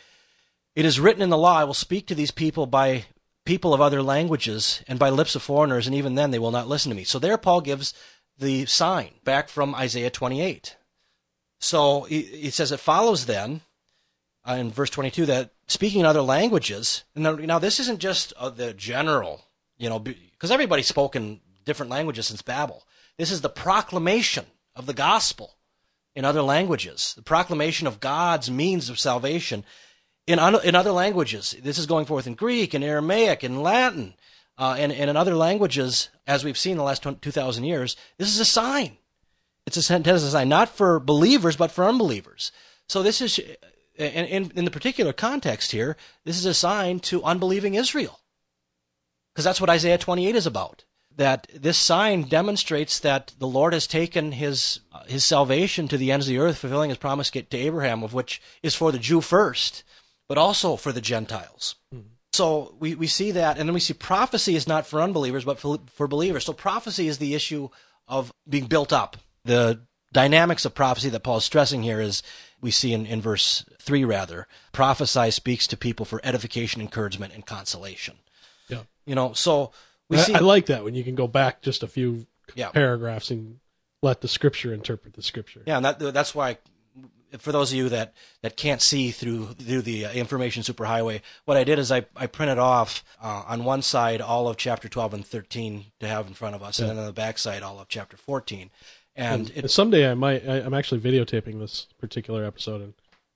It 0.74 0.86
is 0.86 0.98
written 0.98 1.22
in 1.22 1.28
the 1.28 1.36
law, 1.36 1.58
I 1.58 1.64
will 1.64 1.74
speak 1.74 2.06
to 2.06 2.14
these 2.14 2.30
people 2.30 2.66
by 2.66 3.04
people 3.44 3.74
of 3.74 3.80
other 3.80 4.02
languages 4.02 4.82
and 4.86 4.98
by 4.98 5.10
lips 5.10 5.34
of 5.34 5.42
foreigners, 5.42 5.86
and 5.86 5.96
even 5.96 6.14
then 6.14 6.30
they 6.30 6.38
will 6.38 6.50
not 6.50 6.68
listen 6.68 6.90
to 6.90 6.96
me. 6.96 7.04
So 7.04 7.18
there 7.18 7.38
Paul 7.38 7.60
gives 7.60 7.94
the 8.38 8.66
sign 8.66 9.10
back 9.24 9.48
from 9.48 9.74
Isaiah 9.74 10.10
28. 10.10 10.76
So 11.60 12.02
he, 12.02 12.50
says 12.50 12.72
it 12.72 12.80
follows 12.80 13.26
then 13.26 13.60
uh, 14.48 14.54
in 14.54 14.70
verse 14.70 14.90
22 14.90 15.26
that 15.26 15.52
speaking 15.68 16.00
in 16.00 16.06
other 16.06 16.22
languages, 16.22 17.04
now, 17.14 17.34
now 17.36 17.58
this 17.58 17.78
isn't 17.78 18.00
just 18.00 18.32
uh, 18.36 18.50
the 18.50 18.74
general, 18.74 19.42
you 19.78 19.88
know, 19.88 19.98
because 19.98 20.50
everybody 20.50 20.82
spoke 20.82 21.14
in 21.14 21.40
different 21.64 21.90
languages 21.90 22.26
since 22.26 22.42
Babel. 22.42 22.84
This 23.16 23.30
is 23.30 23.40
the 23.40 23.48
proclamation 23.48 24.46
of 24.74 24.86
the 24.86 24.94
gospel 24.94 25.54
in 26.14 26.24
other 26.24 26.42
languages, 26.42 27.14
the 27.14 27.22
proclamation 27.22 27.86
of 27.86 28.00
God's 28.00 28.50
means 28.50 28.90
of 28.90 28.98
salvation 28.98 29.64
in, 30.26 30.38
in 30.38 30.74
other 30.74 30.92
languages. 30.92 31.56
This 31.62 31.78
is 31.78 31.86
going 31.86 32.06
forth 32.06 32.26
in 32.26 32.34
Greek 32.34 32.74
and 32.74 32.84
Aramaic 32.84 33.42
and 33.42 33.62
Latin 33.62 34.14
uh, 34.58 34.76
and, 34.78 34.92
and 34.92 35.10
in 35.10 35.16
other 35.16 35.34
languages, 35.34 36.08
as 36.26 36.44
we've 36.44 36.58
seen 36.58 36.72
in 36.72 36.78
the 36.78 36.84
last 36.84 37.02
2,000 37.02 37.64
years, 37.64 37.96
this 38.18 38.28
is 38.28 38.38
a 38.38 38.44
sign. 38.44 38.96
It's 39.66 39.76
a 39.76 39.82
sentence, 39.82 40.22
a 40.22 40.30
sign, 40.30 40.48
not 40.48 40.68
for 40.68 41.00
believers, 41.00 41.56
but 41.56 41.70
for 41.70 41.84
unbelievers. 41.84 42.52
So 42.88 43.02
this 43.02 43.20
is, 43.20 43.38
in, 43.96 44.26
in, 44.26 44.52
in 44.54 44.64
the 44.64 44.70
particular 44.70 45.12
context 45.12 45.72
here, 45.72 45.96
this 46.24 46.36
is 46.36 46.46
a 46.46 46.54
sign 46.54 47.00
to 47.00 47.24
unbelieving 47.24 47.74
Israel. 47.74 48.20
Because 49.32 49.44
that's 49.44 49.60
what 49.60 49.70
Isaiah 49.70 49.98
28 49.98 50.36
is 50.36 50.46
about. 50.46 50.84
that 51.16 51.46
this 51.54 51.78
sign 51.78 52.22
demonstrates 52.22 53.00
that 53.00 53.34
the 53.38 53.46
Lord 53.46 53.72
has 53.72 53.86
taken 53.86 54.32
his 54.32 54.80
uh, 54.92 55.04
his 55.06 55.24
salvation 55.24 55.88
to 55.88 55.98
the 55.98 56.10
ends 56.10 56.26
of 56.26 56.30
the 56.30 56.38
earth, 56.38 56.58
fulfilling 56.58 56.88
his 56.88 56.98
promise 56.98 57.30
to 57.30 57.56
Abraham, 57.56 58.02
of 58.02 58.14
which 58.14 58.40
is 58.62 58.74
for 58.74 58.92
the 58.92 58.98
Jew 58.98 59.20
first, 59.20 59.84
but 60.28 60.38
also 60.38 60.76
for 60.76 60.92
the 60.92 61.00
Gentiles. 61.00 61.76
Mm-hmm. 61.94 62.08
So 62.32 62.74
we, 62.80 62.94
we 62.94 63.06
see 63.06 63.32
that, 63.32 63.58
and 63.58 63.68
then 63.68 63.74
we 63.74 63.80
see 63.80 63.92
prophecy 63.92 64.54
is 64.56 64.66
not 64.66 64.86
for 64.86 65.02
unbelievers, 65.02 65.44
but 65.44 65.58
for, 65.58 65.78
for 65.92 66.08
believers. 66.08 66.46
So 66.46 66.54
prophecy 66.54 67.06
is 67.06 67.18
the 67.18 67.34
issue 67.34 67.68
of 68.08 68.32
being 68.48 68.66
built 68.66 68.92
up. 68.92 69.18
The 69.44 69.82
dynamics 70.12 70.64
of 70.64 70.74
prophecy 70.74 71.10
that 71.10 71.22
Paul 71.22 71.38
is 71.38 71.44
stressing 71.44 71.82
here 71.82 72.00
is 72.00 72.22
we 72.60 72.70
see 72.70 72.92
in, 72.94 73.04
in 73.04 73.20
verse 73.20 73.64
3 73.80 74.04
rather. 74.04 74.46
Prophesy 74.72 75.30
speaks 75.30 75.66
to 75.66 75.76
people 75.76 76.06
for 76.06 76.20
edification, 76.24 76.80
encouragement, 76.80 77.34
and 77.34 77.44
consolation. 77.44 78.16
Yeah. 78.68 78.82
You 79.04 79.14
know, 79.14 79.34
so 79.34 79.72
we 80.08 80.16
I, 80.16 80.20
see. 80.20 80.34
I 80.34 80.38
like 80.38 80.66
that 80.66 80.84
when 80.84 80.94
you 80.94 81.04
can 81.04 81.14
go 81.14 81.26
back 81.26 81.60
just 81.60 81.82
a 81.82 81.88
few 81.88 82.26
Yeah. 82.54 82.70
paragraphs 82.70 83.30
and 83.30 83.58
let 84.02 84.20
the 84.20 84.28
scripture 84.28 84.72
interpret 84.72 85.14
the 85.14 85.22
scripture. 85.22 85.62
Yeah, 85.66 85.76
and 85.76 85.84
that, 85.84 85.98
that's 85.98 86.34
why, 86.34 86.58
for 87.38 87.52
those 87.52 87.72
of 87.72 87.78
you 87.78 87.88
that, 87.88 88.14
that 88.42 88.56
can't 88.56 88.82
see 88.82 89.10
through 89.10 89.46
through 89.54 89.82
the 89.82 90.06
uh, 90.06 90.12
information 90.12 90.62
superhighway, 90.62 91.20
what 91.44 91.56
I 91.56 91.64
did 91.64 91.78
is 91.78 91.90
I, 91.90 92.06
I 92.16 92.26
printed 92.26 92.58
off 92.58 93.04
uh, 93.22 93.44
on 93.46 93.64
one 93.64 93.82
side 93.82 94.20
all 94.20 94.48
of 94.48 94.56
chapter 94.56 94.88
12 94.88 95.14
and 95.14 95.26
13 95.26 95.86
to 96.00 96.08
have 96.08 96.26
in 96.26 96.34
front 96.34 96.54
of 96.54 96.62
us, 96.62 96.78
and 96.78 96.90
then 96.90 96.98
on 96.98 97.06
the 97.06 97.12
back 97.12 97.38
side 97.38 97.62
all 97.62 97.80
of 97.80 97.88
chapter 97.88 98.16
14. 98.16 98.70
And 99.14 99.50
And 99.50 99.64
it, 99.64 99.70
someday 99.70 100.10
I 100.10 100.14
might. 100.14 100.48
I, 100.48 100.56
I'm 100.56 100.74
actually 100.74 101.00
videotaping 101.00 101.58
this 101.58 101.86
particular 101.98 102.44
episode, 102.44 102.80
and 102.80 102.94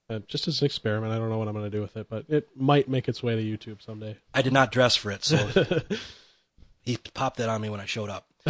uh, 0.08 0.20
just 0.26 0.48
as 0.48 0.60
an 0.60 0.66
experiment. 0.66 1.12
I 1.12 1.18
don't 1.18 1.28
know 1.28 1.38
what 1.38 1.48
I'm 1.48 1.54
going 1.54 1.70
to 1.70 1.76
do 1.76 1.82
with 1.82 1.96
it, 1.96 2.08
but 2.08 2.24
it 2.28 2.48
might 2.56 2.88
make 2.88 3.08
its 3.08 3.22
way 3.22 3.36
to 3.36 3.42
YouTube 3.42 3.82
someday. 3.82 4.16
I 4.32 4.42
did 4.42 4.52
not 4.52 4.72
dress 4.72 4.96
for 4.96 5.10
it, 5.10 5.24
so 5.24 5.36
he 6.82 6.96
popped 7.14 7.38
that 7.38 7.48
on 7.48 7.60
me 7.60 7.68
when 7.68 7.80
I 7.80 7.86
showed 7.86 8.10
up. 8.10 8.28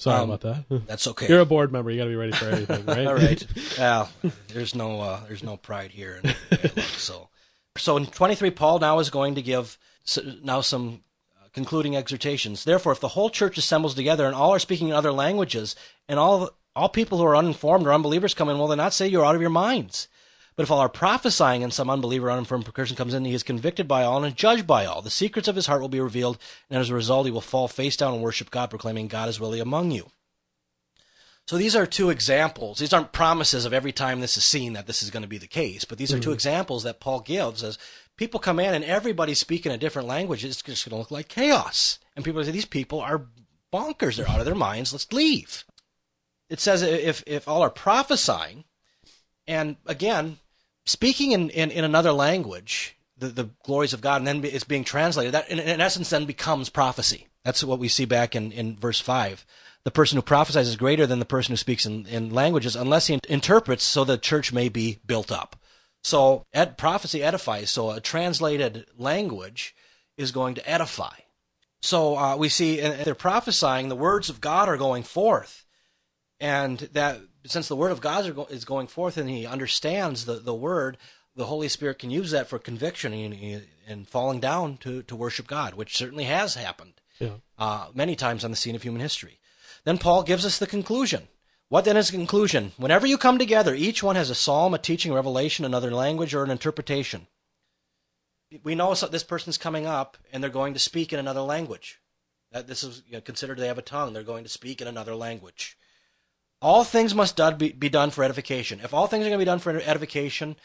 Sorry 0.00 0.18
Um, 0.20 0.30
about 0.30 0.40
that. 0.68 0.86
That's 0.86 1.06
okay. 1.08 1.28
You're 1.28 1.40
a 1.40 1.44
board 1.46 1.72
member. 1.72 1.90
You 1.90 1.98
got 1.98 2.04
to 2.04 2.10
be 2.10 2.16
ready 2.16 2.32
for 2.32 2.46
anything, 2.46 2.86
right? 2.86 3.06
All 3.06 3.14
right. 3.14 3.46
Well, 3.78 4.08
there's 4.48 4.74
no 4.74 5.00
uh, 5.00 5.20
there's 5.28 5.42
no 5.44 5.56
pride 5.56 5.90
here. 5.90 6.20
In 6.24 6.34
so, 6.82 7.28
so 7.76 7.96
in 7.98 8.06
23, 8.06 8.50
Paul 8.50 8.78
now 8.78 8.98
is 8.98 9.10
going 9.10 9.34
to 9.34 9.42
give 9.42 9.78
now 10.42 10.62
some 10.62 11.02
uh, 11.38 11.48
concluding 11.52 11.96
exhortations. 11.96 12.64
Therefore, 12.64 12.92
if 12.92 13.00
the 13.00 13.08
whole 13.08 13.28
church 13.30 13.58
assembles 13.58 13.94
together 13.94 14.24
and 14.26 14.34
all 14.34 14.52
are 14.54 14.58
speaking 14.58 14.88
in 14.88 14.94
other 14.94 15.12
languages, 15.12 15.76
and 16.08 16.18
all 16.18 16.50
all 16.74 16.88
people 16.88 17.18
who 17.18 17.24
are 17.24 17.36
uninformed 17.36 17.86
or 17.86 17.92
unbelievers 17.92 18.32
come 18.34 18.48
in, 18.48 18.58
will 18.58 18.68
they 18.68 18.76
not 18.76 18.94
say 18.94 19.06
you're 19.06 19.24
out 19.26 19.34
of 19.34 19.40
your 19.42 19.50
minds? 19.50 20.08
But 20.60 20.64
if 20.64 20.70
all 20.70 20.80
are 20.80 20.90
prophesying 20.90 21.64
and 21.64 21.72
some 21.72 21.88
unbeliever 21.88 22.26
or 22.26 22.32
uninformed 22.32 22.66
person 22.74 22.94
comes 22.94 23.14
in, 23.14 23.24
he 23.24 23.32
is 23.32 23.42
convicted 23.42 23.88
by 23.88 24.02
all 24.02 24.18
and 24.18 24.26
is 24.26 24.34
judged 24.34 24.66
by 24.66 24.84
all. 24.84 25.00
The 25.00 25.08
secrets 25.08 25.48
of 25.48 25.56
his 25.56 25.64
heart 25.64 25.80
will 25.80 25.88
be 25.88 26.02
revealed, 26.02 26.36
and 26.68 26.78
as 26.78 26.90
a 26.90 26.94
result, 26.94 27.24
he 27.24 27.32
will 27.32 27.40
fall 27.40 27.66
face 27.66 27.96
down 27.96 28.12
and 28.12 28.22
worship 28.22 28.50
God, 28.50 28.68
proclaiming 28.68 29.08
God 29.08 29.30
is 29.30 29.40
really 29.40 29.58
among 29.58 29.90
you. 29.90 30.10
So 31.46 31.56
these 31.56 31.74
are 31.74 31.86
two 31.86 32.10
examples. 32.10 32.78
These 32.78 32.92
aren't 32.92 33.10
promises 33.10 33.64
of 33.64 33.72
every 33.72 33.90
time 33.90 34.20
this 34.20 34.36
is 34.36 34.44
seen 34.44 34.74
that 34.74 34.86
this 34.86 35.02
is 35.02 35.08
going 35.08 35.22
to 35.22 35.28
be 35.30 35.38
the 35.38 35.46
case, 35.46 35.86
but 35.86 35.96
these 35.96 36.12
are 36.12 36.18
two 36.18 36.28
mm-hmm. 36.28 36.34
examples 36.34 36.82
that 36.82 37.00
Paul 37.00 37.20
gives 37.20 37.64
as 37.64 37.78
people 38.18 38.38
come 38.38 38.60
in 38.60 38.74
and 38.74 38.84
everybody's 38.84 39.40
speaking 39.40 39.72
a 39.72 39.78
different 39.78 40.08
language. 40.08 40.44
It's 40.44 40.60
just 40.60 40.84
going 40.84 40.92
to 40.92 40.98
look 40.98 41.10
like 41.10 41.28
chaos. 41.28 41.98
And 42.14 42.22
people 42.22 42.44
say, 42.44 42.50
these 42.50 42.66
people 42.66 43.00
are 43.00 43.28
bonkers. 43.72 44.16
They're 44.16 44.28
out 44.28 44.40
of 44.40 44.44
their 44.44 44.54
minds. 44.54 44.92
Let's 44.92 45.10
leave. 45.10 45.64
It 46.50 46.60
says 46.60 46.82
if, 46.82 47.24
if 47.26 47.48
all 47.48 47.62
are 47.62 47.70
prophesying, 47.70 48.64
and 49.46 49.76
again, 49.86 50.36
speaking 50.90 51.32
in, 51.32 51.50
in, 51.50 51.70
in 51.70 51.84
another 51.84 52.12
language, 52.12 52.96
the, 53.16 53.28
the 53.28 53.50
glories 53.64 53.92
of 53.92 54.00
God, 54.00 54.20
and 54.20 54.26
then 54.26 54.44
it's 54.44 54.64
being 54.64 54.84
translated, 54.84 55.34
that 55.34 55.50
in, 55.50 55.58
in 55.58 55.80
essence 55.80 56.10
then 56.10 56.24
becomes 56.24 56.68
prophecy. 56.68 57.28
That's 57.44 57.64
what 57.64 57.78
we 57.78 57.88
see 57.88 58.04
back 58.04 58.34
in, 58.36 58.52
in 58.52 58.76
verse 58.76 59.00
5 59.00 59.46
the 59.84 59.90
person 59.90 60.16
who 60.16 60.22
prophesies 60.22 60.68
is 60.68 60.76
greater 60.76 61.06
than 61.06 61.18
the 61.18 61.24
person 61.24 61.52
who 61.52 61.56
speaks 61.56 61.86
in, 61.86 62.06
in 62.06 62.30
languages 62.34 62.76
unless 62.76 63.06
he 63.06 63.18
interprets 63.28 63.84
so 63.84 64.04
the 64.04 64.18
church 64.18 64.52
may 64.52 64.68
be 64.68 64.98
built 65.06 65.32
up. 65.32 65.56
So 66.02 66.44
ed, 66.52 66.76
prophecy 66.76 67.22
edifies. 67.22 67.70
So 67.70 67.90
a 67.90 68.00
translated 68.00 68.86
language 68.96 69.74
is 70.16 70.32
going 70.32 70.54
to 70.56 70.70
edify. 70.70 71.14
So 71.82 72.16
uh, 72.16 72.36
we 72.36 72.50
see 72.50 72.80
they're 72.80 73.14
prophesying, 73.14 73.88
the 73.88 73.96
words 73.96 74.28
of 74.28 74.40
God 74.40 74.68
are 74.68 74.76
going 74.76 75.02
forth. 75.02 75.64
And 76.40 76.78
that 76.92 77.20
since 77.46 77.68
the 77.68 77.76
word 77.76 77.92
of 77.92 78.00
God 78.00 78.50
is 78.50 78.64
going 78.64 78.86
forth 78.86 79.16
and 79.16 79.28
he 79.28 79.46
understands 79.46 80.24
the, 80.24 80.34
the 80.34 80.54
word, 80.54 80.96
the 81.36 81.46
Holy 81.46 81.68
Spirit 81.68 81.98
can 81.98 82.10
use 82.10 82.30
that 82.30 82.48
for 82.48 82.58
conviction 82.58 83.12
and, 83.12 83.66
and 83.86 84.08
falling 84.08 84.40
down 84.40 84.78
to, 84.78 85.02
to 85.02 85.16
worship 85.16 85.46
God, 85.46 85.74
which 85.74 85.96
certainly 85.96 86.24
has 86.24 86.54
happened 86.54 86.94
Yeah. 87.18 87.34
uh, 87.58 87.88
many 87.94 88.16
times 88.16 88.44
on 88.44 88.50
the 88.50 88.56
scene 88.56 88.74
of 88.74 88.82
human 88.82 89.00
history. 89.00 89.38
Then 89.84 89.98
Paul 89.98 90.22
gives 90.22 90.44
us 90.44 90.58
the 90.58 90.66
conclusion. 90.66 91.28
What 91.68 91.84
then 91.84 91.96
is 91.96 92.10
the 92.10 92.16
conclusion? 92.16 92.72
Whenever 92.78 93.06
you 93.06 93.16
come 93.16 93.38
together, 93.38 93.74
each 93.74 94.02
one 94.02 94.16
has 94.16 94.28
a 94.28 94.34
psalm, 94.34 94.74
a 94.74 94.78
teaching, 94.78 95.12
a 95.12 95.14
revelation, 95.14 95.64
another 95.64 95.92
language, 95.92 96.34
or 96.34 96.42
an 96.42 96.50
interpretation. 96.50 97.28
We 98.64 98.74
know 98.74 98.92
this 98.94 99.22
person's 99.22 99.56
coming 99.56 99.86
up 99.86 100.16
and 100.32 100.42
they're 100.42 100.50
going 100.50 100.74
to 100.74 100.80
speak 100.80 101.12
in 101.12 101.18
another 101.18 101.42
language. 101.42 102.00
That 102.50 102.66
this 102.66 102.82
is 102.82 103.02
you 103.06 103.12
know, 103.12 103.20
considered 103.20 103.58
they 103.58 103.68
have 103.68 103.78
a 103.78 103.82
tongue. 103.82 104.12
They're 104.12 104.24
going 104.24 104.42
to 104.42 104.50
speak 104.50 104.80
in 104.80 104.88
another 104.88 105.14
language. 105.14 105.76
All 106.62 106.84
things 106.84 107.14
must 107.14 107.36
done, 107.36 107.56
be, 107.56 107.72
be 107.72 107.88
done 107.88 108.10
for 108.10 108.22
edification. 108.22 108.80
If 108.82 108.92
all 108.92 109.06
things 109.06 109.24
are 109.24 109.30
going 109.30 109.38
to 109.38 109.44
be 109.44 109.44
done 109.46 109.60
for 109.60 109.70
edification, 109.70 110.56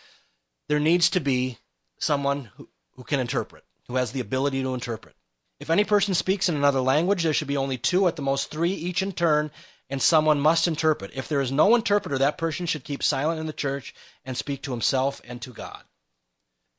there 0.68 0.80
needs 0.80 1.10
to 1.12 1.20
be 1.20 1.60
someone 1.98 2.50
who, 2.56 2.68
who 2.96 3.04
can 3.04 3.20
interpret, 3.20 3.64
who 3.88 3.96
has 3.96 4.12
the 4.12 4.20
ability 4.20 4.62
to 4.62 4.74
interpret. 4.74 5.16
If 5.60 5.70
any 5.70 5.86
person 5.86 6.14
speaks 6.14 6.50
in 6.50 6.56
another 6.56 6.82
language, 6.82 7.24
there 7.24 7.34
should 7.34 7.48
be 7.48 7.56
only 7.56 7.78
two, 7.78 8.08
at 8.08 8.18
the 8.18 8.22
most 8.22 8.52
three, 8.52 8.72
each 8.74 9.02
in 9.02 9.14
turn, 9.14 9.52
and 9.90 10.02
someone 10.02 10.40
must 10.40 10.68
interpret. 10.68 11.12
If 11.14 11.30
there 11.30 11.40
is 11.40 11.52
no 11.52 11.76
interpreter, 11.76 12.18
that 12.18 12.38
person 12.38 12.66
should 12.66 12.84
keep 12.84 13.02
silent 13.02 13.40
in 13.40 13.46
the 13.46 13.54
church 13.54 13.94
and 14.26 14.36
speak 14.36 14.62
to 14.64 14.72
himself 14.72 15.22
and 15.24 15.42
to 15.42 15.54
God. 15.54 15.84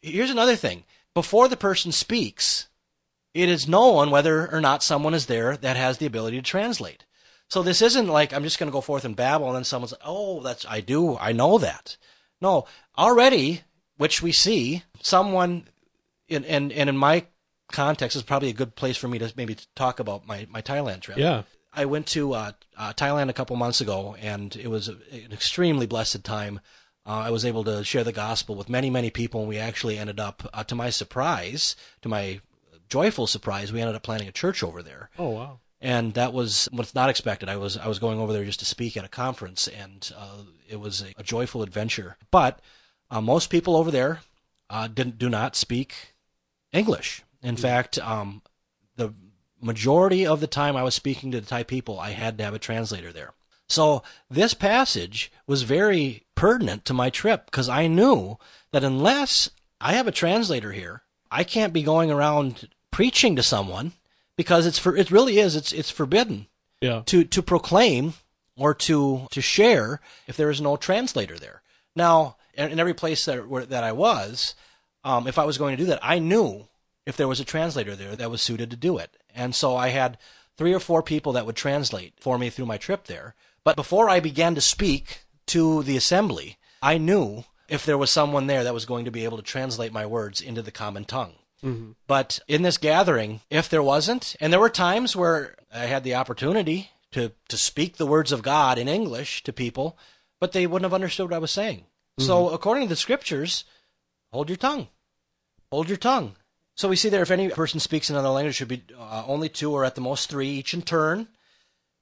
Here's 0.03 0.31
another 0.31 0.57
thing. 0.57 0.85
Before 1.15 1.49
the 1.49 1.57
person 1.57 1.91
speaks, 1.91 2.69
it 3.33 3.49
is 3.49 3.67
known 3.67 4.11
whether 4.11 4.53
or 4.53 4.61
not 4.61 4.83
someone 4.83 5.15
is 5.15 5.27
there 5.27 5.57
that 5.57 5.77
has 5.77 5.97
the 5.97 6.07
ability 6.07 6.37
to 6.37 6.43
translate. 6.43 7.06
So 7.49 7.63
this 7.63 7.83
isn't 7.83 8.09
like 8.09 8.33
I'm 8.33 8.43
just 8.43 8.59
going 8.59 8.71
to 8.71 8.75
go 8.75 8.81
forth 8.81 9.05
and 9.05 9.17
babble 9.17 9.47
and 9.47 9.57
then 9.57 9.65
someone's 9.65 9.93
like, 9.93 10.01
oh, 10.05 10.41
that's, 10.43 10.67
I 10.69 10.81
do, 10.81 11.17
I 11.17 11.33
know 11.33 11.59
that. 11.59 11.97
No, 12.41 12.67
already, 12.99 13.63
which 13.97 14.21
we 14.23 14.33
see, 14.33 14.83
someone, 15.01 15.69
in, 16.29 16.45
and, 16.45 16.73
and 16.73 16.91
in 16.91 16.97
my 16.97 17.27
context 17.73 18.17
is 18.17 18.23
probably 18.23 18.51
a 18.51 18.55
good 18.55 18.75
place 18.77 18.97
for 18.97 19.09
me 19.09 19.19
to 19.19 19.33
maybe 19.37 19.57
talk 19.75 20.01
about 20.01 20.27
my, 20.27 20.47
my 20.51 20.61
Thailand 20.61 21.01
trip. 21.01 21.19
Yeah. 21.19 21.43
I 21.73 21.85
went 21.85 22.07
to 22.09 22.33
uh, 22.33 22.53
uh, 22.77 22.93
Thailand 22.95 23.29
a 23.29 23.35
couple 23.35 23.55
months 23.57 23.81
ago, 23.81 24.17
and 24.21 24.55
it 24.57 24.69
was 24.69 24.89
a, 24.89 24.93
an 25.13 25.33
extremely 25.33 25.87
blessed 25.87 26.25
time. 26.25 26.61
Uh, 27.05 27.11
I 27.11 27.31
was 27.31 27.45
able 27.45 27.65
to 27.65 27.85
share 27.85 28.03
the 28.03 28.13
gospel 28.13 28.55
with 28.55 28.69
many, 28.69 28.89
many 28.91 29.11
people, 29.11 29.41
and 29.41 29.49
we 29.49 29.59
actually 29.59 29.99
ended 29.99 30.19
up, 30.19 30.49
uh, 30.53 30.65
to 30.65 30.75
my 30.75 30.91
surprise, 30.91 31.77
to 32.03 32.09
my 32.09 32.41
joyful 32.89 33.27
surprise, 33.27 33.73
we 33.73 33.81
ended 33.81 33.95
up 33.95 34.03
planting 34.03 34.29
a 34.29 34.33
church 34.33 34.63
over 34.63 34.83
there, 34.83 35.11
Oh 35.19 35.31
wow. 35.31 35.61
And 35.81 36.15
that 36.15 36.33
was 36.33 36.69
what's 36.73 36.95
not 36.95 37.11
expected. 37.11 37.49
I 37.49 37.57
was 37.57 37.77
I 37.77 37.89
was 37.89 37.99
going 37.99 38.19
over 38.19 38.33
there 38.33 38.45
just 38.45 38.61
to 38.61 38.67
speak 38.67 38.97
at 38.97 39.05
a 39.05 39.09
conference, 39.09 39.69
and 39.69 40.11
uh, 40.17 40.43
it 40.69 40.81
was 40.81 41.03
a, 41.03 41.13
a 41.17 41.23
joyful 41.23 41.63
adventure. 41.63 42.17
But 42.31 42.61
uh, 43.11 43.21
most 43.21 43.51
people 43.51 43.77
over 43.77 43.91
there 43.91 44.21
uh, 44.71 44.89
didn't 44.89 45.19
do 45.19 45.29
not 45.29 45.57
speak 45.57 46.15
English. 46.73 47.23
In 47.43 47.57
fact, 47.57 47.99
um, 47.99 48.43
the 48.97 49.15
majority 49.61 50.27
of 50.27 50.41
the 50.41 50.47
time 50.47 50.77
I 50.77 50.83
was 50.83 50.95
speaking 50.95 51.31
to 51.33 51.41
the 51.41 51.47
Thai 51.47 51.63
people, 51.63 51.99
I 51.99 52.11
had 52.11 52.39
to 52.39 52.45
have 52.45 52.55
a 52.55 52.59
translator 52.59 53.13
there. 53.13 53.33
So 53.69 54.03
this 54.31 54.55
passage 54.55 55.33
was 55.47 55.63
very 55.63 56.25
pertinent 56.35 56.85
to 56.87 56.95
my 56.95 57.11
trip 57.11 57.47
because 57.47 57.69
I 57.69 57.87
knew 57.87 58.39
that 58.73 58.85
unless 58.85 59.51
I 59.81 59.95
have 59.95 60.07
a 60.07 60.13
translator 60.13 60.73
here, 60.73 61.03
I 61.31 61.45
can't 61.45 61.73
be 61.73 61.83
going 61.83 62.11
around 62.11 62.69
preaching 62.91 63.37
to 63.37 63.43
someone 63.43 63.93
because 64.37 64.67
it's 64.67 64.79
for 64.79 64.97
it 64.97 65.11
really 65.11 65.39
is 65.39 65.57
it's 65.57 65.73
it's 65.73 65.91
forbidden 65.91 66.47
Yeah. 66.81 67.03
to 67.07 67.25
to 67.25 67.43
proclaim 67.43 68.15
or 68.57 68.75
to 68.75 69.27
to 69.31 69.41
share 69.41 70.01
if 70.27 70.37
there 70.37 70.51
is 70.51 70.61
no 70.61 70.77
translator 70.77 71.39
there. 71.39 71.63
Now, 71.95 72.37
in, 72.55 72.71
in 72.73 72.81
every 72.81 72.95
place 72.95 73.25
that 73.25 73.49
where, 73.49 73.67
that 73.67 73.85
I 73.85 73.93
was, 73.93 74.55
um, 75.05 75.27
if 75.27 75.39
I 75.39 75.45
was 75.45 75.59
going 75.59 75.77
to 75.77 75.83
do 75.83 75.89
that, 75.91 76.01
I 76.03 76.19
knew 76.19 76.69
if 77.07 77.17
there 77.17 77.29
was 77.29 77.41
a 77.41 77.45
translator 77.45 77.95
there 77.97 78.17
that 78.17 78.31
was 78.31 78.43
suited 78.43 78.71
to 78.71 78.77
do 78.77 78.99
it, 78.99 79.17
and 79.35 79.55
so 79.55 79.77
I 79.77 79.89
had 79.89 80.19
three 80.57 80.75
or 80.75 80.81
four 80.81 81.03
people 81.03 81.33
that 81.33 81.45
would 81.47 81.57
translate 81.57 82.15
for 82.19 82.39
me 82.39 82.51
through 82.51 82.67
my 82.67 82.79
trip 82.79 83.05
there. 83.07 83.35
But 83.63 83.77
before 83.77 84.09
I 84.09 84.21
began 84.21 84.55
to 84.55 84.61
speak 84.61 85.25
to 85.49 85.83
the 85.83 85.97
assembly, 85.97 86.57
I 86.83 86.99
knew 86.99 87.45
if 87.69 87.85
there 87.85 87.99
was 87.99 88.11
someone 88.11 88.47
there 88.47 88.65
that 88.65 88.75
was 88.75 88.87
going 88.87 89.05
to 89.05 89.11
be 89.11 89.25
able 89.25 89.37
to 89.37 89.43
translate 89.43 89.93
my 89.93 90.07
words 90.07 90.41
into 90.41 90.63
the 90.63 90.71
common 90.71 91.05
tongue. 91.05 91.35
But 92.07 92.41
in 92.47 92.63
this 92.63 92.79
gathering, 92.79 93.41
if 93.51 93.69
there 93.69 93.83
wasn't, 93.83 94.37
and 94.41 94.53
there 94.53 94.61
were 94.61 94.71
times 94.71 95.17
where 95.17 95.57
I 95.73 95.87
had 95.87 96.05
the 96.05 96.15
opportunity 96.15 96.91
to, 97.13 97.33
to 97.49 97.57
speak 97.57 97.97
the 97.97 98.07
words 98.07 98.33
of 98.33 98.43
God 98.43 98.79
in 98.79 98.89
English 98.89 99.43
to 99.45 99.53
people, 99.53 99.99
but 100.41 100.53
they 100.53 100.67
wouldn't 100.67 100.85
have 100.85 100.95
understood 100.95 101.31
what 101.31 101.37
I 101.37 101.41
was 101.41 101.51
saying. 101.51 101.85
So, 102.19 102.49
according 102.49 102.85
to 102.85 102.89
the 102.89 102.97
scriptures, 102.97 103.65
hold 104.33 104.49
your 104.49 104.57
tongue. 104.57 104.89
Hold 105.71 105.89
your 105.89 105.99
tongue. 105.99 106.37
So 106.77 106.89
we 106.89 106.97
see 106.97 107.09
there 107.09 107.23
if 107.23 107.31
any 107.31 107.49
person 107.49 107.81
speaks 107.81 108.11
another 108.11 108.29
language, 108.29 108.55
it 108.55 108.57
should 108.57 108.69
be 108.69 108.85
uh, 108.99 109.25
only 109.27 109.49
two 109.49 109.73
or 109.73 109.85
at 109.85 109.95
the 109.95 110.01
most 110.01 110.31
three, 110.31 110.49
each 110.49 110.75
in 110.75 110.83
turn. 110.83 111.29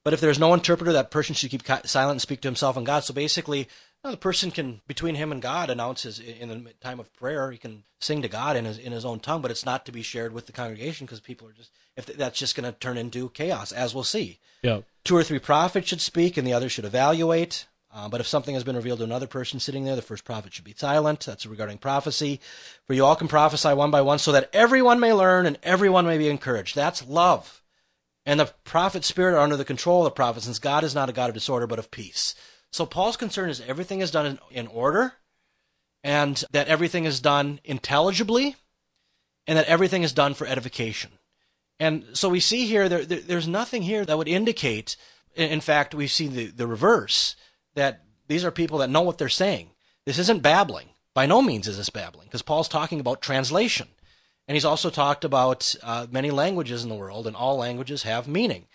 But 0.05 0.13
if 0.13 0.21
there's 0.21 0.39
no 0.39 0.53
interpreter, 0.53 0.93
that 0.93 1.11
person 1.11 1.35
should 1.35 1.51
keep 1.51 1.67
silent 1.67 2.13
and 2.13 2.21
speak 2.21 2.43
to 2.43 2.49
himself 2.49 2.77
and 2.77 2.85
God. 2.85 3.05
So 3.05 3.15
basically, 3.15 3.69
know, 4.05 4.11
the 4.11 4.17
person 4.17 4.51
can, 4.51 4.81
between 4.87 5.15
him 5.15 5.33
and 5.33 5.41
God, 5.41 5.71
announces 5.71 6.21
in 6.21 6.49
the 6.49 6.73
time 6.81 7.01
of 7.01 7.13
prayer, 7.15 7.51
he 7.51 7.59
can 7.59 7.85
sing 8.01 8.23
to 8.23 8.29
God 8.29 8.57
in 8.57 8.65
his, 8.65 8.79
in 8.79 8.93
his 8.93 9.05
own 9.05 9.21
tongue, 9.21 9.41
but 9.43 9.51
it's 9.51 9.65
not 9.65 9.87
to 9.87 9.93
be 9.93 10.03
shared 10.03 10.33
with 10.33 10.47
the 10.47 10.53
congregation 10.53 11.07
because 11.07 11.21
people 11.21 11.49
are 11.49 11.53
just, 11.53 11.71
if 11.97 12.07
that's 12.07 12.39
just 12.39 12.55
going 12.55 12.71
to 12.71 12.79
turn 12.79 12.99
into 12.99 13.31
chaos, 13.31 13.73
as 13.73 13.95
we'll 13.95 14.05
see. 14.05 14.39
Yeah. 14.63 14.81
Two 15.05 15.17
or 15.17 15.23
three 15.23 15.39
prophets 15.39 15.89
should 15.89 16.01
speak 16.01 16.37
and 16.37 16.47
the 16.47 16.53
other 16.53 16.69
should 16.69 16.85
evaluate. 16.85 17.67
Uh, 17.93 18.09
but 18.09 18.21
if 18.21 18.27
something 18.27 18.55
has 18.55 18.65
been 18.65 18.75
revealed 18.75 18.99
to 18.99 19.05
another 19.05 19.29
person 19.29 19.61
sitting 19.61 19.85
there, 19.85 19.95
the 19.95 20.03
first 20.03 20.25
prophet 20.25 20.53
should 20.53 20.65
be 20.65 20.75
silent. 20.77 21.21
That's 21.21 21.47
regarding 21.47 21.79
prophecy. 21.79 22.41
For 22.87 22.93
you 22.93 23.05
all 23.05 23.15
can 23.15 23.29
prophesy 23.29 23.73
one 23.73 23.93
by 23.93 24.03
one 24.03 24.19
so 24.19 24.33
that 24.33 24.51
everyone 24.53 24.99
may 24.99 25.13
learn 25.13 25.47
and 25.47 25.59
everyone 25.63 26.05
may 26.05 26.19
be 26.19 26.29
encouraged. 26.29 26.75
That's 26.75 27.07
love. 27.07 27.63
And 28.27 28.41
the 28.41 28.53
prophet 28.65 29.05
spirit 29.05 29.35
are 29.35 29.43
under 29.43 29.57
the 29.57 29.65
control 29.65 30.01
of 30.01 30.07
the 30.07 30.17
prophet, 30.17 30.43
since 30.43 30.59
God 30.59 30.83
is 30.83 30.95
not 30.95 31.11
a 31.11 31.13
God 31.13 31.29
of 31.29 31.35
disorder, 31.35 31.67
but 31.67 31.79
of 31.79 31.91
peace. 31.91 32.35
So 32.75 32.85
Paul's 32.85 33.17
concern 33.17 33.51
is 33.51 33.61
everything 33.61 34.01
is 34.01 34.11
done 34.11 34.27
in, 34.27 34.39
in 34.51 34.67
order, 34.67 35.13
and 36.03 36.43
that 36.51 36.67
everything 36.67 37.05
is 37.05 37.21
done 37.21 37.61
intelligibly, 37.63 38.57
and 39.47 39.57
that 39.57 39.69
everything 39.69 40.03
is 40.03 40.13
done 40.13 40.35
for 40.35 40.45
edification. 40.45 41.13
And 41.79 42.05
so 42.15 42.29
we 42.29 42.41
see 42.41 42.67
here, 42.67 42.89
there, 42.89 43.05
there, 43.05 43.21
there's 43.21 43.47
nothing 43.47 43.83
here 43.83 44.05
that 44.05 44.19
would 44.19 44.27
indicate, 44.27 44.97
in 45.37 45.61
fact, 45.61 45.95
we 45.95 46.09
see 46.09 46.27
the, 46.27 46.47
the 46.47 46.67
reverse, 46.67 47.37
that 47.77 48.03
these 48.27 48.45
are 48.45 48.51
people 48.51 48.79
that 48.79 48.91
know 48.91 49.03
what 49.03 49.19
they're 49.19 49.29
saying. 49.29 49.71
This 50.05 50.19
isn't 50.19 50.43
babbling. 50.43 50.89
By 51.15 51.27
no 51.27 51.43
means 51.43 51.69
is 51.69 51.77
this 51.77 51.91
babbling, 51.91 52.27
because 52.27 52.43
Paul's 52.43 52.67
talking 52.67 52.99
about 52.99 53.23
translation. 53.23 53.87
And 54.49 54.57
he's 54.57 54.65
also 54.65 54.91
talked 54.91 55.25
about 55.25 55.77
uh, 55.81 56.09
many 56.11 56.33
languages 56.33 56.83
in 56.83 56.89
the 56.89 56.97
world, 56.97 57.29
and 57.29 57.37
all 57.37 57.57
languages 57.57 58.03
have 58.03 58.27
meaning. 58.27 58.67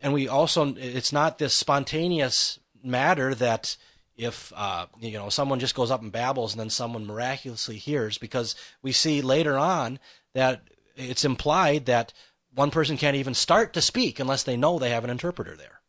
And 0.00 0.12
we 0.12 0.28
also, 0.28 0.76
it's 0.76 1.12
not 1.12 1.38
this 1.38 1.54
spontaneous 1.54 2.60
matter 2.84 3.34
that 3.34 3.76
if 4.16 4.52
uh, 4.54 4.86
you 5.00 5.12
know 5.12 5.28
someone 5.28 5.60
just 5.60 5.74
goes 5.74 5.90
up 5.90 6.02
and 6.02 6.12
babbles 6.12 6.52
and 6.52 6.60
then 6.60 6.70
someone 6.70 7.06
miraculously 7.06 7.76
hears, 7.76 8.18
because 8.18 8.54
we 8.82 8.92
see 8.92 9.22
later 9.22 9.58
on 9.58 9.98
that 10.34 10.62
it's 10.96 11.24
implied 11.24 11.86
that 11.86 12.12
one 12.54 12.70
person 12.70 12.96
can't 12.96 13.16
even 13.16 13.34
start 13.34 13.72
to 13.72 13.80
speak 13.80 14.20
unless 14.20 14.42
they 14.42 14.56
know 14.56 14.78
they 14.78 14.90
have 14.90 15.04
an 15.04 15.10
interpreter 15.10 15.56
there. 15.56 15.80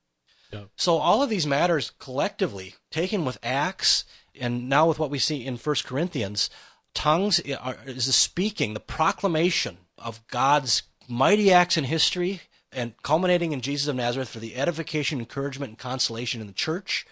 Yeah. 0.52 0.66
So 0.76 0.98
all 0.98 1.22
of 1.22 1.30
these 1.30 1.48
matters 1.48 1.92
collectively, 2.00 2.76
taken 2.92 3.26
with 3.26 3.38
Acts 3.44 4.06
and 4.40 4.70
now 4.70 4.88
with 4.88 5.00
what 5.00 5.10
we 5.10 5.20
see 5.20 5.46
in 5.46 5.58
First 5.58 5.86
Corinthians, 5.86 6.50
tongues 6.94 7.40
is 7.40 8.06
the 8.06 8.14
speaking, 8.14 8.74
the 8.74 8.80
proclamation 8.80 9.78
of 9.98 10.26
God's 10.28 10.84
mighty 11.08 11.52
acts 11.52 11.78
in 11.78 11.84
history 11.86 12.42
and 12.76 12.94
culminating 13.04 13.52
in 13.52 13.62
Jesus 13.62 13.88
of 13.88 13.96
Nazareth 13.96 14.30
for 14.30 14.40
the 14.40 14.56
edification, 14.56 15.20
encouragement, 15.20 15.72
and 15.72 15.78
consolation 15.78 16.42
in 16.42 16.48
the 16.48 16.54
church. 16.54 17.06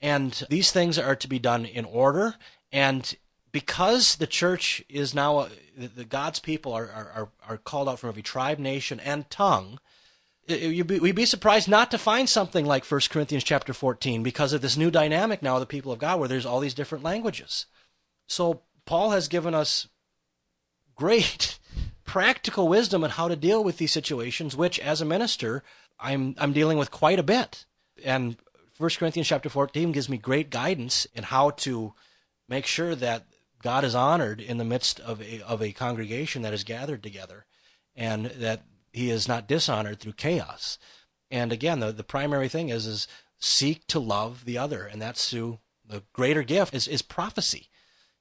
And 0.00 0.44
these 0.48 0.70
things 0.70 0.98
are 0.98 1.16
to 1.16 1.28
be 1.28 1.38
done 1.38 1.64
in 1.64 1.84
order. 1.84 2.36
And 2.72 3.14
because 3.52 4.16
the 4.16 4.26
church 4.26 4.82
is 4.88 5.14
now, 5.14 5.38
uh, 5.38 5.48
the, 5.76 6.04
God's 6.04 6.38
people 6.38 6.72
are, 6.72 6.88
are, 6.88 7.28
are 7.48 7.56
called 7.58 7.88
out 7.88 7.98
from 7.98 8.10
every 8.10 8.22
tribe, 8.22 8.58
nation, 8.58 9.00
and 9.00 9.28
tongue, 9.30 9.78
be, 10.46 10.82
we'd 10.82 11.14
be 11.14 11.26
surprised 11.26 11.68
not 11.68 11.90
to 11.90 11.98
find 11.98 12.28
something 12.28 12.64
like 12.64 12.84
1 12.84 13.00
Corinthians 13.10 13.44
chapter 13.44 13.74
14 13.74 14.22
because 14.22 14.52
of 14.52 14.62
this 14.62 14.76
new 14.76 14.90
dynamic 14.90 15.42
now 15.42 15.54
of 15.54 15.60
the 15.60 15.66
people 15.66 15.92
of 15.92 15.98
God 15.98 16.18
where 16.18 16.28
there's 16.28 16.46
all 16.46 16.60
these 16.60 16.74
different 16.74 17.04
languages. 17.04 17.66
So 18.26 18.62
Paul 18.86 19.10
has 19.10 19.28
given 19.28 19.54
us 19.54 19.88
great 20.94 21.58
practical 22.08 22.68
wisdom 22.68 23.04
on 23.04 23.10
how 23.10 23.28
to 23.28 23.36
deal 23.36 23.62
with 23.62 23.76
these 23.76 23.92
situations, 23.92 24.56
which 24.56 24.80
as 24.80 25.02
a 25.02 25.04
minister, 25.04 25.62
I'm, 26.00 26.34
I'm 26.38 26.54
dealing 26.54 26.78
with 26.78 26.90
quite 26.90 27.18
a 27.18 27.22
bit. 27.22 27.66
And 28.02 28.38
1 28.78 28.90
Corinthians 28.98 29.28
chapter 29.28 29.50
14 29.50 29.92
gives 29.92 30.08
me 30.08 30.16
great 30.16 30.48
guidance 30.48 31.06
in 31.14 31.24
how 31.24 31.50
to 31.50 31.92
make 32.48 32.64
sure 32.64 32.94
that 32.94 33.26
God 33.62 33.84
is 33.84 33.94
honored 33.94 34.40
in 34.40 34.56
the 34.56 34.64
midst 34.64 35.00
of 35.00 35.20
a, 35.20 35.42
of 35.42 35.60
a 35.60 35.72
congregation 35.72 36.40
that 36.42 36.54
is 36.54 36.64
gathered 36.64 37.02
together 37.02 37.44
and 37.94 38.26
that 38.26 38.62
he 38.90 39.10
is 39.10 39.28
not 39.28 39.46
dishonored 39.46 40.00
through 40.00 40.12
chaos. 40.12 40.78
And 41.30 41.52
again, 41.52 41.80
the, 41.80 41.92
the 41.92 42.04
primary 42.04 42.48
thing 42.48 42.70
is, 42.70 42.86
is 42.86 43.06
seek 43.38 43.86
to 43.88 43.98
love 43.98 44.46
the 44.46 44.56
other. 44.56 44.86
And 44.86 45.02
that's 45.02 45.28
through 45.28 45.58
the 45.86 46.04
greater 46.14 46.42
gift 46.42 46.74
is, 46.74 46.88
is 46.88 47.02
prophecy 47.02 47.68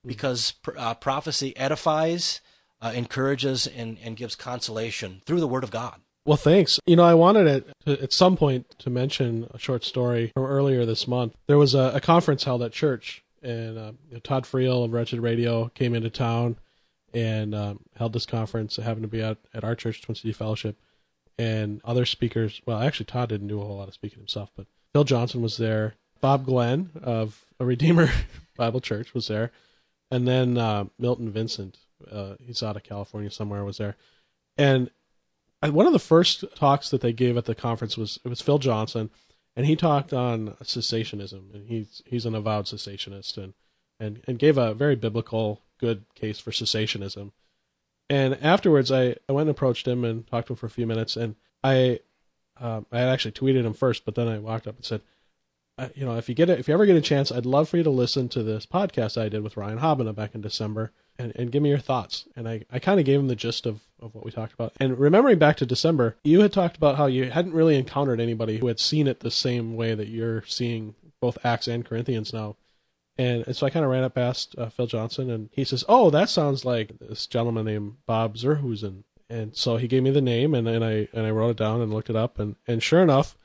because 0.05 0.55
uh, 0.76 0.95
prophecy 0.95 1.55
edifies, 1.55 2.41
uh, 2.81 2.91
encourages, 2.95 3.67
and, 3.67 3.97
and 4.03 4.15
gives 4.15 4.35
consolation 4.35 5.21
through 5.25 5.39
the 5.39 5.47
Word 5.47 5.63
of 5.63 5.71
God. 5.71 6.01
Well, 6.25 6.37
thanks. 6.37 6.79
You 6.85 6.97
know, 6.97 7.03
I 7.03 7.13
wanted 7.13 7.63
to, 7.85 8.01
at 8.01 8.11
some 8.11 8.35
point 8.35 8.77
to 8.79 8.89
mention 8.89 9.47
a 9.53 9.57
short 9.57 9.83
story 9.83 10.31
from 10.33 10.43
earlier 10.43 10.85
this 10.85 11.07
month. 11.07 11.35
There 11.47 11.57
was 11.57 11.73
a, 11.73 11.93
a 11.95 12.01
conference 12.01 12.43
held 12.43 12.61
at 12.61 12.73
church, 12.73 13.23
and 13.41 13.77
uh, 13.77 13.91
you 14.09 14.15
know, 14.15 14.19
Todd 14.19 14.43
Friel 14.43 14.83
of 14.83 14.91
Wretched 14.91 15.19
Radio 15.19 15.69
came 15.69 15.95
into 15.95 16.09
town 16.09 16.57
and 17.13 17.55
um, 17.55 17.79
held 17.95 18.13
this 18.13 18.25
conference. 18.25 18.77
It 18.77 18.83
happened 18.83 19.03
to 19.03 19.07
be 19.07 19.21
at, 19.21 19.37
at 19.53 19.63
our 19.63 19.73
church, 19.73 20.01
Twin 20.01 20.15
City 20.15 20.33
Fellowship, 20.33 20.77
and 21.39 21.79
other 21.85 22.05
speakers. 22.05 22.61
Well, 22.65 22.81
actually, 22.81 23.05
Todd 23.05 23.29
didn't 23.29 23.47
do 23.47 23.61
a 23.61 23.65
whole 23.65 23.77
lot 23.77 23.87
of 23.87 23.93
speaking 23.93 24.19
himself, 24.19 24.51
but 24.55 24.67
Phil 24.91 25.05
Johnson 25.05 25.41
was 25.41 25.57
there. 25.57 25.95
Bob 26.19 26.45
Glenn 26.45 26.89
of 27.01 27.45
a 27.59 27.65
Redeemer 27.65 28.09
Bible 28.57 28.81
Church 28.81 29.13
was 29.13 29.27
there 29.27 29.51
and 30.11 30.27
then 30.27 30.57
uh, 30.57 30.85
Milton 30.97 31.31
Vincent, 31.31 31.77
uh, 32.11 32.35
he's 32.39 32.63
out 32.63 32.75
of 32.75 32.83
California 32.83 33.31
somewhere, 33.31 33.63
was 33.63 33.77
there, 33.77 33.95
and 34.57 34.89
one 35.61 35.87
of 35.87 35.93
the 35.93 35.99
first 35.99 36.43
talks 36.55 36.89
that 36.89 37.01
they 37.01 37.13
gave 37.13 37.37
at 37.37 37.45
the 37.45 37.55
conference 37.55 37.97
was 37.97 38.19
it 38.23 38.29
was 38.29 38.41
Phil 38.41 38.59
Johnson, 38.59 39.09
and 39.55 39.65
he 39.65 39.75
talked 39.75 40.13
on 40.13 40.49
cessationism, 40.61 41.53
and 41.53 41.67
he's 41.67 42.01
he's 42.05 42.25
an 42.25 42.35
avowed 42.35 42.65
cessationist, 42.65 43.37
and 43.37 43.53
and 43.99 44.21
and 44.27 44.39
gave 44.39 44.57
a 44.57 44.73
very 44.73 44.95
biblical 44.95 45.61
good 45.79 46.05
case 46.15 46.39
for 46.39 46.51
cessationism. 46.51 47.31
And 48.09 48.35
afterwards, 48.41 48.91
I, 48.91 49.15
I 49.27 49.33
went 49.33 49.49
and 49.49 49.55
approached 49.55 49.87
him 49.87 50.05
and 50.05 50.25
talked 50.27 50.47
to 50.47 50.53
him 50.53 50.57
for 50.57 50.67
a 50.67 50.71
few 50.71 50.87
minutes, 50.87 51.15
and 51.17 51.35
I 51.63 51.99
um, 52.59 52.85
I 52.91 52.99
had 52.99 53.09
actually 53.09 53.33
tweeted 53.33 53.65
him 53.65 53.73
first, 53.73 54.05
but 54.05 54.15
then 54.15 54.27
I 54.27 54.39
walked 54.39 54.67
up 54.67 54.75
and 54.75 54.85
said, 54.85 55.01
you 55.95 56.05
know, 56.05 56.17
if 56.17 56.27
you 56.27 56.35
get 56.35 56.49
it, 56.49 56.59
if 56.59 56.67
you 56.67 56.73
ever 56.73 56.85
get 56.85 56.95
a 56.95 57.01
chance, 57.01 57.31
I'd 57.31 57.45
love 57.45 57.69
for 57.69 57.77
you 57.77 57.83
to 57.83 57.89
listen 57.89 58.29
to 58.29 58.43
this 58.43 58.65
podcast 58.65 59.19
I 59.19 59.29
did 59.29 59.43
with 59.43 59.57
Ryan 59.57 59.79
Habbena 59.79 60.15
back 60.15 60.33
in 60.33 60.41
December 60.41 60.91
and, 61.19 61.34
and 61.35 61.52
give 61.52 61.61
me 61.61 61.69
your 61.69 61.80
thoughts. 61.80 62.26
And 62.35 62.48
I, 62.48 62.64
I 62.72 62.80
kind 62.80 62.99
of 62.99 63.06
gave 63.06 63.19
him 63.19 63.27
the 63.27 63.35
gist 63.35 63.65
of, 63.65 63.81
of 64.02 64.14
what 64.14 64.26
we 64.26 64.31
talked 64.31 64.53
about. 64.53 64.73
And 64.80 64.98
remembering 64.98 65.39
back 65.39 65.57
to 65.57 65.65
December, 65.65 66.15
you 66.23 66.41
had 66.41 66.53
talked 66.53 66.77
about 66.77 66.98
how 66.98 67.06
you 67.06 67.30
hadn't 67.30 67.53
really 67.53 67.77
encountered 67.77 68.19
anybody 68.19 68.57
who 68.57 68.68
had 68.68 68.80
seen 68.80 69.07
it 69.07 69.19
the 69.19 69.31
same 69.31 69.76
way 69.76 69.95
that 69.95 70.07
you're 70.07 70.44
seeing 70.45 70.95
both 71.19 71.44
Acts 71.44 71.68
and 71.68 71.85
Corinthians 71.85 72.34
now. 72.34 72.56
And, 73.18 73.44
and 73.48 73.56
so 73.56 73.65
I 73.65 73.72
kind 73.72 73.84
of 73.84 73.91
ran 73.91 74.03
up 74.03 74.14
past 74.14 74.56
uh, 74.57 74.69
Phil 74.69 74.85
Johnson 74.85 75.31
and 75.31 75.49
he 75.52 75.64
says, 75.64 75.84
Oh, 75.89 76.10
that 76.11 76.30
sounds 76.30 76.65
like 76.65 76.99
this 76.99 77.26
gentleman 77.26 77.65
named 77.65 77.95
Bob 78.06 78.38
Zerhusen. 78.38 79.03
And 79.30 79.56
so 79.56 79.77
he 79.77 79.88
gave 79.88 80.03
me 80.03 80.11
the 80.11 80.22
name 80.22 80.53
and, 80.53 80.68
and 80.68 80.85
I, 80.85 81.07
and 81.14 81.26
I 81.26 81.31
wrote 81.31 81.52
it 81.52 81.57
down 81.57 81.81
and 81.81 81.91
looked 81.94 82.10
it 82.10 82.15
up. 82.15 82.38
And, 82.38 82.56
and 82.68 82.81
sure 82.81 83.02
enough, 83.02 83.35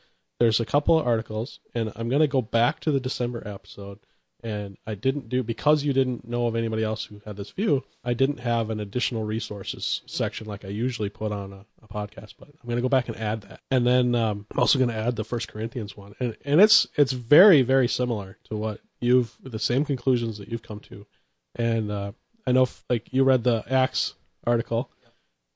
there's 0.42 0.60
a 0.60 0.66
couple 0.66 0.98
of 0.98 1.06
articles, 1.06 1.60
and 1.72 1.92
I'm 1.94 2.08
going 2.08 2.20
to 2.20 2.26
go 2.26 2.42
back 2.42 2.80
to 2.80 2.90
the 2.90 2.98
December 2.98 3.46
episode. 3.46 4.00
And 4.44 4.76
I 4.86 4.94
didn't 4.94 5.28
do 5.28 5.44
because 5.44 5.84
you 5.84 5.92
didn't 5.92 6.26
know 6.26 6.48
of 6.48 6.56
anybody 6.56 6.82
else 6.82 7.04
who 7.04 7.22
had 7.24 7.36
this 7.36 7.50
view. 7.50 7.84
I 8.02 8.12
didn't 8.12 8.40
have 8.40 8.70
an 8.70 8.80
additional 8.80 9.22
resources 9.22 10.02
section 10.06 10.48
like 10.48 10.64
I 10.64 10.68
usually 10.68 11.08
put 11.08 11.30
on 11.30 11.52
a, 11.52 11.64
a 11.80 11.86
podcast, 11.86 12.34
but 12.38 12.48
I'm 12.48 12.66
going 12.66 12.76
to 12.76 12.82
go 12.82 12.88
back 12.88 13.06
and 13.06 13.16
add 13.16 13.42
that. 13.42 13.60
And 13.70 13.86
then 13.86 14.16
um, 14.16 14.46
I'm 14.50 14.58
also 14.58 14.80
going 14.80 14.90
to 14.90 14.96
add 14.96 15.14
the 15.14 15.24
First 15.24 15.46
Corinthians 15.46 15.96
one, 15.96 16.14
and 16.18 16.36
and 16.44 16.60
it's 16.60 16.88
it's 16.96 17.12
very 17.12 17.62
very 17.62 17.86
similar 17.86 18.38
to 18.44 18.56
what 18.56 18.80
you've 19.00 19.36
the 19.42 19.60
same 19.60 19.84
conclusions 19.84 20.38
that 20.38 20.48
you've 20.48 20.62
come 20.62 20.80
to. 20.80 21.06
And 21.54 21.92
uh, 21.92 22.12
I 22.46 22.52
know 22.52 22.66
like 22.90 23.12
you 23.12 23.22
read 23.22 23.44
the 23.44 23.64
Acts 23.70 24.14
article, 24.44 24.90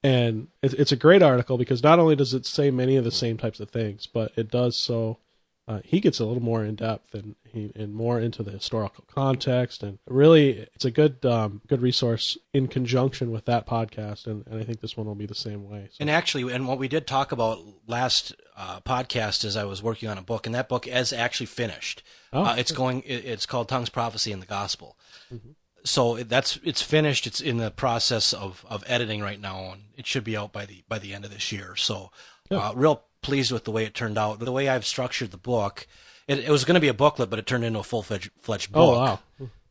and 0.03 0.49
it's 0.63 0.93
a 0.93 0.97
great 0.97 1.23
article 1.23 1.59
because 1.59 1.83
not 1.83 1.99
only 1.99 2.15
does 2.15 2.35
it 2.35 2.47
say 2.47 2.71
many 2.71 2.97
of 2.97 3.05
the 3.05 3.11
same 3.11 3.37
types 3.37 3.59
of 3.59 3.71
things, 3.71 4.07
but 4.07 4.33
it 4.37 4.51
does 4.51 4.77
so. 4.77 5.19
Uh, 5.69 5.81
he 5.83 5.99
gets 5.99 6.21
a 6.21 6.25
little 6.25 6.43
more 6.43 6.65
in 6.65 6.77
depth 6.77 7.13
and 7.13 7.35
he 7.45 7.73
and 7.75 7.93
more 7.93 8.21
into 8.21 8.43
the 8.45 8.53
historical 8.53 9.05
context, 9.13 9.83
and 9.83 9.99
really, 10.07 10.69
it's 10.75 10.85
a 10.85 10.91
good 10.93 11.25
um, 11.27 11.61
good 11.67 11.83
resource 11.83 12.39
in 12.53 12.69
conjunction 12.69 13.33
with 13.33 13.47
that 13.47 13.67
podcast, 13.67 14.27
and, 14.27 14.47
and 14.47 14.61
I 14.61 14.65
think 14.65 14.81
this 14.81 14.97
one 14.97 15.07
will 15.07 15.17
be 15.17 15.27
the 15.27 15.35
same 15.35 15.69
way. 15.69 15.89
So. 15.91 15.97
And 16.01 16.11
actually, 16.11 16.53
and 16.53 16.69
what 16.69 16.79
we 16.79 16.87
did 16.87 17.07
talk 17.07 17.33
about 17.33 17.59
last 17.89 18.33
uh, 18.57 18.81
podcast 18.81 19.45
is 19.45 19.57
I 19.57 19.65
was 19.65 19.83
working 19.83 20.09
on 20.09 20.19
a 20.19 20.23
book, 20.23 20.47
and 20.47 20.55
that 20.55 20.69
book 20.69 20.87
is 20.87 21.13
actually 21.13 21.47
finished. 21.47 22.05
Oh, 22.33 22.45
uh, 22.45 22.55
it's 22.57 22.71
going. 22.71 23.03
It's 23.05 23.47
called 23.47 23.69
Tongues, 23.69 23.89
Prophecy, 23.89 24.31
and 24.33 24.41
the 24.41 24.47
Gospel. 24.47 24.97
Mm-hmm 25.35 25.51
so 25.87 26.17
that's 26.17 26.59
it's 26.65 26.83
finished. 26.83 27.27
It's 27.27 27.41
in 27.41 27.59
the 27.59 27.71
process 27.71 28.33
of, 28.33 28.67
of 28.69 28.83
editing 28.87 29.23
right 29.23 29.41
now, 29.41 29.73
and 29.73 29.83
it 29.97 30.07
should 30.07 30.25
be 30.25 30.37
out 30.37 30.53
by 30.53 30.67
the 30.67 30.83
by 30.89 30.99
the 30.99 31.15
end 31.15 31.25
of 31.25 31.31
this 31.31 31.53
year. 31.53 31.77
So, 31.77 32.11
uh, 32.51 32.73
real 32.75 33.05
pleased 33.27 33.51
with 33.51 33.65
the 33.65 33.73
way 33.73 33.85
it 33.85 33.93
turned 33.93 34.17
out. 34.17 34.39
The 34.39 34.53
way 34.53 34.69
I've 34.69 34.87
structured 34.87 35.33
the 35.33 35.37
book, 35.37 35.87
it, 36.29 36.39
it 36.39 36.51
was 36.51 36.65
going 36.65 36.77
to 36.77 36.81
be 36.81 36.89
a 36.89 36.95
booklet, 36.95 37.29
but 37.29 37.39
it 37.41 37.47
turned 37.47 37.65
into 37.65 37.81
a 37.81 37.83
full 37.83 38.03
fledged 38.03 38.31
oh, 38.73 38.73
book. 38.73 38.73
Oh 38.73 38.91
wow! 38.93 39.21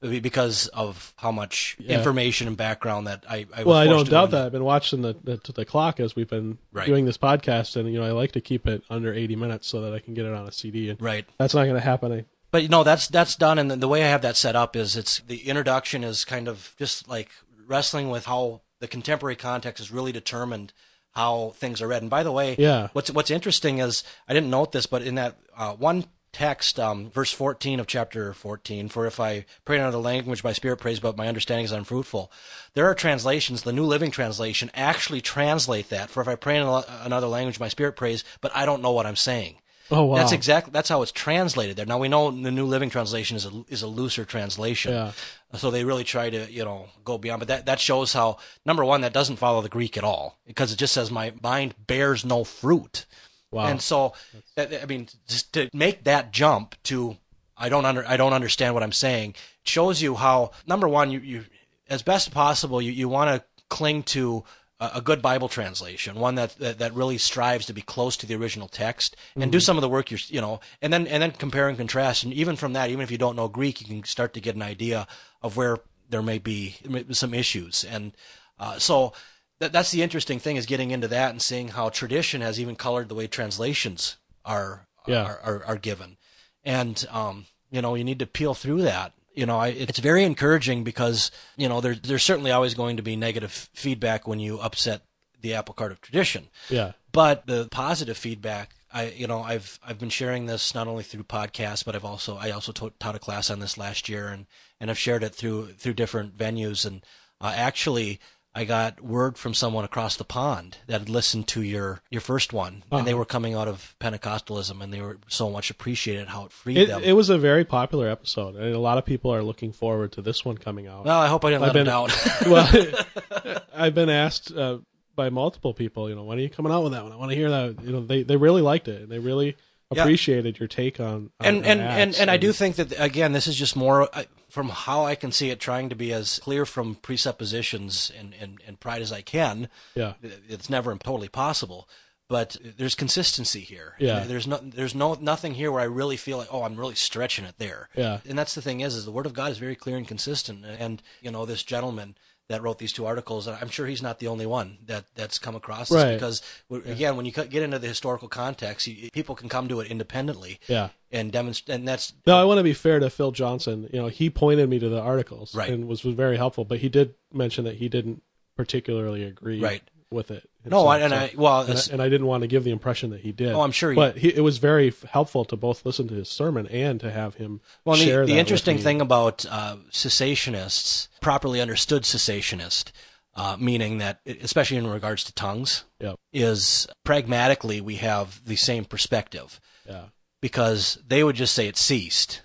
because 0.01 0.67
of 0.67 1.13
how 1.17 1.31
much 1.31 1.77
Yeah. 1.79 1.97
information 1.97 2.47
and 2.47 2.57
background 2.57 3.07
that 3.07 3.23
I. 3.27 3.47
I 3.55 3.59
was 3.59 3.65
Well, 3.65 3.77
I 3.77 3.85
don't 3.87 4.09
doubt 4.09 4.31
that. 4.31 4.47
I've 4.47 4.51
been 4.51 4.65
watching 4.65 5.01
the, 5.01 5.15
the 5.23 5.39
the 5.53 5.65
clock 5.65 5.99
as 5.99 6.15
we've 6.15 6.29
been 6.29 6.57
Right. 6.71 6.85
doing 6.85 7.05
this 7.05 7.17
podcast, 7.17 7.75
and 7.75 7.91
you 7.91 7.97
know 7.97 8.05
I 8.05 8.11
like 8.11 8.33
to 8.33 8.41
keep 8.41 8.67
it 8.67 8.83
under 8.89 9.13
80 9.13 9.35
minutes 9.37 9.67
so 9.67 9.81
that 9.81 9.93
I 9.93 9.99
can 9.99 10.13
get 10.13 10.25
it 10.25 10.33
on 10.33 10.45
a 10.47 10.51
CD. 10.51 10.89
And 10.89 11.01
Right. 11.01 11.25
that's 11.39 11.53
not 11.53 11.63
going 11.63 11.75
to 11.75 11.81
happen. 11.81 12.11
I, 12.11 12.25
But 12.51 12.63
you 12.63 12.69
know 12.69 12.83
that's 12.83 13.07
that's 13.07 13.35
done, 13.35 13.57
and 13.57 13.71
the, 13.71 13.77
the 13.77 13.87
way 13.87 14.03
I 14.03 14.07
have 14.07 14.21
that 14.21 14.37
set 14.37 14.55
up 14.55 14.75
is 14.75 14.95
it's 14.95 15.19
the 15.19 15.47
introduction 15.47 16.03
is 16.03 16.25
kind 16.25 16.47
of 16.47 16.75
just 16.77 17.07
like 17.07 17.29
wrestling 17.65 18.09
with 18.09 18.25
how 18.25 18.61
the 18.79 18.87
contemporary 18.87 19.37
context 19.37 19.81
is 19.81 19.91
really 19.91 20.11
determined 20.11 20.73
how 21.15 21.53
things 21.55 21.81
are 21.81 21.87
read. 21.87 22.01
And 22.01 22.09
by 22.09 22.23
the 22.23 22.31
way, 22.31 22.55
Yeah. 22.57 22.89
what's 22.93 23.11
what's 23.11 23.31
interesting 23.31 23.79
is 23.79 24.03
I 24.27 24.33
didn't 24.33 24.49
note 24.49 24.71
this, 24.71 24.85
but 24.85 25.01
in 25.01 25.15
that 25.15 25.37
uh, 25.57 25.73
one 25.73 26.05
text, 26.33 26.79
um, 26.79 27.09
verse 27.11 27.31
fourteen 27.31 27.79
of 27.79 27.87
chapter 27.87 28.33
fourteen, 28.33 28.89
for 28.89 29.05
if 29.05 29.19
I 29.19 29.45
pray 29.63 29.77
in 29.77 29.81
another 29.81 29.97
language, 29.99 30.43
my 30.43 30.51
spirit 30.51 30.77
prays, 30.77 30.99
but 30.99 31.15
my 31.15 31.27
understanding 31.29 31.63
is 31.63 31.71
unfruitful. 31.71 32.29
There 32.73 32.85
are 32.85 32.95
translations. 32.95 33.63
The 33.63 33.71
New 33.71 33.85
Living 33.85 34.11
Translation 34.11 34.69
actually 34.73 35.21
translate 35.21 35.89
that. 35.89 36.09
For 36.09 36.21
if 36.21 36.27
I 36.27 36.35
pray 36.35 36.57
in 36.57 36.63
another 36.63 37.27
language, 37.27 37.59
my 37.59 37.69
spirit 37.69 37.93
prays, 37.95 38.25
but 38.41 38.51
I 38.53 38.65
don't 38.65 38.81
know 38.81 38.91
what 38.91 39.05
I'm 39.05 39.15
saying. 39.15 39.59
Oh 39.91 40.05
wow, 40.05 40.15
That's 40.15 40.31
exactly 40.31 40.71
that's 40.71 40.89
how 40.89 41.01
it's 41.01 41.11
translated 41.11 41.75
there. 41.77 41.85
Now 41.85 41.97
we 41.99 42.07
know 42.07 42.31
the 42.31 42.51
New 42.51 42.65
Living 42.65 42.89
Translation 42.89 43.37
is 43.37 43.45
a 43.45 43.63
is 43.67 43.81
a 43.81 43.87
looser 43.87 44.25
translation, 44.25 44.93
Yeah. 44.93 45.11
so 45.55 45.71
they 45.71 45.83
really 45.83 46.03
try 46.03 46.29
to 46.29 46.51
you 46.51 46.63
know 46.63 46.87
go 47.03 47.17
beyond. 47.17 47.39
But 47.39 47.47
that 47.49 47.65
that 47.67 47.79
shows 47.79 48.13
how 48.13 48.37
number 48.65 48.83
one 48.83 49.01
that 49.01 49.13
doesn't 49.13 49.37
follow 49.37 49.61
the 49.61 49.69
Greek 49.69 49.97
at 49.97 50.03
all 50.03 50.39
because 50.45 50.71
it 50.71 50.77
just 50.77 50.93
says 50.93 51.11
my 51.11 51.33
mind 51.41 51.75
bears 51.87 52.25
no 52.25 52.43
fruit, 52.43 53.05
wow. 53.51 53.67
and 53.67 53.81
so 53.81 54.13
that, 54.55 54.81
I 54.81 54.85
mean 54.85 55.07
just 55.27 55.53
to 55.53 55.69
make 55.73 56.03
that 56.05 56.31
jump 56.31 56.75
to 56.83 57.17
I 57.57 57.69
don't 57.69 57.85
under 57.85 58.07
I 58.07 58.17
don't 58.17 58.33
understand 58.33 58.73
what 58.73 58.83
I'm 58.83 58.91
saying 58.91 59.35
shows 59.63 60.01
you 60.01 60.15
how 60.15 60.51
number 60.67 60.87
one 60.87 61.11
you 61.11 61.19
you 61.19 61.45
as 61.89 62.01
best 62.01 62.31
possible 62.31 62.81
you 62.81 62.91
you 62.91 63.07
want 63.07 63.29
to 63.29 63.45
cling 63.69 64.03
to 64.03 64.43
a, 64.79 65.01
good 65.01 65.21
Bible 65.21 65.47
translation, 65.47 66.15
one 66.19 66.35
that, 66.35 66.57
that 66.59 66.79
that 66.79 66.93
really 66.93 67.17
strives 67.17 67.65
to 67.65 67.73
be 67.73 67.81
close 67.81 68.17
to 68.17 68.25
the 68.25 68.35
original 68.35 68.67
text, 68.67 69.15
and 69.35 69.51
do 69.51 69.59
some 69.59 69.77
of 69.77 69.81
the 69.81 69.89
work 69.89 70.11
you're 70.11 70.19
you 70.27 70.41
know, 70.41 70.59
and 70.81 70.91
then 70.91 71.07
and 71.07 71.23
then 71.23 71.31
compare 71.31 71.69
and 71.69 71.77
contrast, 71.77 72.23
and 72.23 72.33
even 72.33 72.55
from 72.55 72.73
that, 72.73 72.89
even 72.89 73.01
if 73.01 73.11
you 73.11 73.17
don't 73.17 73.35
know 73.35 73.47
Greek, 73.47 73.81
you 73.81 73.87
can 73.87 74.03
start 74.03 74.33
to 74.33 74.41
get 74.41 74.55
an 74.55 74.61
idea 74.61 75.07
of 75.41 75.55
where 75.57 75.77
there 76.09 76.21
may 76.21 76.37
be 76.39 76.75
some 77.11 77.33
issues, 77.33 77.83
and 77.85 78.11
uh, 78.59 78.77
so 78.77 79.13
that, 79.59 79.71
that's 79.71 79.91
the 79.91 80.01
interesting 80.03 80.39
thing 80.39 80.57
is 80.57 80.65
getting 80.65 80.91
into 80.91 81.07
that 81.07 81.31
and 81.31 81.41
seeing 81.41 81.69
how 81.69 81.89
tradition 81.89 82.41
has 82.41 82.59
even 82.59 82.75
colored 82.75 83.07
the 83.09 83.15
way 83.15 83.27
translations 83.27 84.17
are 84.43 84.87
Yeah. 85.07 85.23
are, 85.23 85.39
are, 85.43 85.63
are 85.65 85.77
given, 85.77 86.17
and 86.63 87.05
um, 87.09 87.45
you 87.71 87.81
know 87.81 87.95
you 87.95 88.03
need 88.03 88.19
to 88.19 88.27
peel 88.27 88.53
through 88.53 88.81
that. 88.81 89.13
You 89.35 89.45
know, 89.45 89.57
I, 89.57 89.67
it's 89.67 89.99
very 89.99 90.23
encouraging 90.23 90.83
because 90.83 91.31
you 91.57 91.67
know 91.69 91.81
there, 91.81 91.95
there's 91.95 92.23
certainly 92.23 92.51
always 92.51 92.73
going 92.73 92.97
to 92.97 93.03
be 93.03 93.15
negative 93.15 93.69
feedback 93.73 94.27
when 94.27 94.39
you 94.39 94.59
upset 94.59 95.01
the 95.41 95.53
apple 95.53 95.73
cart 95.73 95.91
of 95.91 96.01
tradition. 96.01 96.47
yeah, 96.69 96.93
But 97.11 97.45
the 97.45 97.67
positive 97.69 98.17
feedback, 98.17 98.75
I 98.91 99.09
you 99.09 99.27
know 99.27 99.41
I've 99.41 99.79
I've 99.85 99.99
been 99.99 100.09
sharing 100.09 100.45
this 100.45 100.73
not 100.73 100.87
only 100.87 101.03
through 101.03 101.23
podcasts, 101.23 101.83
but 101.85 101.95
I've 101.95 102.05
also 102.05 102.37
I 102.37 102.51
also 102.51 102.71
taught, 102.71 102.99
taught 102.99 103.15
a 103.15 103.19
class 103.19 103.49
on 103.49 103.59
this 103.59 103.77
last 103.77 104.09
year, 104.09 104.27
and 104.27 104.45
and 104.79 104.89
I've 104.89 104.97
shared 104.99 105.23
it 105.23 105.35
through 105.35 105.73
through 105.73 105.93
different 105.93 106.37
venues, 106.37 106.85
and 106.85 107.03
uh, 107.41 107.53
actually 107.55 108.19
I 108.57 108.63
got 108.63 109.01
word 109.01 109.37
from 109.37 109.53
someone 109.53 109.83
across 109.83 110.15
the 110.15 110.23
pond 110.23 110.77
that 110.87 110.99
had 111.01 111.09
listened 111.09 111.47
to 111.49 111.61
your 111.61 112.01
your 112.09 112.21
first 112.21 112.53
one, 112.53 112.83
and 112.89 113.05
they 113.05 113.11
Uh-huh. 113.11 113.19
were 113.19 113.25
coming 113.25 113.53
out 113.53 113.67
of 113.67 113.95
Pentecostalism, 113.99 114.81
and 114.81 114.93
they 114.93 115.01
were 115.01 115.17
so 115.27 115.49
much 115.49 115.69
appreciated 115.69 116.29
how 116.29 116.45
it 116.45 116.51
freed 116.53 116.77
it, 116.77 116.87
them. 116.87 117.03
it 117.03 117.13
was 117.13 117.29
a 117.29 117.37
very 117.37 117.65
popular 117.65 118.07
episode, 118.09 118.55
and 118.55 118.73
a 118.73 118.79
lot 118.79 118.97
of 118.97 119.03
people 119.05 119.29
are 119.33 119.43
looking 119.43 119.73
forward 119.73 120.13
to 120.13 120.21
this 120.21 120.45
one 120.45 120.57
coming 120.57 120.87
out. 120.87 121.03
well, 121.05 121.19
I 121.19 121.27
hope 121.27 121.43
I 121.43 121.49
didn't 121.49 121.63
I've 121.63 121.67
let 121.67 121.73
been- 121.73 121.85
down. 121.85 122.09
well, 122.47 123.59
I've 123.75 123.93
been 123.93 124.09
asked 124.09 124.51
uh, 124.53 124.77
by 125.15 125.29
multiple 125.29 125.73
people, 125.73 126.09
you 126.09 126.15
know, 126.15 126.23
when 126.23 126.37
are 126.37 126.41
you 126.41 126.49
coming 126.49 126.71
out 126.71 126.83
with 126.83 126.93
that 126.93 127.03
one? 127.03 127.11
I 127.11 127.17
want 127.17 127.31
to 127.31 127.35
hear 127.37 127.49
that. 127.49 127.81
You 127.83 127.91
know, 127.91 128.01
they 128.05 128.23
they 128.23 128.37
really 128.37 128.61
liked 128.61 128.87
it, 128.87 129.01
and 129.03 129.11
they 129.11 129.19
really 129.19 129.55
Yeah. 129.93 130.01
appreciated 130.03 130.59
your 130.59 130.67
take 130.67 130.99
on, 130.99 131.07
on 131.07 131.29
and 131.41 131.57
and, 131.65 131.81
and 131.81 131.81
Acts, 132.09 132.19
and 132.19 132.31
I 132.31 132.37
do 132.37 132.51
think 132.53 132.77
that 132.77 132.93
again, 132.99 133.33
this 133.33 133.47
is 133.47 133.55
just 133.55 133.75
more 133.75 134.09
uh, 134.15 134.23
from 134.55 134.69
how 134.69 135.03
I 135.05 135.15
can 135.15 135.33
see 135.33 135.49
it, 135.49 135.59
trying 135.59 135.89
to 135.89 135.95
be 135.95 136.13
as 136.13 136.39
clear 136.39 136.65
from 136.65 136.95
presuppositions 136.95 138.09
and, 138.17 138.33
and, 138.39 138.61
and 138.65 138.79
pride 138.79 139.01
as 139.01 139.11
I 139.11 139.21
can. 139.21 139.67
yeah, 139.95 140.13
It's 140.47 140.69
never 140.69 140.95
totally 140.95 141.27
possible, 141.27 141.89
but 142.29 142.55
there's 142.77 142.95
consistency 142.95 143.59
here. 143.59 143.95
Yeah. 143.99 144.21
there's 144.23 144.47
no 144.47 144.57
there's 144.63 144.95
no 144.95 145.15
nothing 145.15 145.55
here 145.55 145.73
where 145.73 145.81
I 145.81 145.85
really 145.85 146.15
feel 146.15 146.37
like 146.37 146.47
oh 146.53 146.63
I'm 146.63 146.77
really 146.77 146.95
stretching 146.95 147.43
it 147.43 147.55
there. 147.57 147.89
Yeah. 147.95 148.21
and 148.25 148.39
that's 148.39 148.55
the 148.55 148.61
thing 148.61 148.79
is 148.79 148.95
is 148.95 149.03
the 149.03 149.11
word 149.11 149.25
of 149.25 149.33
God 149.33 149.51
is 149.51 149.57
very 149.57 149.75
clear 149.75 149.97
and 149.97 150.07
consistent. 150.07 150.63
And 150.65 151.03
you 151.21 151.31
know 151.31 151.45
this 151.45 151.61
gentleman 151.61 152.15
that 152.47 152.61
wrote 152.61 152.77
these 152.77 152.93
two 152.93 153.05
articles, 153.05 153.47
and 153.47 153.57
I'm 153.59 153.69
sure 153.69 153.87
he's 153.87 154.03
not 154.03 154.19
the 154.19 154.27
only 154.27 154.45
one 154.45 154.77
that 154.85 155.05
that's 155.15 155.39
come 155.39 155.55
across 155.55 155.89
this 155.89 156.03
Right. 156.03 156.13
because 156.13 156.41
again 156.85 157.15
when 157.17 157.25
you 157.25 157.31
get 157.31 157.55
into 157.63 157.79
the 157.79 157.87
historical 157.87 158.27
context, 158.27 158.87
you, 158.87 159.09
people 159.11 159.35
can 159.35 159.49
come 159.49 159.67
to 159.67 159.79
it 159.79 159.89
independently 159.89 160.59
yeah. 160.67 160.89
and 161.11 161.31
demonstrate, 161.31 161.75
and 161.75 161.87
that's 161.87 162.13
No, 162.27 162.37
I 162.37 162.43
want 162.43 162.59
to 162.59 162.63
be 162.63 162.73
fair 162.73 162.99
to 162.99 163.09
Phil 163.09 163.31
Johnson. 163.31 163.89
You 163.91 163.99
know, 164.01 164.07
he 164.07 164.29
pointed 164.29 164.69
me 164.69 164.77
to 164.79 164.89
the 164.89 165.01
articles 165.01 165.55
Right. 165.55 165.69
and 165.71 165.87
was, 165.87 166.03
was 166.03 166.13
very 166.15 166.37
helpful, 166.37 166.65
but 166.65 166.79
he 166.79 166.89
did 166.89 167.15
mention 167.33 167.63
that 167.65 167.75
he 167.75 167.89
didn't 167.89 168.21
particularly 168.55 169.23
agree 169.23 169.59
Right. 169.59 169.81
With 170.11 170.31
it. 170.31 170.47
No, 170.63 170.89
and 170.91 171.11
so- 171.11 171.17
I- 171.17 171.31
well, 171.35 171.61
and 171.61 171.77
I, 171.77 171.81
and 171.91 172.01
I 172.01 172.09
didn't 172.09 172.27
want 172.27 172.41
to 172.41 172.47
give 172.47 172.63
the 172.63 172.71
impression 172.71 173.09
that 173.09 173.21
he 173.21 173.31
did. 173.31 173.53
Oh, 173.53 173.61
I'm 173.61 173.71
sure 173.71 173.91
he- 173.91 173.95
but 173.95 174.17
he, 174.17 174.29
it 174.29 174.41
was 174.41 174.57
very 174.59 174.93
helpful 175.09 175.45
to 175.45 175.55
both 175.55 175.85
listen 175.85 176.07
to 176.09 176.13
his 176.13 176.29
sermon 176.29 176.67
and 176.67 176.99
to 177.01 177.11
have 177.11 177.35
him 177.35 177.59
Well, 177.83 177.95
share 177.95 178.21
the, 178.21 178.27
that 178.27 178.33
the 178.33 178.39
interesting 178.39 178.77
thing 178.77 179.01
about 179.01 179.45
uh, 179.49 179.77
cessationists, 179.91 181.07
properly 181.21 181.59
understood 181.61 182.03
cessationist, 182.03 182.91
uh, 183.35 183.57
meaning 183.59 183.97
that, 183.97 184.21
especially 184.25 184.77
in 184.77 184.87
regards 184.87 185.23
to 185.25 185.33
tongues, 185.33 185.83
Yep. 185.99 186.15
is 186.31 186.87
pragmatically 187.03 187.81
we 187.81 187.95
have 187.95 188.41
the 188.45 188.55
same 188.55 188.85
perspective 188.85 189.59
Yeah. 189.87 190.05
because 190.41 190.97
they 191.07 191.23
would 191.23 191.35
just 191.35 191.53
say 191.53 191.67
it 191.67 191.77
ceased 191.77 192.41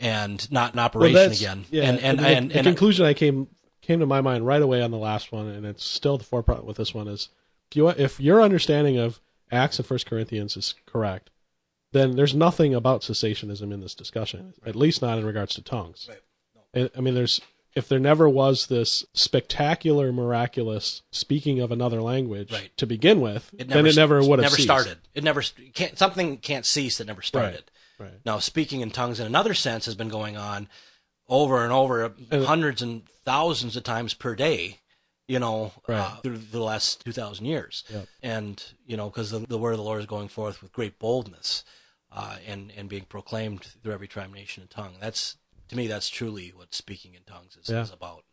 and 0.00 0.50
not 0.50 0.72
in 0.74 0.78
operation 0.78 1.14
that's- 1.14 1.38
again. 1.40 1.64
Yeah, 1.70 1.82
and 1.84 1.98
and 2.00 2.18
the, 2.18 2.26
and, 2.28 2.50
the 2.50 2.58
and 2.58 2.64
conclusion 2.66 3.04
I 3.04 3.14
came 3.14 3.48
came 3.88 3.98
to 4.00 4.06
my 4.06 4.20
mind 4.20 4.46
right 4.46 4.60
away 4.60 4.82
on 4.82 4.90
the 4.90 4.98
last 4.98 5.32
one, 5.32 5.48
and 5.48 5.64
it's 5.66 5.82
still 5.82 6.18
the 6.18 6.22
forefront 6.24 6.64
with 6.64 6.76
this 6.76 6.94
one 6.94 7.08
is 7.08 7.30
if 7.70 7.76
you 7.76 7.88
if 7.88 8.20
your 8.20 8.42
understanding 8.42 8.98
of 8.98 9.18
Acts 9.50 9.78
and 9.78 9.86
First 9.86 10.04
Corinthians 10.04 10.56
is 10.58 10.74
correct, 10.86 11.30
then 11.92 12.14
there's 12.14 12.34
nothing 12.34 12.74
about 12.74 13.00
cessationism 13.00 13.72
in 13.72 13.80
this 13.80 13.94
discussion, 13.94 14.52
at 14.66 14.76
least 14.76 15.00
not 15.00 15.18
in 15.18 15.24
regards 15.24 15.54
to 15.54 15.62
tongues. 15.62 16.06
Right. 16.06 16.20
And, 16.74 16.90
I 16.96 17.00
mean, 17.00 17.14
there's 17.14 17.40
if 17.74 17.88
there 17.88 17.98
never 17.98 18.28
was 18.28 18.66
this 18.66 19.06
spectacular, 19.14 20.12
miraculous 20.12 21.02
speaking 21.10 21.60
of 21.60 21.72
another 21.72 22.02
language 22.02 22.52
Right. 22.52 22.76
to 22.76 22.86
begin 22.86 23.22
with, 23.22 23.54
it 23.58 23.68
then 23.68 23.86
it 23.86 23.96
never 23.96 24.20
would 24.20 24.38
have 24.38 24.44
never 24.44 24.56
ceased. 24.56 24.66
started. 24.66 24.98
It 25.14 25.24
never 25.24 25.42
can't 25.72 25.98
something 25.98 26.36
can't 26.36 26.66
cease 26.66 26.98
that 26.98 27.06
never 27.06 27.22
started. 27.22 27.64
Right. 27.98 28.20
Now, 28.24 28.38
speaking 28.38 28.82
in 28.82 28.90
tongues 28.90 29.18
in 29.18 29.26
another 29.26 29.54
sense 29.54 29.86
has 29.86 29.94
been 29.94 30.08
going 30.10 30.36
on 30.36 30.68
over 31.28 31.62
and 31.62 31.72
over, 31.72 32.12
hundreds 32.32 32.82
and 32.82 33.06
thousands 33.24 33.76
of 33.76 33.84
times 33.84 34.14
per 34.14 34.34
day. 34.34 34.78
You 35.26 35.38
know, 35.38 35.72
uh, 35.86 36.16
through 36.22 36.38
the 36.38 36.62
last 36.62 37.04
two 37.04 37.12
thousand 37.12 37.44
years, 37.44 37.84
Yep. 37.92 38.06
and 38.22 38.64
you 38.86 38.96
know, 38.96 39.10
because 39.10 39.30
the, 39.30 39.40
the 39.40 39.58
word 39.58 39.72
of 39.72 39.76
the 39.76 39.84
Lord 39.84 40.00
is 40.00 40.06
going 40.06 40.28
forth 40.28 40.62
with 40.62 40.72
great 40.72 40.98
boldness, 40.98 41.64
uh, 42.10 42.36
and 42.46 42.72
and 42.74 42.88
being 42.88 43.04
proclaimed 43.04 43.62
through 43.82 43.92
every 43.92 44.08
tribe, 44.08 44.32
nation, 44.32 44.62
and 44.62 44.70
tongue. 44.70 44.94
That's 44.98 45.36
to 45.68 45.76
me, 45.76 45.86
that's 45.86 46.08
truly 46.08 46.48
what 46.56 46.74
speaking 46.74 47.12
in 47.12 47.24
tongues 47.24 47.58
is, 47.60 47.68
Yeah. 47.68 47.82
is 47.82 47.92
about. 47.92 48.24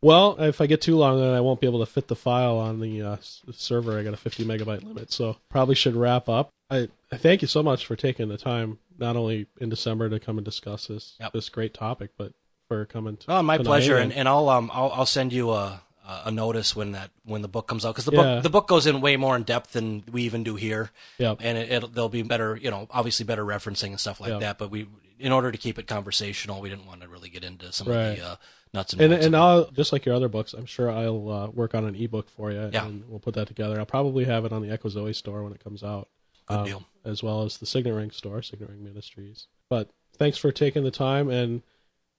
Well, 0.00 0.36
if 0.40 0.60
I 0.60 0.66
get 0.66 0.80
too 0.80 0.96
long, 0.96 1.18
then 1.20 1.34
I 1.34 1.40
won't 1.40 1.60
be 1.60 1.66
able 1.66 1.80
to 1.84 1.90
fit 1.90 2.06
the 2.06 2.14
file 2.16 2.56
on 2.56 2.78
the 2.78 3.02
uh, 3.02 3.16
server. 3.52 3.98
I 3.98 4.04
got 4.04 4.14
a 4.14 4.16
50 4.16 4.44
megabyte 4.44 4.84
limit, 4.84 5.10
so 5.12 5.36
probably 5.50 5.74
should 5.74 5.96
wrap 5.96 6.28
up. 6.28 6.50
I, 6.70 6.88
I 7.12 7.16
thank 7.18 7.42
you 7.42 7.48
so 7.48 7.62
much 7.64 7.84
for 7.84 7.96
taking 7.96 8.28
the 8.28 8.38
time, 8.38 8.78
not 8.96 9.16
only 9.16 9.46
in 9.60 9.68
December 9.70 10.08
to 10.08 10.20
come 10.20 10.38
and 10.38 10.44
discuss 10.44 10.86
this 10.86 11.16
Yep. 11.18 11.32
this 11.32 11.48
great 11.48 11.74
topic, 11.74 12.10
but 12.16 12.32
for 12.68 12.84
coming. 12.86 13.16
To, 13.18 13.32
Oh, 13.32 13.42
my 13.42 13.56
tonight 13.56 13.66
pleasure, 13.66 13.96
and, 13.96 14.12
and 14.12 14.28
I'll 14.28 14.48
um 14.48 14.70
I'll, 14.72 14.90
I'll 14.92 15.06
send 15.06 15.32
you 15.32 15.50
a 15.50 15.80
a 16.06 16.30
notice 16.30 16.76
when 16.76 16.92
that 16.92 17.10
when 17.24 17.40
the 17.40 17.48
book 17.48 17.66
comes 17.66 17.84
out 17.84 17.94
because 17.94 18.04
the 18.04 18.12
Yeah. 18.12 18.34
book 18.34 18.42
the 18.42 18.50
book 18.50 18.68
goes 18.68 18.86
in 18.86 19.00
way 19.00 19.16
more 19.16 19.34
in 19.36 19.42
depth 19.42 19.72
than 19.72 20.02
we 20.12 20.22
even 20.24 20.42
do 20.44 20.54
here. 20.54 20.90
Yep. 21.18 21.38
and 21.40 21.56
it, 21.56 21.70
it'll 21.72 21.88
there'll 21.88 22.08
be 22.10 22.22
better 22.22 22.56
you 22.56 22.70
know 22.70 22.86
obviously 22.90 23.24
better 23.24 23.44
referencing 23.44 23.88
and 23.88 24.00
stuff 24.00 24.20
like 24.20 24.30
Yeah. 24.30 24.38
that. 24.40 24.58
But 24.58 24.70
we 24.70 24.86
in 25.18 25.32
order 25.32 25.50
to 25.50 25.56
keep 25.58 25.78
it 25.78 25.86
conversational, 25.86 26.60
we 26.60 26.68
didn't 26.68 26.86
want 26.86 27.00
to 27.00 27.08
really 27.08 27.30
get 27.30 27.42
into 27.44 27.72
some 27.72 27.88
Right. 27.88 27.96
of 28.10 28.16
the 28.18 28.24
uh, 28.26 28.36
nuts 28.74 28.92
and 28.92 29.00
and 29.02 29.10
bolts. 29.12 29.26
and. 29.26 29.36
I'll 29.36 29.70
just 29.70 29.92
like 29.92 30.04
your 30.04 30.14
other 30.14 30.28
books, 30.28 30.52
I'm 30.52 30.66
sure 30.66 30.90
I'll 30.90 31.30
uh, 31.30 31.46
work 31.48 31.74
on 31.74 31.86
an 31.86 31.94
ebook 31.94 32.28
for 32.28 32.50
you, 32.52 32.68
Yeah. 32.72 32.84
and 32.84 33.04
we'll 33.08 33.20
put 33.20 33.32
that 33.34 33.46
together. 33.46 33.78
I'll 33.78 33.86
probably 33.86 34.24
have 34.24 34.44
it 34.44 34.52
on 34.52 34.60
the 34.60 34.70
Echo 34.70 34.88
Zoe 34.90 35.12
store 35.14 35.42
when 35.42 35.52
it 35.54 35.62
comes 35.64 35.82
out, 35.82 36.08
Good 36.48 36.58
um, 36.58 36.64
deal. 36.66 36.84
as 37.04 37.22
well 37.22 37.44
as 37.44 37.56
the 37.58 37.64
Signet 37.66 37.94
Ring 37.94 38.10
store, 38.10 38.42
Signet 38.42 38.68
Ring 38.68 38.84
Ministries. 38.84 39.46
But 39.70 39.88
thanks 40.18 40.36
for 40.36 40.50
taking 40.52 40.82
the 40.84 40.90
time, 40.90 41.30
and 41.30 41.62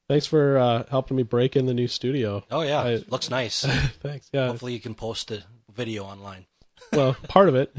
thanks 0.07 0.25
for 0.25 0.57
uh, 0.57 0.83
helping 0.89 1.17
me 1.17 1.23
break 1.23 1.55
in 1.55 1.65
the 1.65 1.73
new 1.73 1.87
studio. 1.87 2.43
oh 2.51 2.61
yeah, 2.61 2.81
I- 2.81 3.03
looks 3.07 3.29
nice. 3.29 3.65
thanks. 4.01 4.29
Yeah. 4.33 4.47
Hopefully, 4.47 4.73
you 4.73 4.79
can 4.79 4.95
post 4.95 5.31
a 5.31 5.43
video 5.73 6.03
online 6.03 6.45
well, 6.93 7.15
part 7.27 7.49
of 7.49 7.55
it. 7.55 7.75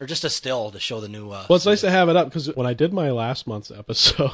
or 0.00 0.06
just 0.06 0.24
a 0.24 0.30
still 0.30 0.70
to 0.70 0.78
show 0.80 1.00
the 1.00 1.08
new. 1.08 1.30
Uh, 1.30 1.46
Well, 1.48 1.56
it's 1.56 1.66
nice 1.66 1.80
to 1.82 1.90
have 1.90 2.08
it 2.08 2.16
up 2.16 2.28
because 2.28 2.54
when 2.54 2.66
I 2.66 2.74
did 2.74 2.92
my 2.92 3.10
last 3.10 3.46
month's 3.46 3.70
episode, 3.70 4.32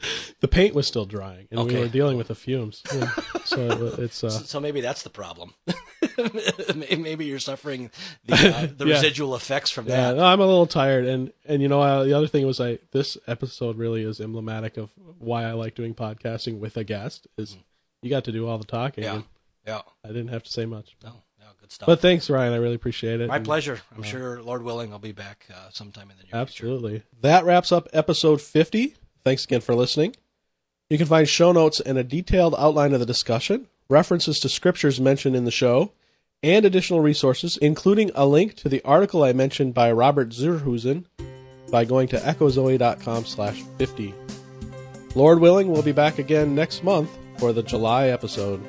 the 0.40 0.48
paint 0.48 0.74
was 0.74 0.86
still 0.86 1.04
drying, 1.06 1.48
and 1.50 1.66
we 1.66 1.76
were 1.76 1.88
dealing 1.88 2.16
with 2.16 2.28
the 2.28 2.34
fumes. 2.34 2.82
Yeah. 2.94 3.10
so 3.44 3.94
it's 3.98 4.22
uh, 4.22 4.30
So 4.44 4.60
maybe 4.60 4.80
that's 4.80 5.02
the 5.02 5.10
problem. 5.10 5.54
maybe 6.74 7.24
you're 7.26 7.38
suffering 7.38 7.90
the, 8.26 8.34
uh, 8.34 8.68
the 8.76 8.86
Yeah. 8.86 8.94
residual 8.94 9.34
effects 9.34 9.70
from 9.70 9.86
yeah. 9.88 10.10
that. 10.12 10.16
no, 10.16 10.24
I'm 10.24 10.40
a 10.40 10.46
little 10.46 10.66
tired, 10.66 11.04
and 11.06 11.32
and 11.46 11.62
you 11.62 11.68
know 11.68 11.80
uh, 11.80 12.04
the 12.04 12.12
other 12.12 12.26
thing 12.28 12.46
was 12.46 12.60
I 12.60 12.78
this 12.92 13.16
episode 13.26 13.76
really 13.76 14.02
is 14.02 14.20
emblematic 14.20 14.76
of 14.76 14.90
why 15.18 15.44
I 15.44 15.52
like 15.52 15.74
doing 15.74 15.94
podcasting 15.94 16.58
with 16.58 16.76
a 16.76 16.84
guest 16.84 17.26
is 17.36 17.56
you 18.02 18.10
got 18.10 18.24
to 18.24 18.32
do 18.32 18.46
all 18.46 18.58
the 18.58 18.64
talking. 18.64 19.04
Yeah. 19.04 19.22
Yeah. 19.66 19.82
I 20.04 20.08
didn't 20.08 20.28
have 20.28 20.44
to 20.44 20.50
say 20.52 20.64
much. 20.64 20.96
No, 21.02 21.10
no, 21.40 21.46
good 21.60 21.72
stuff. 21.72 21.86
But 21.86 22.00
thanks, 22.00 22.30
Ryan. 22.30 22.52
I 22.52 22.56
really 22.56 22.76
appreciate 22.76 23.20
it. 23.20 23.28
My 23.28 23.36
And- 23.36 23.44
pleasure. 23.44 23.80
I'm 23.94 24.02
sure, 24.02 24.40
Lord 24.42 24.62
willing, 24.62 24.92
I'll 24.92 24.98
be 24.98 25.12
back 25.12 25.46
uh, 25.52 25.68
sometime 25.72 26.10
in 26.10 26.16
the 26.16 26.22
near 26.22 26.30
future. 26.30 26.36
Absolutely. 26.36 27.02
That 27.20 27.44
wraps 27.44 27.70
up 27.72 27.88
episode 27.92 28.40
50. 28.40 28.94
Thanks 29.24 29.44
again 29.44 29.60
for 29.60 29.74
listening. 29.74 30.14
You 30.90 30.98
can 30.98 31.06
find 31.06 31.28
show 31.28 31.52
notes 31.52 31.80
and 31.80 31.98
a 31.98 32.04
detailed 32.04 32.54
outline 32.58 32.94
of 32.94 33.00
the 33.00 33.06
discussion, 33.06 33.68
references 33.88 34.38
to 34.40 34.48
scriptures 34.48 35.00
mentioned 35.00 35.36
in 35.36 35.44
the 35.44 35.50
show, 35.50 35.92
and 36.42 36.64
additional 36.64 37.00
resources, 37.00 37.56
including 37.58 38.10
a 38.14 38.26
link 38.26 38.54
to 38.56 38.68
the 38.68 38.82
article 38.84 39.24
I 39.24 39.32
mentioned 39.32 39.74
by 39.74 39.92
Robert 39.92 40.30
Zerhusen 40.30 41.04
by 41.70 41.84
going 41.84 42.08
to 42.08 42.16
echozoe.com 42.18 43.24
slash 43.24 43.62
50. 43.76 44.14
Lord 45.14 45.40
willing, 45.40 45.68
we'll 45.68 45.82
be 45.82 45.92
back 45.92 46.18
again 46.18 46.54
next 46.54 46.84
month 46.84 47.10
for 47.38 47.52
the 47.52 47.62
July 47.62 48.08
episode. 48.08 48.62